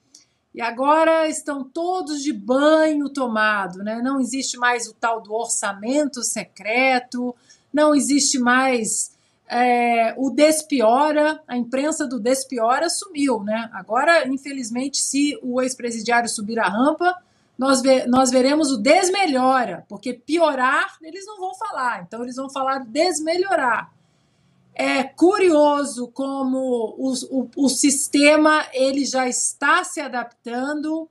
e 0.53 0.61
agora 0.61 1.27
estão 1.27 1.63
todos 1.63 2.21
de 2.21 2.31
banho 2.31 3.09
tomado, 3.09 3.79
né? 3.79 4.01
Não 4.03 4.19
existe 4.19 4.57
mais 4.57 4.87
o 4.87 4.93
tal 4.93 5.21
do 5.21 5.33
orçamento 5.33 6.23
secreto, 6.23 7.35
não 7.73 7.95
existe 7.95 8.37
mais 8.37 9.13
é, 9.47 10.13
o 10.17 10.29
despiora, 10.29 11.41
a 11.47 11.57
imprensa 11.57 12.07
do 12.07 12.19
despiora 12.19 12.89
sumiu, 12.89 13.43
né? 13.43 13.69
Agora, 13.73 14.27
infelizmente, 14.27 14.97
se 14.97 15.39
o 15.43 15.61
ex-presidiário 15.61 16.29
subir 16.29 16.59
a 16.59 16.67
rampa, 16.67 17.15
nós, 17.57 17.81
ve 17.81 18.07
nós 18.07 18.31
veremos 18.31 18.71
o 18.71 18.77
desmelhora, 18.77 19.85
porque 19.87 20.13
piorar 20.13 20.97
eles 21.01 21.25
não 21.25 21.39
vão 21.39 21.53
falar, 21.53 22.03
então 22.03 22.23
eles 22.23 22.35
vão 22.35 22.49
falar 22.49 22.79
desmelhorar. 22.79 23.92
É 24.75 25.03
curioso 25.03 26.07
como 26.07 26.57
o, 26.97 27.13
o, 27.29 27.49
o 27.55 27.69
sistema 27.69 28.65
ele 28.73 29.05
já 29.05 29.27
está 29.27 29.83
se 29.83 30.01
adaptando 30.01 31.07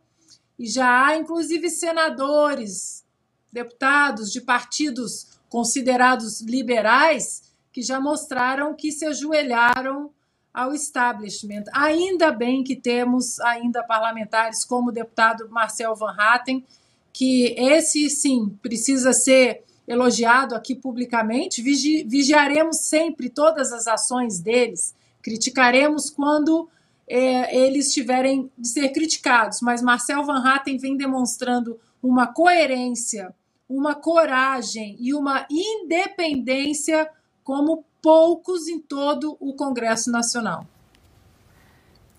e 0.59 0.67
já 0.67 1.07
há 1.07 1.17
inclusive 1.17 1.71
senadores, 1.71 3.05
deputados 3.53 4.33
de 4.33 4.41
partidos 4.41 5.39
considerados 5.49 6.41
liberais 6.41 7.53
que 7.73 7.83
já 7.83 8.01
mostraram 8.01 8.75
que 8.75 8.91
se 8.91 9.05
ajoelharam 9.07 10.11
ao 10.53 10.75
establishment. 10.75 11.65
Ainda 11.73 12.31
bem 12.31 12.63
que 12.63 12.77
temos 12.77 13.41
ainda 13.41 13.83
parlamentares 13.83 14.65
como 14.65 14.91
o 14.91 14.93
deputado 14.93 15.49
Marcel 15.49 15.95
Van 15.95 16.15
Hatten, 16.19 16.65
que 17.13 17.55
esse 17.59 18.11
sim 18.11 18.59
precisa 18.61 19.13
ser 19.13 19.65
elogiado 19.93 20.55
aqui 20.55 20.75
publicamente, 20.75 21.63
vigi 21.63 22.05
vigiaremos 22.05 22.79
sempre 22.79 23.29
todas 23.29 23.73
as 23.73 23.87
ações 23.87 24.41
deles, 24.41 24.95
criticaremos 25.23 26.11
quando 26.11 26.69
é, 27.07 27.57
eles 27.57 27.93
tiverem 27.93 28.51
de 28.57 28.69
ser 28.69 28.89
criticados, 28.89 29.61
mas 29.61 29.83
Marcel 29.83 30.25
Van 30.25 30.43
Hatten 30.45 30.79
vem 30.79 30.97
demonstrando 30.97 31.79
uma 32.03 32.27
coerência, 32.27 33.35
uma 33.69 33.95
coragem 33.95 34.97
e 34.99 35.15
uma 35.15 35.47
independência 35.51 37.09
como 37.45 37.85
poucos 38.01 38.67
em 38.67 38.81
todo 38.81 39.37
o 39.39 39.55
Congresso 39.55 40.11
Nacional. 40.11 40.67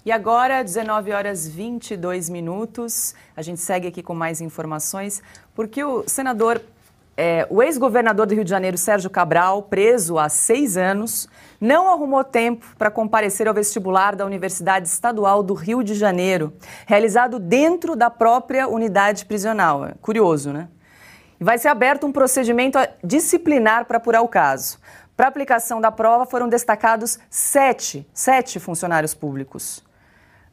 E 0.05 0.11
agora, 0.11 0.61
19 0.61 1.13
horas 1.13 1.47
22 1.47 2.29
minutos, 2.29 3.15
a 3.37 3.41
gente 3.41 3.61
segue 3.61 3.87
aqui 3.87 4.03
com 4.03 4.13
mais 4.13 4.41
informações, 4.41 5.23
porque 5.55 5.81
o 5.81 6.03
senador 6.07 6.61
é, 7.15 7.45
o 7.49 7.61
ex-governador 7.61 8.25
do 8.25 8.33
Rio 8.33 8.43
de 8.43 8.49
Janeiro, 8.49 8.77
Sérgio 8.77 9.09
Cabral, 9.09 9.63
preso 9.63 10.17
há 10.17 10.29
seis 10.29 10.77
anos, 10.77 11.27
não 11.59 11.89
arrumou 11.89 12.23
tempo 12.23 12.65
para 12.77 12.91
comparecer 12.91 13.47
ao 13.47 13.53
vestibular 13.53 14.15
da 14.15 14.25
Universidade 14.25 14.87
Estadual 14.87 15.43
do 15.43 15.53
Rio 15.53 15.83
de 15.83 15.93
Janeiro, 15.93 16.53
realizado 16.85 17.39
dentro 17.39 17.95
da 17.95 18.09
própria 18.09 18.67
unidade 18.67 19.25
prisional. 19.25 19.85
É 19.85 19.93
curioso, 20.01 20.51
né? 20.51 20.67
vai 21.43 21.57
ser 21.57 21.67
aberto 21.67 22.07
um 22.07 22.11
procedimento 22.11 22.79
disciplinar 23.03 23.85
para 23.85 23.97
apurar 23.97 24.21
o 24.21 24.27
caso. 24.27 24.79
Para 25.15 25.27
aplicação 25.27 25.79
da 25.79 25.91
prova 25.91 26.25
foram 26.25 26.47
destacados 26.47 27.19
sete, 27.29 28.07
sete 28.13 28.59
funcionários 28.59 29.13
públicos. 29.13 29.83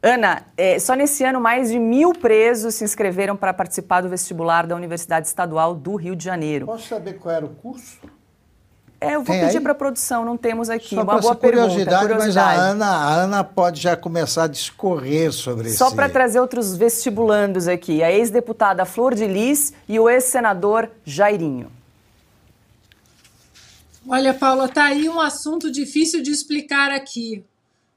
Ana, 0.03 0.47
é, 0.57 0.79
só 0.79 0.95
nesse 0.95 1.23
ano 1.25 1.41
mais 1.41 1.71
de 1.71 1.79
mil 1.79 2.15
presos 2.15 2.75
se 2.75 2.85
inscreveram 2.85 3.37
para 3.37 3.53
participar 3.53 4.01
do 4.01 4.09
vestibular 4.09 4.67
da 4.67 4.75
Universidade 4.75 5.27
Estadual 5.27 5.75
do 5.75 5.95
Rio 5.97 6.17
de 6.17 6.25
Janeiro. 6.25 6.67
Posso 6.67 6.89
saber 6.89 7.15
qual 7.15 7.35
era 7.35 7.45
o 7.45 7.51
curso? 7.51 7.99
É, 8.99 9.15
eu 9.15 9.23
vou 9.23 9.35
Tem 9.35 9.47
pedir 9.47 9.61
para 9.61 9.73
a 9.73 9.75
produção, 9.75 10.25
não 10.25 10.37
temos 10.37 10.69
aqui. 10.69 10.95
Só 10.95 11.03
Uma 11.03 11.19
boa 11.19 11.35
curiosidade, 11.35 11.89
pergunta, 11.89 12.01
curiosidade, 12.01 12.59
mas 12.59 12.59
a 12.59 12.71
Ana, 12.71 12.87
a 12.87 13.15
Ana 13.15 13.45
pode 13.45 13.81
já 13.81 13.97
começar 13.97 14.45
a 14.45 14.47
discorrer 14.47 15.33
sobre 15.33 15.69
isso. 15.69 15.79
Só 15.79 15.91
para 15.91 16.09
trazer 16.09 16.41
outros 16.41 16.77
vestibulandos 16.77 17.67
aqui, 17.67 18.03
a 18.03 18.13
ex-deputada 18.13 18.85
Flor 18.85 19.15
de 19.15 19.27
Lis 19.27 19.73
e 19.89 19.99
o 19.99 20.09
ex-senador 20.09 20.91
Jairinho. 21.05 21.71
Olha, 24.09 24.35
Paula, 24.35 24.69
tá 24.69 24.85
aí 24.85 25.09
um 25.09 25.21
assunto 25.21 25.71
difícil 25.71 26.23
de 26.23 26.31
explicar 26.31 26.91
aqui 26.91 27.45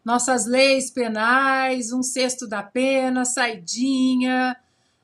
nossas 0.03 0.45
leis 0.45 0.91
penais, 0.91 1.91
um 1.93 2.03
sexto 2.03 2.47
da 2.47 2.61
pena, 2.61 3.25
saidinha, 3.25 4.55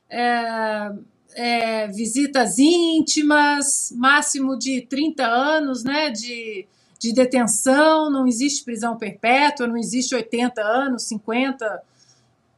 é, 0.08 0.92
é, 1.34 1.88
visitas 1.88 2.58
íntimas, 2.58 3.92
máximo 3.96 4.58
de 4.58 4.82
30 4.82 5.24
anos 5.24 5.84
né, 5.84 6.10
de, 6.10 6.66
de 6.98 7.12
detenção, 7.12 8.10
não 8.10 8.26
existe 8.26 8.64
prisão 8.64 8.96
perpétua, 8.96 9.66
não 9.66 9.76
existe 9.76 10.14
80 10.14 10.60
anos, 10.60 11.04
50, 11.04 11.82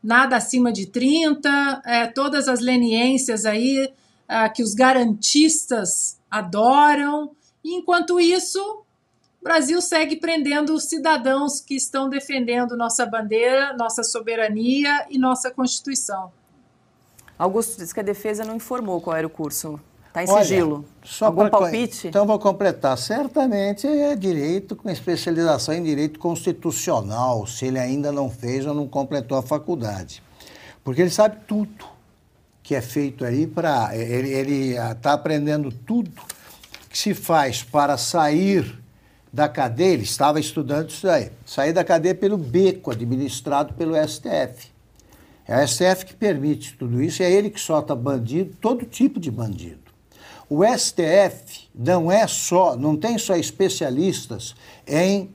nada 0.02 0.36
acima 0.36 0.72
de 0.72 0.86
30, 0.86 1.82
é, 1.84 2.06
todas 2.06 2.48
as 2.48 2.60
leniências 2.60 3.44
aí 3.44 3.92
é, 4.28 4.48
que 4.48 4.62
os 4.62 4.74
garantistas 4.74 6.18
adoram. 6.30 7.30
E, 7.62 7.76
enquanto 7.76 8.18
isso, 8.18 8.81
o 9.42 9.44
Brasil 9.44 9.82
segue 9.82 10.14
prendendo 10.14 10.78
cidadãos 10.78 11.60
que 11.60 11.74
estão 11.74 12.08
defendendo 12.08 12.76
nossa 12.76 13.04
bandeira, 13.04 13.76
nossa 13.76 14.04
soberania 14.04 15.04
e 15.10 15.18
nossa 15.18 15.50
Constituição. 15.50 16.30
Augusto 17.36 17.76
disse 17.76 17.92
que 17.92 17.98
a 17.98 18.04
defesa 18.04 18.44
não 18.44 18.54
informou 18.54 19.00
qual 19.00 19.16
era 19.16 19.26
o 19.26 19.30
curso. 19.30 19.80
Está 20.06 20.22
em 20.22 20.30
Olha, 20.30 20.44
sigilo. 20.44 20.84
Só 21.02 21.26
Algum 21.26 21.50
palpite? 21.50 22.06
Então 22.06 22.24
vou 22.24 22.38
completar. 22.38 22.96
Certamente 22.96 23.84
é 23.84 24.14
direito 24.14 24.76
com 24.76 24.88
especialização 24.88 25.74
em 25.74 25.82
direito 25.82 26.20
constitucional, 26.20 27.44
se 27.44 27.66
ele 27.66 27.80
ainda 27.80 28.12
não 28.12 28.30
fez 28.30 28.64
ou 28.64 28.72
não 28.72 28.86
completou 28.86 29.36
a 29.36 29.42
faculdade. 29.42 30.22
Porque 30.84 31.00
ele 31.00 31.10
sabe 31.10 31.38
tudo 31.48 31.84
que 32.62 32.76
é 32.76 32.80
feito 32.80 33.24
aí 33.24 33.48
para. 33.48 33.90
Ele 33.96 34.76
está 34.76 35.14
aprendendo 35.14 35.72
tudo 35.72 36.12
que 36.88 36.96
se 36.96 37.12
faz 37.12 37.64
para 37.64 37.96
sair 37.98 38.81
da 39.32 39.48
cadeia, 39.48 39.94
ele 39.94 40.02
estava 40.02 40.38
estudando 40.38 40.90
isso 40.90 41.08
aí, 41.08 41.30
sair 41.46 41.72
da 41.72 41.82
cadeia 41.82 42.14
pelo 42.14 42.36
beco 42.36 42.90
administrado 42.90 43.72
pelo 43.74 43.94
STF. 43.96 44.70
É 45.46 45.62
o 45.62 45.66
STF 45.66 46.04
que 46.06 46.14
permite 46.14 46.76
tudo 46.76 47.02
isso, 47.02 47.22
é 47.22 47.30
ele 47.30 47.48
que 47.50 47.60
solta 47.60 47.96
bandido, 47.96 48.54
todo 48.60 48.84
tipo 48.84 49.18
de 49.18 49.30
bandido. 49.30 49.80
O 50.48 50.62
STF 50.64 51.68
não 51.74 52.12
é 52.12 52.26
só, 52.26 52.76
não 52.76 52.94
tem 52.94 53.16
só 53.16 53.34
especialistas 53.34 54.54
em 54.86 55.30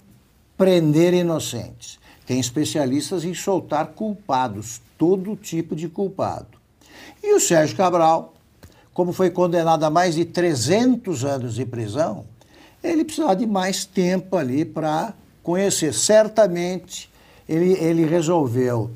prender 0.56 1.14
inocentes. 1.14 1.98
Tem 2.26 2.40
especialistas 2.40 3.24
em 3.24 3.34
soltar 3.34 3.88
culpados, 3.88 4.80
todo 4.98 5.36
tipo 5.36 5.76
de 5.76 5.90
culpado. 5.90 6.58
E 7.24 7.34
o 7.34 7.40
Sérgio 7.40 7.76
Cabral, 7.76 8.36
como 8.94 9.12
foi 9.12 9.30
condenado 9.30 9.84
a 9.84 9.90
mais 9.90 10.16
de 10.16 10.26
300 10.26 11.26
anos 11.26 11.56
de 11.56 11.66
prisão, 11.66 12.26
ele 12.84 13.04
precisava 13.04 13.36
de 13.36 13.46
mais 13.46 13.86
tempo 13.86 14.36
ali 14.36 14.64
para 14.64 15.14
conhecer. 15.44 15.94
Certamente 15.94 17.10
ele, 17.48 17.74
ele 17.74 18.06
resolveu 18.06 18.92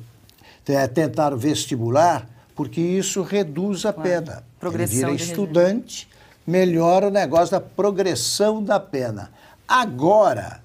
é, 0.66 0.86
tentar 0.86 1.32
o 1.32 1.38
vestibular, 1.38 2.28
porque 2.54 2.80
isso 2.80 3.22
reduz 3.22 3.84
a 3.84 3.92
pena. 3.92 4.44
Progressão 4.60 5.08
ele 5.08 5.18
vira 5.18 5.30
estudante, 5.30 6.08
melhora 6.46 7.08
o 7.08 7.10
negócio 7.10 7.52
da 7.52 7.60
progressão 7.60 8.62
da 8.62 8.78
pena. 8.78 9.30
Agora, 9.66 10.62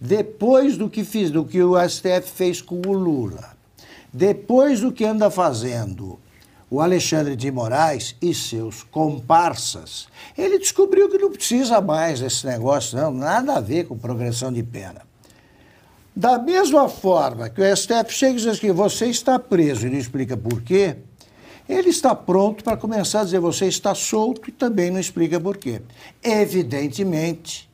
depois 0.00 0.76
do 0.76 0.90
que 0.90 1.04
fiz, 1.04 1.30
do 1.30 1.44
que 1.44 1.62
o 1.62 1.76
STF 1.88 2.30
fez 2.34 2.60
com 2.60 2.82
o 2.86 2.92
Lula, 2.92 3.56
depois 4.12 4.80
do 4.80 4.92
que 4.92 5.04
anda 5.04 5.30
fazendo 5.30 6.18
o 6.72 6.80
Alexandre 6.80 7.36
de 7.36 7.50
Moraes 7.50 8.16
e 8.22 8.32
seus 8.32 8.82
comparsas, 8.82 10.08
ele 10.38 10.58
descobriu 10.58 11.06
que 11.10 11.18
não 11.18 11.30
precisa 11.30 11.82
mais 11.82 12.20
desse 12.20 12.46
negócio, 12.46 12.96
não, 12.96 13.12
nada 13.12 13.56
a 13.56 13.60
ver 13.60 13.86
com 13.86 13.98
progressão 13.98 14.50
de 14.50 14.62
pena. 14.62 15.02
Da 16.16 16.38
mesma 16.38 16.88
forma 16.88 17.50
que 17.50 17.60
o 17.60 17.76
STF 17.76 18.10
chega 18.10 18.38
e 18.38 18.42
diz 18.42 18.58
que 18.58 18.72
você 18.72 19.04
está 19.04 19.38
preso 19.38 19.86
e 19.86 19.90
não 19.90 19.98
explica 19.98 20.34
por 20.34 20.62
quê, 20.62 20.96
ele 21.68 21.90
está 21.90 22.14
pronto 22.14 22.64
para 22.64 22.78
começar 22.78 23.20
a 23.20 23.24
dizer 23.24 23.38
você 23.38 23.66
está 23.66 23.94
solto 23.94 24.48
e 24.48 24.52
também 24.52 24.90
não 24.90 24.98
explica 24.98 25.38
por 25.38 25.58
quê. 25.58 25.82
Evidentemente, 26.22 27.70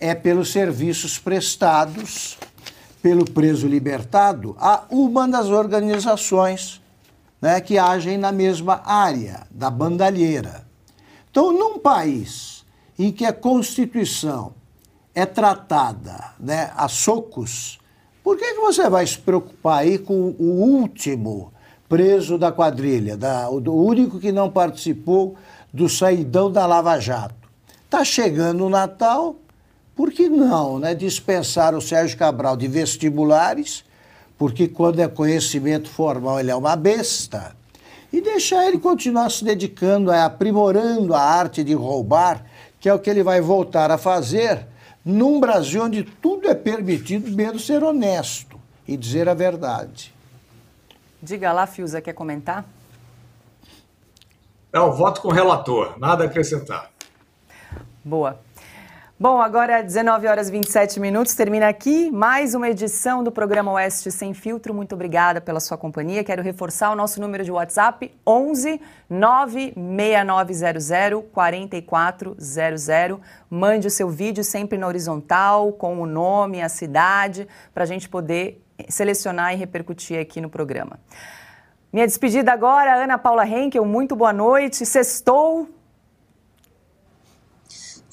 é 0.00 0.16
pelos 0.16 0.50
serviços 0.50 1.16
prestados 1.16 2.36
pelo 3.00 3.24
preso 3.24 3.68
libertado 3.68 4.56
a 4.58 4.84
uma 4.90 5.28
das 5.28 5.46
organizações 5.46 6.84
né, 7.40 7.60
que 7.60 7.78
agem 7.78 8.18
na 8.18 8.32
mesma 8.32 8.82
área 8.84 9.46
da 9.50 9.70
bandalheira. 9.70 10.66
Então, 11.30 11.52
num 11.52 11.78
país 11.78 12.64
em 12.98 13.12
que 13.12 13.24
a 13.24 13.32
Constituição 13.32 14.54
é 15.14 15.26
tratada 15.26 16.32
né, 16.38 16.72
a 16.76 16.88
socos, 16.88 17.78
por 18.22 18.36
que, 18.36 18.54
que 18.54 18.60
você 18.60 18.88
vai 18.88 19.06
se 19.06 19.18
preocupar 19.18 19.78
aí 19.78 19.98
com 19.98 20.34
o 20.38 20.44
último 20.44 21.52
preso 21.88 22.36
da 22.36 22.50
quadrilha, 22.50 23.16
da, 23.16 23.48
o 23.48 23.84
único 23.84 24.18
que 24.18 24.32
não 24.32 24.50
participou 24.50 25.36
do 25.72 25.88
saidão 25.88 26.50
da 26.50 26.66
Lava 26.66 26.98
Jato? 26.98 27.34
Está 27.84 28.02
chegando 28.02 28.66
o 28.66 28.68
Natal, 28.70 29.36
por 29.94 30.10
que 30.10 30.28
não 30.28 30.78
né, 30.78 30.94
dispensar 30.94 31.74
o 31.74 31.80
Sérgio 31.80 32.18
Cabral 32.18 32.56
de 32.56 32.66
vestibulares, 32.66 33.84
porque 34.38 34.68
quando 34.68 35.00
é 35.00 35.08
conhecimento 35.08 35.88
formal 35.88 36.38
ele 36.40 36.50
é 36.50 36.56
uma 36.56 36.76
besta, 36.76 37.56
e 38.12 38.20
deixar 38.20 38.66
ele 38.66 38.78
continuar 38.78 39.30
se 39.30 39.44
dedicando 39.44 40.10
a 40.10 40.24
aprimorando 40.24 41.14
a 41.14 41.20
arte 41.20 41.62
de 41.64 41.74
roubar, 41.74 42.44
que 42.80 42.88
é 42.88 42.94
o 42.94 42.98
que 42.98 43.10
ele 43.10 43.22
vai 43.22 43.40
voltar 43.40 43.90
a 43.90 43.98
fazer 43.98 44.66
num 45.04 45.38
Brasil 45.38 45.82
onde 45.82 46.02
tudo 46.02 46.48
é 46.48 46.54
permitido, 46.54 47.30
menos 47.30 47.66
ser 47.66 47.82
honesto 47.82 48.58
e 48.86 48.96
dizer 48.96 49.28
a 49.28 49.34
verdade. 49.34 50.14
Diga 51.22 51.52
lá, 51.52 51.66
Fiuza, 51.66 52.00
quer 52.00 52.12
comentar? 52.12 52.64
Não, 54.72 54.92
voto 54.92 55.20
com 55.20 55.28
o 55.28 55.32
relator, 55.32 55.98
nada 55.98 56.24
a 56.24 56.26
acrescentar. 56.26 56.90
Boa. 58.04 58.40
Bom, 59.18 59.40
agora 59.40 59.82
19 59.82 60.26
horas 60.26 60.50
e 60.50 60.52
27 60.52 61.00
minutos, 61.00 61.32
termina 61.32 61.68
aqui 61.68 62.10
mais 62.10 62.54
uma 62.54 62.68
edição 62.68 63.24
do 63.24 63.32
programa 63.32 63.72
Oeste 63.72 64.12
Sem 64.12 64.34
Filtro. 64.34 64.74
Muito 64.74 64.94
obrigada 64.94 65.40
pela 65.40 65.58
sua 65.58 65.78
companhia. 65.78 66.22
Quero 66.22 66.42
reforçar 66.42 66.90
o 66.90 66.94
nosso 66.94 67.18
número 67.18 67.42
de 67.42 67.50
WhatsApp 67.50 68.12
11 68.26 68.78
96900 69.08 71.24
4400. 71.32 73.18
Mande 73.48 73.86
o 73.86 73.90
seu 73.90 74.10
vídeo 74.10 74.44
sempre 74.44 74.76
na 74.76 74.86
horizontal, 74.86 75.72
com 75.72 75.98
o 75.98 76.04
nome, 76.04 76.60
a 76.60 76.68
cidade, 76.68 77.48
para 77.72 77.84
a 77.84 77.86
gente 77.86 78.10
poder 78.10 78.62
selecionar 78.86 79.54
e 79.54 79.56
repercutir 79.56 80.20
aqui 80.20 80.42
no 80.42 80.50
programa. 80.50 81.00
Minha 81.90 82.06
despedida 82.06 82.52
agora, 82.52 83.02
Ana 83.02 83.16
Paula 83.16 83.46
Henkel, 83.46 83.86
muito 83.86 84.14
boa 84.14 84.34
noite. 84.34 84.84
Sextou, 84.84 85.70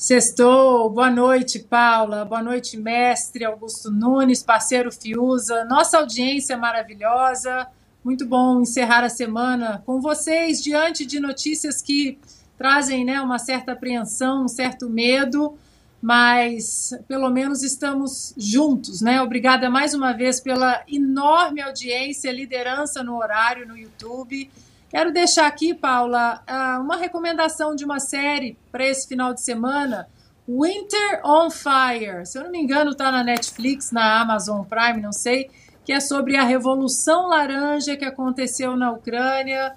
Sextou, 0.03 0.89
boa 0.89 1.09
noite, 1.09 1.59
Paula, 1.59 2.25
boa 2.25 2.43
noite, 2.43 2.75
mestre 2.75 3.45
Augusto 3.45 3.89
Nunes, 3.89 4.43
parceiro 4.43 4.91
Fiuza, 4.91 5.63
nossa 5.63 5.97
audiência 5.97 6.57
maravilhosa, 6.57 7.67
muito 8.03 8.25
bom 8.25 8.59
encerrar 8.59 9.05
a 9.05 9.09
semana 9.09 9.81
com 9.85 10.01
vocês 10.01 10.61
diante 10.61 11.05
de 11.05 11.21
notícias 11.21 11.81
que 11.81 12.19
trazem 12.57 13.05
né, 13.05 13.21
uma 13.21 13.39
certa 13.39 13.71
apreensão, 13.71 14.43
um 14.43 14.49
certo 14.49 14.89
medo, 14.89 15.57
mas 16.01 16.91
pelo 17.07 17.29
menos 17.29 17.63
estamos 17.63 18.33
juntos, 18.35 18.99
né? 18.99 19.21
Obrigada 19.21 19.69
mais 19.69 19.93
uma 19.93 20.11
vez 20.11 20.37
pela 20.37 20.83
enorme 20.85 21.61
audiência, 21.61 22.29
liderança 22.29 23.01
no 23.01 23.15
horário 23.15 23.65
no 23.65 23.77
YouTube 23.77 24.51
Quero 24.93 25.11
deixar 25.11 25.47
aqui, 25.47 25.73
Paula, 25.73 26.43
ah, 26.45 26.79
uma 26.79 26.95
recomendação 26.95 27.75
de 27.75 27.83
uma 27.83 27.99
série 27.99 28.55
para 28.71 28.85
esse 28.85 29.07
final 29.07 29.33
de 29.33 29.41
semana. 29.41 30.07
Winter 30.47 31.19
on 31.25 31.49
Fire. 31.49 32.23
Se 32.27 32.37
eu 32.37 32.43
não 32.43 32.51
me 32.51 32.61
engano, 32.61 32.91
está 32.91 33.11
na 33.11 33.23
Netflix, 33.23 33.91
na 33.91 34.21
Amazon 34.21 34.63
Prime, 34.63 35.01
não 35.01 35.11
sei, 35.11 35.49
que 35.83 35.91
é 35.91 35.99
sobre 35.99 36.37
a 36.37 36.43
Revolução 36.43 37.27
Laranja 37.27 37.97
que 37.97 38.05
aconteceu 38.05 38.77
na 38.77 38.91
Ucrânia. 38.91 39.75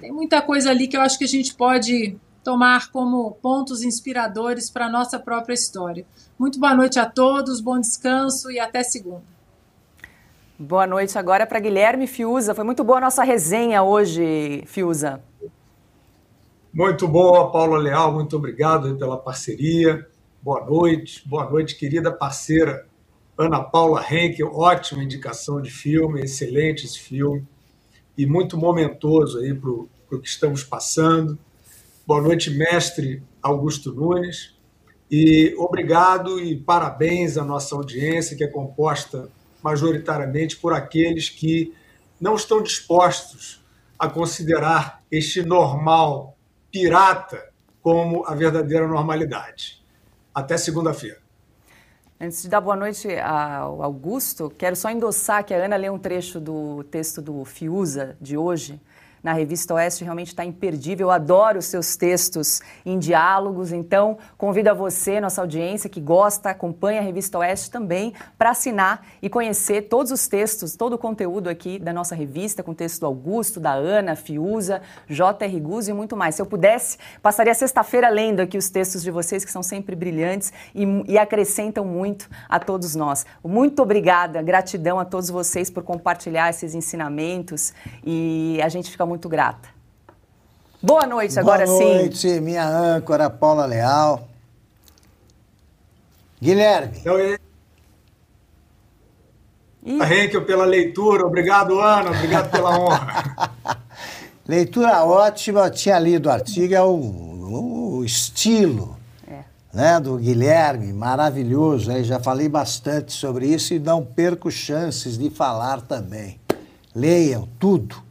Tem 0.00 0.10
muita 0.10 0.42
coisa 0.42 0.70
ali 0.70 0.88
que 0.88 0.96
eu 0.96 1.02
acho 1.02 1.18
que 1.18 1.24
a 1.24 1.28
gente 1.28 1.54
pode 1.54 2.18
tomar 2.42 2.90
como 2.90 3.30
pontos 3.40 3.84
inspiradores 3.84 4.68
para 4.68 4.86
a 4.86 4.90
nossa 4.90 5.20
própria 5.20 5.54
história. 5.54 6.04
Muito 6.36 6.58
boa 6.58 6.74
noite 6.74 6.98
a 6.98 7.06
todos, 7.06 7.60
bom 7.60 7.78
descanso 7.78 8.50
e 8.50 8.58
até 8.58 8.82
segunda. 8.82 9.37
Boa 10.60 10.88
noite 10.88 11.16
agora 11.16 11.46
para 11.46 11.60
Guilherme 11.60 12.08
Fiuza. 12.08 12.52
Foi 12.52 12.64
muito 12.64 12.82
boa 12.82 12.98
a 12.98 13.02
nossa 13.02 13.22
resenha 13.22 13.80
hoje, 13.84 14.64
Fiuza. 14.66 15.22
Muito 16.74 17.06
boa, 17.06 17.52
Paula 17.52 17.78
Leal. 17.78 18.12
Muito 18.12 18.36
obrigado 18.36 18.96
pela 18.96 19.16
parceria. 19.16 20.04
Boa 20.42 20.64
noite. 20.64 21.22
Boa 21.28 21.48
noite, 21.48 21.76
querida 21.76 22.10
parceira 22.10 22.84
Ana 23.38 23.62
Paula 23.62 24.04
Henkel. 24.04 24.52
Ótima 24.52 25.04
indicação 25.04 25.62
de 25.62 25.70
filme, 25.70 26.22
excelente 26.22 26.86
esse 26.86 26.98
filme. 26.98 27.46
E 28.16 28.26
muito 28.26 28.58
momentoso 28.58 29.38
aí 29.38 29.54
para 29.54 29.70
o 29.70 29.88
que 30.20 30.26
estamos 30.26 30.64
passando. 30.64 31.38
Boa 32.04 32.20
noite, 32.20 32.50
mestre 32.50 33.22
Augusto 33.40 33.94
Nunes. 33.94 34.56
E 35.08 35.54
obrigado 35.56 36.40
e 36.40 36.56
parabéns 36.56 37.38
à 37.38 37.44
nossa 37.44 37.76
audiência, 37.76 38.36
que 38.36 38.42
é 38.42 38.48
composta 38.48 39.30
majoritariamente 39.62 40.56
por 40.56 40.72
aqueles 40.72 41.28
que 41.28 41.74
não 42.20 42.34
estão 42.34 42.62
dispostos 42.62 43.64
a 43.98 44.08
considerar 44.08 45.02
este 45.10 45.42
normal 45.42 46.36
pirata 46.70 47.50
como 47.82 48.24
a 48.26 48.34
verdadeira 48.34 48.86
normalidade. 48.86 49.82
Até 50.34 50.56
segunda-feira. 50.56 51.18
Antes 52.20 52.42
de 52.42 52.48
dar 52.48 52.60
boa 52.60 52.74
noite 52.74 53.08
ao 53.18 53.82
Augusto, 53.82 54.50
quero 54.50 54.74
só 54.74 54.90
endossar 54.90 55.44
que 55.44 55.54
a 55.54 55.64
Ana 55.64 55.76
leu 55.76 55.94
um 55.94 55.98
trecho 55.98 56.40
do 56.40 56.82
texto 56.84 57.22
do 57.22 57.44
Fiuza 57.44 58.16
de 58.20 58.36
hoje, 58.36 58.80
na 59.22 59.32
revista 59.32 59.74
Oeste 59.74 60.04
realmente 60.04 60.28
está 60.28 60.44
imperdível. 60.44 61.08
Eu 61.08 61.10
adoro 61.10 61.58
os 61.58 61.66
seus 61.66 61.96
textos 61.96 62.60
em 62.84 62.98
diálogos, 62.98 63.72
então 63.72 64.18
convido 64.36 64.70
a 64.70 64.74
você, 64.74 65.20
nossa 65.20 65.40
audiência 65.40 65.90
que 65.90 66.00
gosta, 66.00 66.50
acompanha 66.50 67.00
a 67.00 67.02
revista 67.02 67.38
Oeste 67.38 67.70
também, 67.70 68.14
para 68.36 68.50
assinar 68.50 69.04
e 69.20 69.28
conhecer 69.28 69.82
todos 69.82 70.12
os 70.12 70.28
textos, 70.28 70.76
todo 70.76 70.94
o 70.94 70.98
conteúdo 70.98 71.48
aqui 71.48 71.78
da 71.78 71.92
nossa 71.92 72.14
revista, 72.14 72.62
com 72.62 72.74
texto 72.74 73.00
do 73.00 73.06
Augusto, 73.06 73.58
da 73.58 73.72
Ana, 73.72 74.14
Fiuza, 74.14 74.80
J.R. 75.08 75.60
Guzzi 75.60 75.90
e 75.90 75.94
muito 75.94 76.16
mais. 76.16 76.34
Se 76.34 76.42
eu 76.42 76.46
pudesse, 76.46 76.98
passaria 77.22 77.54
sexta-feira 77.54 78.08
lendo 78.08 78.40
aqui 78.40 78.56
os 78.56 78.70
textos 78.70 79.02
de 79.02 79.10
vocês, 79.10 79.44
que 79.44 79.50
são 79.50 79.62
sempre 79.62 79.96
brilhantes 79.96 80.52
e, 80.74 80.84
e 81.08 81.18
acrescentam 81.18 81.84
muito 81.84 82.28
a 82.48 82.60
todos 82.60 82.94
nós. 82.94 83.26
Muito 83.42 83.82
obrigada, 83.82 84.42
gratidão 84.42 84.98
a 85.00 85.04
todos 85.04 85.30
vocês 85.30 85.70
por 85.70 85.82
compartilhar 85.82 86.50
esses 86.50 86.74
ensinamentos 86.74 87.72
e 88.04 88.60
a 88.62 88.68
gente 88.68 88.90
fica 88.90 89.04
muito 89.04 89.17
grata. 89.26 89.70
Boa 90.82 91.06
noite, 91.06 91.38
agora 91.38 91.66
sim. 91.66 91.78
Boa 91.78 91.94
noite, 91.94 92.40
minha 92.40 92.68
âncora 92.68 93.30
Paula 93.30 93.64
Leal. 93.64 94.28
Guilherme. 96.40 96.98
Então, 96.98 97.18
é... 97.18 97.38
Henkel 99.84 100.44
pela 100.44 100.64
leitura, 100.64 101.26
obrigado 101.26 101.80
Ana, 101.80 102.10
obrigado 102.10 102.50
pela 102.50 102.78
honra. 102.78 103.50
leitura 104.46 105.04
ótima, 105.04 105.60
eu 105.60 105.70
tinha 105.70 105.98
lido 105.98 106.26
o 106.26 106.32
artigo, 106.32 106.74
é 106.74 106.82
o, 106.82 107.98
o 107.98 108.04
estilo 108.04 108.96
é. 109.26 109.42
né, 109.72 109.98
do 109.98 110.16
Guilherme, 110.16 110.92
maravilhoso, 110.92 111.90
aí 111.90 112.04
já 112.04 112.20
falei 112.20 112.48
bastante 112.48 113.12
sobre 113.12 113.46
isso 113.46 113.74
e 113.74 113.78
não 113.80 114.04
perco 114.04 114.50
chances 114.50 115.18
de 115.18 115.30
falar 115.30 115.80
também. 115.80 116.38
Leiam 116.94 117.48
tudo 117.58 118.07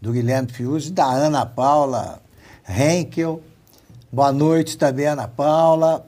do 0.00 0.12
Guilherme 0.12 0.50
Fiuzi, 0.50 0.92
da 0.92 1.06
Ana 1.06 1.46
Paula 1.46 2.20
Henkel. 2.68 3.42
Boa 4.12 4.32
noite 4.32 4.76
também, 4.76 5.06
Ana 5.06 5.28
Paula. 5.28 6.06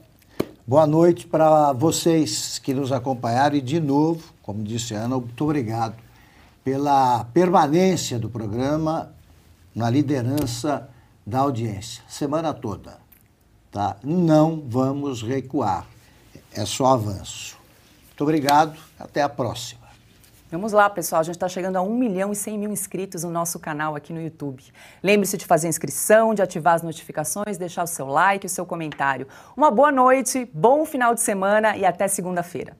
Boa 0.65 0.85
noite 0.85 1.25
para 1.25 1.73
vocês 1.73 2.59
que 2.59 2.73
nos 2.73 2.91
acompanharam 2.91 3.55
e, 3.55 3.61
de 3.61 3.79
novo, 3.79 4.33
como 4.43 4.63
disse 4.63 4.93
a 4.93 4.99
Ana, 4.99 5.17
muito 5.17 5.43
obrigado 5.43 5.95
pela 6.63 7.23
permanência 7.25 8.19
do 8.19 8.29
programa 8.29 9.11
na 9.73 9.89
liderança 9.89 10.87
da 11.25 11.39
audiência, 11.39 12.03
semana 12.07 12.53
toda. 12.53 12.97
Tá? 13.71 13.97
Não 14.03 14.63
vamos 14.67 15.21
recuar, 15.23 15.87
é 16.53 16.65
só 16.65 16.87
avanço. 16.87 17.57
Muito 18.07 18.21
obrigado, 18.23 18.77
até 18.99 19.21
a 19.21 19.29
próxima. 19.29 19.78
Vamos 20.51 20.71
lá, 20.71 20.89
pessoal. 20.89 21.19
A 21.19 21.23
gente 21.23 21.35
está 21.35 21.47
chegando 21.47 21.75
a 21.75 21.81
1 21.81 21.95
milhão 21.95 22.31
e 22.31 22.35
100 22.35 22.57
mil 22.57 22.71
inscritos 22.71 23.23
no 23.23 23.29
nosso 23.29 23.59
canal 23.59 23.95
aqui 23.95 24.11
no 24.11 24.19
YouTube. 24.19 24.63
Lembre-se 25.03 25.37
de 25.37 25.45
fazer 25.45 25.67
inscrição, 25.67 26.33
de 26.33 26.41
ativar 26.41 26.73
as 26.73 26.81
notificações, 26.81 27.55
deixar 27.55 27.83
o 27.83 27.87
seu 27.87 28.07
like, 28.07 28.47
o 28.47 28.49
seu 28.49 28.65
comentário. 28.65 29.27
Uma 29.55 29.69
boa 29.69 29.91
noite, 29.91 30.49
bom 30.51 30.85
final 30.85 31.13
de 31.13 31.21
semana 31.21 31.77
e 31.77 31.85
até 31.85 32.07
segunda-feira. 32.07 32.75